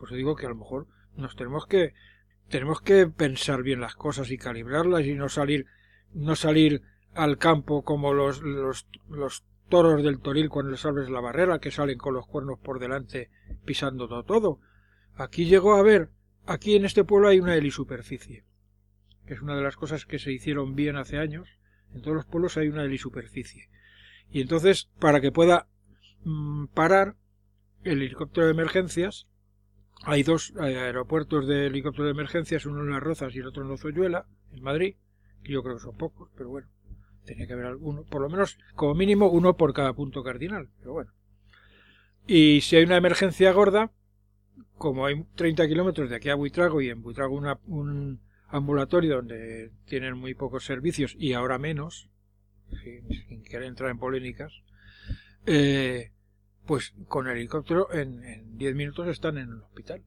pues 0.00 0.12
digo 0.12 0.34
que 0.34 0.46
a 0.46 0.48
lo 0.48 0.56
mejor 0.56 0.88
nos 1.16 1.36
tenemos 1.36 1.66
que, 1.66 1.94
tenemos 2.48 2.80
que 2.80 3.06
pensar 3.06 3.62
bien 3.62 3.80
las 3.80 3.94
cosas 3.94 4.30
y 4.32 4.38
calibrarlas 4.38 5.04
y 5.04 5.14
no 5.14 5.28
salir, 5.28 5.66
no 6.12 6.34
salir 6.34 6.82
al 7.14 7.38
campo 7.38 7.82
como 7.82 8.12
los, 8.14 8.42
los, 8.42 8.88
los 9.08 9.44
toros 9.68 10.02
del 10.02 10.18
toril 10.18 10.48
cuando 10.48 10.72
les 10.72 10.84
abres 10.84 11.10
la 11.10 11.20
barrera, 11.20 11.60
que 11.60 11.70
salen 11.70 11.98
con 11.98 12.14
los 12.14 12.26
cuernos 12.26 12.58
por 12.58 12.80
delante 12.80 13.30
pisando 13.64 14.08
todo. 14.08 14.24
todo. 14.24 14.60
Aquí 15.14 15.44
llegó 15.44 15.74
a 15.74 15.82
ver 15.82 16.10
Aquí 16.46 16.74
en 16.74 16.84
este 16.84 17.04
pueblo 17.04 17.28
hay 17.28 17.38
una 17.38 17.54
helisuperficie, 17.54 18.44
que 19.26 19.34
es 19.34 19.40
una 19.40 19.54
de 19.54 19.62
las 19.62 19.76
cosas 19.76 20.04
que 20.06 20.18
se 20.18 20.32
hicieron 20.32 20.74
bien 20.74 20.96
hace 20.96 21.18
años. 21.18 21.48
En 21.94 22.02
todos 22.02 22.16
los 22.16 22.26
pueblos 22.26 22.56
hay 22.56 22.68
una 22.68 22.82
helisuperficie. 22.82 23.68
Y 24.32 24.40
entonces, 24.40 24.90
para 24.98 25.20
que 25.20 25.32
pueda 25.32 25.68
mm, 26.24 26.66
parar 26.66 27.16
el 27.84 28.02
helicóptero 28.02 28.46
de 28.46 28.52
emergencias, 28.52 29.28
hay 30.04 30.22
dos 30.22 30.52
aeropuertos 30.58 31.46
de 31.46 31.66
helicóptero 31.66 32.06
de 32.06 32.12
emergencias, 32.12 32.66
uno 32.66 32.80
en 32.80 32.90
Las 32.90 33.02
Rozas 33.02 33.34
y 33.34 33.38
el 33.38 33.46
otro 33.46 33.62
en 33.62 33.68
Lozoyuela, 33.68 34.26
en 34.52 34.62
Madrid, 34.62 34.96
que 35.42 35.52
yo 35.52 35.62
creo 35.62 35.76
que 35.76 35.82
son 35.82 35.96
pocos, 35.96 36.30
pero 36.36 36.48
bueno, 36.48 36.68
tenía 37.24 37.46
que 37.46 37.52
haber 37.52 37.66
alguno, 37.66 38.04
por 38.04 38.22
lo 38.22 38.28
menos, 38.28 38.58
como 38.74 38.94
mínimo, 38.94 39.28
uno 39.28 39.56
por 39.56 39.72
cada 39.72 39.92
punto 39.92 40.22
cardinal, 40.22 40.68
pero 40.78 40.92
bueno. 40.92 41.12
Y 42.26 42.60
si 42.62 42.76
hay 42.76 42.84
una 42.84 42.96
emergencia 42.96 43.52
gorda, 43.52 43.92
como 44.76 45.06
hay 45.06 45.24
30 45.34 45.66
kilómetros 45.68 46.08
de 46.08 46.16
aquí 46.16 46.28
a 46.30 46.34
Buitrago 46.34 46.80
y 46.80 46.88
en 46.88 47.02
Buitrago 47.02 47.34
un 47.66 48.20
ambulatorio 48.48 49.16
donde 49.16 49.70
tienen 49.84 50.16
muy 50.16 50.34
pocos 50.34 50.64
servicios 50.64 51.14
y 51.18 51.34
ahora 51.34 51.58
menos, 51.58 52.08
sin, 52.82 53.42
querer 53.44 53.64
entrar 53.64 53.90
en 53.90 53.98
polémicas, 53.98 54.52
eh, 55.46 56.12
pues 56.70 56.94
con 57.08 57.26
el 57.26 57.36
helicóptero 57.36 57.92
en 57.92 58.56
10 58.56 58.76
minutos 58.76 59.08
están 59.08 59.38
en 59.38 59.48
el 59.48 59.60
hospital. 59.60 60.04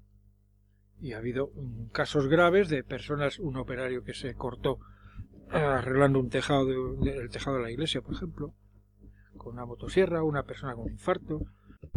Y 1.02 1.12
ha 1.12 1.18
habido 1.18 1.52
casos 1.92 2.30
graves 2.30 2.70
de 2.70 2.86
personas, 2.86 3.38
un 3.38 3.58
operario 3.58 4.06
que 4.06 4.14
se 4.14 4.34
cortó 4.36 4.80
arreglando 5.52 6.22
un 6.22 6.30
tejado 6.30 6.70
el 7.04 7.30
tejado 7.30 7.58
de 7.58 7.64
la 7.64 7.72
iglesia, 7.72 8.00
por 8.00 8.14
ejemplo, 8.14 8.54
con 9.36 9.56
una 9.56 9.66
motosierra, 9.66 10.24
una 10.24 10.44
persona 10.44 10.74
con 10.74 10.90
infarto. 10.90 11.42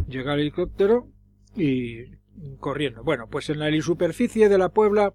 Llega 0.05 0.33
el 0.33 0.41
helicóptero 0.41 1.07
y 1.55 2.17
corriendo. 2.57 3.05
Bueno, 3.05 3.29
pues 3.29 3.49
en 3.49 3.59
la 3.59 3.81
superficie 3.81 4.49
de 4.49 4.57
la 4.57 4.67
Puebla 4.67 5.13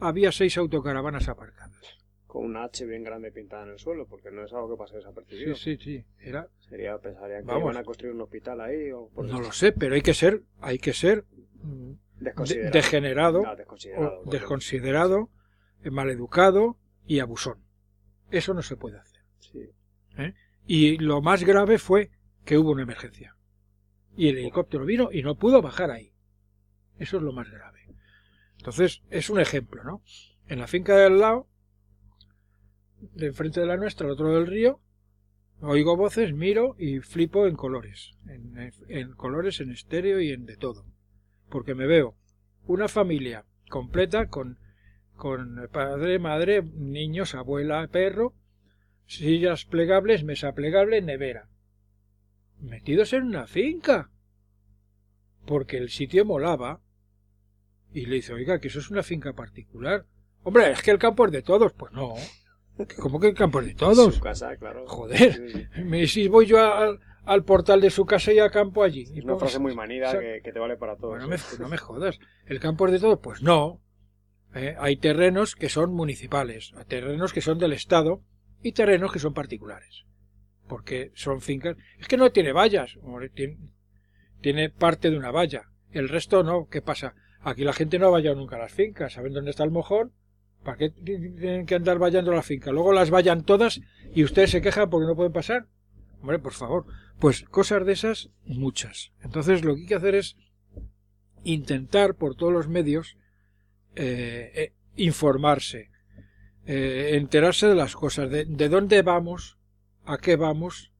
había 0.00 0.32
seis 0.32 0.58
autocaravanas 0.58 1.28
aparcadas. 1.28 2.01
Con 2.32 2.46
una 2.46 2.64
H 2.64 2.86
bien 2.86 3.04
grande 3.04 3.30
pintada 3.30 3.64
en 3.64 3.72
el 3.72 3.78
suelo, 3.78 4.06
porque 4.06 4.30
no 4.30 4.42
es 4.42 4.52
algo 4.54 4.70
que 4.70 4.78
pase 4.78 4.96
desapercibido. 4.96 5.54
Sí, 5.54 5.76
sí, 5.76 5.84
sí. 5.84 6.04
Era... 6.18 6.48
Sería, 6.60 6.96
pensaría 6.96 7.42
que 7.42 7.58
iban 7.58 7.76
a 7.76 7.84
construir 7.84 8.14
un 8.14 8.22
hospital 8.22 8.58
ahí 8.62 8.90
o... 8.90 9.10
no 9.22 9.38
lo 9.38 9.52
sé, 9.52 9.72
pero 9.72 9.96
hay 9.96 10.00
que 10.00 10.14
ser, 10.14 10.40
hay 10.62 10.78
que 10.78 10.94
ser 10.94 11.26
mm, 11.62 11.92
degenerado, 12.72 13.42
desconsiderado, 13.54 14.22
desconsiderado 14.24 15.30
eh, 15.84 15.90
maleducado 15.90 16.78
y 17.04 17.18
abusón. 17.18 17.62
Eso 18.30 18.54
no 18.54 18.62
se 18.62 18.78
puede 18.78 18.96
hacer. 18.96 19.20
Sí. 19.38 19.68
¿Eh? 20.16 20.32
Y 20.66 20.96
lo 20.96 21.20
más 21.20 21.44
grave 21.44 21.76
fue 21.76 22.12
que 22.46 22.56
hubo 22.56 22.70
una 22.70 22.84
emergencia. 22.84 23.36
Y 24.16 24.28
el 24.28 24.38
helicóptero 24.38 24.86
vino 24.86 25.10
y 25.12 25.22
no 25.22 25.34
pudo 25.34 25.60
bajar 25.60 25.90
ahí. 25.90 26.14
Eso 26.98 27.18
es 27.18 27.22
lo 27.24 27.34
más 27.34 27.50
grave. 27.50 27.80
Entonces, 28.56 29.02
es 29.10 29.28
un 29.28 29.38
ejemplo, 29.38 29.84
¿no? 29.84 30.02
En 30.46 30.60
la 30.60 30.66
finca 30.66 30.96
del 30.96 31.18
lado, 31.18 31.46
de 33.14 33.26
enfrente 33.26 33.60
de 33.60 33.66
la 33.66 33.76
nuestra, 33.76 34.06
al 34.06 34.12
otro 34.12 34.34
del 34.34 34.46
río, 34.46 34.80
oigo 35.60 35.96
voces, 35.96 36.32
miro 36.32 36.76
y 36.78 37.00
flipo 37.00 37.46
en 37.46 37.56
colores. 37.56 38.12
En, 38.88 39.12
colores, 39.12 39.60
en 39.60 39.70
estéreo 39.70 40.20
y 40.20 40.30
en 40.30 40.46
de 40.46 40.56
todo. 40.56 40.84
Porque 41.48 41.74
me 41.74 41.86
veo 41.86 42.16
una 42.66 42.88
familia 42.88 43.44
completa 43.68 44.26
con, 44.26 44.58
con 45.16 45.68
padre, 45.72 46.18
madre, 46.18 46.62
niños, 46.62 47.34
abuela, 47.34 47.86
perro, 47.88 48.34
sillas 49.06 49.64
plegables, 49.64 50.24
mesa 50.24 50.52
plegable, 50.52 51.02
nevera. 51.02 51.48
Metidos 52.60 53.12
en 53.12 53.24
una 53.24 53.46
finca. 53.46 54.10
Porque 55.44 55.76
el 55.76 55.90
sitio 55.90 56.24
molaba 56.24 56.80
y 57.92 58.06
le 58.06 58.16
dice, 58.16 58.32
oiga, 58.32 58.60
que 58.60 58.68
eso 58.68 58.78
es 58.78 58.90
una 58.90 59.02
finca 59.02 59.32
particular. 59.32 60.06
Hombre, 60.44 60.70
es 60.70 60.82
que 60.82 60.92
el 60.92 60.98
campo 60.98 61.26
es 61.26 61.32
de 61.32 61.42
todos. 61.42 61.72
Pues 61.72 61.92
no. 61.92 62.14
¿Cómo 62.98 63.20
que 63.20 63.28
el 63.28 63.34
campo 63.34 63.60
es 63.60 63.66
de 63.66 63.74
todos? 63.74 64.14
Su 64.14 64.20
casa, 64.20 64.56
claro. 64.56 64.86
Joder. 64.86 65.68
Me 65.84 66.06
si 66.06 66.28
voy 66.28 66.46
yo 66.46 66.58
al, 67.24 67.44
portal 67.44 67.80
de 67.80 67.90
su 67.90 68.06
casa 68.06 68.32
y 68.32 68.38
a 68.38 68.50
campo 68.50 68.82
allí. 68.82 69.02
Es 69.02 69.24
una 69.24 69.36
frase 69.36 69.58
muy 69.58 69.74
manida 69.74 70.18
que, 70.18 70.52
te 70.52 70.58
vale 70.58 70.76
para 70.76 70.96
todos. 70.96 71.18
no, 71.20 71.28
me, 71.28 71.36
no 71.58 71.68
me 71.68 71.76
jodas. 71.76 72.18
¿El 72.46 72.60
campo 72.60 72.86
es 72.86 72.92
de 72.92 73.00
todos? 73.00 73.18
Pues 73.22 73.42
no. 73.42 73.80
¿Eh? 74.54 74.74
Hay 74.78 74.96
terrenos 74.96 75.54
que 75.54 75.68
son 75.68 75.94
municipales, 75.94 76.72
hay 76.76 76.84
terrenos 76.84 77.32
que 77.32 77.40
son 77.40 77.58
del 77.58 77.72
Estado 77.72 78.22
y 78.62 78.72
terrenos 78.72 79.12
que 79.12 79.18
son 79.18 79.34
particulares. 79.34 80.04
Porque 80.68 81.12
son 81.14 81.40
fincas. 81.40 81.76
Es 81.98 82.08
que 82.08 82.16
no 82.16 82.32
tiene 82.32 82.52
vallas. 82.52 82.98
Tiene, 83.34 83.58
tiene 84.40 84.70
parte 84.70 85.10
de 85.10 85.18
una 85.18 85.30
valla. 85.30 85.70
El 85.90 86.08
resto 86.08 86.42
no. 86.42 86.68
¿Qué 86.68 86.80
pasa? 86.80 87.14
Aquí 87.40 87.64
la 87.64 87.72
gente 87.72 87.98
no 87.98 88.06
ha 88.06 88.10
vallado 88.10 88.36
nunca 88.36 88.56
a 88.56 88.60
las 88.60 88.72
fincas, 88.72 89.14
saben 89.14 89.32
dónde 89.32 89.50
está 89.50 89.64
el 89.64 89.72
mojón, 89.72 90.12
¿para 90.64 90.78
qué 90.78 90.90
tienen 90.90 91.66
que 91.66 91.74
andar 91.74 91.98
vallando 91.98 92.32
la 92.32 92.42
finca? 92.42 92.70
Luego 92.70 92.92
las 92.92 93.10
vallan 93.10 93.44
todas 93.44 93.80
y 94.14 94.24
ustedes 94.24 94.50
se 94.50 94.62
quejan 94.62 94.90
porque 94.90 95.06
no 95.06 95.16
pueden 95.16 95.32
pasar. 95.32 95.66
Hombre, 96.20 96.38
por 96.38 96.52
favor. 96.52 96.86
Pues 97.18 97.42
cosas 97.42 97.84
de 97.84 97.92
esas, 97.92 98.30
muchas. 98.44 99.12
Entonces 99.22 99.64
lo 99.64 99.74
que 99.74 99.82
hay 99.82 99.86
que 99.86 99.94
hacer 99.94 100.14
es 100.14 100.36
intentar 101.44 102.14
por 102.14 102.36
todos 102.36 102.52
los 102.52 102.68
medios 102.68 103.16
eh, 103.94 104.52
eh, 104.54 104.72
informarse, 104.96 105.90
eh, 106.66 107.10
enterarse 107.14 107.66
de 107.66 107.74
las 107.74 107.94
cosas, 107.94 108.30
de 108.30 108.68
dónde 108.68 109.02
vamos, 109.02 109.58
a 110.04 110.18
qué 110.18 110.36
vamos, 110.36 110.92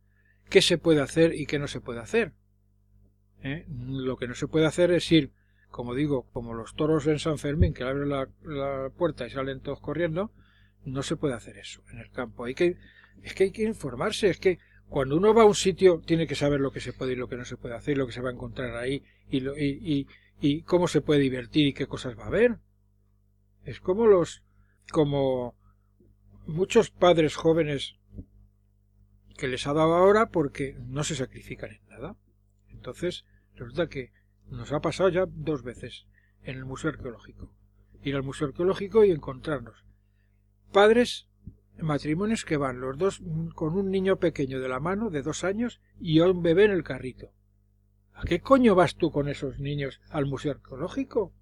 qué 0.48 0.62
se 0.62 0.78
puede 0.78 1.00
hacer 1.00 1.34
y 1.34 1.46
qué 1.46 1.58
no 1.58 1.68
se 1.68 1.80
puede 1.80 2.00
hacer. 2.00 2.32
Lo 3.68 4.16
que 4.16 4.28
no 4.28 4.34
se 4.34 4.46
puede 4.46 4.66
hacer 4.66 4.92
es 4.92 5.10
ir 5.10 5.32
como 5.72 5.94
digo, 5.94 6.28
como 6.32 6.54
los 6.54 6.74
toros 6.74 7.06
en 7.06 7.18
San 7.18 7.38
Fermín, 7.38 7.72
que 7.72 7.82
abren 7.82 8.10
la, 8.10 8.90
puerta 8.96 9.26
y 9.26 9.30
salen 9.30 9.60
todos 9.60 9.80
corriendo, 9.80 10.30
no 10.84 11.02
se 11.02 11.16
puede 11.16 11.34
hacer 11.34 11.56
eso 11.56 11.82
en 11.90 11.98
el 11.98 12.10
campo. 12.10 12.44
Hay 12.44 12.54
que, 12.54 12.76
es 13.22 13.34
que 13.34 13.44
hay 13.44 13.50
que 13.50 13.64
informarse, 13.64 14.28
es 14.28 14.38
que 14.38 14.58
cuando 14.88 15.16
uno 15.16 15.32
va 15.32 15.42
a 15.42 15.46
un 15.46 15.54
sitio 15.54 16.00
tiene 16.04 16.26
que 16.26 16.34
saber 16.34 16.60
lo 16.60 16.72
que 16.72 16.80
se 16.80 16.92
puede 16.92 17.14
y 17.14 17.16
lo 17.16 17.26
que 17.26 17.36
no 17.36 17.46
se 17.46 17.56
puede 17.56 17.74
hacer, 17.74 17.96
y 17.96 17.98
lo 17.98 18.06
que 18.06 18.12
se 18.12 18.20
va 18.20 18.28
a 18.28 18.32
encontrar 18.32 18.76
ahí 18.76 19.02
y, 19.30 19.40
lo, 19.40 19.56
y, 19.56 20.06
y, 20.40 20.62
cómo 20.62 20.88
se 20.88 21.00
puede 21.00 21.20
divertir 21.20 21.66
y 21.66 21.72
qué 21.72 21.86
cosas 21.86 22.18
va 22.18 22.24
a 22.24 22.28
haber. 22.28 22.58
Es 23.64 23.80
como 23.80 24.06
los, 24.06 24.42
como 24.90 25.56
muchos 26.46 26.90
padres 26.90 27.34
jóvenes 27.34 27.94
que 29.38 29.48
les 29.48 29.66
ha 29.66 29.72
dado 29.72 29.94
ahora 29.94 30.26
porque 30.26 30.76
no 30.86 31.02
se 31.02 31.16
sacrifican 31.16 31.70
en 31.70 31.88
nada. 31.88 32.16
Entonces, 32.68 33.24
resulta 33.54 33.88
que 33.88 34.12
nos 34.52 34.72
ha 34.72 34.80
pasado 34.80 35.08
ya 35.08 35.26
dos 35.28 35.62
veces 35.62 36.06
en 36.44 36.56
el 36.56 36.64
Museo 36.64 36.90
Arqueológico. 36.90 37.50
ir 38.02 38.16
al 38.16 38.22
museo 38.22 38.48
arqueológico 38.48 39.04
y 39.04 39.10
encontrarnos 39.10 39.84
padres 40.72 41.28
matrimonios 41.78 42.44
que 42.44 42.56
van 42.56 42.80
los 42.80 42.98
dos 42.98 43.22
con 43.54 43.76
un 43.76 43.90
niño 43.90 44.16
pequeño 44.16 44.60
de 44.60 44.68
la 44.68 44.80
mano 44.80 45.10
de 45.10 45.22
dos 45.22 45.44
años 45.44 45.80
y 46.00 46.20
un 46.20 46.42
bebé 46.42 46.64
en 46.64 46.72
el 46.72 46.82
carrito. 46.82 47.30
¿A 48.14 48.24
qué 48.24 48.40
coño 48.40 48.74
vas 48.74 48.96
tú 48.96 49.10
con 49.10 49.28
esos 49.28 49.58
niños 49.58 50.00
al 50.10 50.26
museo 50.26 50.52
arqueológico? 50.52 51.32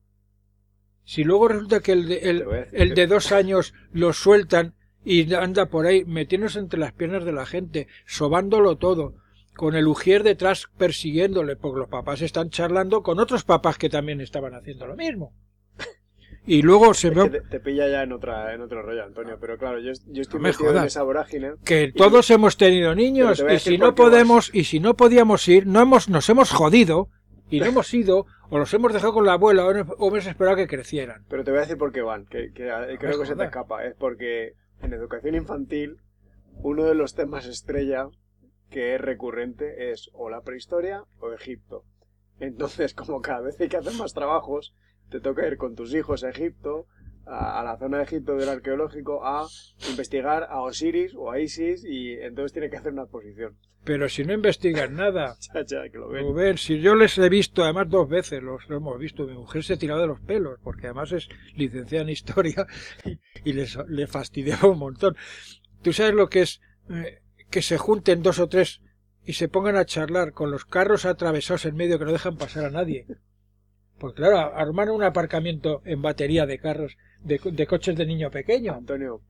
Si 1.05 1.25
luego 1.25 1.49
resulta 1.49 1.81
que 1.81 1.93
el 1.93 2.09
de, 2.09 2.19
el, 2.19 2.45
el 2.73 2.95
de 2.95 3.07
dos 3.07 3.33
años 3.33 3.75
lo 3.93 4.13
sueltan 4.13 4.75
y 5.05 5.33
anda 5.35 5.67
por 5.67 5.87
ahí 5.87 6.05
metiéndose 6.05 6.59
entre 6.59 6.79
las 6.79 6.93
piernas 6.93 7.25
de 7.25 7.33
la 7.33 7.47
gente, 7.47 7.89
sobándolo 8.07 8.77
todo, 8.77 9.17
con 9.61 9.75
el 9.75 9.89
ujier 9.89 10.23
detrás 10.23 10.71
persiguiéndole, 10.79 11.55
porque 11.55 11.81
los 11.81 11.89
papás 11.91 12.23
están 12.23 12.49
charlando 12.49 13.03
con 13.03 13.19
otros 13.19 13.45
papás 13.45 13.77
que 13.77 13.91
también 13.91 14.23
estaban 14.23 14.55
haciendo 14.55 14.87
lo 14.87 14.97
mismo. 14.97 15.35
Y 16.47 16.63
luego 16.63 16.95
se 16.95 17.11
ve... 17.11 17.43
te, 17.51 17.61
pilla 17.61 17.87
ya 17.87 18.03
en, 18.03 18.13
otra, 18.13 18.55
en 18.55 18.63
otro 18.63 18.81
rollo, 18.81 19.05
Antonio. 19.05 19.37
Pero 19.39 19.59
claro, 19.59 19.79
yo, 19.79 19.93
yo 20.07 20.23
estoy 20.23 20.41
metido 20.41 20.75
en 20.75 20.85
esa 20.85 21.03
vorágine. 21.03 21.57
Que 21.63 21.93
todos 21.95 22.31
hemos 22.31 22.57
tenido 22.57 22.95
niños 22.95 23.45
y 23.51 23.59
si 23.59 23.77
no 23.77 23.95
podemos, 23.95 24.49
y 24.55 24.65
si 24.65 24.81
no 24.81 24.97
podíamos 24.97 25.47
ir, 25.47 25.67
no 25.67 25.83
hemos, 25.83 26.09
nos 26.09 26.27
hemos 26.31 26.51
jodido 26.53 27.11
y 27.51 27.61
no 27.61 27.67
hemos 27.67 27.93
ido 27.93 28.25
o 28.49 28.59
los 28.59 28.73
hemos 28.73 28.95
dejado 28.95 29.13
con 29.13 29.27
la 29.27 29.35
abuela 29.35 29.67
o 29.67 30.09
hemos 30.09 30.27
esperado 30.27 30.57
que 30.57 30.69
crecieran. 30.69 31.27
Pero 31.29 31.45
te 31.45 31.51
voy 31.51 31.59
a 31.59 31.63
decir 31.65 31.77
por 31.77 31.93
qué 31.93 32.01
van, 32.01 32.25
que, 32.25 32.51
creo 32.55 33.21
que 33.21 33.27
se 33.27 33.37
te 33.37 33.45
escapa. 33.45 33.85
Es 33.85 33.95
porque 33.95 34.55
en 34.81 34.95
educación 34.95 35.35
infantil 35.35 35.99
uno 36.63 36.85
de 36.85 36.95
los 36.95 37.15
temas 37.15 37.45
estrella 37.45 38.09
que 38.71 38.95
es 38.95 39.01
recurrente 39.01 39.93
es 39.93 40.11
o 40.13 40.31
la 40.31 40.43
prehistoria 40.43 41.05
o 41.19 41.33
Egipto. 41.33 41.85
Entonces, 42.39 42.95
como 42.95 43.21
cada 43.21 43.43
vez 43.43 43.61
hay 43.61 43.69
que 43.69 43.77
hacer 43.77 43.95
más 43.95 44.15
trabajos, 44.15 44.75
te 45.11 45.21
toca 45.21 45.47
ir 45.47 45.57
con 45.57 45.75
tus 45.75 45.95
hijos 45.95 46.25
a 46.25 46.31
Egipto, 46.31 46.87
a, 47.27 47.63
la 47.63 47.77
zona 47.77 47.99
de 47.99 48.05
Egipto 48.05 48.37
del 48.37 48.49
arqueológico, 48.49 49.25
a 49.25 49.47
investigar 49.89 50.45
a 50.45 50.63
Osiris 50.63 51.15
o 51.15 51.31
a 51.31 51.39
Isis 51.39 51.85
y 51.85 52.15
entonces 52.15 52.53
tiene 52.53 52.71
que 52.71 52.77
hacer 52.77 52.93
una 52.93 53.03
exposición. 53.03 53.57
Pero 53.85 54.09
si 54.09 54.25
no 54.25 54.35
investigan 54.35 54.95
nada, 54.95 55.37
que 55.93 55.99
lo 55.99 56.35
ven. 56.35 56.59
si 56.59 56.81
yo 56.81 56.95
les 56.95 57.17
he 57.19 57.29
visto, 57.29 57.65
además 57.65 57.89
dos 57.89 58.09
veces 58.09 58.43
los 58.43 58.63
hemos 58.69 58.99
visto, 58.99 59.27
mi 59.27 59.35
mujer 59.35 59.65
se 59.65 59.77
tirado 59.77 60.01
de 60.01 60.07
los 60.07 60.21
pelos, 60.21 60.59
porque 60.63 60.87
además 60.87 61.13
es 61.13 61.29
licenciada 61.57 62.03
en 62.03 62.11
historia 62.11 62.67
y, 63.45 63.53
les, 63.53 63.79
le 63.89 64.07
fastidiaba 64.07 64.69
un 64.69 64.79
montón. 64.79 65.17
¿Tú 65.83 65.93
sabes 65.93 66.15
lo 66.15 66.29
que 66.29 66.43
es 66.43 66.61
eh, 66.91 67.21
que 67.51 67.63
se 67.63 67.79
junten 67.79 68.23
dos 68.23 68.39
o 68.39 68.49
tres 68.49 68.81
y 69.25 69.35
se 69.35 69.49
pongan 69.49 69.77
a 69.77 69.85
charlar 69.85 70.33
con 70.33 70.51
los 70.51 70.65
carros 70.65 71.05
atravesados 71.05 71.67
en 71.67 71.77
medio 71.77 71.99
que 71.99 72.05
no 72.05 72.13
dejan 72.13 72.37
pasar 72.37 72.65
a 72.65 72.71
nadie? 72.71 73.07
Pues 74.01 74.15
claro, 74.15 74.39
armar 74.39 74.91
un 74.91 75.03
aparcamiento 75.03 75.83
en 75.85 76.01
batería 76.01 76.47
de 76.47 76.59
carros, 76.59 76.97
de, 77.23 77.67
coches 77.67 77.95
de 77.95 78.07
niño 78.07 78.31
pequeño. 78.31 78.73
Antonio, 78.73 79.21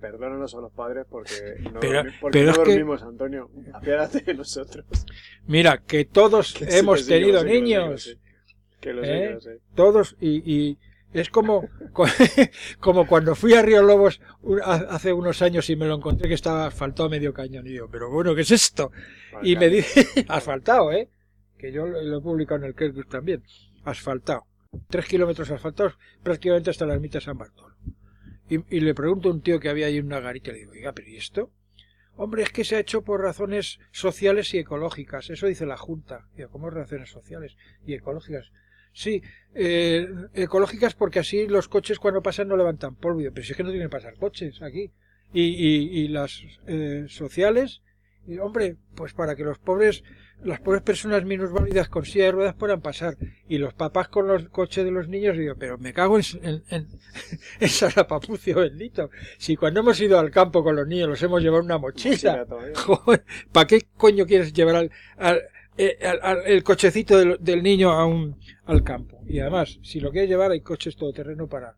perdónanos 0.00 0.52
a 0.56 0.60
los 0.60 0.72
padres 0.72 1.06
porque 1.08 1.60
no, 1.72 1.78
pero, 1.78 2.02
no 2.02 2.52
dormimos, 2.52 3.04
Antonio. 3.04 3.48
Apiádate 3.72 4.22
de 4.22 4.34
nosotros. 4.34 4.84
Mira, 5.46 5.78
que 5.78 6.06
todos 6.06 6.60
hemos 6.60 7.06
tenido 7.06 7.44
niños. 7.44 8.18
Que 8.80 8.92
lo 8.92 9.04
¿Eh? 9.04 9.38
Todos, 9.76 10.16
y, 10.20 10.76
es 11.20 11.30
como, 11.30 11.68
como 12.80 13.06
cuando 13.06 13.34
fui 13.34 13.54
a 13.54 13.62
Río 13.62 13.82
Lobos 13.82 14.20
hace 14.64 15.12
unos 15.12 15.42
años 15.42 15.68
y 15.70 15.76
me 15.76 15.86
lo 15.86 15.96
encontré 15.96 16.28
que 16.28 16.34
estaba 16.34 16.66
asfaltado 16.66 17.08
medio 17.08 17.32
cañón. 17.32 17.66
Y 17.66 17.70
digo, 17.70 17.88
pero 17.90 18.10
bueno, 18.10 18.34
¿qué 18.34 18.42
es 18.42 18.50
esto? 18.50 18.90
y 19.42 19.56
me 19.56 19.68
dice, 19.68 20.06
asfaltado, 20.28 20.92
¿eh? 20.92 21.08
Que 21.58 21.72
yo 21.72 21.86
lo 21.86 22.18
he 22.18 22.20
publicado 22.20 22.60
en 22.60 22.66
el 22.66 22.74
Kerkus 22.74 23.08
también 23.08 23.42
asfaltado. 23.86 24.46
Tres 24.88 25.06
kilómetros 25.06 25.50
asfaltados 25.50 25.98
prácticamente 26.22 26.70
hasta 26.70 26.86
la 26.86 26.94
ermita 26.94 27.18
de 27.18 27.24
San 27.24 27.38
Bartolo. 27.38 27.74
Y, 28.48 28.80
le 28.80 28.94
pregunto 28.94 29.28
a 29.28 29.32
un 29.32 29.40
tío 29.40 29.58
que 29.58 29.68
había 29.68 29.86
ahí 29.86 29.98
una 29.98 30.20
garita 30.20 30.50
y 30.50 30.54
le 30.54 30.58
digo, 30.60 30.72
oiga, 30.72 30.92
pero 30.92 31.08
¿y 31.08 31.16
esto? 31.16 31.50
Hombre, 32.14 32.42
es 32.42 32.50
que 32.50 32.64
se 32.64 32.76
ha 32.76 32.80
hecho 32.80 33.02
por 33.02 33.20
razones 33.20 33.80
sociales 33.90 34.54
y 34.54 34.58
ecológicas. 34.58 35.30
Eso 35.30 35.46
dice 35.46 35.66
la 35.66 35.76
Junta. 35.76 36.28
Digo, 36.36 36.50
¿cómo 36.50 36.70
razones 36.70 37.10
sociales 37.10 37.56
y 37.84 37.94
ecológicas? 37.94 38.52
Sí, 38.96 39.22
eh, 39.54 40.08
ecológicas 40.32 40.94
porque 40.94 41.18
así 41.18 41.46
los 41.46 41.68
coches 41.68 41.98
cuando 41.98 42.22
pasan 42.22 42.48
no 42.48 42.56
levantan 42.56 42.94
polvo. 42.94 43.20
Pero 43.20 43.44
si 43.44 43.52
es 43.52 43.56
que 43.56 43.62
no 43.62 43.68
tienen 43.68 43.88
que 43.88 43.92
pasar 43.92 44.14
coches 44.14 44.62
aquí. 44.62 44.90
Y, 45.34 45.42
y, 45.42 46.08
las 46.08 46.42
eh, 46.66 47.04
sociales, 47.08 47.82
y, 48.26 48.38
hombre, 48.38 48.76
pues 48.94 49.12
para 49.12 49.36
que 49.36 49.42
los 49.44 49.58
pobres 49.58 50.02
las 50.44 50.60
pobres 50.60 50.82
personas 50.82 51.24
minusválidas 51.24 51.88
con 51.88 52.04
silla 52.04 52.26
de 52.26 52.32
ruedas 52.32 52.54
puedan 52.54 52.80
pasar 52.80 53.16
y 53.48 53.58
los 53.58 53.74
papás 53.74 54.08
con 54.08 54.28
los 54.28 54.48
coches 54.50 54.84
de 54.84 54.90
los 54.90 55.08
niños 55.08 55.36
digo 55.36 55.54
pero 55.58 55.78
me 55.78 55.94
cago 55.94 56.18
en, 56.18 56.24
en, 56.42 56.62
en, 56.68 56.88
en 57.60 58.54
bendito 58.54 59.10
si 59.38 59.56
cuando 59.56 59.80
hemos 59.80 59.98
ido 59.98 60.18
al 60.18 60.30
campo 60.30 60.62
con 60.62 60.76
los 60.76 60.86
niños 60.86 61.08
los 61.08 61.22
hemos 61.22 61.42
llevado 61.42 61.62
una 61.62 61.78
mochila 61.78 62.46
¿para 63.52 63.66
qué 63.66 63.88
coño 63.96 64.26
quieres 64.26 64.52
llevar 64.52 64.76
al, 64.76 64.90
al, 65.16 65.42
eh, 65.78 65.98
el 66.46 66.62
cochecito 66.62 67.36
del, 67.38 67.62
niño 67.62 67.90
a 67.90 68.06
un, 68.06 68.38
al 68.64 68.82
campo 68.82 69.20
y 69.26 69.40
además 69.40 69.78
si 69.82 70.00
lo 70.00 70.10
quieres 70.10 70.30
llevar 70.30 70.50
hay 70.50 70.60
coches 70.60 70.96
todoterreno 70.96 71.48
para 71.48 71.76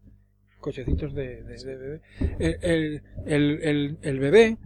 cochecitos 0.60 1.14
de, 1.14 1.42
bebé 1.42 2.00
el, 2.38 3.02
el, 3.26 3.62
el, 3.62 3.98
el 4.02 4.18
bebé 4.18 4.58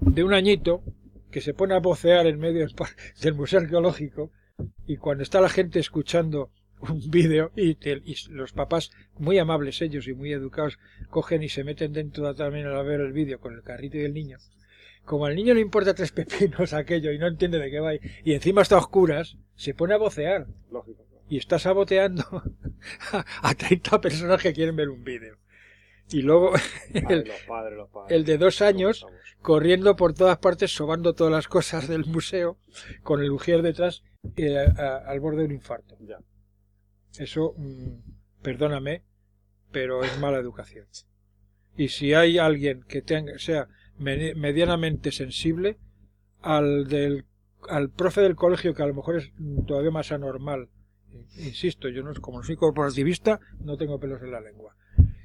de 0.00 0.24
un 0.24 0.34
añito 0.34 0.82
que 1.30 1.40
se 1.40 1.54
pone 1.54 1.74
a 1.74 1.80
vocear 1.80 2.26
en 2.26 2.38
medio 2.38 2.66
del 3.20 3.34
Museo 3.34 3.60
Arqueológico 3.60 4.30
y 4.86 4.96
cuando 4.96 5.22
está 5.22 5.40
la 5.40 5.48
gente 5.48 5.78
escuchando 5.80 6.50
un 6.90 7.10
vídeo 7.10 7.52
y, 7.56 7.76
los 8.30 8.52
papás, 8.52 8.90
muy 9.18 9.38
amables 9.38 9.80
ellos 9.82 10.08
y 10.08 10.14
muy 10.14 10.32
educados, 10.32 10.78
cogen 11.10 11.42
y 11.42 11.48
se 11.48 11.64
meten 11.64 11.92
dentro 11.92 12.34
también 12.34 12.66
a 12.66 12.82
ver 12.82 13.00
el 13.00 13.12
vídeo 13.12 13.40
con 13.40 13.54
el 13.54 13.62
carrito 13.62 13.98
y 13.98 14.02
el 14.02 14.14
niño. 14.14 14.38
Como 15.04 15.26
al 15.26 15.34
niño 15.34 15.54
le 15.54 15.60
importa 15.60 15.94
tres 15.94 16.12
pepinos 16.12 16.72
aquello 16.72 17.12
y 17.12 17.18
no 17.18 17.26
entiende 17.26 17.58
de 17.58 17.70
qué 17.70 17.80
va 17.80 17.94
y 17.94 18.32
encima 18.32 18.62
está 18.62 18.76
a 18.76 18.78
oscuras, 18.78 19.36
se 19.56 19.74
pone 19.74 19.94
a 19.94 19.98
vocear. 19.98 20.46
Y 21.28 21.38
está 21.38 21.58
saboteando 21.58 22.24
a, 23.12 23.24
a 23.42 23.54
30 23.54 24.00
personas 24.00 24.42
que 24.42 24.52
quieren 24.52 24.76
ver 24.76 24.88
un 24.88 25.02
vídeo. 25.02 25.38
Y 26.12 26.22
luego 26.22 26.52
el, 28.08 28.24
de 28.24 28.38
dos 28.38 28.62
años 28.62 29.06
corriendo 29.40 29.96
por 29.96 30.14
todas 30.14 30.38
partes, 30.38 30.74
sobando 30.74 31.14
todas 31.14 31.32
las 31.32 31.48
cosas 31.48 31.88
del 31.88 32.04
museo, 32.04 32.58
con 33.02 33.22
el 33.22 33.30
ujier 33.30 33.62
detrás 33.62 34.02
eh, 34.36 34.56
al 34.56 35.20
borde 35.20 35.40
de 35.40 35.44
un 35.46 35.52
infarto. 35.52 35.96
Eso, 37.18 37.54
mm, 37.56 38.42
perdóname, 38.42 39.02
pero 39.70 40.04
es 40.04 40.18
mala 40.18 40.38
educación. 40.38 40.86
Y 41.76 41.88
si 41.88 42.12
hay 42.12 42.38
alguien 42.38 42.82
que 42.82 43.00
tenga, 43.00 43.38
sea 43.38 43.68
medianamente 44.02 45.12
sensible, 45.12 45.78
al, 46.40 46.88
del, 46.88 47.24
al 47.68 47.90
profe 47.90 48.20
del 48.20 48.36
colegio, 48.36 48.74
que 48.74 48.82
a 48.82 48.86
lo 48.86 48.94
mejor 48.94 49.16
es 49.16 49.32
todavía 49.66 49.90
más 49.90 50.12
anormal, 50.12 50.68
insisto, 51.36 51.88
yo 51.88 52.02
no, 52.02 52.12
como 52.20 52.38
no 52.38 52.44
soy 52.44 52.56
corporativista, 52.56 53.40
no 53.60 53.76
tengo 53.76 53.98
pelos 54.00 54.22
en 54.22 54.32
la 54.32 54.40
lengua 54.40 54.74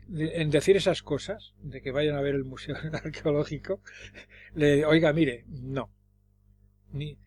en 0.10 0.50
decir 0.50 0.78
esas 0.78 1.04
cosas, 1.04 1.54
de 1.62 1.82
que 1.82 1.92
vayan 1.92 2.16
a 2.16 2.22
ver 2.22 2.36
el 2.36 2.44
museo 2.44 2.76
arqueológico, 2.94 3.82
le 4.56 4.86
oiga, 4.86 5.12
mire, 5.14 5.46
no. 5.48 5.92
Ni... 6.92 7.18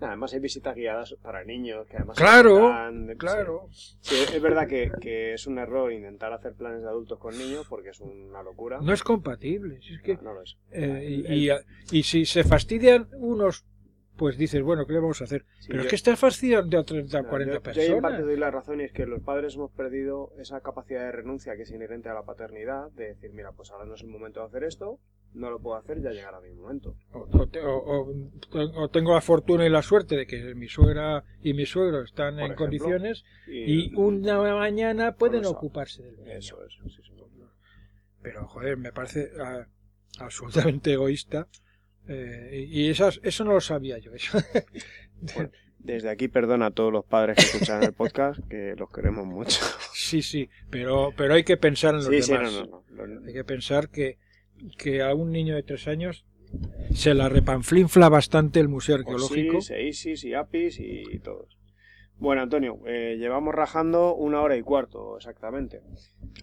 Además 0.00 0.32
hay 0.32 0.40
visitas 0.40 0.74
guiadas 0.74 1.14
para 1.22 1.44
niños, 1.44 1.86
que 1.86 1.96
además... 1.96 2.16
Claro, 2.16 2.72
claro. 3.18 3.68
es 3.70 4.40
verdad 4.40 4.66
que, 4.66 4.90
que, 5.00 5.34
es 5.34 5.46
un 5.46 5.58
error 5.58 5.92
intentar 5.92 6.32
hacer 6.32 6.54
planes 6.54 6.82
de 6.82 6.88
adultos 6.88 7.18
con 7.18 7.36
niños 7.36 7.66
porque 7.68 7.90
es 7.90 8.00
una 8.00 8.42
locura. 8.42 8.78
No 8.80 8.92
es 8.92 9.02
compatible. 9.02 9.78
es 9.78 10.00
que, 10.02 10.16
no, 10.16 10.32
lo 10.32 10.42
es. 10.42 10.56
Eh, 10.70 11.22
y, 11.28 11.50
y, 11.98 12.02
si 12.02 12.24
se 12.24 12.44
fastidian 12.44 13.08
unos 13.14 13.64
pues 14.20 14.36
dices, 14.36 14.62
bueno, 14.62 14.84
¿qué 14.84 14.92
le 14.92 15.00
vamos 15.00 15.22
a 15.22 15.24
hacer? 15.24 15.46
Pero 15.66 15.80
es 15.80 15.88
que 15.88 15.94
estás 15.94 16.18
fastidiando 16.18 16.78
a 16.78 16.84
30 16.84 17.20
o 17.22 17.26
40 17.26 17.60
personas. 17.60 17.88
Yo 17.88 17.96
en 17.96 18.02
parte 18.02 18.20
doy 18.20 18.36
la 18.36 18.50
razón 18.50 18.82
y 18.82 18.84
es 18.84 18.92
que 18.92 19.06
los 19.06 19.22
padres 19.22 19.54
hemos 19.54 19.70
perdido 19.70 20.34
esa 20.38 20.60
capacidad 20.60 21.00
de 21.00 21.12
renuncia 21.12 21.56
que 21.56 21.62
es 21.62 21.70
inherente 21.70 22.10
a 22.10 22.12
la 22.12 22.24
paternidad, 22.24 22.90
de 22.90 23.14
decir, 23.14 23.32
mira, 23.32 23.52
pues 23.52 23.70
ahora 23.70 23.86
no 23.86 23.94
es 23.94 24.02
el 24.02 24.08
momento 24.08 24.40
de 24.40 24.46
hacer 24.48 24.64
esto, 24.64 24.98
no 25.34 25.50
lo 25.50 25.60
puedo 25.60 25.76
hacer, 25.76 26.02
ya 26.02 26.10
llegará 26.10 26.40
mi 26.40 26.52
momento. 26.52 26.96
O, 27.12 28.88
tengo 28.88 29.14
la 29.14 29.20
fortuna 29.20 29.66
y 29.66 29.70
la 29.70 29.82
suerte 29.82 30.16
de 30.16 30.26
que 30.26 30.54
mi 30.54 30.68
suegra 30.68 31.24
y 31.42 31.54
mi 31.54 31.66
suegro 31.66 32.02
están 32.02 32.40
en 32.40 32.54
condiciones 32.54 33.24
y, 33.46 33.94
una 33.94 34.40
mañana 34.54 35.14
pueden 35.14 35.44
ocuparse 35.46 36.02
del 36.02 36.16
niño. 36.16 36.32
Eso, 36.32 36.64
eso, 36.64 36.88
sí, 36.88 37.02
sí. 37.02 37.10
Pero, 38.22 38.46
joder, 38.48 38.76
me 38.76 38.92
parece 38.92 39.30
ah, 39.40 39.66
absolutamente 40.18 40.92
egoísta 40.92 41.48
eh, 42.06 42.66
y 42.68 42.88
esas, 42.88 43.20
eso 43.22 43.44
no 43.44 43.52
lo 43.52 43.60
sabía 43.60 43.98
yo. 43.98 44.10
desde 45.78 46.10
aquí 46.10 46.28
perdona 46.28 46.66
a 46.66 46.70
todos 46.70 46.92
los 46.92 47.04
padres 47.04 47.36
que 47.36 47.42
escuchan 47.42 47.82
el 47.82 47.92
podcast, 47.92 48.40
que 48.48 48.74
los 48.76 48.90
queremos 48.90 49.26
mucho. 49.26 49.60
Sí, 49.94 50.22
sí, 50.22 50.50
pero, 50.70 51.12
pero 51.16 51.34
hay 51.34 51.44
que 51.44 51.56
pensar 51.56 51.94
en 51.94 52.04
los 52.04 52.28
demás. 52.28 52.62
Hay 53.26 53.32
que 53.32 53.44
pensar 53.44 53.88
que, 53.88 54.18
que 54.78 55.02
a 55.02 55.14
un 55.14 55.30
niño 55.32 55.54
de 55.54 55.62
tres 55.62 55.86
años 55.88 56.24
se 56.92 57.14
la 57.14 57.28
repanflinfla 57.28 58.08
bastante 58.08 58.60
el 58.60 58.68
Museo 58.68 58.96
Arqueológico. 58.96 59.58
Osiris, 59.58 59.88
Isis 60.04 60.24
y 60.24 60.34
Apis 60.34 60.78
y 60.80 61.18
todos. 61.20 61.56
Bueno, 62.18 62.42
Antonio, 62.42 62.78
eh, 62.86 63.16
llevamos 63.18 63.54
rajando 63.54 64.14
una 64.14 64.42
hora 64.42 64.56
y 64.56 64.62
cuarto, 64.62 65.16
exactamente. 65.16 65.80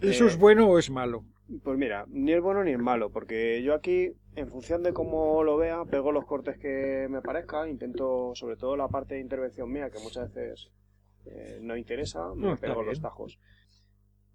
¿Eso 0.02 0.24
Eh, 0.24 0.28
es 0.28 0.36
bueno 0.36 0.68
o 0.68 0.78
es 0.78 0.90
malo? 0.90 1.24
Pues 1.62 1.78
mira, 1.78 2.04
ni 2.08 2.32
es 2.32 2.40
bueno 2.42 2.64
ni 2.64 2.72
es 2.72 2.78
malo, 2.78 3.10
porque 3.10 3.62
yo 3.62 3.74
aquí, 3.74 4.10
en 4.34 4.48
función 4.48 4.82
de 4.82 4.92
cómo 4.92 5.42
lo 5.44 5.56
vea, 5.56 5.84
pego 5.84 6.10
los 6.12 6.26
cortes 6.26 6.58
que 6.58 7.06
me 7.08 7.22
parezca, 7.22 7.68
intento, 7.68 8.32
sobre 8.34 8.56
todo 8.56 8.76
la 8.76 8.88
parte 8.88 9.14
de 9.14 9.20
intervención 9.20 9.70
mía, 9.72 9.88
que 9.90 9.98
muchas 10.00 10.32
veces 10.34 10.70
eh, 11.26 11.58
no 11.62 11.76
interesa, 11.76 12.34
me 12.34 12.48
No, 12.48 12.56
pego 12.56 12.82
los 12.82 13.00
tajos. 13.00 13.38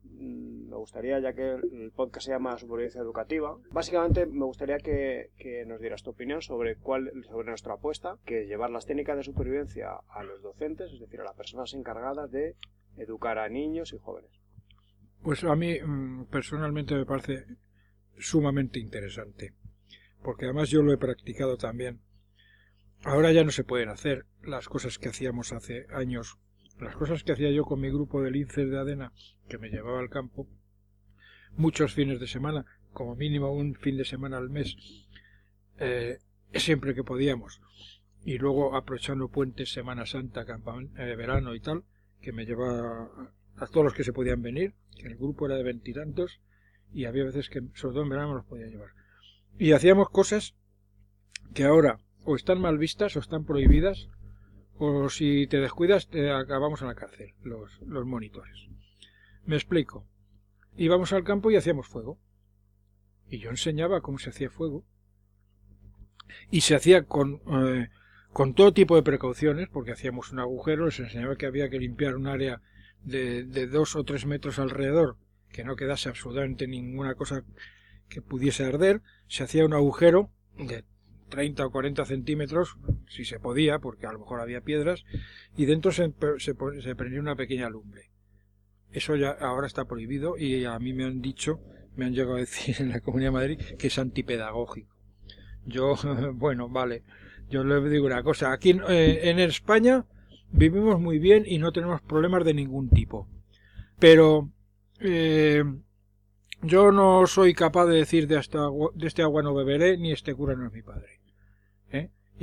Me 0.03 0.75
gustaría, 0.75 1.19
ya 1.19 1.33
que 1.33 1.51
el 1.51 1.91
podcast 1.95 2.25
se 2.25 2.31
llama 2.31 2.57
Supervivencia 2.57 3.01
Educativa, 3.01 3.57
básicamente 3.71 4.25
me 4.25 4.45
gustaría 4.45 4.77
que, 4.77 5.29
que 5.37 5.65
nos 5.65 5.79
dieras 5.79 6.03
tu 6.03 6.11
opinión 6.11 6.41
sobre 6.41 6.75
cuál, 6.75 7.11
sobre 7.27 7.47
nuestra 7.47 7.73
apuesta, 7.73 8.17
que 8.25 8.45
llevar 8.45 8.69
las 8.69 8.85
técnicas 8.85 9.17
de 9.17 9.23
supervivencia 9.23 9.91
a 10.09 10.23
los 10.23 10.41
docentes, 10.41 10.91
es 10.91 10.99
decir, 10.99 11.21
a 11.21 11.25
las 11.25 11.35
personas 11.35 11.73
encargadas 11.73 12.31
de 12.31 12.55
educar 12.97 13.37
a 13.37 13.49
niños 13.49 13.93
y 13.93 13.97
jóvenes. 13.97 14.31
Pues 15.21 15.43
a 15.43 15.55
mí 15.55 15.79
mm, 15.79 16.25
personalmente 16.25 16.95
me 16.95 17.05
parece 17.05 17.45
sumamente 18.17 18.79
interesante, 18.79 19.53
porque 20.21 20.45
además 20.45 20.69
yo 20.69 20.81
lo 20.81 20.91
he 20.91 20.97
practicado 20.97 21.57
también. 21.57 22.01
Ahora 23.03 23.31
ya 23.31 23.43
no 23.43 23.51
se 23.51 23.63
pueden 23.63 23.89
hacer 23.89 24.25
las 24.41 24.67
cosas 24.67 24.97
que 24.97 25.09
hacíamos 25.09 25.53
hace 25.53 25.87
años, 25.93 26.37
las 26.79 26.95
cosas 26.95 27.23
que 27.23 27.31
hacía 27.31 27.51
yo 27.51 27.65
con 27.65 27.79
mi 27.79 27.89
grupo 27.89 28.21
del 28.21 28.35
INCES 28.35 28.69
de 28.69 28.79
Adena, 28.79 29.11
que 29.47 29.57
me 29.57 29.69
llevaba 29.69 29.99
al 29.99 30.09
campo, 30.09 30.47
muchos 31.55 31.93
fines 31.93 32.19
de 32.19 32.27
semana, 32.27 32.65
como 32.91 33.15
mínimo 33.15 33.51
un 33.51 33.75
fin 33.75 33.97
de 33.97 34.05
semana 34.05 34.37
al 34.37 34.49
mes, 34.49 34.75
eh, 35.79 36.19
siempre 36.53 36.93
que 36.93 37.03
podíamos, 37.03 37.61
y 38.25 38.37
luego 38.37 38.75
aprovechando 38.75 39.27
puentes, 39.27 39.71
Semana 39.71 40.05
Santa, 40.05 40.45
eh, 40.97 41.15
verano 41.15 41.55
y 41.55 41.59
tal, 41.59 41.83
que 42.21 42.31
me 42.31 42.45
llevaba 42.45 43.09
a 43.57 43.67
todos 43.67 43.85
los 43.85 43.93
que 43.93 44.03
se 44.03 44.13
podían 44.13 44.41
venir, 44.41 44.73
que 44.97 45.07
el 45.07 45.17
grupo 45.17 45.45
era 45.45 45.55
de 45.55 45.63
veintitantos, 45.63 46.39
y 46.93 47.05
había 47.05 47.25
veces 47.25 47.49
que, 47.49 47.61
sobre 47.73 47.93
todo 47.93 48.03
en 48.03 48.09
verano, 48.09 48.29
me 48.29 48.35
los 48.35 48.45
podía 48.45 48.67
llevar. 48.67 48.89
Y 49.57 49.71
hacíamos 49.71 50.09
cosas 50.09 50.55
que 51.53 51.63
ahora 51.63 51.99
o 52.23 52.35
están 52.35 52.61
mal 52.61 52.77
vistas 52.77 53.15
o 53.15 53.19
están 53.19 53.45
prohibidas, 53.45 54.09
o 54.83 55.09
si 55.09 55.47
te 55.47 55.59
descuidas 55.59 56.07
te 56.07 56.31
acabamos 56.31 56.81
en 56.81 56.87
la 56.87 56.95
cárcel, 56.95 57.33
los, 57.43 57.81
los 57.81 58.05
monitores. 58.05 58.67
Me 59.45 59.55
explico. 59.55 60.05
Íbamos 60.75 61.13
al 61.13 61.23
campo 61.23 61.51
y 61.51 61.55
hacíamos 61.55 61.87
fuego. 61.87 62.19
Y 63.29 63.39
yo 63.39 63.49
enseñaba 63.49 64.01
cómo 64.01 64.19
se 64.19 64.29
hacía 64.29 64.49
fuego. 64.49 64.85
Y 66.49 66.61
se 66.61 66.75
hacía 66.75 67.03
con, 67.03 67.41
eh, 67.47 67.89
con 68.31 68.53
todo 68.53 68.73
tipo 68.73 68.95
de 68.95 69.03
precauciones, 69.03 69.69
porque 69.69 69.91
hacíamos 69.91 70.31
un 70.31 70.39
agujero, 70.39 70.85
les 70.85 70.99
enseñaba 70.99 71.35
que 71.35 71.45
había 71.45 71.69
que 71.69 71.79
limpiar 71.79 72.15
un 72.15 72.27
área 72.27 72.61
de, 73.03 73.43
de 73.43 73.67
dos 73.67 73.95
o 73.95 74.03
tres 74.03 74.25
metros 74.25 74.59
alrededor, 74.59 75.17
que 75.51 75.63
no 75.63 75.75
quedase 75.75 76.09
absolutamente 76.09 76.67
ninguna 76.67 77.15
cosa 77.15 77.43
que 78.09 78.21
pudiese 78.21 78.65
arder. 78.65 79.01
Se 79.27 79.43
hacía 79.43 79.65
un 79.65 79.73
agujero 79.73 80.31
de 80.57 80.85
30 81.33 81.65
o 81.65 81.71
40 81.71 82.05
centímetros, 82.05 82.77
si 83.09 83.25
se 83.25 83.39
podía, 83.39 83.79
porque 83.79 84.05
a 84.05 84.11
lo 84.11 84.19
mejor 84.19 84.39
había 84.39 84.61
piedras, 84.61 85.03
y 85.57 85.65
dentro 85.65 85.91
se, 85.91 86.11
prendía 86.11 87.19
una 87.19 87.35
pequeña 87.35 87.71
lumbre. 87.71 88.11
Eso 88.91 89.15
ya 89.15 89.31
ahora 89.31 89.65
está 89.65 89.85
prohibido 89.85 90.37
y 90.37 90.63
a 90.65 90.77
mí 90.77 90.93
me 90.93 91.05
han 91.05 91.21
dicho, 91.21 91.59
me 91.95 92.05
han 92.05 92.13
llegado 92.13 92.35
a 92.35 92.39
decir 92.39 92.75
en 92.79 92.89
la 92.89 92.99
Comunidad 92.99 93.29
de 93.29 93.33
Madrid 93.33 93.59
que 93.79 93.87
es 93.87 93.97
antipedagógico. 93.97 94.95
Yo, 95.65 95.95
bueno, 96.35 96.69
vale, 96.69 97.01
yo 97.49 97.63
le 97.63 97.81
digo 97.89 98.05
una 98.05 98.21
cosa, 98.21 98.53
aquí 98.53 98.79
eh, 98.89 99.21
en 99.23 99.39
España 99.39 100.05
vivimos 100.51 101.01
muy 101.01 101.17
bien 101.17 101.45
y 101.47 101.57
no 101.57 101.71
tenemos 101.71 101.99
problemas 102.01 102.45
de 102.45 102.53
ningún 102.53 102.91
tipo. 102.91 103.27
Pero 103.97 104.51
eh, 104.99 105.63
yo 106.61 106.91
no 106.91 107.25
soy 107.25 107.55
capaz 107.55 107.87
de 107.87 107.95
decir 107.95 108.27
de, 108.27 108.37
hasta, 108.37 108.59
de 108.93 109.07
este 109.07 109.23
agua 109.23 109.41
no 109.41 109.55
beberé 109.55 109.97
ni 109.97 110.11
este 110.11 110.35
cura 110.35 110.55
no 110.55 110.67
es 110.67 110.73
mi 110.73 110.83
padre. 110.83 111.12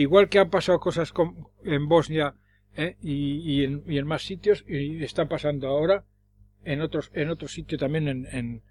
Igual 0.01 0.29
que 0.31 0.39
han 0.39 0.49
pasado 0.51 0.81
cosas 0.81 1.13
con- 1.13 1.49
en 1.65 1.87
Bosnia 1.89 2.35
¿eh? 2.77 2.97
y, 3.03 3.39
y 3.53 3.65
en, 3.65 3.83
y 3.87 3.99
en 3.99 4.07
más 4.07 4.23
sitios 4.23 4.65
y 4.67 5.03
están 5.05 5.29
pasando 5.29 5.69
ahora 5.69 6.05
en 6.65 6.81
otros 6.81 7.11
en 7.15 7.29
otros 7.31 7.53
sitios 7.53 7.81
también 7.81 8.09
en, 8.09 8.27
en, 8.33 8.63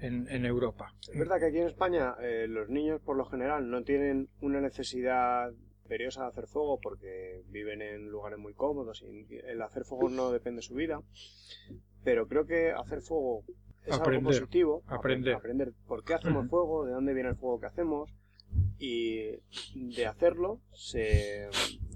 en, 0.00 0.28
en 0.28 0.44
Europa. 0.44 0.92
Es 1.12 1.18
verdad 1.18 1.38
que 1.40 1.46
aquí 1.46 1.58
en 1.58 1.66
España 1.66 2.14
eh, 2.20 2.46
los 2.48 2.68
niños 2.68 3.00
por 3.00 3.16
lo 3.16 3.24
general 3.24 3.68
no 3.70 3.82
tienen 3.82 4.28
una 4.40 4.60
necesidad 4.60 5.50
imperiosa 5.82 6.22
de 6.22 6.28
hacer 6.28 6.46
fuego 6.46 6.78
porque 6.80 7.42
viven 7.48 7.82
en 7.82 8.08
lugares 8.08 8.38
muy 8.38 8.54
cómodos 8.54 9.02
y 9.02 9.26
el 9.46 9.62
hacer 9.62 9.84
fuego 9.84 10.08
no 10.08 10.30
depende 10.30 10.58
de 10.58 10.62
su 10.62 10.74
vida. 10.74 11.00
Pero 12.04 12.28
creo 12.28 12.46
que 12.46 12.70
hacer 12.72 13.00
fuego 13.00 13.42
es 13.84 13.94
Aprender, 13.94 14.18
algo 14.18 14.28
positivo. 14.30 14.82
aprender. 14.86 15.34
Aprender 15.34 15.72
por 15.88 16.04
qué 16.04 16.14
hacemos 16.14 16.48
fuego, 16.48 16.84
de 16.86 16.92
dónde 16.92 17.12
viene 17.14 17.30
el 17.30 17.36
fuego 17.36 17.58
que 17.60 17.66
hacemos 17.66 18.10
y 18.78 19.30
de 19.74 20.06
hacerlo 20.06 20.60
se, 20.72 21.48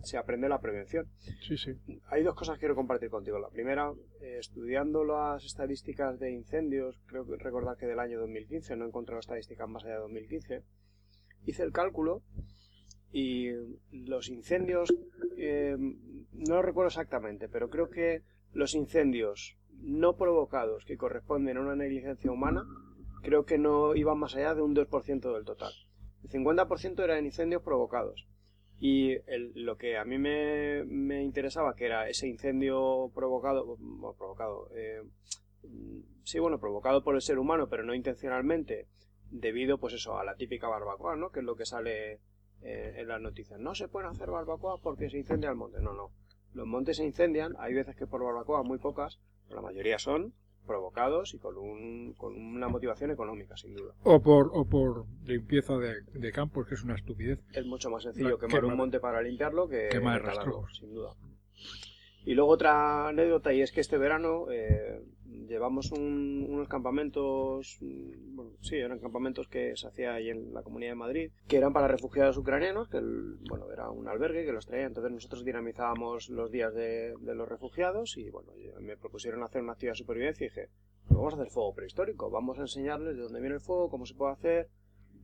se 0.02 0.16
aprende 0.16 0.48
la 0.48 0.60
prevención. 0.60 1.06
Sí, 1.46 1.56
sí. 1.56 1.72
Hay 2.08 2.22
dos 2.22 2.34
cosas 2.34 2.56
que 2.56 2.60
quiero 2.60 2.74
compartir 2.74 3.10
contigo. 3.10 3.38
La 3.38 3.50
primera, 3.50 3.92
eh, 4.20 4.38
estudiando 4.38 5.04
las 5.04 5.44
estadísticas 5.44 6.18
de 6.18 6.30
incendios, 6.30 7.00
creo 7.06 7.26
que 7.26 7.36
recordar 7.36 7.76
que 7.76 7.86
del 7.86 7.98
año 7.98 8.18
2015, 8.20 8.76
no 8.76 8.84
he 8.84 8.88
encontrado 8.88 9.20
estadísticas 9.20 9.68
más 9.68 9.84
allá 9.84 9.94
de 9.94 10.00
2015, 10.00 10.62
hice 11.46 11.62
el 11.62 11.72
cálculo 11.72 12.22
y 13.12 13.48
los 13.92 14.28
incendios, 14.28 14.94
eh, 15.36 15.76
no 15.78 16.54
lo 16.54 16.62
recuerdo 16.62 16.88
exactamente, 16.88 17.48
pero 17.48 17.68
creo 17.68 17.90
que 17.90 18.22
los 18.52 18.74
incendios 18.74 19.56
no 19.80 20.16
provocados 20.16 20.84
que 20.84 20.96
corresponden 20.96 21.56
a 21.56 21.60
una 21.60 21.76
negligencia 21.76 22.30
humana, 22.30 22.64
creo 23.22 23.44
que 23.44 23.58
no 23.58 23.94
iban 23.94 24.18
más 24.18 24.36
allá 24.36 24.54
de 24.54 24.62
un 24.62 24.74
2% 24.74 25.34
del 25.34 25.44
total. 25.44 25.72
El 26.22 26.30
50% 26.30 27.02
eran 27.02 27.24
incendios 27.24 27.62
provocados. 27.62 28.26
Y 28.78 29.12
el- 29.30 29.52
lo 29.54 29.76
que 29.76 29.98
a 29.98 30.04
mí 30.04 30.18
me, 30.18 30.84
me 30.84 31.22
interesaba, 31.22 31.74
que 31.74 31.86
era 31.86 32.08
ese 32.08 32.26
incendio 32.28 33.10
provocado, 33.14 33.76
provocado, 34.16 34.68
eh, 34.74 35.02
sí, 36.24 36.38
bueno, 36.38 36.58
provocado 36.58 37.02
por 37.04 37.14
el 37.14 37.20
ser 37.22 37.38
humano, 37.38 37.68
pero 37.68 37.82
no 37.84 37.94
intencionalmente, 37.94 38.86
debido, 39.30 39.78
pues 39.78 39.94
eso, 39.94 40.18
a 40.18 40.24
la 40.24 40.34
típica 40.36 40.68
barbacoa, 40.68 41.16
¿no? 41.16 41.30
Que 41.30 41.40
es 41.40 41.46
lo 41.46 41.56
que 41.56 41.66
sale 41.66 42.20
eh, 42.62 42.94
en 42.96 43.08
las 43.08 43.20
noticias. 43.20 43.58
No 43.60 43.74
se 43.74 43.88
pueden 43.88 44.10
hacer 44.10 44.30
barbacoas 44.30 44.80
porque 44.82 45.08
se 45.08 45.18
incendia 45.18 45.48
el 45.50 45.56
monte. 45.56 45.80
No, 45.80 45.94
no. 45.94 46.10
Los 46.52 46.66
montes 46.66 46.96
se 46.98 47.04
incendian, 47.04 47.54
hay 47.58 47.74
veces 47.74 47.96
que 47.96 48.06
por 48.06 48.22
barbacoa, 48.24 48.62
muy 48.62 48.78
pocas, 48.78 49.20
pero 49.48 49.60
la 49.62 49.68
mayoría 49.68 49.98
son 49.98 50.34
provocados 50.66 51.34
y 51.34 51.38
con, 51.38 51.56
un, 51.56 52.14
con 52.16 52.36
una 52.36 52.68
motivación 52.68 53.10
económica, 53.10 53.56
sin 53.56 53.74
duda. 53.74 53.94
O 54.04 54.20
por, 54.20 54.50
o 54.52 54.64
por 54.64 55.06
limpieza 55.24 55.76
de, 55.78 56.02
de 56.12 56.32
campos, 56.32 56.66
que 56.68 56.74
es 56.74 56.82
una 56.84 56.94
estupidez. 56.94 57.40
Es 57.52 57.66
mucho 57.66 57.90
más 57.90 58.02
sencillo 58.04 58.30
La- 58.30 58.38
quemar 58.46 58.64
un 58.64 58.76
monte 58.76 59.00
para 59.00 59.20
limpiarlo 59.22 59.68
que 59.68 59.88
quemar 59.90 60.22
rastrojos. 60.22 60.76
sin 60.76 60.94
duda. 60.94 61.10
Y 62.24 62.34
luego 62.34 62.50
otra 62.50 63.08
anécdota, 63.08 63.52
y 63.52 63.62
es 63.62 63.72
que 63.72 63.80
este 63.80 63.96
verano 63.98 64.46
eh, 64.50 65.02
llevamos 65.48 65.90
un- 65.90 66.46
unos 66.48 66.68
campamentos, 66.68 67.78
mm, 67.80 68.36
bueno, 68.36 68.52
sí, 68.60 68.76
eran 68.76 68.98
campamentos 68.98 69.48
que 69.48 69.76
se 69.76 69.86
hacía 69.88 70.14
ahí 70.14 70.28
en 70.30 70.52
la 70.52 70.62
Comunidad 70.62 70.92
de 70.92 70.96
Madrid, 70.96 71.30
que 71.48 71.56
eran 71.56 71.72
para 71.72 71.88
refugiados 71.88 72.36
ucranianos, 72.36 72.88
que 72.88 73.00
bueno, 73.48 73.70
era 73.72 73.90
un 73.90 74.06
albergue 74.06 74.44
que 74.44 74.52
los 74.52 74.66
traía, 74.66 74.86
entonces 74.86 75.12
nosotros 75.12 75.44
dinamizábamos 75.44 76.28
los 76.28 76.50
días 76.50 76.74
de, 76.74 77.14
los 77.22 77.48
refugiados 77.48 78.16
y 78.16 78.30
bueno, 78.30 78.52
me 78.80 78.96
propusieron 78.96 79.42
hacer 79.42 79.62
una 79.62 79.72
actividad 79.72 79.94
de 79.94 79.98
supervivencia 79.98 80.44
y 80.44 80.48
dije, 80.50 80.68
pues 81.06 81.16
vamos 81.16 81.34
a 81.34 81.36
hacer 81.38 81.50
fuego 81.50 81.74
prehistórico, 81.74 82.30
vamos 82.30 82.58
a 82.58 82.62
enseñarles 82.62 83.16
de 83.16 83.22
dónde 83.22 83.40
viene 83.40 83.56
el 83.56 83.60
fuego, 83.60 83.88
cómo 83.90 84.06
se 84.06 84.14
puede 84.14 84.32
hacer, 84.32 84.68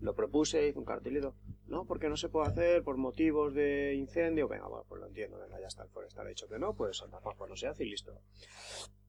lo 0.01 0.15
propuse, 0.15 0.69
hice 0.69 0.79
un 0.79 0.85
cartelito, 0.85 1.35
no, 1.67 1.85
porque 1.85 2.09
no 2.09 2.17
se 2.17 2.29
puede 2.29 2.49
hacer 2.49 2.83
por 2.83 2.97
motivos 2.97 3.55
de 3.55 3.95
incendio. 3.95 4.49
Venga, 4.49 4.69
bueno, 4.69 4.85
pues 4.89 5.01
lo 5.01 5.09
entiendo, 5.09 5.39
venga, 5.39 5.61
ya 5.61 5.67
está, 5.67 5.83
el 5.83 5.89
forestal 5.91 6.27
ha 6.27 6.31
dicho 6.31 6.49
que 6.49 6.59
no, 6.59 6.75
pues 6.75 6.99
Santa 6.99 7.21
Pascua 7.21 7.49
no 7.49 7.57
se 7.57 7.67
hace 7.67 7.85
y 7.85 7.91
listo. 7.91 8.13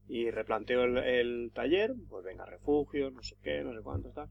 Y 0.08 0.32
replanteo 0.32 0.84
el, 0.84 1.52
taller, 1.54 1.94
pues 2.10 2.24
venga, 2.24 2.46
refugios, 2.46 3.14
no 3.14 3.22
sé 3.22 3.36
qué, 3.44 3.62
no 3.64 3.74
sé 3.74 3.82
cuánto, 3.84 4.12
tal. 4.12 4.30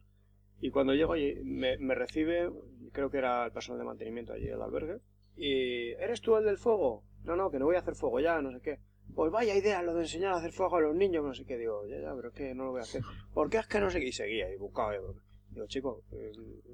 Y 0.60 0.70
cuando 0.70 0.94
llego 0.94 1.12
allí, 1.12 1.34
me, 1.44 1.76
me 1.78 1.94
recibe, 1.94 2.50
creo 2.92 3.10
que 3.10 3.18
era 3.18 3.44
el 3.44 3.52
personal 3.52 3.78
de 3.78 3.84
mantenimiento 3.84 4.32
allí 4.32 4.46
del 4.46 4.62
albergue, 4.62 5.00
y 5.36 5.90
¿eres 5.92 6.22
tú 6.22 6.36
el 6.36 6.46
del 6.46 6.56
fuego? 6.56 7.04
No, 7.24 7.36
no, 7.36 7.50
que 7.50 7.58
no 7.58 7.66
voy 7.66 7.76
a 7.76 7.80
hacer 7.80 7.94
fuego 7.94 8.20
ya, 8.20 8.40
no 8.40 8.50
sé 8.52 8.60
qué. 8.60 8.78
Pues 9.14 9.30
vaya 9.30 9.54
idea 9.54 9.82
lo 9.82 9.94
de 9.94 10.02
enseñar 10.02 10.32
a 10.32 10.36
hacer 10.36 10.52
fuego 10.52 10.76
a 10.76 10.80
los 10.80 10.96
niños, 10.96 11.24
no 11.24 11.34
sé 11.34 11.44
qué. 11.44 11.56
Digo, 11.56 11.86
ya, 11.86 12.00
ya, 12.00 12.14
pero 12.14 12.28
es 12.28 12.34
que 12.34 12.54
no 12.54 12.64
lo 12.64 12.70
voy 12.72 12.80
a 12.80 12.84
hacer. 12.84 13.02
¿Por 13.34 13.50
qué 13.50 13.58
es 13.58 13.66
que 13.66 13.80
no 13.80 13.90
sé 13.90 14.00
qué? 14.00 14.06
Y 14.06 14.12
seguía, 14.12 14.52
y 14.52 14.56
buscaba. 14.56 14.94
y. 14.96 14.98
Digo, 15.56 15.66
chico, 15.68 16.04
eh, 16.12 16.32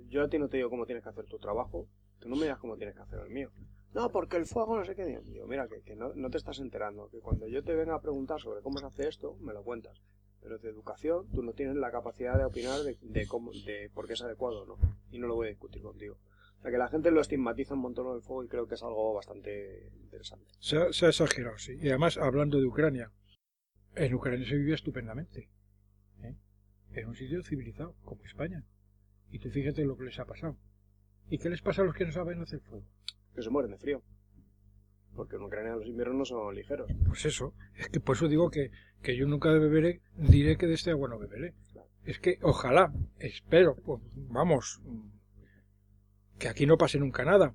yo 0.08 0.24
a 0.24 0.28
ti 0.28 0.40
no 0.40 0.48
te 0.48 0.56
digo 0.56 0.68
cómo 0.68 0.86
tienes 0.86 1.04
que 1.04 1.10
hacer 1.10 1.24
tu 1.26 1.38
trabajo, 1.38 1.86
tú 2.18 2.28
no 2.28 2.34
me 2.34 2.42
digas 2.42 2.58
cómo 2.58 2.76
tienes 2.76 2.96
que 2.96 3.02
hacer 3.02 3.20
el 3.20 3.30
mío. 3.30 3.52
No, 3.94 4.10
porque 4.10 4.36
el 4.36 4.44
fuego 4.44 4.76
no 4.76 4.84
sé 4.84 4.96
qué. 4.96 5.20
Digo, 5.24 5.46
mira, 5.46 5.68
que, 5.68 5.82
que 5.82 5.94
no, 5.94 6.12
no 6.14 6.30
te 6.30 6.38
estás 6.38 6.58
enterando, 6.58 7.08
que 7.08 7.20
cuando 7.20 7.46
yo 7.46 7.62
te 7.62 7.76
venga 7.76 7.94
a 7.94 8.00
preguntar 8.00 8.40
sobre 8.40 8.60
cómo 8.60 8.78
se 8.78 8.86
hace 8.86 9.06
esto, 9.06 9.36
me 9.40 9.52
lo 9.52 9.62
cuentas. 9.62 10.02
Pero 10.40 10.58
de 10.58 10.68
educación, 10.68 11.30
tú 11.30 11.44
no 11.44 11.52
tienes 11.52 11.76
la 11.76 11.92
capacidad 11.92 12.36
de 12.36 12.44
opinar 12.44 12.80
de, 12.80 13.26
cómo, 13.28 13.52
de 13.52 13.88
por 13.94 14.08
qué 14.08 14.14
es 14.14 14.22
adecuado 14.22 14.62
o 14.62 14.66
no. 14.66 14.78
Y 15.12 15.20
no 15.20 15.28
lo 15.28 15.36
voy 15.36 15.46
a 15.46 15.50
discutir 15.50 15.80
contigo. 15.80 16.18
O 16.58 16.62
sea, 16.62 16.72
que 16.72 16.78
la 16.78 16.88
gente 16.88 17.12
lo 17.12 17.20
estigmatiza 17.20 17.74
un 17.74 17.82
montón 17.82 18.16
el 18.16 18.22
fuego 18.22 18.42
y 18.42 18.48
creo 18.48 18.66
que 18.66 18.74
es 18.74 18.82
algo 18.82 19.14
bastante 19.14 19.92
interesante. 20.00 20.50
Se 20.58 20.78
ha, 20.78 20.92
se 20.92 21.06
ha 21.06 21.10
exagerado, 21.10 21.56
sí. 21.58 21.78
Y 21.80 21.90
además, 21.90 22.18
hablando 22.18 22.58
de 22.58 22.66
Ucrania, 22.66 23.12
en 23.94 24.14
Ucrania 24.14 24.44
se 24.48 24.56
vive 24.56 24.74
estupendamente. 24.74 25.48
¿eh? 26.24 26.34
En 26.94 27.08
un 27.08 27.14
sitio 27.14 27.42
civilizado, 27.42 27.94
como 28.04 28.24
España. 28.24 28.64
Y 29.32 29.38
tú 29.38 29.50
fíjate 29.50 29.84
lo 29.84 29.96
que 29.96 30.04
les 30.04 30.18
ha 30.20 30.26
pasado. 30.26 30.56
¿Y 31.28 31.38
qué 31.38 31.48
les 31.48 31.62
pasa 31.62 31.82
a 31.82 31.84
los 31.86 31.94
que 31.94 32.04
no 32.04 32.12
saben 32.12 32.40
hacer 32.40 32.60
fuego? 32.60 32.84
Que 33.34 33.42
se 33.42 33.48
mueren 33.50 33.72
de 33.72 33.78
frío. 33.78 34.02
Porque 35.16 35.36
en 35.36 35.42
Ucrania 35.42 35.74
los 35.74 35.86
inviernos 35.86 36.16
no 36.16 36.24
son 36.26 36.54
ligeros. 36.54 36.90
Pues 37.06 37.24
eso, 37.24 37.54
es 37.74 37.88
que 37.88 37.98
por 37.98 38.16
eso 38.16 38.28
digo 38.28 38.50
que, 38.50 38.70
que 39.02 39.16
yo 39.16 39.26
nunca 39.26 39.50
beberé, 39.50 40.02
diré 40.16 40.56
que 40.56 40.66
de 40.66 40.74
este 40.74 40.90
agua 40.90 41.08
no 41.08 41.18
beberé. 41.18 41.54
Es 42.04 42.18
que 42.18 42.38
ojalá, 42.42 42.92
espero, 43.18 43.76
pues, 43.76 44.02
vamos, 44.14 44.82
que 46.38 46.48
aquí 46.48 46.66
no 46.66 46.76
pase 46.76 46.98
nunca 46.98 47.24
nada. 47.24 47.54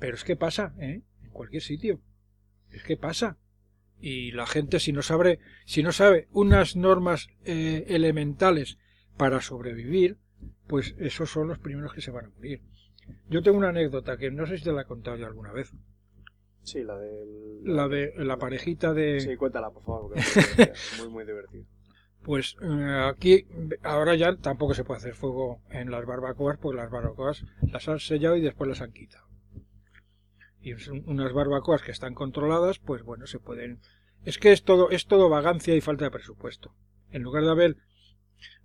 Pero 0.00 0.14
es 0.14 0.24
que 0.24 0.36
pasa, 0.36 0.74
¿eh? 0.78 1.02
En 1.22 1.30
cualquier 1.30 1.62
sitio. 1.62 2.00
Es 2.70 2.82
que 2.82 2.96
pasa. 2.96 3.38
Y 4.00 4.32
la 4.32 4.46
gente 4.46 4.80
si 4.80 4.92
no 4.92 5.02
sabe, 5.02 5.38
si 5.64 5.82
no 5.82 5.92
sabe 5.92 6.28
unas 6.32 6.74
normas 6.74 7.28
eh, 7.44 7.84
elementales 7.88 8.78
para 9.16 9.40
sobrevivir, 9.40 10.18
pues 10.68 10.94
esos 10.98 11.30
son 11.30 11.48
los 11.48 11.58
primeros 11.58 11.92
que 11.92 12.00
se 12.00 12.10
van 12.10 12.26
a 12.26 12.30
morir. 12.30 12.62
Yo 13.28 13.42
tengo 13.42 13.58
una 13.58 13.70
anécdota 13.70 14.16
que 14.16 14.30
no 14.30 14.46
sé 14.46 14.58
si 14.58 14.64
te 14.64 14.72
la 14.72 14.82
he 14.82 14.84
contado 14.84 15.24
alguna 15.26 15.52
vez. 15.52 15.72
Sí, 16.62 16.82
la 16.84 16.98
del... 16.98 17.64
La 17.64 17.88
de 17.88 18.12
la 18.16 18.36
parejita 18.36 18.92
de... 18.92 19.20
Sí, 19.20 19.36
cuéntala, 19.36 19.70
por 19.70 19.82
favor, 19.82 20.12
porque 20.12 20.20
es 20.72 21.00
muy, 21.00 21.08
muy 21.08 21.24
divertido. 21.24 21.64
Pues 22.22 22.56
eh, 22.60 23.08
aquí 23.10 23.46
ahora 23.82 24.14
ya 24.14 24.36
tampoco 24.36 24.74
se 24.74 24.84
puede 24.84 24.98
hacer 24.98 25.14
fuego 25.14 25.62
en 25.70 25.90
las 25.90 26.04
barbacoas, 26.04 26.58
porque 26.58 26.76
las 26.76 26.90
barbacoas 26.90 27.44
las 27.62 27.88
han 27.88 28.00
sellado 28.00 28.36
y 28.36 28.42
después 28.42 28.68
las 28.68 28.82
han 28.82 28.92
quitado. 28.92 29.26
Y 30.60 30.74
son 30.74 31.04
unas 31.06 31.32
barbacoas 31.32 31.82
que 31.82 31.92
están 31.92 32.14
controladas, 32.14 32.78
pues 32.78 33.02
bueno, 33.02 33.26
se 33.26 33.38
pueden... 33.38 33.80
Es 34.24 34.36
que 34.36 34.52
es 34.52 34.64
todo, 34.64 34.90
es 34.90 35.06
todo 35.06 35.30
vagancia 35.30 35.74
y 35.74 35.80
falta 35.80 36.04
de 36.04 36.10
presupuesto. 36.10 36.74
En 37.10 37.22
lugar 37.22 37.44
de 37.44 37.50
haber 37.50 37.76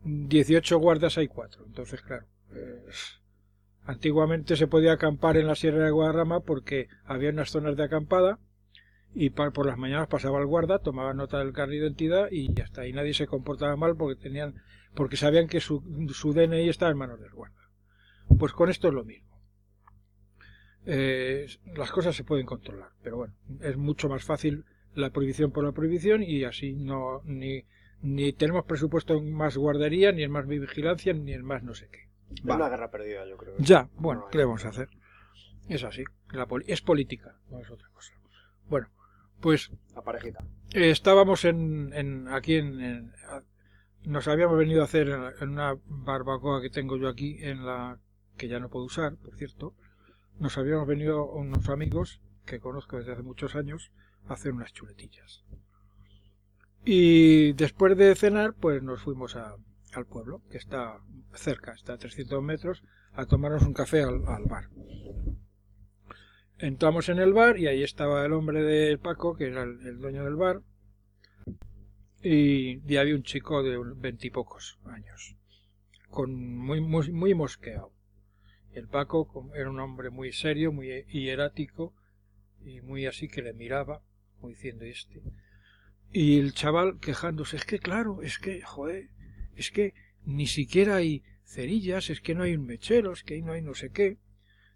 18 0.04 0.78
guardas 0.78 1.18
hay 1.18 1.28
4. 1.28 1.64
Entonces, 1.66 2.02
claro, 2.02 2.26
eh, 2.54 2.86
antiguamente 3.86 4.56
se 4.56 4.68
podía 4.68 4.94
acampar 4.94 5.38
en 5.38 5.48
la 5.48 5.56
Sierra 5.56 5.86
de 5.86 5.92
Guadarrama 5.92 6.42
porque 6.42 6.88
había 7.06 7.30
unas 7.30 7.50
zonas 7.50 7.76
de 7.76 7.84
acampada 7.84 8.40
y 9.16 9.30
por 9.30 9.66
las 9.66 9.78
mañanas 9.78 10.08
pasaba 10.08 10.40
el 10.40 10.48
guarda, 10.48 10.80
tomaba 10.80 11.14
nota 11.14 11.40
del 11.40 11.54
carnet 11.54 11.80
de 11.80 11.86
identidad 11.86 12.32
y 12.32 12.50
hasta 12.62 12.82
ahí 12.82 12.94
nadie 12.94 13.14
se 13.14 13.28
comportaba 13.28 13.76
mal 13.76 13.96
porque 13.96 14.20
tenían 14.20 14.56
porque 14.96 15.18
sabían 15.18 15.48
que 15.48 15.60
su, 15.60 15.82
su 16.14 16.34
DNI 16.34 16.70
estaba 16.70 16.92
en 16.92 16.98
manos 16.98 17.20
del 17.20 17.32
guarda. 17.32 17.70
Pues 18.38 18.54
con 18.54 18.70
esto 18.70 18.88
es 18.88 18.94
lo 18.94 19.04
mismo. 19.04 19.34
Eh, 20.86 21.48
las 21.76 21.92
cosas 21.92 22.16
se 22.16 22.24
pueden 22.24 22.46
controlar, 22.46 22.90
pero 23.02 23.18
bueno, 23.18 23.34
es 23.62 23.78
mucho 23.78 24.10
más 24.10 24.24
fácil 24.24 24.66
la 24.96 25.10
prohibición 25.10 25.52
por 25.52 25.64
la 25.64 25.72
prohibición 25.72 26.22
y 26.22 26.44
así 26.44 26.74
no 26.74 27.22
ni, 27.24 27.66
ni 28.04 28.34
tenemos 28.34 28.66
presupuesto 28.66 29.16
en 29.18 29.34
más 29.34 29.58
guardería, 29.58 30.12
ni 30.12 30.22
en 30.24 30.32
más 30.32 30.46
vigilancia, 30.46 31.14
ni 31.14 31.34
en 31.34 31.44
más 31.44 31.64
no 31.64 31.74
sé 31.74 31.88
qué. 31.90 32.10
Es 32.36 32.44
una 32.44 32.70
guerra 32.70 32.92
perdida, 32.92 33.26
yo 33.28 33.38
creo. 33.38 33.56
Ya, 33.58 33.90
bueno, 33.96 34.28
¿qué 34.32 34.38
le 34.38 34.46
vamos 34.46 34.66
a 34.66 34.70
hacer? 34.70 34.90
Es 35.70 35.84
así, 35.84 36.04
la 36.32 36.48
es 36.68 36.82
política, 36.82 37.38
no 37.50 37.60
es 37.60 37.70
otra 37.72 37.88
cosa. 37.90 38.14
Bueno, 38.68 38.90
pues 39.40 39.72
La 39.96 40.02
parejita. 40.02 40.44
eh, 40.74 40.90
estábamos 40.92 41.46
en, 41.46 41.92
en 41.94 42.28
aquí 42.28 42.56
en, 42.56 42.82
en- 42.82 43.14
nos 44.06 44.28
habíamos 44.28 44.58
venido 44.58 44.82
a 44.82 44.86
hacer 44.86 45.08
en 45.40 45.50
una 45.50 45.78
barbacoa 45.86 46.62
que 46.62 46.70
tengo 46.70 46.98
yo 46.98 47.08
aquí 47.08 47.38
en 47.42 47.66
la 47.66 47.98
que 48.38 48.50
ya 48.50 48.60
no 48.60 48.70
puedo 48.70 48.86
usar, 48.86 49.16
por 49.16 49.36
cierto. 49.38 49.74
Nos 50.40 50.58
habíamos 50.58 50.88
venido 50.88 51.26
unos 51.32 51.70
amigos 51.70 52.20
que 52.46 52.60
conozco 52.60 52.98
desde 52.98 53.14
hace 53.14 53.22
muchos 53.24 53.56
años 53.56 53.92
a 54.28 54.34
hacer 54.34 54.52
unas 54.52 54.74
chuletillas. 54.74 55.46
Y 56.86 57.54
después 57.54 57.98
de 57.98 58.14
cenar, 58.16 58.54
pues 58.54 58.84
nos 58.84 59.02
fuimos 59.02 59.36
al 59.36 60.06
pueblo, 60.06 60.42
que 60.50 60.58
está 60.58 61.00
cerca, 61.34 61.74
está 61.74 61.94
a 61.94 61.98
300 61.98 62.44
metros, 62.44 62.84
a 63.14 63.26
tomarnos 63.26 63.64
un 63.64 63.74
café 63.74 64.04
al, 64.04 64.20
bar. 64.20 64.70
Entramos 66.58 67.08
en 67.10 67.20
el 67.20 67.34
bar 67.34 67.58
y 67.58 67.68
ahí 67.68 67.84
estaba 67.84 68.26
el 68.26 68.34
hombre 68.34 68.64
de 68.64 68.98
Paco, 68.98 69.36
que 69.36 69.48
era 69.48 69.64
el, 69.64 70.00
dueño 70.00 70.26
del 70.26 70.36
bar, 70.36 70.62
y, 72.22 72.80
había 72.98 73.16
un 73.16 73.24
chico 73.24 73.64
de 73.64 73.78
veintipocos 73.96 74.80
años, 74.86 75.38
con 76.10 76.34
muy, 76.36 76.82
muy, 76.82 77.12
muy 77.12 77.34
mosqueado. 77.34 77.94
El 78.74 78.88
Paco 78.88 79.52
era 79.56 79.70
un 79.70 79.80
hombre 79.80 80.10
muy 80.10 80.34
serio, 80.34 80.72
muy 80.72 81.04
hierático, 81.04 81.94
y 82.66 82.82
muy 82.82 83.06
así 83.06 83.28
que 83.28 83.42
le 83.42 83.54
miraba, 83.54 84.02
como 84.36 84.50
diciendo 84.50 84.86
"¿Y 84.86 84.90
este. 84.90 85.22
Y 86.14 86.38
el 86.38 86.54
chaval 86.54 87.00
quejándose, 87.00 87.58
es 87.58 87.66
que 87.66 87.80
claro, 87.80 88.22
es 88.22 88.38
que, 88.38 88.62
joder, 88.62 89.10
es 89.56 89.72
que 89.72 89.96
ni 90.26 90.46
siquiera 90.46 90.98
hay 90.98 91.24
cerillas, 91.44 92.12
es 92.12 92.22
que 92.22 92.36
no 92.36 92.44
hay 92.44 92.56
un 92.56 92.68
mechero, 92.68 93.14
es 93.14 93.24
que 93.24 93.42
no 93.42 93.54
hay 93.54 93.64
no 93.64 93.74
sé 93.74 93.90
qué. 93.90 94.20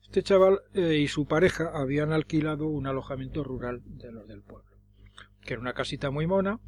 Este 0.01 0.23
chaval 0.23 0.61
eh, 0.73 0.95
y 0.95 1.07
su 1.07 1.27
pareja 1.27 1.69
habían 1.75 2.11
alquilado 2.11 2.67
un 2.67 2.87
alojamiento 2.87 3.43
rural 3.43 3.81
de 3.85 4.11
los 4.11 4.27
del 4.27 4.41
pueblo, 4.41 4.77
que 5.41 5.53
era 5.53 5.61
una 5.61 5.73
casita 5.73 6.09
muy 6.09 6.25
mona, 6.25 6.59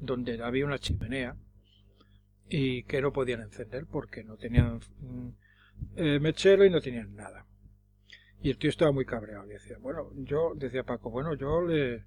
donde 0.00 0.42
había 0.42 0.66
una 0.66 0.80
chimenea 0.80 1.36
y 2.48 2.82
que 2.82 3.00
no 3.00 3.12
podían 3.12 3.42
encender 3.42 3.86
porque 3.86 4.24
no 4.24 4.36
tenían 4.36 4.80
mm, 4.98 5.28
eh, 5.94 6.18
mechero 6.18 6.64
y 6.64 6.70
no 6.70 6.80
tenían 6.80 7.14
nada. 7.14 7.46
Y 8.42 8.50
el 8.50 8.58
tío 8.58 8.70
estaba 8.70 8.90
muy 8.90 9.04
cabreado. 9.04 9.46
Y 9.46 9.50
decía, 9.50 9.76
bueno, 9.78 10.10
yo, 10.16 10.54
decía 10.56 10.82
Paco, 10.82 11.10
bueno, 11.10 11.34
yo 11.34 11.62
le, 11.62 12.04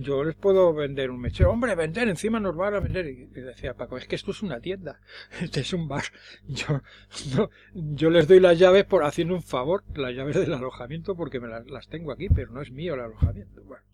yo 0.00 0.24
les 0.24 0.34
puedo 0.34 0.72
vender 0.74 1.10
un 1.10 1.20
mechero. 1.20 1.50
Hombre, 1.50 1.74
vender, 1.74 2.08
encima 2.08 2.40
nos 2.40 2.56
van 2.56 2.74
a 2.74 2.80
vender. 2.80 3.06
Y 3.06 3.26
decía 3.26 3.74
Paco, 3.74 3.96
es 3.96 4.06
que 4.06 4.16
esto 4.16 4.30
es 4.30 4.42
una 4.42 4.60
tienda, 4.60 5.00
este 5.40 5.60
es 5.60 5.72
un 5.72 5.88
bar. 5.88 6.04
Yo, 6.46 6.82
no, 7.36 7.50
yo 7.74 8.10
les 8.10 8.28
doy 8.28 8.40
las 8.40 8.58
llaves 8.58 8.84
por 8.84 9.04
haciendo 9.04 9.34
un 9.34 9.42
favor, 9.42 9.84
las 9.94 10.14
llaves 10.14 10.36
del 10.36 10.52
alojamiento, 10.52 11.16
porque 11.16 11.40
me 11.40 11.48
las, 11.48 11.66
las 11.66 11.88
tengo 11.88 12.12
aquí, 12.12 12.28
pero 12.28 12.52
no 12.52 12.62
es 12.62 12.70
mío 12.70 12.94
el 12.94 13.00
alojamiento. 13.00 13.62
Bueno, 13.64 13.84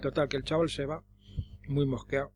total, 0.00 0.28
que 0.28 0.36
el 0.36 0.44
chaval 0.44 0.68
se 0.68 0.86
va, 0.86 1.02
muy 1.68 1.86
mosqueado. 1.86 2.32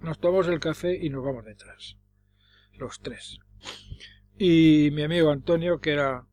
Nos 0.00 0.18
tomamos 0.18 0.48
el 0.48 0.60
café 0.60 0.96
y 0.96 1.08
nos 1.08 1.24
vamos 1.24 1.44
detrás. 1.44 1.96
Los 2.74 3.00
tres. 3.00 3.38
Y 4.38 4.90
mi 4.92 5.02
amigo 5.02 5.30
Antonio, 5.30 5.80
que 5.80 5.92
era 5.92 6.26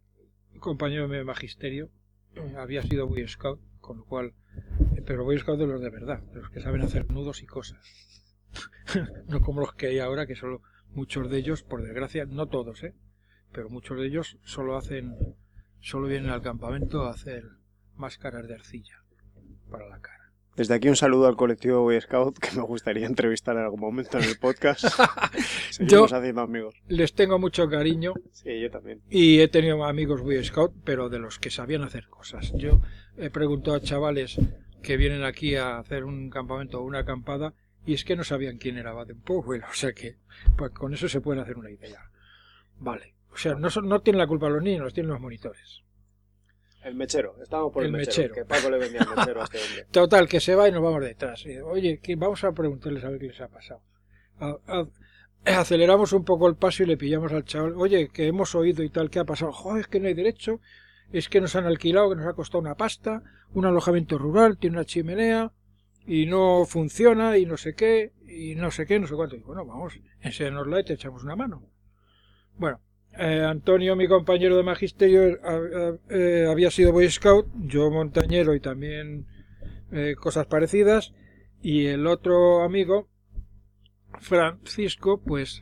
compañero 0.59 1.07
de 1.07 1.23
magisterio, 1.23 1.89
había 2.57 2.83
sido 2.83 3.07
Boy 3.07 3.27
Scout, 3.27 3.61
con 3.79 3.97
lo 3.97 4.05
cual, 4.05 4.33
pero 5.05 5.25
Scout 5.37 5.59
de 5.59 5.67
los 5.67 5.81
de 5.81 5.89
verdad, 5.89 6.19
de 6.33 6.41
los 6.41 6.49
que 6.49 6.61
saben 6.61 6.81
hacer 6.81 7.09
nudos 7.11 7.41
y 7.41 7.45
cosas. 7.45 7.79
no 9.27 9.41
como 9.41 9.61
los 9.61 9.73
que 9.73 9.87
hay 9.87 9.99
ahora, 9.99 10.25
que 10.25 10.35
solo 10.35 10.61
muchos 10.91 11.29
de 11.29 11.37
ellos, 11.37 11.63
por 11.63 11.81
desgracia, 11.81 12.25
no 12.25 12.47
todos, 12.47 12.83
¿eh? 12.83 12.93
pero 13.51 13.69
muchos 13.69 13.97
de 13.99 14.07
ellos 14.07 14.37
solo 14.43 14.77
hacen, 14.77 15.15
solo 15.79 16.07
vienen 16.07 16.29
al 16.29 16.41
campamento 16.41 17.05
a 17.05 17.11
hacer 17.11 17.43
máscaras 17.95 18.47
de 18.47 18.55
arcilla 18.55 19.03
para 19.69 19.87
la 19.87 19.99
cara. 19.99 20.23
Desde 20.55 20.75
aquí 20.75 20.87
un 20.87 20.95
saludo 20.95 21.25
al 21.25 21.35
colectivo 21.35 21.81
Boy 21.81 21.99
Scout 21.99 22.37
que 22.37 22.55
me 22.55 22.61
gustaría 22.61 23.07
entrevistar 23.07 23.55
en 23.55 23.63
algún 23.63 23.79
momento 23.79 24.19
en 24.19 24.25
el 24.25 24.37
podcast. 24.37 24.85
Seguimos 25.71 26.13
haciendo 26.13 26.41
amigos. 26.41 26.75
Les 26.87 27.15
tengo 27.15 27.39
mucho 27.39 27.67
cariño 27.67 28.13
Sí, 28.31 28.61
yo 28.61 28.69
también. 28.69 29.01
y 29.09 29.39
he 29.39 29.47
tenido 29.47 29.83
amigos 29.83 30.21
Boy 30.21 30.43
Scout, 30.43 30.71
pero 30.83 31.09
de 31.09 31.17
los 31.17 31.39
que 31.39 31.49
sabían 31.49 31.81
hacer 31.81 32.07
cosas. 32.07 32.53
Yo 32.55 32.81
he 33.17 33.31
preguntado 33.31 33.77
a 33.77 33.81
chavales 33.81 34.37
que 34.83 34.97
vienen 34.97 35.23
aquí 35.23 35.55
a 35.55 35.79
hacer 35.79 36.03
un 36.03 36.29
campamento 36.29 36.79
o 36.79 36.83
una 36.83 36.99
acampada 36.99 37.53
y 37.85 37.93
es 37.95 38.05
que 38.05 38.15
no 38.15 38.23
sabían 38.23 38.57
quién 38.59 38.77
era 38.77 38.93
Baden 38.93 39.19
Powell, 39.21 39.63
o 39.69 39.73
sea 39.73 39.93
que 39.93 40.17
pues 40.57 40.71
con 40.71 40.93
eso 40.93 41.09
se 41.09 41.21
pueden 41.21 41.41
hacer 41.41 41.57
una 41.57 41.71
idea. 41.71 42.11
Vale. 42.79 43.15
O 43.31 43.37
sea, 43.37 43.55
no, 43.55 43.69
son, 43.71 43.87
no 43.89 44.01
tienen 44.01 44.19
la 44.19 44.27
culpa 44.27 44.47
los 44.49 44.61
niños, 44.61 44.83
los 44.83 44.93
tienen 44.93 45.11
los 45.11 45.19
monitores. 45.19 45.81
El 46.83 46.95
mechero, 46.95 47.35
estábamos 47.41 47.71
por 47.71 47.83
el, 47.83 47.87
El 47.87 47.93
mechero, 47.97 48.29
mechero. 48.29 48.35
Que 48.35 48.45
Paco 48.45 48.69
le 48.69 48.77
vendía 48.77 49.01
el 49.01 49.15
mechero 49.15 49.41
a 49.41 49.45
este 49.45 49.57
hombre. 49.57 49.85
Total, 49.91 50.27
que 50.27 50.39
se 50.41 50.53
va 50.53 50.67
y 50.67 50.71
nos 50.71 50.83
vamos 50.83 51.01
detrás. 51.01 51.43
Oye, 51.65 51.99
que 51.99 52.15
vamos 52.17 52.43
a 52.43 52.51
preguntarles 52.51 53.03
a 53.05 53.09
ver 53.09 53.19
qué 53.19 53.27
les 53.27 53.39
ha 53.41 53.47
pasado. 53.47 53.81
A- 54.39 54.57
a- 54.67 54.87
aceleramos 55.59 56.11
un 56.13 56.25
poco 56.25 56.47
el 56.47 56.55
paso 56.55 56.83
y 56.83 56.85
le 56.87 56.97
pillamos 56.97 57.31
al 57.31 57.45
chaval. 57.45 57.73
Oye, 57.77 58.09
que 58.09 58.27
hemos 58.27 58.53
oído 58.53 58.83
y 58.83 58.89
tal, 58.89 59.09
¿qué 59.09 59.19
ha 59.19 59.23
pasado? 59.25 59.51
Joder, 59.53 59.81
es 59.81 59.87
que 59.87 59.99
no 60.01 60.07
hay 60.09 60.13
derecho. 60.13 60.59
Es 61.11 61.29
que 61.29 61.41
nos 61.41 61.55
han 61.55 61.65
alquilado, 61.65 62.09
que 62.09 62.15
nos 62.15 62.27
ha 62.27 62.33
costado 62.33 62.59
una 62.59 62.75
pasta. 62.75 63.23
Un 63.53 63.65
alojamiento 63.65 64.17
rural, 64.17 64.57
tiene 64.57 64.77
una 64.77 64.85
chimenea 64.85 65.51
y 66.05 66.25
no 66.25 66.65
funciona 66.65 67.37
y 67.37 67.45
no 67.45 67.57
sé 67.57 67.75
qué, 67.75 68.13
y 68.27 68.55
no 68.55 68.71
sé 68.71 68.85
qué, 68.85 68.99
no 68.99 69.07
sé 69.07 69.15
cuánto. 69.15 69.35
Y 69.35 69.41
bueno, 69.41 69.65
vamos, 69.65 69.99
enséñanosla 70.21 70.81
y 70.81 70.85
te 70.85 70.93
echamos 70.93 71.23
una 71.23 71.35
mano. 71.35 71.69
Bueno, 72.57 72.81
eh, 73.17 73.43
Antonio, 73.43 73.95
mi 73.95 74.07
compañero 74.07 74.57
de 74.57 74.63
magisterio, 74.63 75.23
eh, 75.23 75.99
eh, 76.09 76.47
había 76.49 76.71
sido 76.71 76.91
Boy 76.91 77.09
Scout, 77.09 77.47
yo 77.55 77.89
montañero 77.91 78.55
y 78.55 78.59
también 78.59 79.27
cosas 80.19 80.47
parecidas, 80.47 81.13
y 81.61 81.85
el 81.85 82.07
otro 82.07 82.63
amigo, 82.63 83.09
Francisco, 84.19 85.21
pues 85.21 85.61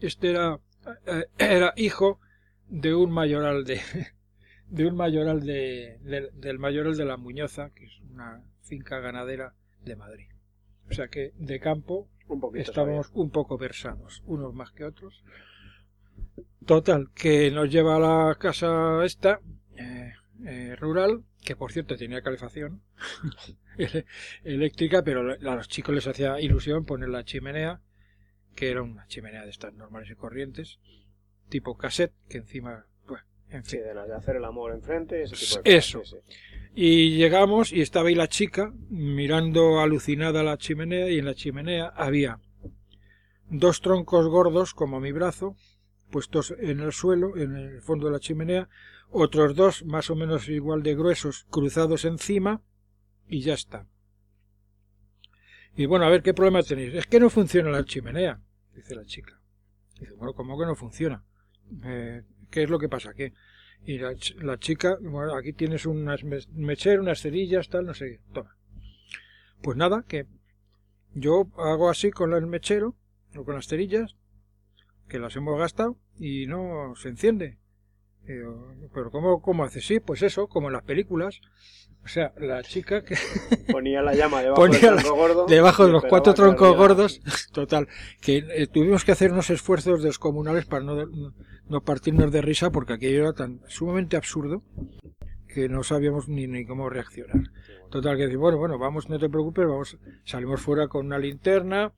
este 0.00 0.30
era, 0.30 0.60
era 1.36 1.74
hijo 1.76 2.20
de 2.68 2.94
un 2.94 3.10
mayoral 3.10 3.64
de 3.64 3.82
de 4.70 4.86
un 4.86 4.96
mayoral 4.96 5.40
de, 5.40 5.98
del- 6.02 6.30
del 6.40 6.58
mayoral 6.58 6.96
de 6.96 7.04
la 7.04 7.16
Muñoza, 7.16 7.70
que 7.74 7.86
es 7.86 8.00
una 8.10 8.42
finca 8.62 9.00
ganadera 9.00 9.54
de 9.84 9.96
Madrid. 9.96 10.28
O 10.90 10.94
sea 10.94 11.08
que 11.08 11.32
de 11.36 11.60
campo 11.60 12.08
Un 12.28 12.40
estábamos 12.56 13.10
un 13.14 13.30
poco 13.30 13.58
versados, 13.58 14.22
unos 14.26 14.54
más 14.54 14.72
que 14.72 14.84
otros. 14.84 15.24
Total, 16.66 17.08
que 17.14 17.50
nos 17.50 17.70
lleva 17.70 17.96
a 17.96 18.00
la 18.28 18.34
casa 18.36 19.04
esta, 19.04 19.40
eh, 19.76 20.12
eh, 20.44 20.76
rural, 20.76 21.24
que 21.44 21.56
por 21.56 21.72
cierto 21.72 21.96
tenía 21.96 22.22
calefacción 22.22 22.82
eléctrica, 24.44 25.02
pero 25.02 25.32
a 25.32 25.56
los 25.56 25.68
chicos 25.68 25.94
les 25.94 26.06
hacía 26.06 26.40
ilusión 26.40 26.84
poner 26.84 27.08
la 27.08 27.24
chimenea, 27.24 27.80
que 28.54 28.70
era 28.70 28.82
una 28.82 29.06
chimenea 29.06 29.44
de 29.44 29.50
estas 29.50 29.74
normales 29.74 30.10
y 30.10 30.14
corrientes, 30.14 30.78
tipo 31.48 31.76
cassette, 31.76 32.12
que 32.28 32.38
encima, 32.38 32.86
Sí, 33.64 33.78
de 33.78 33.94
las 33.94 34.06
de 34.08 34.14
hacer 34.14 34.36
el 34.36 34.44
amor 34.44 34.72
enfrente, 34.72 35.22
ese 35.22 35.34
tipo 35.36 35.62
de 35.62 35.76
Eso. 35.76 35.98
cosas. 36.00 36.20
sí, 36.26 36.32
sí. 36.32 36.60
Y 36.74 37.16
llegamos 37.16 37.72
y 37.72 37.80
estaba 37.80 38.08
ahí 38.08 38.14
la 38.14 38.28
chica 38.28 38.72
mirando 38.88 39.80
alucinada 39.80 40.42
la 40.44 40.56
chimenea 40.56 41.10
y 41.10 41.18
en 41.18 41.24
la 41.24 41.34
chimenea 41.34 41.88
había 41.88 42.38
dos 43.48 43.80
troncos 43.80 44.28
gordos 44.28 44.72
como 44.72 45.00
mi 45.00 45.10
brazo 45.10 45.56
puestos 46.10 46.54
en 46.58 46.80
el 46.80 46.92
suelo, 46.92 47.36
en 47.36 47.56
el 47.56 47.80
fondo 47.82 48.06
de 48.06 48.12
la 48.12 48.20
chimenea, 48.20 48.68
otros 49.10 49.54
dos 49.54 49.84
más 49.84 50.10
o 50.10 50.16
menos 50.16 50.48
igual 50.48 50.82
de 50.82 50.94
gruesos 50.94 51.46
cruzados 51.50 52.04
encima 52.04 52.62
y 53.28 53.40
ya 53.40 53.54
está. 53.54 53.86
Y 55.76 55.86
bueno, 55.86 56.04
a 56.04 56.08
ver 56.08 56.22
qué 56.22 56.34
problema 56.34 56.62
tenéis. 56.62 56.94
Es 56.94 57.06
que 57.06 57.20
no 57.20 57.30
funciona 57.30 57.70
la 57.70 57.84
chimenea, 57.84 58.40
dice 58.74 58.94
la 58.94 59.04
chica. 59.04 59.40
Dice, 59.98 60.14
bueno, 60.14 60.34
¿cómo 60.34 60.58
que 60.58 60.66
no 60.66 60.74
funciona? 60.74 61.24
Eh, 61.84 62.22
¿Qué 62.50 62.62
es 62.64 62.70
lo 62.70 62.78
que 62.78 62.88
pasa? 62.88 63.14
¿Qué? 63.14 63.32
Y 63.84 63.98
la, 63.98 64.14
la 64.42 64.58
chica, 64.58 64.98
bueno, 65.00 65.34
aquí 65.34 65.52
tienes 65.52 65.86
unas 65.86 66.22
me- 66.24 66.38
mechero, 66.54 67.02
unas 67.02 67.20
cerillas, 67.20 67.68
tal, 67.68 67.86
no 67.86 67.94
sé. 67.94 68.20
Toma. 68.32 68.56
Pues 69.62 69.76
nada, 69.76 70.04
que 70.06 70.26
yo 71.14 71.48
hago 71.56 71.90
así 71.90 72.10
con 72.10 72.32
el 72.34 72.46
mechero 72.46 72.96
o 73.36 73.44
con 73.44 73.54
las 73.54 73.66
cerillas, 73.66 74.16
que 75.08 75.18
las 75.18 75.36
hemos 75.36 75.58
gastado 75.58 75.96
y 76.18 76.46
no 76.46 76.94
se 76.96 77.08
enciende. 77.08 77.58
Y 78.28 78.32
digo, 78.32 78.68
Pero 78.92 79.10
¿cómo, 79.10 79.40
cómo 79.40 79.64
hace? 79.64 79.80
Sí, 79.80 80.00
pues 80.00 80.22
eso, 80.22 80.46
como 80.46 80.68
en 80.68 80.74
las 80.74 80.82
películas. 80.84 81.40
O 82.04 82.08
sea, 82.08 82.32
la 82.38 82.62
chica 82.62 83.04
que 83.04 83.14
Ponía 83.70 84.00
la 84.00 84.14
llama 84.14 84.42
debajo 84.42 84.66
del 84.66 84.80
tronco 84.80 85.14
gordo. 85.14 85.46
debajo 85.46 85.86
de 85.86 85.92
los 85.92 86.04
cuatro 86.04 86.32
troncos 86.32 86.74
gordos, 86.74 87.20
total, 87.52 87.88
que 88.22 88.38
eh, 88.38 88.66
tuvimos 88.66 89.04
que 89.04 89.12
hacer 89.12 89.32
unos 89.32 89.50
esfuerzos 89.50 90.02
descomunales 90.02 90.64
para 90.64 90.82
no, 90.82 90.96
no 91.68 91.80
partirnos 91.82 92.32
de 92.32 92.40
risa 92.40 92.70
porque 92.70 92.94
aquello 92.94 93.20
era 93.20 93.32
tan 93.34 93.60
sumamente 93.68 94.16
absurdo 94.16 94.62
que 95.46 95.68
no 95.68 95.82
sabíamos 95.82 96.28
ni, 96.28 96.46
ni 96.46 96.64
cómo 96.64 96.88
reaccionar. 96.88 97.50
Total, 97.90 98.16
que 98.16 98.22
decir, 98.22 98.38
bueno, 98.38 98.56
bueno, 98.56 98.78
vamos, 98.78 99.08
no 99.08 99.18
te 99.18 99.28
preocupes, 99.28 99.66
vamos, 99.66 99.98
salimos 100.24 100.60
fuera 100.60 100.88
con 100.88 101.06
una 101.06 101.18
linterna, 101.18 101.92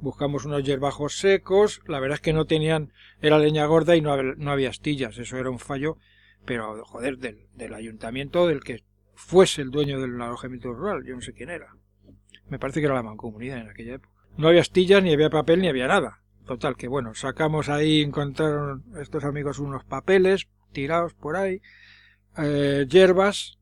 buscamos 0.00 0.44
unos 0.44 0.62
hierbajos 0.62 1.18
secos, 1.18 1.80
la 1.86 2.00
verdad 2.00 2.16
es 2.16 2.20
que 2.20 2.32
no 2.32 2.44
tenían, 2.44 2.92
era 3.20 3.38
leña 3.38 3.66
gorda 3.66 3.96
y 3.96 4.00
no, 4.00 4.22
no 4.22 4.50
había 4.50 4.70
astillas, 4.70 5.18
eso 5.18 5.36
era 5.36 5.50
un 5.50 5.58
fallo, 5.58 5.98
pero 6.44 6.84
joder, 6.84 7.18
del, 7.18 7.48
del 7.54 7.74
ayuntamiento, 7.74 8.46
del 8.46 8.62
que 8.62 8.84
fuese 9.14 9.62
el 9.62 9.70
dueño 9.70 10.00
del 10.00 10.20
alojamiento 10.20 10.72
rural, 10.72 11.04
yo 11.04 11.14
no 11.14 11.22
sé 11.22 11.32
quién 11.32 11.50
era. 11.50 11.74
Me 12.48 12.58
parece 12.58 12.80
que 12.80 12.86
era 12.86 12.94
la 12.94 13.02
mancomunidad 13.02 13.58
en 13.58 13.70
aquella 13.70 13.94
época. 13.94 14.14
No 14.36 14.48
había 14.48 14.60
astillas, 14.60 15.02
ni 15.02 15.12
había 15.12 15.30
papel, 15.30 15.60
ni 15.60 15.68
había 15.68 15.88
nada. 15.88 16.20
Total, 16.46 16.76
que 16.76 16.86
bueno, 16.86 17.14
sacamos 17.14 17.68
ahí, 17.68 18.02
encontraron 18.02 18.84
estos 19.00 19.24
amigos 19.24 19.58
unos 19.58 19.84
papeles 19.84 20.46
tirados 20.72 21.14
por 21.14 21.36
ahí, 21.36 21.60
eh, 22.38 22.86
hierbas, 22.88 23.55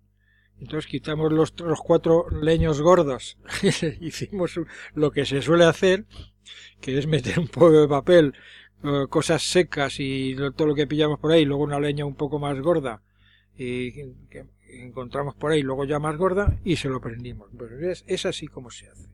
entonces 0.60 0.90
quitamos 0.90 1.32
los, 1.32 1.58
los 1.60 1.80
cuatro 1.80 2.26
leños 2.30 2.80
gordos, 2.80 3.38
hicimos 4.00 4.58
lo 4.94 5.10
que 5.10 5.26
se 5.26 5.42
suele 5.42 5.64
hacer, 5.64 6.06
que 6.80 6.98
es 6.98 7.06
meter 7.06 7.38
un 7.38 7.48
poco 7.48 7.72
de 7.72 7.88
papel, 7.88 8.34
eh, 8.84 9.06
cosas 9.08 9.42
secas 9.42 9.96
y 9.98 10.36
todo 10.56 10.68
lo 10.68 10.74
que 10.74 10.86
pillamos 10.86 11.18
por 11.18 11.32
ahí, 11.32 11.44
luego 11.44 11.64
una 11.64 11.80
leña 11.80 12.04
un 12.04 12.14
poco 12.16 12.38
más 12.38 12.58
gorda, 12.60 13.02
y 13.56 13.92
que- 13.92 14.46
encontramos 14.68 15.36
por 15.36 15.52
ahí, 15.52 15.62
luego 15.62 15.84
ya 15.84 15.98
más 16.00 16.16
gorda, 16.16 16.58
y 16.64 16.76
se 16.76 16.88
lo 16.88 17.00
prendimos. 17.00 17.48
Es, 18.06 18.26
así 18.26 18.48
como 18.48 18.70
se 18.70 18.88
hace. 18.88 19.08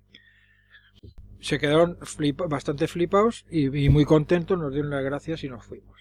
Se 1.41 1.59
quedaron 1.59 1.99
bastante 2.49 2.87
flipados 2.87 3.47
y, 3.51 3.75
y 3.85 3.89
muy 3.89 4.05
contentos, 4.05 4.59
nos 4.59 4.73
dieron 4.73 4.91
las 4.91 5.03
gracias 5.05 5.43
y 5.45 5.49
nos 5.49 5.65
fuimos. 5.65 5.99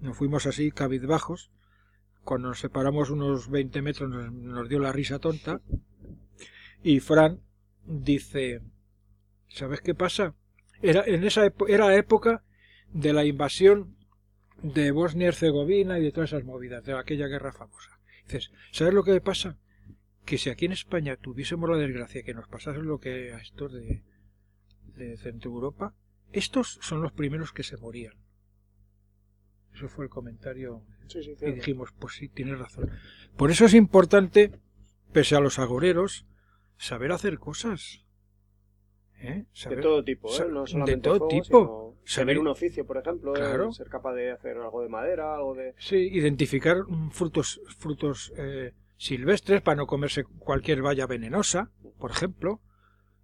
Nos 0.00 0.16
fuimos 0.16 0.46
así, 0.46 0.70
cabizbajos. 0.72 1.50
Cuando 2.24 2.48
nos 2.48 2.60
separamos 2.60 3.10
unos 3.10 3.50
20 3.50 3.82
metros 3.82 4.10
nos, 4.10 4.32
nos 4.32 4.68
dio 4.68 4.78
la 4.78 4.92
risa 4.92 5.18
tonta. 5.18 5.60
Y 6.82 7.00
Fran 7.00 7.40
dice, 7.84 8.60
¿sabes 9.48 9.80
qué 9.80 9.94
pasa? 9.94 10.34
Era, 10.80 11.04
en 11.06 11.24
esa 11.24 11.52
era 11.68 11.86
la 11.86 11.96
época 11.96 12.44
de 12.92 13.12
la 13.12 13.24
invasión 13.24 13.96
de 14.62 14.90
Bosnia 14.90 15.26
y 15.26 15.28
Herzegovina 15.28 15.98
y 15.98 16.02
de 16.02 16.12
todas 16.12 16.30
esas 16.30 16.44
movidas, 16.44 16.84
de 16.84 16.96
aquella 16.96 17.26
guerra 17.26 17.52
famosa. 17.52 17.98
Dices, 18.24 18.52
¿sabes 18.70 18.94
lo 18.94 19.04
que 19.04 19.20
pasa? 19.20 19.58
Que 20.24 20.38
si 20.38 20.50
aquí 20.50 20.66
en 20.66 20.72
España 20.72 21.16
tuviésemos 21.16 21.68
la 21.68 21.76
desgracia 21.76 22.22
que 22.22 22.34
nos 22.34 22.48
pasase 22.48 22.78
lo 22.78 22.98
que 22.98 23.32
a 23.32 23.38
estos 23.38 23.72
de, 23.72 24.02
de 24.96 25.16
Centro 25.16 25.50
Europa, 25.50 25.94
estos 26.32 26.78
son 26.80 27.02
los 27.02 27.12
primeros 27.12 27.52
que 27.52 27.62
se 27.62 27.76
morían. 27.76 28.14
Eso 29.74 29.88
fue 29.88 30.04
el 30.04 30.10
comentario 30.10 30.82
Sí, 31.08 31.22
sí, 31.22 31.34
y 31.42 31.52
dijimos, 31.52 31.90
pues 31.98 32.14
sí, 32.14 32.28
tienes 32.28 32.58
razón. 32.58 32.90
Por 33.36 33.50
eso 33.50 33.64
es 33.66 33.74
importante, 33.74 34.50
pese 35.12 35.36
a 35.36 35.40
los 35.40 35.58
agoreros, 35.58 36.26
saber 36.78 37.12
hacer 37.12 37.38
cosas. 37.38 38.04
¿Eh? 39.20 39.44
De 39.44 39.46
Saber- 39.52 39.80
todo 39.82 40.02
tipo, 40.02 40.28
¿eh? 40.34 40.46
No 40.50 40.62
de 40.62 40.66
solamente 40.66 41.00
todo 41.02 41.18
fuego, 41.18 41.28
tipo. 41.42 41.96
Saber- 42.04 42.38
un 42.38 42.48
oficio, 42.48 42.84
por 42.86 42.96
ejemplo, 42.98 43.32
Claro. 43.34 43.68
el 43.68 43.74
ser 43.74 43.88
capaz 43.88 44.14
de 44.14 44.32
hacer 44.32 44.56
algo 44.56 44.82
de 44.82 44.88
madera, 44.88 45.34
algo 45.36 45.54
de... 45.54 45.74
Sí, 45.78 45.96
identificar 45.96 46.78
frutos, 47.12 47.60
frutos 47.78 48.32
eh, 48.36 48.72
silvestres 48.96 49.62
para 49.62 49.76
no 49.76 49.86
comerse 49.86 50.24
cualquier 50.24 50.82
valla 50.82 51.06
venenosa, 51.06 51.70
por 51.98 52.10
ejemplo. 52.10 52.60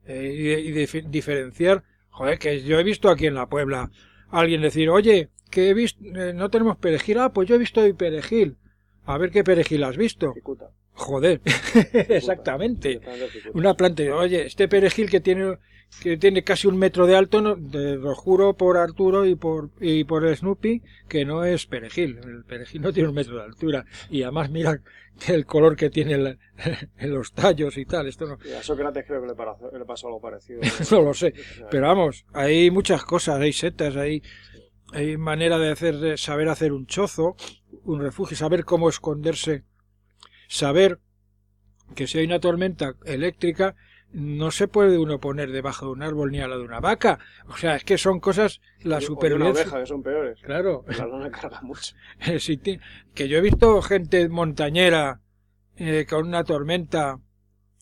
Eh, 0.04 0.62
y, 0.64 0.78
y 0.80 1.02
diferenciar, 1.08 1.82
joder, 2.10 2.38
que 2.38 2.62
yo 2.62 2.78
he 2.78 2.84
visto 2.84 3.08
aquí 3.10 3.26
en 3.26 3.34
la 3.34 3.48
Puebla 3.48 3.90
a 4.28 4.38
alguien 4.40 4.62
decir, 4.62 4.88
oye, 4.90 5.30
que 5.50 5.70
he 5.70 5.74
visto, 5.74 6.02
eh, 6.04 6.32
no 6.34 6.50
tenemos 6.50 6.76
perejil, 6.76 7.18
ah, 7.18 7.32
pues 7.32 7.48
yo 7.48 7.54
he 7.54 7.58
visto 7.58 7.80
hoy 7.80 7.92
perejil. 7.92 8.56
A 9.04 9.16
ver 9.18 9.30
qué 9.30 9.42
perejil 9.44 9.84
has 9.84 9.96
visto. 9.96 10.32
Cicuta. 10.34 10.70
Joder, 10.92 11.40
exactamente. 12.08 13.00
Cicuta. 13.00 13.50
Una 13.54 13.74
planta, 13.74 14.02
oye, 14.14 14.46
este 14.46 14.68
perejil 14.68 15.08
que 15.10 15.20
tiene 15.20 15.58
que 16.02 16.18
tiene 16.18 16.44
casi 16.44 16.66
un 16.68 16.76
metro 16.76 17.06
de 17.06 17.16
alto, 17.16 17.40
no, 17.40 17.56
te 17.56 17.96
lo 17.96 18.14
juro 18.14 18.52
por 18.54 18.76
Arturo 18.76 19.24
y 19.24 19.36
por 19.36 19.70
y 19.80 20.04
por 20.04 20.36
Snoopy 20.36 20.82
que 21.08 21.24
no 21.24 21.44
es 21.44 21.66
perejil. 21.66 22.18
El 22.22 22.44
perejil 22.44 22.82
no 22.82 22.92
tiene 22.92 23.08
un 23.08 23.14
metro 23.14 23.36
de 23.38 23.44
altura 23.44 23.86
y 24.10 24.22
además 24.22 24.50
mira 24.50 24.82
el 25.28 25.46
color 25.46 25.76
que 25.76 25.88
tiene 25.88 26.12
el- 26.14 26.38
en 26.98 27.14
los 27.14 27.32
tallos 27.32 27.78
y 27.78 27.86
tal. 27.86 28.06
Esto 28.06 28.26
no, 28.26 28.38
Y 28.44 28.52
a 28.52 28.62
Sócrates 28.62 29.04
creo 29.06 29.22
que 29.22 29.28
le, 29.28 29.34
para- 29.34 29.56
le 29.72 29.84
pasó 29.86 30.08
algo 30.08 30.20
parecido. 30.20 30.60
no 30.90 31.00
lo 31.02 31.14
sé. 31.14 31.32
Pero 31.70 31.86
vamos, 31.86 32.26
hay 32.34 32.70
muchas 32.70 33.02
cosas, 33.04 33.40
hay 33.40 33.54
setas, 33.54 33.96
hay, 33.96 34.22
hay 34.92 35.16
manera 35.16 35.58
de 35.58 35.70
hacer, 35.70 36.18
saber 36.18 36.48
hacer 36.48 36.72
un 36.72 36.86
chozo, 36.86 37.36
un 37.84 38.00
refugio, 38.00 38.36
saber 38.36 38.64
cómo 38.64 38.88
esconderse, 38.88 39.64
saber 40.48 41.00
que 41.94 42.06
si 42.06 42.18
hay 42.18 42.26
una 42.26 42.40
tormenta 42.40 42.94
eléctrica, 43.04 43.74
no 44.12 44.50
se 44.50 44.68
puede 44.68 44.98
uno 44.98 45.20
poner 45.20 45.52
debajo 45.52 45.86
de 45.86 45.92
un 45.92 46.02
árbol 46.02 46.30
ni 46.32 46.40
al 46.40 46.50
lado 46.50 46.62
de 46.62 46.68
una 46.68 46.80
vaca. 46.80 47.18
O 47.48 47.56
sea, 47.56 47.76
es 47.76 47.84
que 47.84 47.98
son 47.98 48.20
cosas, 48.20 48.60
la 48.82 48.96
una 48.96 49.06
supervivencia. 49.06 49.62
oveja, 49.64 49.80
que 49.80 49.86
son 49.86 50.02
peores. 50.02 50.40
Claro, 50.42 50.84
La 50.86 51.06
lana 51.06 51.30
carga 51.30 51.60
mucho. 51.62 51.94
ti- 52.62 52.80
que 53.14 53.28
yo 53.28 53.38
he 53.38 53.42
visto 53.42 53.82
gente 53.82 54.28
montañera 54.28 55.20
eh, 55.76 56.06
con 56.08 56.26
una 56.26 56.44
tormenta 56.44 57.20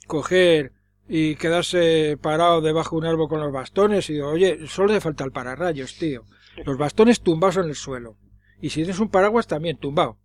coger 0.07 0.73
y 1.09 1.37
quedarse 1.37 2.19
parado 2.20 2.61
debajo 2.61 2.97
de 2.97 3.01
un 3.01 3.07
árbol 3.12 3.28
con 3.28 3.41
los 3.41 3.53
bastones 3.53 4.11
y 4.11 4.15
digo, 4.15 4.28
oye, 4.31 4.66
solo 4.66 4.93
le 4.95 5.01
falta 5.01 5.24
el 5.24 5.33
pararrayos, 5.33 5.95
tío. 5.97 6.24
Los 6.65 6.78
bastones 6.78 7.20
tumbados 7.20 7.57
en 7.59 7.65
el 7.66 7.74
suelo. 7.74 8.16
Y 8.61 8.70
si 8.70 8.81
tienes 8.81 8.99
un 9.01 9.09
paraguas 9.11 9.47
también 9.47 9.77
tumbado. 9.77 10.19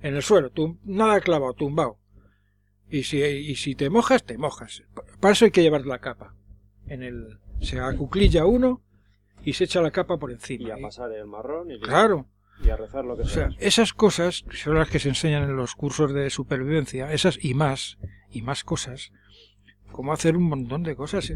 En 0.00 0.14
el 0.16 0.22
suelo, 0.22 0.50
tum- 0.50 0.78
nada 0.84 1.20
clavado, 1.20 1.52
tumbado. 1.54 1.98
Y 2.90 3.04
si, 3.04 3.20
y 3.22 3.56
si 3.56 3.74
te 3.74 3.90
mojas, 3.90 4.24
te 4.24 4.38
mojas. 4.38 4.82
Para 5.20 5.32
eso 5.32 5.46
hay 5.46 5.50
que 5.50 5.62
llevar 5.62 5.86
la 5.86 5.98
capa. 5.98 6.34
En 6.86 7.02
el, 7.02 7.38
se 7.60 7.80
acuclilla 7.80 8.44
uno 8.46 8.82
y 9.42 9.54
se 9.54 9.64
echa 9.64 9.80
la 9.82 9.90
capa 9.90 10.18
por 10.18 10.30
encima. 10.30 10.68
Y 10.68 10.70
a 10.70 10.78
Y- 10.78 10.82
pasar 10.82 11.10
el 11.12 11.26
marrón 11.26 11.70
y, 11.70 11.80
claro. 11.80 12.26
y 12.62 12.68
a 12.70 12.76
rezar 12.76 13.04
lo 13.04 13.16
que 13.16 13.22
O 13.22 13.26
sea, 13.26 13.50
sea. 13.50 13.58
esas 13.58 13.92
cosas 13.94 14.44
son 14.52 14.74
las 14.76 14.88
que 14.90 14.98
se 15.00 15.08
enseñan 15.08 15.44
en 15.44 15.56
los 15.56 15.74
cursos 15.74 16.12
de 16.12 16.28
supervivencia, 16.30 17.12
esas 17.12 17.42
y 17.42 17.54
más, 17.54 17.98
y 18.30 18.42
más 18.42 18.62
cosas, 18.64 19.10
como 19.90 20.12
hacer 20.12 20.36
un 20.36 20.44
montón 20.44 20.82
de 20.82 20.94
cosas. 20.94 21.32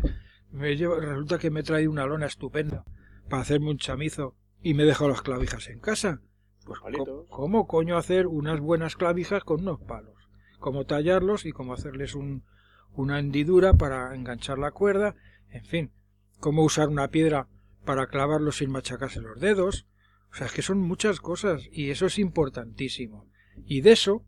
Me 0.53 0.77
llevo- 0.77 1.01
resulta 1.01 1.39
que 1.39 1.51
me 1.51 1.61
he 1.61 1.65
traído 1.65 1.91
una 1.91 2.07
lona 2.07 2.27
estupenda 2.27 2.85
para 3.29 3.43
hacerme 3.43 3.71
un 3.71 3.79
chamizo 3.79 4.35
y 4.63 4.75
me 4.75 4.83
he 4.83 4.87
dejado 4.87 5.11
las 5.11 5.23
clavijas 5.23 5.69
en 5.69 5.81
casa. 5.81 6.21
pues 6.65 6.81
cómo 7.29 7.67
coño 7.67 7.97
hacer 7.97 8.27
unas 8.27 8.61
buenas 8.61 8.97
clavijas 8.97 9.45
con 9.45 9.61
unos 9.61 9.81
palos, 9.81 10.29
cómo 10.59 10.85
tallarlos 10.85 11.47
y 11.47 11.53
cómo 11.53 11.73
hacerles 11.73 12.15
un, 12.15 12.45
una 12.93 13.19
hendidura 13.19 13.75
para 13.75 14.15
enganchar 14.15 14.59
la 14.59 14.73
cuerda, 14.73 15.15
en 15.51 15.65
fin, 15.65 15.93
cómo 16.41 16.65
usar 16.65 16.89
una 16.89 17.09
piedra 17.09 17.49
para 17.85 18.09
clavarlos 18.09 18.59
sin 18.59 18.71
machacarse 18.71 19.21
los 19.21 19.41
dedos. 19.41 19.87
O 20.31 20.35
sea, 20.35 20.47
es 20.47 20.53
que 20.53 20.63
son 20.63 20.79
muchas 20.79 21.21
cosas 21.21 21.63
y 21.73 21.91
eso 21.91 22.07
es 22.07 22.19
importantísimo. 22.19 23.27
Y 23.65 23.81
de 23.81 23.93
eso, 23.93 24.27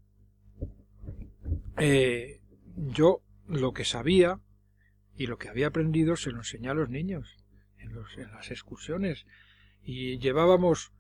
eh, 1.77 2.41
yo 2.75 3.23
lo 3.47 3.73
que 3.73 3.85
sabía 3.85 4.41
y 5.15 5.27
lo 5.27 5.37
que 5.37 5.51
había 5.51 5.67
aprendido 5.67 6.17
se 6.17 6.31
lo 6.31 6.39
enseñé 6.39 6.71
a 6.71 6.75
los 6.75 6.89
niños 6.89 7.40
en, 7.91 7.97
los- 7.97 8.17
en 8.19 8.31
las 8.33 8.51
excursiones. 8.51 9.27
Y 9.83 10.19
llevábamos, 10.19 10.93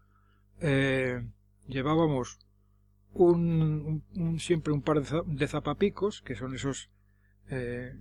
eh, 0.60 1.22
llevábamos 1.68 2.38
un, 3.12 4.02
siempre 4.38 4.72
un 4.72 4.82
par 4.82 5.00
de, 5.00 5.06
za- 5.06 5.22
de 5.26 5.46
zapapicos, 5.48 6.22
que 6.22 6.34
son 6.36 6.54
esos 6.54 6.90
eh, 7.48 7.92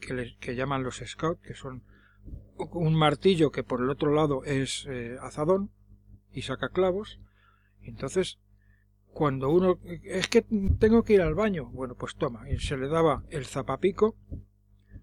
que, 0.00 0.14
les- 0.14 0.36
que 0.38 0.54
llaman 0.54 0.82
los 0.82 0.96
scouts, 1.04 1.40
que 1.42 1.54
son 1.54 1.82
un 2.58 2.94
martillo 2.94 3.50
que 3.50 3.62
por 3.62 3.80
el 3.80 3.90
otro 3.90 4.12
lado 4.14 4.44
es 4.44 4.86
eh, 4.88 5.16
azadón 5.20 5.70
y 6.32 6.42
saca 6.42 6.68
clavos. 6.70 7.18
Entonces, 7.82 8.38
cuando 9.12 9.48
uno 9.50 9.78
es 10.04 10.28
que 10.28 10.42
tengo 10.78 11.02
que 11.04 11.14
ir 11.14 11.22
al 11.22 11.34
baño, 11.34 11.66
bueno, 11.66 11.94
pues 11.94 12.16
toma, 12.16 12.48
y 12.50 12.58
se 12.58 12.76
le 12.76 12.88
daba 12.88 13.24
el 13.30 13.46
zapapico 13.46 14.16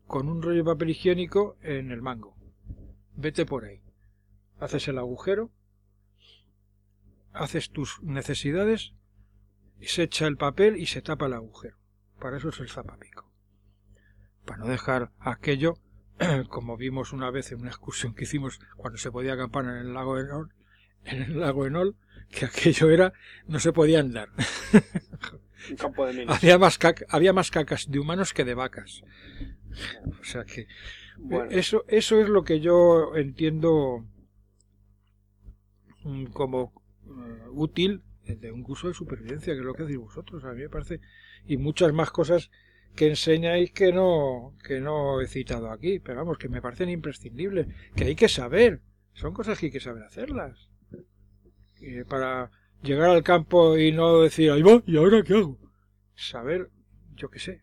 con 0.07 0.27
un 0.29 0.41
rollo 0.41 0.57
de 0.59 0.63
papel 0.65 0.89
higiénico 0.91 1.57
en 1.61 1.91
el 1.91 2.01
mango. 2.01 2.35
Vete 3.15 3.45
por 3.45 3.65
ahí. 3.65 3.81
Haces 4.59 4.87
el 4.87 4.97
agujero, 4.97 5.51
haces 7.33 7.69
tus 7.71 8.01
necesidades, 8.03 8.93
y 9.79 9.87
se 9.87 10.03
echa 10.03 10.27
el 10.27 10.37
papel 10.37 10.77
y 10.77 10.85
se 10.85 11.01
tapa 11.01 11.25
el 11.25 11.33
agujero. 11.33 11.77
Para 12.19 12.37
eso 12.37 12.49
es 12.49 12.59
el 12.59 12.69
zapapico. 12.69 13.29
Para 14.45 14.59
no 14.59 14.67
dejar 14.67 15.11
aquello, 15.19 15.75
como 16.49 16.77
vimos 16.77 17.11
una 17.11 17.31
vez 17.31 17.51
en 17.51 17.61
una 17.61 17.69
excursión 17.69 18.13
que 18.13 18.23
hicimos 18.23 18.59
cuando 18.77 18.97
se 18.97 19.11
podía 19.11 19.33
acampar 19.33 19.65
en 19.65 19.71
el 19.77 19.93
lago 19.93 20.19
Enol, 20.19 20.53
en 21.05 21.21
el 21.23 21.39
lago 21.39 21.65
Enol, 21.65 21.97
que 22.29 22.45
aquello 22.45 22.89
era, 22.89 23.13
no 23.47 23.59
se 23.59 23.73
podía 23.73 23.99
andar. 23.99 24.29
Un 25.69 25.75
campo 25.77 26.05
de 26.05 26.13
minas. 26.13 26.37
había 26.37 26.57
más, 26.57 26.77
caca- 26.79 27.05
había 27.09 27.33
más 27.33 27.51
cacas 27.51 27.89
de 27.89 27.99
humanos 27.99 28.33
que 28.33 28.45
de 28.45 28.53
vacas. 28.53 29.01
O 30.21 30.23
sea 30.23 30.45
que 30.45 30.67
Bueno, 31.17 31.51
eh, 31.51 31.59
eso, 31.59 31.85
eso 31.87 32.19
es 32.19 32.29
lo 32.29 32.43
que 32.43 32.59
yo 32.59 33.15
entiendo 33.15 34.05
mm, 36.03 36.25
como 36.27 36.73
eh, 37.05 37.47
útil 37.51 38.03
de 38.25 38.51
un 38.51 38.63
curso 38.63 38.87
de 38.87 38.93
supervivencia, 38.93 39.53
que 39.53 39.59
es 39.59 39.65
lo 39.65 39.73
que 39.73 39.83
decís 39.83 39.97
vosotros. 39.97 40.43
A 40.45 40.53
mí 40.53 40.61
me 40.61 40.69
parece. 40.69 41.01
Y 41.45 41.57
muchas 41.57 41.93
más 41.93 42.11
cosas 42.11 42.49
que 42.95 43.07
enseñáis 43.07 43.71
que 43.71 43.91
no, 43.91 44.55
que 44.63 44.79
no 44.79 45.19
he 45.21 45.27
citado 45.27 45.71
aquí, 45.71 45.99
pero 45.99 46.19
vamos, 46.19 46.37
que 46.37 46.49
me 46.49 46.61
parecen 46.61 46.89
imprescindibles, 46.89 47.67
que 47.95 48.05
hay 48.05 48.15
que 48.15 48.29
saber. 48.29 48.81
Son 49.13 49.33
cosas 49.33 49.59
que 49.59 49.67
hay 49.67 49.71
que 49.71 49.79
saber 49.79 50.03
hacerlas. 50.03 50.69
Eh, 51.81 52.05
para 52.07 52.49
llegar 52.81 53.09
al 53.09 53.23
campo 53.23 53.77
y 53.77 53.91
no 53.91 54.21
decir, 54.21 54.51
ahí 54.51 54.61
va, 54.61 54.81
¿y 54.85 54.97
ahora 54.97 55.21
qué 55.23 55.33
hago? 55.33 55.57
Saber, 56.15 56.69
yo 57.15 57.29
qué 57.29 57.39
sé. 57.39 57.61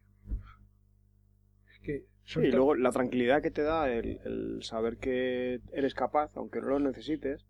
Es 2.31 2.35
Sí, 2.35 2.41
y 2.49 2.51
luego 2.53 2.75
la 2.77 2.93
tranquilidad 2.93 3.43
que 3.43 3.51
te 3.51 3.63
da 3.63 3.91
el, 3.93 4.21
el 4.25 4.63
saber 4.63 4.99
que 4.99 5.61
eres 5.73 5.95
capaz, 5.95 6.31
aunque 6.37 6.61
no 6.61 6.69
lo 6.69 6.79
necesites, 6.79 7.45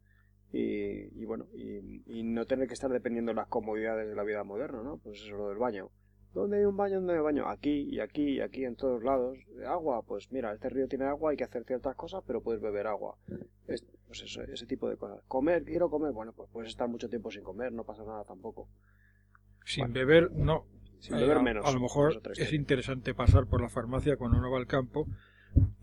y, 0.52 1.20
y 1.20 1.24
bueno, 1.26 1.46
y, 1.52 2.02
y 2.06 2.22
no 2.22 2.46
tener 2.46 2.66
que 2.66 2.74
estar 2.74 2.90
dependiendo 2.90 3.30
de 3.30 3.36
las 3.36 3.48
comodidades 3.48 4.08
de 4.08 4.14
la 4.14 4.24
vida 4.24 4.42
moderna, 4.42 4.82
¿no? 4.82 4.98
Pues 4.98 5.20
eso, 5.20 5.36
lo 5.36 5.48
del 5.50 5.58
baño. 5.58 5.90
¿Dónde 6.32 6.58
hay 6.58 6.64
un 6.64 6.76
baño? 6.76 6.96
¿Dónde 6.96 7.12
hay 7.12 7.18
un 7.18 7.24
baño? 7.24 7.48
Aquí 7.48 7.88
y 7.90 8.00
aquí 8.00 8.36
y 8.36 8.40
aquí 8.40 8.64
en 8.64 8.76
todos 8.76 9.02
lados. 9.02 9.36
Agua, 9.66 10.02
pues 10.02 10.30
mira, 10.32 10.52
este 10.52 10.68
río 10.68 10.88
tiene 10.88 11.04
agua, 11.04 11.32
hay 11.32 11.36
que 11.36 11.44
hacer 11.44 11.64
ciertas 11.64 11.96
cosas, 11.96 12.22
pero 12.26 12.40
puedes 12.40 12.62
beber 12.62 12.86
agua. 12.86 13.16
Es- 13.66 13.84
pues 14.06 14.22
eso, 14.22 14.42
ese 14.42 14.66
tipo 14.66 14.88
de 14.88 14.96
cosas. 14.96 15.22
Comer, 15.28 15.62
quiero 15.64 15.88
comer, 15.90 16.12
bueno, 16.12 16.32
pues 16.32 16.48
puedes 16.52 16.70
estar 16.70 16.88
mucho 16.88 17.08
tiempo 17.08 17.30
sin 17.30 17.42
comer, 17.42 17.72
no 17.72 17.84
pasa 17.84 18.02
nada 18.04 18.24
tampoco. 18.24 18.68
sin 19.64 19.82
bueno. 19.82 19.94
beber, 19.94 20.32
no. 20.32 20.64
Sin 21.00 21.16
Eh, 21.16 21.20
beber 21.20 21.38
a- 21.38 21.42
menos. 21.42 21.66
A 21.66 21.72
lo 21.72 21.80
mejor 21.80 22.20
es 22.36 22.52
interesante 22.52 23.14
pasar 23.14 23.46
por 23.46 23.60
la 23.60 23.68
farmacia 23.68 24.16
cuando 24.16 24.38
uno 24.38 24.50
va 24.50 24.58
al 24.58 24.66
campo 24.66 25.06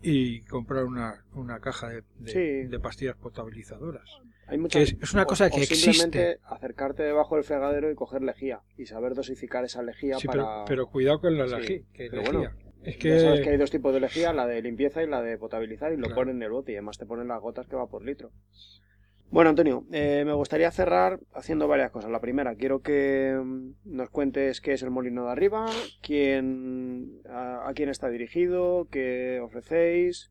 y 0.00 0.40
comprar 0.42 0.84
una, 0.84 1.24
una 1.34 1.60
caja 1.60 1.88
de, 1.90 2.02
de- 2.20 2.30
Sí. 2.32 2.68
de 2.68 2.80
pastillas 2.80 3.16
potabilizadoras. 3.16 4.08
Hay 4.46 4.56
muchas, 4.56 4.78
que 4.90 4.96
es- 4.96 5.02
es 5.02 5.12
una 5.12 5.26
cosa 5.26 5.50
que 5.50 5.66
simplemente 5.66 6.30
existe. 6.32 6.54
acercarte 6.54 7.02
debajo 7.02 7.34
del 7.34 7.44
fregadero 7.44 7.90
y 7.90 7.94
coger 7.94 8.22
lejía 8.22 8.60
y 8.78 8.86
saber 8.86 9.14
dosificar 9.14 9.64
esa 9.64 9.82
lejía 9.82 10.18
Sí, 10.18 10.26
para... 10.26 10.42
pero, 10.42 10.64
pero 10.66 10.86
cuidado 10.86 11.20
con 11.20 11.36
la 11.36 11.46
Sí, 11.48 11.54
lejía. 11.56 11.78
que 11.92 12.08
pero 12.10 12.22
lejía. 12.22 12.32
bueno, 12.38 12.50
es 12.84 12.94
Ya 12.94 12.98
que, 13.00 13.20
sabes 13.20 13.40
que 13.42 13.50
hay 13.50 13.56
dos 13.58 13.70
tipos 13.70 13.92
de 13.92 14.00
lejía, 14.00 14.32
la 14.32 14.46
de 14.46 14.62
limpieza 14.62 15.02
y 15.02 15.06
la 15.06 15.20
de 15.20 15.36
potabilizar, 15.36 15.92
y 15.92 15.96
lo 15.96 16.04
Claro. 16.04 16.14
ponen 16.14 16.36
en 16.36 16.42
el 16.44 16.50
bote 16.50 16.72
y 16.72 16.76
además 16.76 16.96
te 16.96 17.04
ponen 17.04 17.28
las 17.28 17.40
gotas 17.42 17.66
que 17.66 17.76
va 17.76 17.86
por 17.88 18.02
litro. 18.04 18.30
Bueno, 19.30 19.50
Antonio, 19.50 19.84
eh, 19.92 20.22
me 20.24 20.32
gustaría 20.32 20.70
cerrar 20.70 21.20
haciendo 21.34 21.68
varias 21.68 21.90
cosas. 21.90 22.10
La 22.10 22.20
primera, 22.20 22.54
quiero 22.54 22.80
que 22.80 23.38
mm, 23.42 23.72
nos 23.84 24.10
cuentes 24.10 24.60
qué 24.60 24.72
es 24.72 24.82
el 24.82 24.90
Molino 24.90 25.24
de 25.24 25.30
Arriba, 25.30 25.66
quién, 26.00 27.20
a, 27.28 27.68
a 27.68 27.74
quién 27.74 27.90
está 27.90 28.08
dirigido, 28.08 28.88
qué 28.90 29.40
ofrecéis 29.42 30.30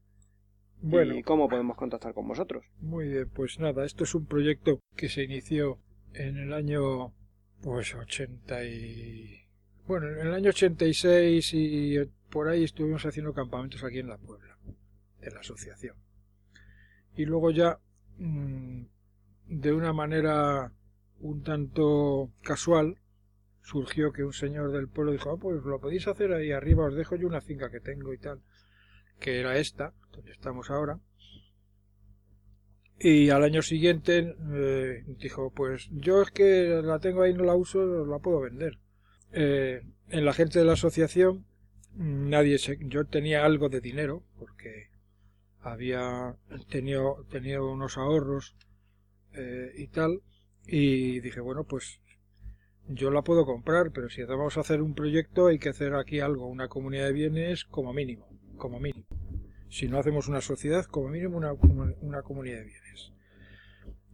bueno, 0.82 1.16
y 1.16 1.24
cómo 1.24 1.50
podemos 1.50 1.76
contactar 1.76 2.14
con 2.14 2.28
vosotros. 2.28 2.66
muy 2.80 3.10
bien, 3.10 3.30
pues 3.30 3.60
nada, 3.60 3.86
esto 3.86 4.04
es 4.04 4.14
un 4.16 4.26
proyecto 4.26 4.80
que 4.96 5.10
se 5.10 5.24
inició 5.24 5.80
en 6.14 6.38
el 6.38 6.54
año 6.54 7.14
pues 7.62 7.96
80 7.96 8.64
y... 8.66 9.44
Bueno, 9.88 10.08
en 10.10 10.28
el 10.28 10.34
año 10.34 10.50
86 10.50 11.54
y 11.54 11.96
por 12.30 12.50
ahí 12.50 12.64
estuvimos 12.64 13.06
haciendo 13.06 13.34
campamentos 13.34 13.84
aquí 13.84 14.00
en 14.00 14.10
la 14.10 14.18
Puebla, 14.18 14.58
de 15.22 15.32
la 15.32 15.40
asociación. 15.40 15.96
Y 17.16 17.26
luego 17.26 17.52
ya, 17.52 17.80
de 18.18 19.74
una 19.74 19.94
manera 19.94 20.72
un 21.20 21.44
tanto 21.44 22.32
casual, 22.44 22.98
surgió 23.64 24.12
que 24.12 24.24
un 24.24 24.34
señor 24.34 24.72
del 24.72 24.88
pueblo 24.88 25.12
dijo, 25.12 25.32
"Ah, 25.32 25.38
pues 25.38 25.64
lo 25.64 25.80
podéis 25.80 26.08
hacer 26.08 26.32
ahí 26.34 26.52
arriba, 26.52 26.86
os 26.86 26.96
dejo 26.96 27.16
yo 27.16 27.28
una 27.28 27.42
finca 27.42 27.70
que 27.70 27.80
tengo 27.80 28.14
y 28.14 28.18
tal, 28.18 28.42
que 29.20 29.40
era 29.40 29.58
esta, 29.58 29.94
donde 30.12 30.32
estamos 30.32 30.70
ahora. 30.70 31.00
Y 33.00 33.30
al 33.30 33.44
año 33.44 33.62
siguiente 33.62 34.36
eh, 34.54 35.04
dijo, 35.20 35.52
pues 35.52 35.88
yo 35.92 36.22
es 36.22 36.32
que 36.32 36.82
la 36.84 37.00
tengo 37.00 37.22
ahí, 37.22 37.34
no 37.34 37.44
la 37.44 37.56
uso, 37.56 38.06
la 38.06 38.20
puedo 38.20 38.42
vender. 38.42 38.80
Eh, 39.32 39.84
en 40.10 40.26
la 40.26 40.34
gente 40.34 40.60
de 40.60 40.66
la 40.66 40.74
asociación, 40.74 41.46
mm, 41.94 42.30
nadie 42.30 42.58
se, 42.58 42.78
yo 42.82 43.06
tenía 43.06 43.46
algo 43.46 43.70
de 43.70 43.82
dinero, 43.82 44.24
porque 44.40 44.90
había 45.62 46.36
tenido, 46.70 47.26
tenido 47.30 47.72
unos 47.72 47.98
ahorros 47.98 48.56
eh, 49.34 49.72
y 49.76 49.88
tal, 49.88 50.22
y 50.66 51.20
dije, 51.20 51.40
bueno, 51.40 51.64
pues 51.64 52.00
yo 52.88 53.12
la 53.12 53.22
puedo 53.22 53.46
comprar, 53.46 53.92
pero 53.92 54.10
si 54.10 54.24
vamos 54.24 54.58
a 54.58 54.62
hacer 54.62 54.82
un 54.82 54.94
proyecto 54.94 55.48
hay 55.48 55.60
que 55.60 55.70
hacer 55.70 55.94
aquí 55.94 56.20
algo, 56.20 56.48
una 56.48 56.68
comunidad 56.68 57.06
de 57.08 57.14
bienes 57.14 57.66
como 57.66 57.94
mínimo, 57.94 58.28
como 58.58 58.80
mínimo. 58.80 59.06
Si 59.70 59.88
no 59.88 60.00
hacemos 60.00 60.28
una 60.28 60.42
sociedad, 60.42 60.86
como 60.86 61.10
mínimo 61.10 61.38
una, 61.38 61.54
una 62.02 62.22
comunidad 62.22 62.60
de 62.60 62.66
bienes. 62.66 63.14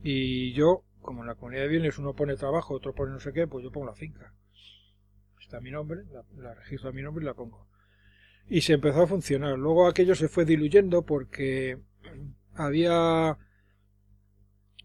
Y 0.04 0.54
yo, 0.54 0.84
como 1.02 1.22
en 1.22 1.28
la 1.28 1.36
comunidad 1.36 1.64
de 1.64 1.70
bienes 1.70 2.00
uno 2.00 2.16
pone 2.16 2.36
trabajo, 2.36 2.74
otro 2.74 2.94
pone 2.94 3.12
no 3.12 3.20
sé 3.20 3.32
qué, 3.32 3.48
pues 3.48 3.64
yo 3.64 3.72
pongo 3.72 3.86
la 3.86 3.96
finca. 3.96 4.34
Está 5.40 5.60
mi 5.62 5.70
nombre, 5.70 6.04
la, 6.12 6.24
la 6.38 6.56
registro 6.56 6.90
a 6.90 6.94
mi 6.94 7.04
nombre 7.04 7.24
y 7.24 7.28
la 7.28 7.36
pongo. 7.36 7.68
Y 8.48 8.62
se 8.62 8.74
empezó 8.74 9.04
a 9.04 9.08
funcionar. 9.08 9.58
Luego 9.58 9.88
aquello 9.88 10.16
se 10.16 10.28
fue 10.28 10.46
diluyendo 10.46 11.04
porque 11.04 11.80
había 12.54 13.38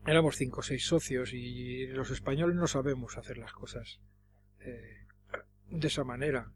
éramos 0.07 0.37
cinco 0.37 0.61
o 0.61 0.63
seis 0.63 0.87
socios 0.87 1.33
y 1.33 1.87
los 1.89 2.11
españoles 2.11 2.57
no 2.57 2.67
sabemos 2.67 3.19
hacer 3.19 3.37
las 3.37 3.53
cosas 3.53 4.01
eh, 4.61 5.07
de 5.71 5.87
esa 5.87 6.05
manera. 6.05 6.51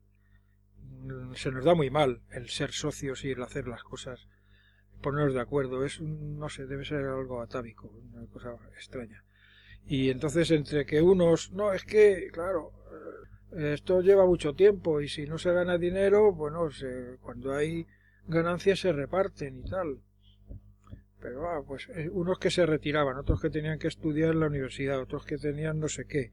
Se 1.34 1.50
nos 1.50 1.64
da 1.64 1.74
muy 1.74 1.90
mal 1.90 2.22
el 2.30 2.48
ser 2.48 2.72
socios 2.72 3.24
y 3.24 3.30
el 3.30 3.42
hacer 3.42 3.66
las 3.66 3.82
cosas, 3.82 4.28
ponernos 5.02 5.34
de 5.34 5.40
acuerdo. 5.40 5.84
Es, 5.84 6.00
no 6.00 6.48
sé, 6.48 6.66
debe 6.66 6.84
ser 6.84 7.04
algo 7.04 7.42
atávico, 7.42 7.88
una 7.88 8.26
cosa 8.26 8.56
extraña. 8.74 9.24
Y 9.84 10.10
entonces 10.10 10.50
entre 10.50 10.86
que 10.86 11.02
unos, 11.02 11.52
no, 11.52 11.72
es 11.72 11.84
que, 11.84 12.30
claro, 12.32 12.72
esto 13.56 14.00
lleva 14.00 14.26
mucho 14.26 14.54
tiempo 14.54 15.00
y 15.00 15.08
si 15.08 15.26
no 15.26 15.38
se 15.38 15.52
gana 15.52 15.78
dinero, 15.78 16.32
bueno, 16.32 16.70
se- 16.70 17.16
cuando 17.22 17.52
hay 17.54 17.86
ganancias 18.26 18.80
se 18.80 18.92
reparten 18.92 19.60
y 19.60 19.70
tal. 19.70 19.98
Pero 21.20 21.48
ah, 21.48 21.62
pues 21.66 21.88
eh, 21.94 22.08
unos 22.12 22.38
que 22.38 22.50
se 22.50 22.66
retiraban, 22.66 23.16
otros 23.16 23.40
que 23.40 23.50
tenían 23.50 23.78
que 23.78 23.88
estudiar 23.88 24.30
en 24.32 24.40
la 24.40 24.46
universidad, 24.48 25.00
otros 25.00 25.24
que 25.24 25.38
tenían 25.38 25.78
no 25.78 25.88
sé 25.88 26.06
qué. 26.06 26.32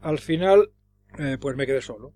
Al 0.00 0.18
final, 0.18 0.70
eh, 1.18 1.38
pues 1.40 1.56
me 1.56 1.66
quedé 1.66 1.82
solo. 1.82 2.14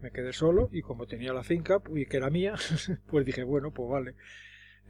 Me 0.00 0.10
quedé 0.10 0.32
solo 0.32 0.68
y 0.72 0.82
como 0.82 1.06
tenía 1.06 1.32
la 1.32 1.44
finca 1.44 1.80
y 1.94 2.06
que 2.06 2.16
era 2.16 2.28
mía, 2.30 2.54
pues 3.10 3.24
dije, 3.24 3.44
bueno, 3.44 3.70
pues 3.70 3.88
vale. 3.88 4.14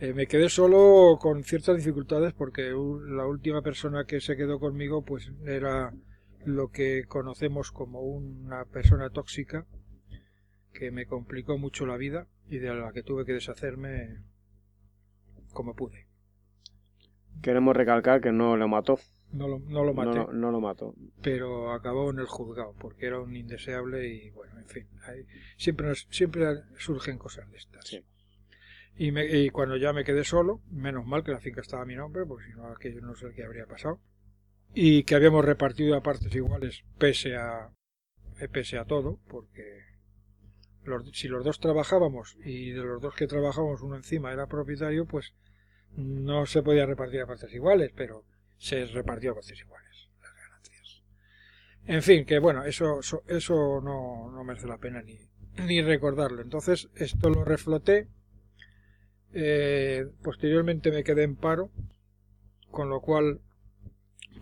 Eh, 0.00 0.14
me 0.14 0.26
quedé 0.26 0.48
solo 0.48 1.18
con 1.20 1.44
ciertas 1.44 1.76
dificultades 1.76 2.32
porque 2.34 2.70
la 2.72 3.26
última 3.26 3.62
persona 3.62 4.04
que 4.06 4.20
se 4.20 4.36
quedó 4.36 4.60
conmigo 4.60 5.04
pues 5.04 5.30
era 5.46 5.92
lo 6.44 6.68
que 6.70 7.04
conocemos 7.06 7.70
como 7.72 8.00
una 8.00 8.64
persona 8.64 9.10
tóxica 9.10 9.66
que 10.72 10.90
me 10.90 11.06
complicó 11.06 11.58
mucho 11.58 11.86
la 11.86 11.96
vida 11.96 12.26
y 12.48 12.58
de 12.58 12.74
la 12.74 12.92
que 12.92 13.02
tuve 13.02 13.24
que 13.24 13.32
deshacerme 13.32 14.22
como 15.52 15.74
pude. 15.74 16.06
Queremos 17.42 17.76
recalcar 17.76 18.20
que 18.20 18.32
no 18.32 18.56
lo 18.56 18.68
mató. 18.68 18.98
No 19.32 19.48
lo, 19.48 19.58
no 19.60 19.82
lo 19.82 19.94
maté, 19.94 20.10
No, 20.18 20.26
lo- 20.26 20.32
no 20.34 20.50
lo 20.50 20.60
mató. 20.60 20.94
pero 21.22 21.72
acabó 21.72 22.10
en 22.10 22.18
el 22.18 22.26
juzgado 22.26 22.74
porque 22.78 23.06
era 23.06 23.18
un 23.18 23.34
indeseable 23.34 24.06
y 24.06 24.30
bueno, 24.30 24.58
en 24.58 24.66
fin, 24.66 24.86
hay- 25.06 25.26
siempre, 25.56 25.86
nos- 25.88 26.06
siempre 26.10 26.44
surgen 26.78 27.16
cosas 27.16 27.50
de 27.50 27.56
estas. 27.56 27.86
Sí. 27.86 28.04
Y, 28.96 29.10
me- 29.10 29.24
y 29.24 29.48
cuando 29.48 29.76
ya 29.78 29.94
me 29.94 30.04
quedé 30.04 30.22
solo, 30.24 30.60
menos 30.70 31.06
mal 31.06 31.24
que 31.24 31.32
la 31.32 31.40
finca 31.40 31.62
estaba 31.62 31.82
a 31.82 31.86
mi 31.86 31.94
nombre, 31.96 32.26
porque 32.26 32.44
si 32.46 32.52
no 32.52 32.66
aquello 32.66 33.00
no 33.00 33.14
sé 33.14 33.32
qué 33.34 33.42
habría 33.44 33.64
pasado. 33.66 34.00
Y 34.74 35.04
que 35.04 35.14
habíamos 35.14 35.44
repartido 35.44 35.96
a 35.96 36.02
partes 36.02 36.34
iguales 36.34 36.84
pese 36.98 37.36
a, 37.36 37.70
eh, 38.40 38.48
pese 38.48 38.78
a 38.78 38.84
todo, 38.86 39.18
porque 39.28 39.64
los- 40.84 41.10
si 41.12 41.28
los 41.28 41.44
dos 41.44 41.60
trabajábamos 41.60 42.36
y 42.44 42.70
de 42.72 42.82
los 42.82 43.00
dos 43.00 43.14
que 43.14 43.26
trabajábamos 43.26 43.82
uno 43.82 43.96
encima 43.96 44.32
era 44.32 44.46
propietario, 44.46 45.06
pues 45.06 45.34
no 45.96 46.46
se 46.46 46.62
podía 46.62 46.86
repartir 46.86 47.20
a 47.22 47.26
partes 47.26 47.52
iguales, 47.54 47.92
pero 47.96 48.24
se 48.58 48.86
repartió 48.86 49.32
a 49.32 49.34
partes 49.34 49.60
iguales 49.60 50.08
las 50.22 50.34
ganancias. 50.34 51.02
En 51.86 52.02
fin, 52.02 52.24
que 52.26 52.38
bueno, 52.40 52.64
eso, 52.64 53.00
eso, 53.00 53.22
eso 53.28 53.80
no, 53.82 54.30
no 54.32 54.44
merece 54.44 54.66
la 54.68 54.78
pena 54.78 55.02
ni, 55.02 55.18
ni 55.66 55.82
recordarlo. 55.82 56.42
Entonces, 56.42 56.88
esto 56.96 57.30
lo 57.30 57.44
refloté. 57.44 58.08
Eh, 59.34 60.06
posteriormente 60.22 60.90
me 60.92 61.02
quedé 61.04 61.22
en 61.24 61.36
paro, 61.36 61.70
con 62.70 62.88
lo 62.88 63.00
cual 63.00 63.40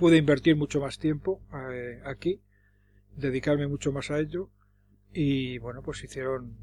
pude 0.01 0.17
invertir 0.17 0.57
mucho 0.57 0.81
más 0.81 0.99
tiempo 0.99 1.43
eh, 1.71 2.01
aquí, 2.07 2.41
dedicarme 3.17 3.69
mucho 3.69 3.93
más 3.93 4.11
a 4.11 4.19
ello 4.19 4.49
y 5.13 5.59
bueno, 5.59 5.83
pues 5.83 6.03
hicieron 6.03 6.57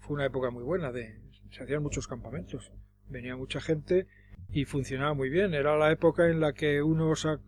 fue 0.00 0.16
una 0.16 0.26
época 0.26 0.50
muy 0.50 0.62
buena 0.62 0.92
de 0.92 1.18
se 1.50 1.62
hacían 1.62 1.82
muchos 1.82 2.06
campamentos, 2.06 2.70
venía 3.08 3.34
mucha 3.34 3.62
gente 3.62 4.06
y 4.50 4.66
funcionaba 4.66 5.14
muy 5.14 5.30
bien. 5.30 5.54
Era 5.54 5.78
la 5.78 5.90
época 5.90 6.28
en 6.28 6.40
la 6.40 6.52
que 6.52 6.82
uno 6.82 7.16
sa- 7.16 7.40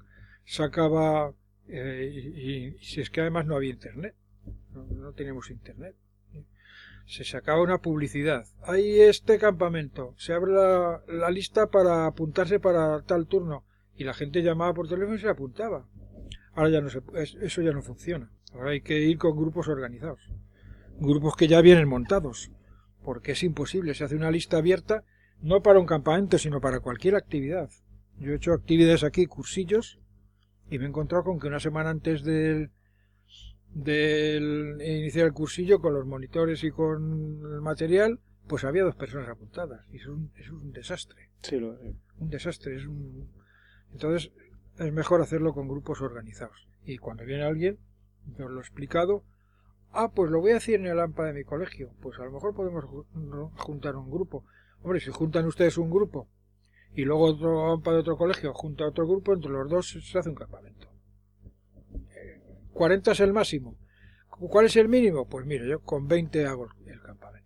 sacaba 0.47 1.35
eh, 1.69 2.11
y, 2.81 2.83
si 2.83 3.03
es 3.03 3.11
que 3.11 3.21
además 3.21 3.45
no 3.45 3.57
había 3.57 3.69
internet, 3.73 4.15
no, 4.73 5.13
teníamos 5.13 5.51
internet 5.51 5.95
se 7.07 7.25
sacaba 7.25 7.61
una 7.61 7.79
publicidad. 7.79 8.47
Hay 8.63 9.01
este 9.01 9.39
campamento, 9.39 10.15
se 10.17 10.33
abre 10.33 10.53
la 10.53 11.31
lista 11.31 11.67
para 11.67 12.07
apuntarse 12.07 12.61
para 12.61 13.03
tal 13.03 13.27
turno 13.27 13.65
y 14.01 14.05
la 14.05 14.15
gente 14.15 14.43
llamaba 14.43 14.73
por 14.73 14.89
teléfono 14.89 15.15
y 15.17 15.21
se 15.21 15.29
apuntaba. 15.29 15.87
Ahora 16.55 16.71
ya 16.71 16.81
no 16.81 16.89
se, 16.89 17.03
es- 17.17 17.35
eso 17.35 17.61
ya 17.61 17.73
no 17.73 17.83
funciona. 17.83 18.31
Ahora 18.55 18.71
hay 18.71 18.81
que 18.81 18.99
ir 18.99 19.19
con 19.19 19.37
grupos 19.37 19.69
organizados, 19.69 20.23
grupos 20.99 21.37
que 21.37 21.49
ya 21.49 21.61
vienen 21.61 21.87
montados, 21.87 22.51
porque 23.05 23.33
es 23.33 23.43
imposible. 23.43 23.93
Se 23.93 24.05
hace 24.05 24.17
una 24.17 24.31
lista 24.31 24.57
abierta 24.57 25.05
no 25.43 25.63
para 25.63 25.79
un 25.79 25.87
campamento, 25.87 26.39
sino 26.39 26.63
para 26.63 26.81
cualquier 26.81 27.15
actividad. 27.15 27.69
Yo 28.19 28.33
he 28.33 28.37
hecho 28.37 28.53
actividades 28.55 29.05
aquí, 29.05 29.27
cursillos, 29.27 29.99
y 30.71 30.79
me 30.79 30.85
he 30.87 30.89
encontrado 30.89 31.25
con 31.25 31.39
que 31.39 31.49
una 31.49 31.61
semana 31.61 31.91
antes 31.91 32.23
del, 32.25 32.71
del 33.75 34.79
iniciar 34.81 35.27
el 35.27 35.33
cursillo 35.35 35.79
con 35.81 35.93
los 35.95 36.07
monitores 36.07 36.65
y 36.65 36.71
con 36.71 37.41
el 37.53 37.61
material, 37.61 38.19
pues 38.49 38.65
había 38.65 38.83
dos 38.85 38.97
personas 38.97 39.29
apuntadas. 39.29 39.87
Y 39.93 39.97
eso 39.97 40.11
es 40.13 40.17
un, 40.17 40.31
eso 40.37 40.57
es 40.57 40.63
un 40.63 40.73
desastre. 40.73 41.29
Sí, 41.43 41.59
lo 41.61 41.77
sí. 41.79 41.95
Un 42.19 42.31
desastre. 42.31 42.77
Es 42.77 42.87
un... 42.87 43.29
Entonces 43.93 44.33
es 44.79 44.93
mejor 44.93 45.21
hacerlo 45.21 45.53
con 45.53 45.69
grupos 45.69 46.01
organizados. 46.01 46.69
Y 46.85 46.99
cuando 46.99 47.25
viene 47.25 47.45
alguien, 47.45 47.79
yo 48.39 48.49
lo 48.49 48.59
he 48.59 48.63
explicado, 48.63 49.25
ah, 49.93 50.11
pues 50.13 50.31
lo 50.31 50.41
voy 50.41 50.53
a 50.53 50.57
hacer 50.57 50.81
en 50.81 50.87
el 50.87 51.01
AMPA 51.01 51.27
de 51.27 51.33
mi 51.33 51.45
colegio. 51.45 51.93
Pues 52.01 52.19
a 52.19 52.25
lo 52.25 52.33
mejor 52.33 52.55
podemos 52.55 52.85
juntar 53.57 53.97
un 53.97 54.11
grupo. 54.11 54.45
Hombre, 54.83 55.01
si 55.01 55.11
juntan 55.11 55.47
ustedes 55.47 55.77
un 55.79 55.91
grupo 55.91 56.29
y 56.95 57.05
luego 57.05 57.25
otro 57.25 57.73
AMPA 57.73 57.93
de 57.93 57.99
otro 57.99 58.17
colegio 58.17 58.53
junta 58.55 58.87
otro 58.87 59.07
grupo, 59.07 59.35
entre 59.35 59.51
los 59.51 59.69
dos 59.69 59.89
se 59.89 60.19
hace 60.19 60.29
un 60.29 60.35
campamento. 60.35 60.89
40 62.73 63.13
es 63.13 63.21
el 63.21 63.33
máximo. 63.33 63.77
¿Cuál 64.29 64.67
es 64.67 64.77
el 64.77 64.89
mínimo? 64.89 65.29
Pues 65.29 65.45
mire, 65.45 65.69
yo 65.69 65.81
con 65.81 66.09
20 66.09 66.47
hago 66.47 66.69
el 66.87 67.01
campamento. 67.03 67.40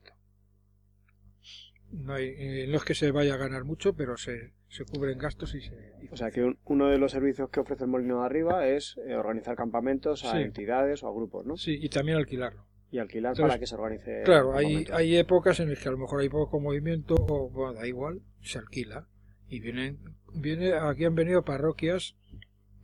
No, 1.94 2.14
hay, 2.14 2.34
eh, 2.36 2.66
no 2.68 2.76
es 2.76 2.84
que 2.84 2.94
se 2.94 3.10
vaya 3.12 3.34
a 3.34 3.36
ganar 3.36 3.64
mucho, 3.64 3.94
pero 3.94 4.16
se, 4.16 4.52
se 4.68 4.84
cubren 4.84 5.16
gastos 5.18 5.54
y 5.54 5.60
se... 5.60 5.74
y 6.02 6.08
O 6.12 6.16
sea 6.16 6.30
que 6.30 6.42
un- 6.42 6.58
uno 6.64 6.88
de 6.88 6.98
los 6.98 7.12
servicios 7.12 7.50
que 7.50 7.60
ofrece 7.60 7.84
el 7.84 7.90
Molino 7.90 8.20
de 8.20 8.26
Arriba 8.26 8.66
es 8.66 8.96
eh, 9.06 9.14
organizar 9.14 9.56
campamentos 9.56 10.24
a 10.24 10.32
Sí. 10.32 10.38
entidades 10.38 11.02
o 11.02 11.08
a 11.08 11.12
grupos, 11.12 11.46
¿no? 11.46 11.56
Sí, 11.56 11.78
y 11.80 11.88
también 11.88 12.18
alquilarlo. 12.18 12.66
Y 12.90 12.98
alquilar 12.98 13.32
Entonces, 13.32 13.48
para 13.52 13.58
que 13.60 13.66
se 13.66 13.74
organice. 13.74 14.22
Claro, 14.24 14.54
hay, 14.56 14.86
hay 14.92 15.16
épocas 15.16 15.58
en 15.60 15.70
las 15.70 15.78
que 15.80 15.88
a 15.88 15.92
lo 15.92 15.98
mejor 15.98 16.20
hay 16.20 16.28
poco 16.28 16.60
movimiento 16.60 17.14
o 17.16 17.50
bueno, 17.50 17.74
da 17.74 17.86
igual, 17.86 18.20
se 18.42 18.58
alquila. 18.58 19.08
Y 19.48 19.60
vienen, 19.60 19.98
viene, 20.32 20.72
aquí 20.74 21.04
han 21.04 21.14
venido 21.14 21.44
parroquias, 21.44 22.16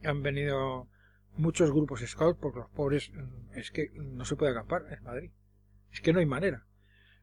han 0.05 0.23
venido 0.23 0.89
muchos 1.37 1.71
grupos 1.73 2.01
scouts, 2.01 2.39
porque 2.41 2.61
los 2.61 2.71
pobres 2.71 3.11
mm, 3.13 3.57
es 3.59 3.71
que 3.71 3.91
no 3.95 4.25
se 4.25 4.37
puede 4.37 4.53
acampar 4.53 4.85
en 4.91 5.03
Madrid. 5.05 5.31
Es 5.93 6.01
que 6.01 6.13
no 6.13 6.19
hay 6.21 6.27
manera. 6.27 6.67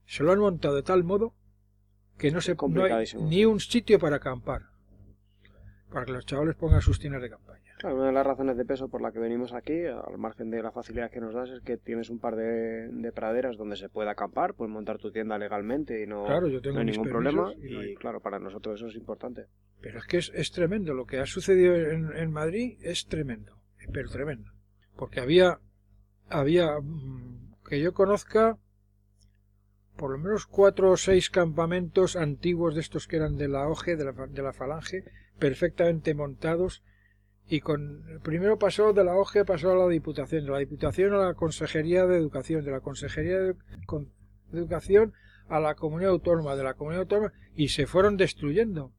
Se 0.05 0.23
lo 0.23 0.31
han 0.31 0.39
montado 0.39 0.75
de 0.75 0.83
tal 0.83 1.03
modo 1.03 1.33
que 2.17 2.31
no, 2.31 2.41
se, 2.41 2.55
no 2.55 2.83
hay 2.83 3.05
ni 3.21 3.45
un 3.45 3.59
sitio 3.59 3.99
para 3.99 4.17
acampar. 4.17 4.63
Para 5.91 6.05
que 6.05 6.11
los 6.11 6.25
chavales 6.25 6.55
pongan 6.55 6.81
sus 6.81 6.99
tiendas 6.99 7.21
de 7.21 7.29
campaña. 7.29 7.63
Claro, 7.79 7.95
una 7.97 8.07
de 8.07 8.11
las 8.11 8.25
razones 8.25 8.57
de 8.57 8.65
peso 8.65 8.89
por 8.89 9.01
la 9.01 9.11
que 9.11 9.19
venimos 9.19 9.53
aquí, 9.53 9.85
al 9.85 10.17
margen 10.17 10.49
de 10.49 10.63
la 10.63 10.71
facilidad 10.71 11.11
que 11.11 11.21
nos 11.21 11.33
das, 11.35 11.49
es 11.51 11.61
que 11.61 11.77
tienes 11.77 12.09
un 12.09 12.17
par 12.19 12.35
de, 12.35 12.89
de 12.89 13.11
praderas 13.11 13.55
donde 13.55 13.75
se 13.75 13.87
puede 13.87 14.09
acampar, 14.09 14.55
puedes 14.55 14.73
montar 14.73 14.97
tu 14.97 15.11
tienda 15.11 15.37
legalmente 15.37 16.01
y 16.03 16.07
no, 16.07 16.25
Claro, 16.25 16.47
yo 16.47 16.59
tengo 16.59 16.73
no 16.75 16.79
hay 16.81 16.87
ningún 16.87 17.07
problema. 17.07 17.53
Y, 17.59 17.67
y 17.67 17.73
no 17.73 17.79
hay- 17.81 17.95
claro, 17.95 18.19
para 18.19 18.39
nosotros 18.39 18.79
eso 18.79 18.87
es 18.87 18.95
importante. 18.95 19.45
Pero 19.79 19.99
es 19.99 20.05
que 20.05 20.17
es, 20.17 20.31
es 20.33 20.51
tremendo. 20.51 20.93
Lo 20.95 21.05
que 21.05 21.19
ha 21.19 21.25
sucedido 21.27 21.75
en, 21.75 22.11
en 22.17 22.31
Madrid 22.31 22.79
es 22.81 23.05
tremendo. 23.05 23.55
Pero 23.93 24.09
tremendo. 24.09 24.51
Porque 24.95 25.19
había, 25.19 25.59
había, 26.29 26.79
mm, 26.81 27.53
que 27.69 27.79
yo 27.79 27.93
conozca, 27.93 28.57
por 29.97 30.11
lo 30.11 30.17
menos 30.17 30.45
cuatro 30.45 30.91
o 30.91 30.97
seis 30.97 31.29
campamentos 31.29 32.15
antiguos 32.15 32.75
de 32.75 32.81
estos 32.81 33.07
que 33.07 33.17
eran 33.17 33.35
de 33.37 33.47
la 33.47 33.67
OGE, 33.67 33.95
de 33.95 34.05
la, 34.05 34.11
de 34.13 34.41
la 34.41 34.53
Falange, 34.53 35.03
perfectamente 35.39 36.13
montados. 36.13 36.83
Y 37.49 37.61
con, 37.61 38.03
primero 38.23 38.59
pasó 38.59 38.91
de 38.93 39.03
la 39.05 39.15
OGE, 39.15 39.45
pasó 39.45 39.71
a 39.71 39.75
la 39.75 39.87
Diputación, 39.87 40.45
de 40.45 40.51
la 40.51 40.57
Diputación 40.59 41.13
a 41.13 41.17
la 41.17 41.33
Consejería 41.33 42.05
de 42.05 42.17
Educación, 42.17 42.63
de 42.65 42.71
la 42.71 42.81
Consejería 42.81 43.39
de, 43.39 43.55
con- 43.85 44.11
de 44.51 44.59
Educación 44.59 45.13
a 45.47 45.59
la 45.61 45.75
Comunidad 45.75 46.11
Autónoma, 46.11 46.55
de 46.57 46.63
la 46.63 46.73
Comunidad 46.73 47.03
Autónoma, 47.03 47.33
y 47.55 47.69
se 47.69 47.87
fueron 47.87 48.17
destruyendo. 48.17 48.91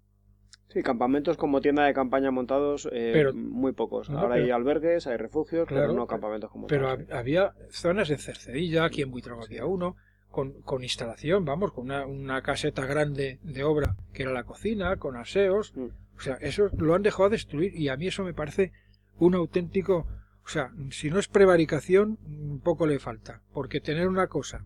Sí, 0.70 0.82
campamentos 0.82 1.36
como 1.36 1.60
tienda 1.60 1.84
de 1.84 1.92
campaña 1.94 2.30
montados, 2.30 2.88
eh, 2.92 3.10
Pero- 3.12 3.34
muy 3.34 3.72
pocos. 3.72 4.08
No, 4.10 4.18
Ahora 4.18 4.34
pero- 4.34 4.44
hay 4.46 4.50
albergues, 4.50 5.06
hay 5.06 5.16
refugios, 5.18 5.66
Claro, 5.68 5.82
pero 5.88 5.94
no 5.94 6.06
campamentos 6.06 6.50
como 6.50 6.66
Pero 6.68 6.86
tal, 6.88 6.98
sí. 6.98 7.04
hab- 7.12 7.16
había 7.18 7.54
zonas 7.70 8.08
en 8.10 8.18
Cercedilla, 8.18 8.84
aquí 8.84 9.02
en 9.02 9.10
Buitrago 9.10 9.42
había 9.44 9.66
uno, 9.66 9.96
con, 10.30 10.60
con 10.62 10.82
instalación, 10.82 11.44
vamos, 11.44 11.72
con 11.72 11.84
una, 11.86 12.06
una 12.06 12.42
caseta 12.42 12.84
grande 12.86 13.38
de 13.42 13.64
obra 13.64 13.96
que 14.12 14.22
era 14.22 14.32
la 14.32 14.44
cocina, 14.44 14.96
con 14.96 15.16
aseos. 15.16 15.72
Mm. 15.76 15.86
O 16.16 16.20
sea, 16.20 16.34
eso 16.40 16.68
lo 16.76 16.94
han 16.94 17.02
dejado 17.02 17.30
destruir 17.30 17.74
y 17.74 17.88
a 17.88 17.96
mí 17.96 18.06
eso 18.08 18.24
me 18.24 18.34
parece 18.34 18.72
un 19.18 19.34
auténtico... 19.34 20.06
O 20.44 20.50
sea, 20.50 20.72
si 20.90 21.10
no 21.10 21.18
es 21.18 21.28
prevaricación, 21.28 22.18
un 22.26 22.60
poco 22.60 22.86
le 22.86 22.98
falta. 22.98 23.42
Porque 23.52 23.80
tener 23.82 24.08
una 24.08 24.28
cosa 24.28 24.64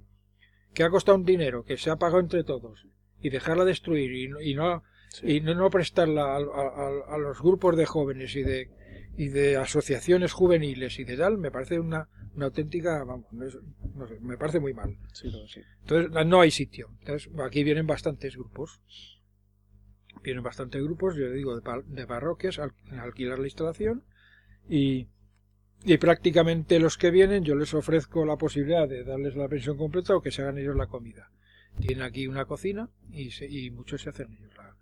que 0.74 0.84
ha 0.84 0.90
costado 0.90 1.18
un 1.18 1.24
dinero, 1.24 1.64
que 1.64 1.76
se 1.76 1.90
ha 1.90 1.96
pagado 1.96 2.20
entre 2.20 2.44
todos, 2.44 2.86
y 3.20 3.30
dejarla 3.30 3.64
destruir 3.64 4.12
y 4.14 4.28
no, 4.28 4.40
y 4.40 4.54
no, 4.54 4.82
Sí. 5.08 5.36
y 5.36 5.40
no, 5.40 5.54
no 5.54 5.68
prestarla 5.70 6.22
a, 6.22 6.36
a- 6.36 6.38
a- 6.38 7.14
a 7.14 7.18
los 7.18 7.42
grupos 7.42 7.76
de 7.76 7.84
jóvenes 7.84 8.34
y 8.36 8.42
de, 8.42 8.70
y 9.18 9.28
de 9.28 9.56
asociaciones 9.58 10.32
juveniles 10.32 10.98
y 10.98 11.04
de 11.04 11.16
tal, 11.18 11.36
me 11.36 11.50
parece 11.50 11.78
una, 11.80 12.08
una 12.34 12.46
auténtica, 12.46 13.04
vamos, 13.04 13.32
no 13.32 13.44
es- 13.46 13.58
no 13.94 14.06
sé, 14.06 14.18
me 14.20 14.36
parece 14.38 14.60
muy 14.60 14.72
mal. 14.74 14.96
Sí, 15.12 15.30
lo- 15.30 15.46
sí. 15.46 15.60
Entonces, 15.82 16.26
no 16.26 16.40
hay 16.40 16.50
sitio. 16.50 16.90
Entonces, 17.00 17.30
aquí 17.44 17.62
vienen 17.64 17.86
bastantes 17.86 18.36
grupos. 18.36 18.80
Vienen 20.22 20.42
bastantes 20.42 20.82
grupos, 20.82 21.16
yo 21.16 21.30
digo, 21.30 21.56
de, 21.56 21.62
pa- 21.62 21.82
de 21.84 22.06
parroquias 22.06 22.58
al, 22.58 22.72
alquilar 23.00 23.38
la 23.40 23.46
instalación 23.46 24.04
y, 24.68 25.08
y 25.84 25.96
prácticamente 25.98 26.78
los 26.78 26.96
que 26.96 27.10
vienen 27.10 27.42
yo 27.44 27.56
les 27.56 27.74
ofrezco 27.74 28.24
la 28.24 28.36
posibilidad 28.36 28.88
de 28.88 29.02
darles 29.04 29.34
la 29.34 29.48
pensión 29.48 29.76
completa 29.76 30.14
o 30.14 30.22
que 30.22 30.30
se 30.30 30.42
hagan 30.42 30.58
ellos 30.58 30.76
la 30.76 30.86
comida. 30.86 31.28
Tienen 31.80 32.02
aquí 32.04 32.26
una 32.28 32.44
cocina 32.44 32.88
y, 33.10 33.30
se- 33.32 33.48
y 33.50 33.70
muchos 33.70 34.02
se 34.02 34.10
hacen 34.10 34.32
ellos 34.32 34.52
la, 34.56 34.76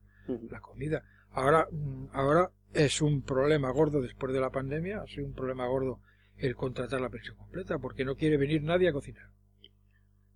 la 0.50 0.60
comida. 0.60 1.02
Ahora, 1.32 1.66
mm, 1.70 2.06
ahora 2.12 2.50
es 2.74 3.00
un 3.00 3.22
problema 3.22 3.70
gordo 3.70 4.02
después 4.02 4.32
de 4.34 4.40
la 4.40 4.50
pandemia, 4.50 5.00
ha 5.02 5.06
sido 5.06 5.26
un 5.26 5.32
problema 5.34 5.66
gordo 5.68 6.00
el 6.40 6.56
contratar 6.56 7.00
la 7.00 7.08
pensión 7.10 7.36
completa, 7.36 7.78
porque 7.78 8.04
no 8.04 8.16
quiere 8.16 8.36
venir 8.36 8.62
nadie 8.62 8.88
a 8.88 8.92
cocinar. 8.92 9.30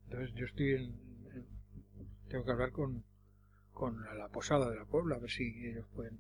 Entonces 0.05 0.35
yo 0.35 0.45
estoy 0.47 0.73
en, 0.75 0.83
en- 1.35 1.47
tengo 2.29 2.45
que 2.45 2.51
hablar 2.53 2.73
con, 2.73 3.05
con 3.73 4.03
la 4.19 4.29
posada 4.29 4.71
de 4.71 4.77
la 4.77 4.85
Puebla, 4.85 5.17
a 5.17 5.19
ver 5.19 5.31
si 5.31 5.67
ellos 5.67 5.87
pueden 5.95 6.19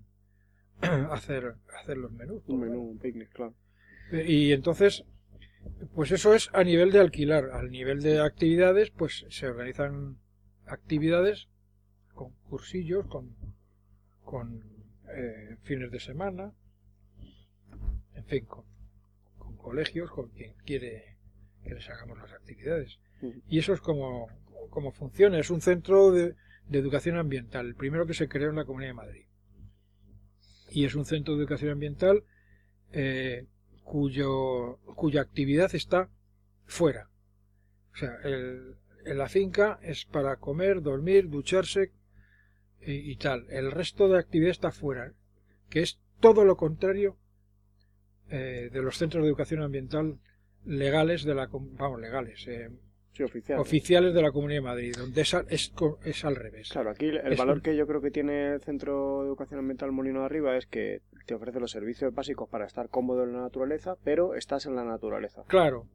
hacer, 1.11 1.55
hacer 1.81 1.97
los 1.99 2.13
menús. 2.13 2.43
Un 2.47 2.61
menú, 2.61 2.81
un 2.83 2.99
picnic, 2.99 3.31
claro. 3.31 3.55
Y 4.13 4.53
entonces, 4.53 5.05
pues 5.95 6.11
eso 6.13 6.35
es 6.35 6.51
a 6.53 6.63
nivel 6.65 6.93
de 6.93 7.01
alquilar. 7.01 7.51
Al 7.53 7.71
nivel 7.71 8.01
de 8.03 8.21
actividades, 8.21 8.91
pues 8.91 9.25
se 9.29 9.47
organizan 9.49 10.19
actividades 10.67 11.49
con 12.15 12.33
cursillos, 12.49 13.07
con, 13.07 13.35
con 14.25 14.63
eh, 15.17 15.57
fines 15.63 15.91
de 15.91 16.01
semana, 16.01 16.53
en 18.15 18.25
fin, 18.27 18.45
con 18.45 18.65
colegios, 19.65 20.11
con 20.11 20.29
quien 20.29 20.53
quiere 20.65 21.17
que 21.65 21.75
les 21.75 21.89
hagamos 21.91 22.19
las 22.19 22.33
actividades. 22.33 22.99
Y 23.49 23.59
eso 23.59 23.73
es 23.73 23.81
como, 23.81 24.29
como 24.71 24.93
funciona. 24.93 25.39
Es 25.39 25.51
un 25.51 25.61
centro 25.63 26.13
de, 26.13 26.35
de 26.69 26.79
educación 26.79 27.17
ambiental, 27.17 27.67
el 27.67 27.75
primero 27.75 28.07
que 28.07 28.15
se 28.15 28.29
creó 28.29 28.51
en 28.51 28.57
la 28.57 28.65
Comunidad 28.67 28.91
de 28.91 28.95
Madrid. 28.95 29.25
Y 30.71 30.85
es 30.85 30.95
un 30.95 31.05
centro 31.07 31.35
de 31.35 31.41
educación 31.41 31.71
ambiental 31.73 32.25
eh, 32.93 33.47
cuyo, 33.83 34.77
cuya 34.95 35.23
actividad 35.23 35.75
está 35.75 36.09
fuera. 36.67 37.09
O 37.93 37.97
sea, 37.97 38.17
el- 38.25 38.77
en 39.07 39.19
la 39.19 39.29
finca 39.29 39.79
es 39.83 40.07
para 40.07 40.37
comer, 40.37 40.81
dormir, 40.81 41.29
ducharse 41.29 41.93
y, 42.81 42.93
y 43.13 43.17
tal. 43.17 43.47
El 43.51 43.71
resto 43.71 44.09
de 44.09 44.19
actividad 44.19 44.51
está 44.51 44.71
fuera, 44.73 45.13
que 45.71 45.81
es 45.83 45.99
todo 46.21 46.45
lo 46.45 46.57
contrario 46.57 47.17
eh, 48.31 48.71
de 48.73 48.83
los 48.83 48.97
centros 48.99 49.23
de 49.23 49.29
educación 49.29 49.63
ambiental 49.63 50.19
legales 50.65 51.25
de 51.25 51.35
la 51.35 51.49
vamos 51.51 52.01
legales 52.01 52.47
eh, 52.49 52.71
Sí, 53.13 53.23
oficial. 53.23 53.61
oficiales 53.61 54.13
de 54.13 54.23
la 54.23 54.33
Comunidad 54.33 54.59
de 54.59 54.63
Madrid 54.63 54.95
donde 54.99 55.21
es, 55.21 55.35
al- 55.35 55.47
es, 55.49 55.73
es 56.05 56.25
al 56.25 56.35
revés 56.35 56.69
Claro, 56.71 56.91
aquí 56.91 57.07
el 57.07 57.19
Es 57.33 57.39
valor 57.39 57.57
un- 57.57 57.61
que 57.63 57.77
yo 57.77 57.87
creo 57.87 58.01
que 58.01 58.11
tiene 58.11 58.55
el 58.55 58.61
Centro 58.61 59.21
de 59.21 59.27
Educación 59.29 59.61
Ambiental 59.61 59.93
Molino 59.93 60.21
de 60.21 60.27
Arriba 60.27 60.57
es 60.57 60.67
que 60.67 61.01
te 61.27 61.35
ofrece 61.35 61.61
los 61.61 61.71
servicios 61.71 62.13
básicos 62.13 62.49
para 62.49 62.67
estar 62.67 62.89
cómodo 62.89 63.23
en 63.25 63.33
la 63.35 63.43
naturaleza, 63.43 63.97
pero 64.03 64.35
estás 64.35 64.67
en 64.67 64.75
la 64.75 64.85
naturaleza. 64.85 65.45
Claro, 65.47 65.87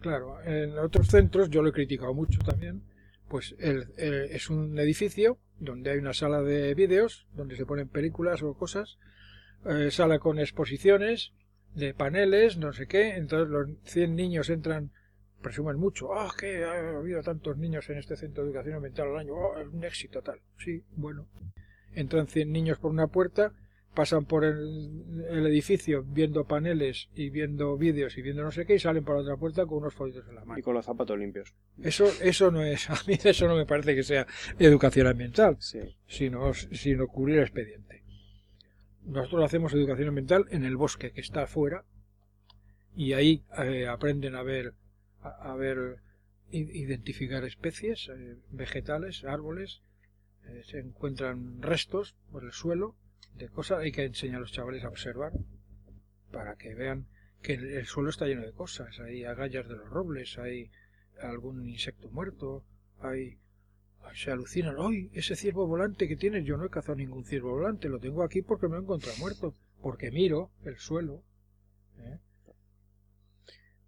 claro. 0.00 0.42
En 0.42 0.76
otros 0.78 1.06
centros, 1.08 1.48
yo 1.48 1.62
lo 1.62 1.68
he 1.68 1.72
criticado 1.72 2.12
mucho 2.12 2.40
también, 2.40 2.82
pues 3.28 3.54
el- 3.60 3.86
el- 3.96 4.24
es 4.32 4.50
un 4.50 4.76
edificio 4.78 5.38
donde 5.60 5.90
hay 5.92 5.98
una 5.98 6.12
sala 6.12 6.42
de 6.42 6.74
vídeos, 6.74 7.26
donde 7.34 7.54
se 7.56 7.64
ponen 7.66 7.88
películas 7.88 8.42
o 8.42 8.52
cosas, 8.54 8.98
eh, 9.64 9.90
sala 9.92 10.18
con 10.18 10.38
exposiciones 10.40 11.32
de 11.74 11.94
paneles, 11.94 12.56
no 12.56 12.72
sé 12.72 12.86
qué, 12.86 13.14
entonces 13.16 13.48
los 13.48 13.68
100 13.84 14.14
niños 14.16 14.48
entran, 14.50 14.90
presumen 15.42 15.76
mucho, 15.76 16.14
ah, 16.14 16.32
que 16.38 16.64
ha 16.64 16.96
habido 16.98 17.22
tantos 17.22 17.56
niños 17.58 17.88
en 17.90 17.98
este 17.98 18.16
centro 18.16 18.42
de 18.44 18.50
educación 18.50 18.76
ambiental 18.76 19.08
al 19.08 19.18
año, 19.18 19.34
oh, 19.34 19.58
es 19.58 19.68
un 19.68 19.84
éxito 19.84 20.22
tal. 20.22 20.40
Sí, 20.58 20.82
bueno. 20.96 21.26
Entran 21.94 22.26
100 22.26 22.50
niños 22.50 22.78
por 22.78 22.90
una 22.90 23.06
puerta, 23.08 23.52
pasan 23.94 24.24
por 24.24 24.44
el, 24.44 25.24
el 25.30 25.46
edificio 25.46 26.02
viendo 26.04 26.44
paneles 26.46 27.08
y 27.14 27.30
viendo 27.30 27.76
vídeos 27.76 28.18
y 28.18 28.22
viendo 28.22 28.42
no 28.42 28.50
sé 28.50 28.66
qué 28.66 28.74
y 28.74 28.78
salen 28.80 29.04
por 29.04 29.14
la 29.14 29.22
otra 29.22 29.36
puerta 29.36 29.66
con 29.66 29.78
unos 29.78 29.94
folletos 29.94 30.28
en 30.28 30.34
la 30.34 30.42
Y 30.42 30.46
mano. 30.46 30.62
con 30.64 30.74
los 30.74 30.84
zapatos 30.84 31.16
limpios. 31.16 31.54
Eso, 31.80 32.06
eso 32.20 32.50
no 32.50 32.64
es, 32.64 32.90
a 32.90 32.94
mí 33.06 33.16
eso 33.22 33.46
no 33.46 33.54
me 33.56 33.66
parece 33.66 33.94
que 33.94 34.02
sea 34.02 34.26
educación 34.58 35.06
ambiental, 35.06 35.56
Sí. 35.60 35.78
sino, 36.08 36.52
sino 36.54 37.06
cubrir 37.06 37.38
expediente. 37.40 38.02
Nosotros 39.04 39.44
hacemos 39.44 39.72
educación 39.74 40.08
ambiental 40.08 40.46
en 40.50 40.64
el 40.64 40.76
bosque 40.76 41.12
que 41.12 41.20
está 41.20 41.42
afuera 41.42 41.84
y 42.96 43.12
ahí 43.12 43.44
eh, 43.58 43.86
aprenden 43.86 44.34
a 44.34 44.42
ver, 44.42 44.74
a, 45.20 45.52
a 45.52 45.56
ver, 45.56 45.98
identificar 46.50 47.44
especies, 47.44 48.08
eh, 48.08 48.36
vegetales, 48.50 49.24
árboles, 49.24 49.82
eh, 50.46 50.62
se 50.64 50.78
encuentran 50.78 51.60
restos 51.60 52.14
por 52.30 52.44
el 52.44 52.52
suelo 52.52 52.94
de 53.34 53.48
cosas, 53.48 53.80
hay 53.80 53.92
que 53.92 54.04
enseñar 54.04 54.36
a 54.36 54.40
los 54.40 54.52
chavales 54.52 54.84
a 54.84 54.88
observar 54.88 55.32
para 56.30 56.56
que 56.56 56.74
vean 56.74 57.06
que 57.42 57.54
el, 57.54 57.64
el 57.72 57.86
suelo 57.86 58.10
está 58.10 58.26
lleno 58.26 58.42
de 58.42 58.52
cosas, 58.52 59.00
hay 59.00 59.24
agallas 59.24 59.68
de 59.68 59.76
los 59.76 59.88
robles, 59.90 60.38
hay 60.38 60.70
algún 61.20 61.68
insecto 61.68 62.10
muerto, 62.10 62.64
hay 63.00 63.38
se 64.14 64.30
alucinan, 64.30 64.76
¡ay! 64.78 65.10
Ese 65.12 65.36
ciervo 65.36 65.66
volante 65.66 66.08
que 66.08 66.16
tienes, 66.16 66.44
yo 66.44 66.56
no 66.56 66.64
he 66.66 66.70
cazado 66.70 66.96
ningún 66.96 67.24
ciervo 67.24 67.50
volante, 67.52 67.88
lo 67.88 67.98
tengo 67.98 68.22
aquí 68.22 68.42
porque 68.42 68.66
me 68.68 68.74
lo 68.74 68.80
he 68.80 68.82
encontrado 68.82 69.16
muerto, 69.18 69.54
porque 69.82 70.10
miro 70.10 70.50
el 70.64 70.76
suelo. 70.76 71.22
¿eh? 71.98 72.18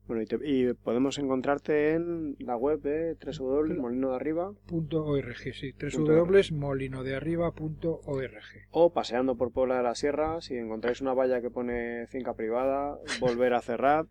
Bueno, 0.07 0.23
y, 0.23 0.27
te- 0.27 0.39
y 0.49 0.73
podemos 0.75 1.19
encontrarte 1.19 1.95
en 1.95 2.37
la 2.39 2.57
web 2.57 2.81
de 2.81 3.17
www.molino 3.17 4.11
de 4.11 4.17
Arriba 4.17 4.53
Punto 4.67 5.05
.org, 5.05 5.37
sí, 5.53 5.73
www.molinodearriba.org. 5.73 8.45
o 8.71 8.93
paseando 8.93 9.37
por 9.37 9.51
Puebla 9.53 9.79
de 9.79 9.83
la 9.83 9.95
Sierra. 9.97 10.41
Si 10.41 10.55
encontráis 10.57 11.01
una 11.01 11.13
valla 11.15 11.41
que 11.41 11.51
pone 11.51 12.07
finca 12.07 12.35
privada, 12.35 12.97
volver 13.21 13.53
a 13.55 13.61
cerrar, 13.63 14.07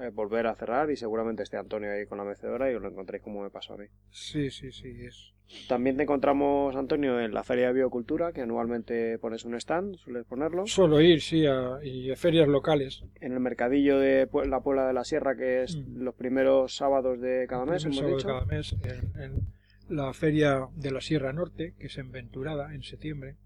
eh, 0.00 0.08
volver 0.12 0.46
a 0.46 0.54
cerrar 0.54 0.90
y 0.90 0.96
seguramente 0.96 1.42
esté 1.42 1.58
Antonio 1.58 1.90
ahí 1.92 2.06
con 2.06 2.16
la 2.18 2.24
mecedora 2.24 2.70
y 2.70 2.74
os 2.74 2.80
lo 2.82 2.88
encontréis 2.88 3.22
como 3.22 3.42
me 3.42 3.50
pasó 3.50 3.74
a 3.74 3.76
mí. 3.76 3.86
Sí, 4.10 4.50
sí, 4.50 4.72
sí, 4.72 5.04
es. 5.04 5.33
También 5.68 5.96
te 5.96 6.02
encontramos, 6.02 6.74
Antonio, 6.74 7.20
en 7.20 7.32
la 7.32 7.44
Feria 7.44 7.68
de 7.68 7.74
Biocultura, 7.74 8.32
que 8.32 8.40
anualmente 8.42 9.18
pones 9.18 9.44
un 9.44 9.54
stand, 9.54 9.96
sueles 9.96 10.24
ponerlo. 10.24 10.66
Solo 10.66 11.00
ir, 11.00 11.20
sí, 11.20 11.46
a, 11.46 11.78
y 11.82 12.10
a 12.10 12.16
ferias 12.16 12.48
locales. 12.48 13.04
En 13.20 13.32
el 13.32 13.40
mercadillo 13.40 13.98
de 13.98 14.28
la 14.46 14.60
Puebla 14.60 14.86
de 14.86 14.92
la 14.94 15.04
Sierra, 15.04 15.36
que 15.36 15.62
es 15.62 15.76
Mm. 15.76 16.02
los 16.02 16.14
primeros 16.14 16.74
sábados 16.74 17.20
de 17.20 17.46
cada 17.48 17.66
mes, 17.66 17.84
hemos 17.84 18.04
de 18.04 18.22
cada 18.22 18.44
mes, 18.46 18.74
en, 18.82 19.22
en 19.22 19.40
la 19.88 20.12
feria 20.12 20.66
de 20.74 20.90
la 20.90 21.00
Sierra 21.00 21.32
Norte, 21.32 21.74
que 21.78 21.86
es 21.86 21.98
en 21.98 22.10
Venturada, 22.10 22.74
en 22.74 22.82
septiembre. 22.82 23.36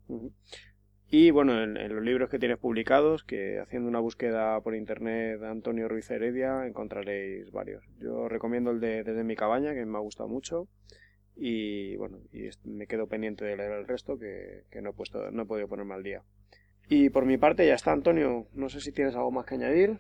Y 1.10 1.30
bueno, 1.30 1.62
en, 1.62 1.76
en 1.76 1.94
los 1.94 2.04
libros 2.04 2.28
que 2.30 2.38
tienes 2.38 2.58
publicados, 2.58 3.24
que 3.24 3.58
haciendo 3.60 3.88
una 3.88 3.98
búsqueda 3.98 4.60
por 4.60 4.74
internet 4.74 5.40
de 5.40 5.48
Antonio 5.48 5.88
Ruiz 5.88 6.10
Heredia 6.10 6.66
encontraréis 6.66 7.50
varios. 7.50 7.82
Yo 7.98 8.28
recomiendo 8.28 8.70
el 8.70 8.80
de 8.80 9.04
Desde 9.04 9.24
mi 9.24 9.34
cabaña, 9.34 9.74
que 9.74 9.84
me 9.86 9.96
ha 9.96 10.00
gustado 10.00 10.28
mucho. 10.28 10.68
Y 11.40 11.96
bueno, 11.96 12.18
y 12.32 12.48
me 12.64 12.86
quedo 12.88 13.06
pendiente 13.06 13.44
de 13.44 13.56
leer 13.56 13.70
el 13.72 13.86
resto, 13.86 14.18
que, 14.18 14.64
que 14.72 14.82
no, 14.82 14.90
he 14.90 14.92
puesto, 14.92 15.30
no 15.30 15.42
he 15.42 15.46
podido 15.46 15.68
ponerme 15.68 15.94
al 15.94 16.02
día. 16.02 16.22
Y 16.88 17.10
por 17.10 17.26
mi 17.26 17.38
parte 17.38 17.64
ya 17.66 17.74
está, 17.74 17.92
Antonio. 17.92 18.48
No 18.54 18.68
sé 18.68 18.80
si 18.80 18.90
tienes 18.92 19.14
algo 19.14 19.30
más 19.30 19.46
que 19.46 19.54
añadir. 19.54 19.98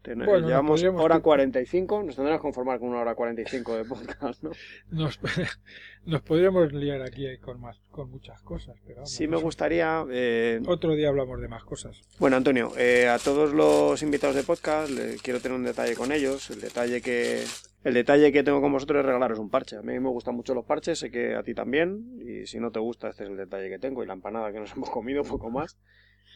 Ten- 0.00 0.24
Bueno, 0.24 0.48
llevamos 0.48 0.82
hora 0.82 1.16
que- 1.16 1.22
45, 1.22 2.02
nos 2.02 2.16
tendremos 2.16 2.40
que 2.40 2.42
conformar 2.42 2.80
con 2.80 2.88
una 2.88 3.00
hora 3.00 3.14
45 3.14 3.76
de 3.76 3.84
podcast, 3.84 4.42
¿no? 4.42 4.50
Nos, 4.90 5.20
nos 6.06 6.22
podríamos 6.22 6.72
liar 6.72 7.02
aquí 7.02 7.24
con 7.38 7.60
más, 7.60 7.78
con 7.90 8.10
muchas 8.10 8.42
cosas, 8.42 8.74
pero 8.84 8.96
vamos, 8.96 9.12
Sí 9.12 9.28
me 9.28 9.36
gustaría 9.36 10.04
eh, 10.10 10.60
Otro 10.66 10.94
día 10.96 11.08
hablamos 11.08 11.40
de 11.40 11.46
más 11.48 11.62
cosas. 11.64 12.00
Bueno, 12.18 12.36
Antonio, 12.36 12.72
eh, 12.78 13.06
a 13.08 13.18
todos 13.18 13.52
los 13.52 14.02
invitados 14.02 14.34
de 14.34 14.42
podcast 14.42 14.90
le- 14.90 15.16
quiero 15.18 15.38
tener 15.38 15.56
un 15.56 15.64
detalle 15.64 15.94
con 15.94 16.10
ellos. 16.10 16.50
El 16.50 16.60
detalle 16.62 17.00
que 17.00 17.44
el 17.84 17.94
detalle 17.94 18.30
que 18.30 18.42
tengo 18.42 18.60
con 18.60 18.72
vosotros 18.72 19.00
es 19.00 19.06
regalaros 19.06 19.38
un 19.38 19.50
parche. 19.50 19.76
A 19.76 19.82
mí 19.82 19.98
me 19.98 20.08
gustan 20.08 20.36
mucho 20.36 20.54
los 20.54 20.64
parches, 20.64 21.00
sé 21.00 21.10
que 21.10 21.34
a 21.34 21.42
ti 21.42 21.54
también. 21.54 22.20
Y 22.20 22.46
si 22.46 22.60
no 22.60 22.70
te 22.70 22.78
gusta, 22.78 23.08
este 23.08 23.24
es 23.24 23.30
el 23.30 23.36
detalle 23.36 23.68
que 23.68 23.78
tengo. 23.78 24.02
Y 24.02 24.06
la 24.06 24.12
empanada 24.12 24.52
que 24.52 24.60
nos 24.60 24.72
hemos 24.76 24.90
comido, 24.90 25.24
poco 25.24 25.50
más. 25.50 25.76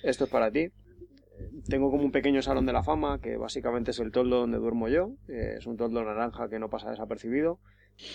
Esto 0.02 0.24
es 0.24 0.30
para 0.30 0.50
ti. 0.50 0.70
Tengo 1.68 1.90
como 1.90 2.02
un 2.02 2.12
pequeño 2.12 2.42
salón 2.42 2.66
de 2.66 2.72
la 2.72 2.82
fama, 2.82 3.20
que 3.20 3.36
básicamente 3.36 3.90
es 3.90 4.00
el 4.00 4.10
toldo 4.10 4.40
donde 4.40 4.58
duermo 4.58 4.88
yo. 4.88 5.12
Eh, 5.28 5.56
es 5.58 5.66
un 5.66 5.76
toldo 5.76 6.02
naranja 6.02 6.48
que 6.48 6.58
no 6.58 6.68
pasa 6.68 6.90
desapercibido. 6.90 7.60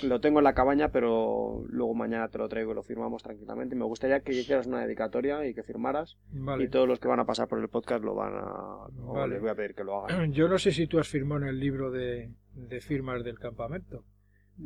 Lo 0.04 0.22
tengo 0.22 0.40
en 0.40 0.44
la 0.44 0.54
cabaña, 0.54 0.90
pero 0.90 1.64
luego 1.70 1.94
mañana 1.96 2.28
te 2.28 2.38
lo 2.38 2.48
traigo 2.48 2.72
y 2.72 2.76
lo 2.76 2.84
firmamos 2.84 3.24
tranquilamente. 3.24 3.76
Me 3.76 3.86
gustaría 3.86 4.20
que 4.20 4.32
hicieras 4.34 4.68
una 4.68 4.82
dedicatoria 4.82 5.46
y 5.48 5.54
que 5.56 5.64
firmaras. 5.64 6.18
Vale. 6.32 6.66
Y 6.66 6.68
todos 6.70 6.88
los 6.88 7.00
que 7.00 7.08
van 7.08 7.20
a 7.20 7.26
pasar 7.26 7.48
por 7.48 7.60
el 7.60 7.68
podcast 7.68 8.04
lo 8.04 8.14
van 8.14 8.34
a... 8.36 8.88
Vale. 8.92 9.34
les 9.34 9.42
voy 9.42 9.50
a 9.50 9.56
pedir 9.56 9.74
que 9.74 9.84
lo 9.84 10.06
hagan. 10.06 10.32
Yo 10.34 10.48
no 10.48 10.60
sé 10.60 10.72
si 10.72 10.86
tú 10.88 11.00
has 11.00 11.08
firmado 11.08 11.42
en 11.42 11.48
el 11.48 11.60
libro 11.60 11.90
de, 11.92 12.30
de 12.54 12.82
firmas 12.82 13.24
del 13.24 13.40
campamento. 13.40 14.04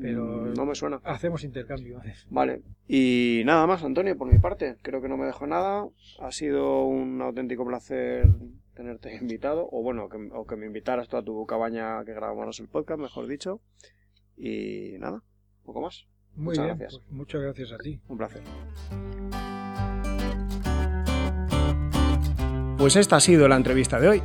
Pero- 0.02 0.26
Mm, 0.26 0.54
No 0.56 0.66
me 0.66 0.76
suena. 0.76 1.00
Hacemos 1.06 1.44
intercambio. 1.46 2.02
Vale. 2.30 2.62
Y 2.88 3.44
nada 3.46 3.66
más, 3.68 3.84
Antonio, 3.84 4.18
por 4.18 4.30
mi 4.30 4.40
parte. 4.40 4.76
Creo 4.82 5.02
que 5.02 5.08
no 5.08 5.16
me 5.16 5.26
dejo 5.28 5.48
nada. 5.48 5.88
Ha 6.20 6.32
sido 6.32 6.84
un 6.86 7.22
auténtico 7.22 7.66
placer 7.66 8.28
tenerte 8.74 9.16
invitado. 9.16 9.70
O 9.72 9.82
bueno, 9.82 10.10
que, 10.10 10.18
o 10.34 10.46
que 10.46 10.58
me 10.58 10.66
invitaras 10.66 11.08
tú 11.08 11.16
a 11.16 11.24
tu 11.24 11.46
cabaña 11.46 12.04
que 12.04 12.14
grabamos 12.14 12.60
el 12.60 12.68
podcast, 12.68 13.00
mejor 13.00 13.28
dicho. 13.28 13.62
Y 14.38 14.96
nada, 15.00 15.22
poco 15.64 15.82
más. 15.82 16.06
Muy 16.36 16.48
Muchas 16.58 16.66
bien, 16.66 16.78
gracias. 16.78 17.02
pues 17.02 17.12
muchas 17.18 17.42
gracias 17.42 17.72
a 17.72 17.78
ti. 17.78 18.00
Un 18.08 18.18
placer. 18.18 18.42
Pues 22.78 22.96
esta 22.98 23.16
ha 23.16 23.20
sido 23.22 23.48
la 23.48 23.56
entrevista 23.56 24.00
de 24.00 24.10
hoy. 24.10 24.22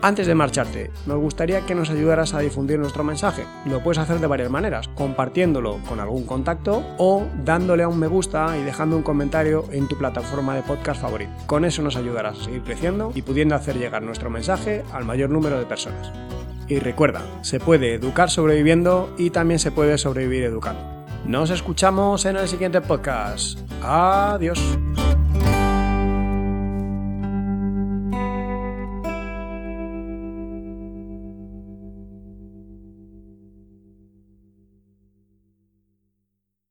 Antes 0.00 0.28
de 0.28 0.34
marcharte, 0.34 0.92
nos 1.06 1.18
gustaría 1.18 1.66
que 1.66 1.74
nos 1.74 1.90
ayudaras 1.90 2.32
a 2.32 2.38
difundir 2.38 2.78
nuestro 2.78 3.02
mensaje. 3.02 3.44
Lo 3.66 3.82
puedes 3.82 3.98
hacer 3.98 4.20
de 4.20 4.28
varias 4.28 4.48
maneras, 4.48 4.86
compartiéndolo 4.94 5.80
con 5.88 5.98
algún 5.98 6.24
contacto 6.24 6.84
o 6.98 7.26
dándole 7.44 7.82
a 7.82 7.88
un 7.88 7.98
me 7.98 8.06
gusta 8.06 8.56
y 8.56 8.62
dejando 8.62 8.96
un 8.96 9.02
comentario 9.02 9.64
en 9.72 9.88
tu 9.88 9.98
plataforma 9.98 10.54
de 10.54 10.62
podcast 10.62 11.02
favorito. 11.02 11.32
Con 11.46 11.64
eso 11.64 11.82
nos 11.82 11.96
ayudarás 11.96 12.38
a 12.38 12.44
seguir 12.44 12.62
creciendo 12.62 13.10
y 13.12 13.22
pudiendo 13.22 13.56
hacer 13.56 13.76
llegar 13.76 14.02
nuestro 14.02 14.30
mensaje 14.30 14.84
al 14.92 15.04
mayor 15.04 15.30
número 15.30 15.58
de 15.58 15.66
personas. 15.66 16.12
Y 16.68 16.78
recuerda, 16.78 17.22
se 17.40 17.58
puede 17.58 17.94
educar 17.94 18.30
sobreviviendo 18.30 19.12
y 19.18 19.30
también 19.30 19.58
se 19.58 19.72
puede 19.72 19.98
sobrevivir 19.98 20.44
educando. 20.44 20.80
Nos 21.24 21.50
escuchamos 21.50 22.24
en 22.24 22.36
el 22.36 22.46
siguiente 22.46 22.80
podcast. 22.80 23.58
Adiós. 23.82 24.60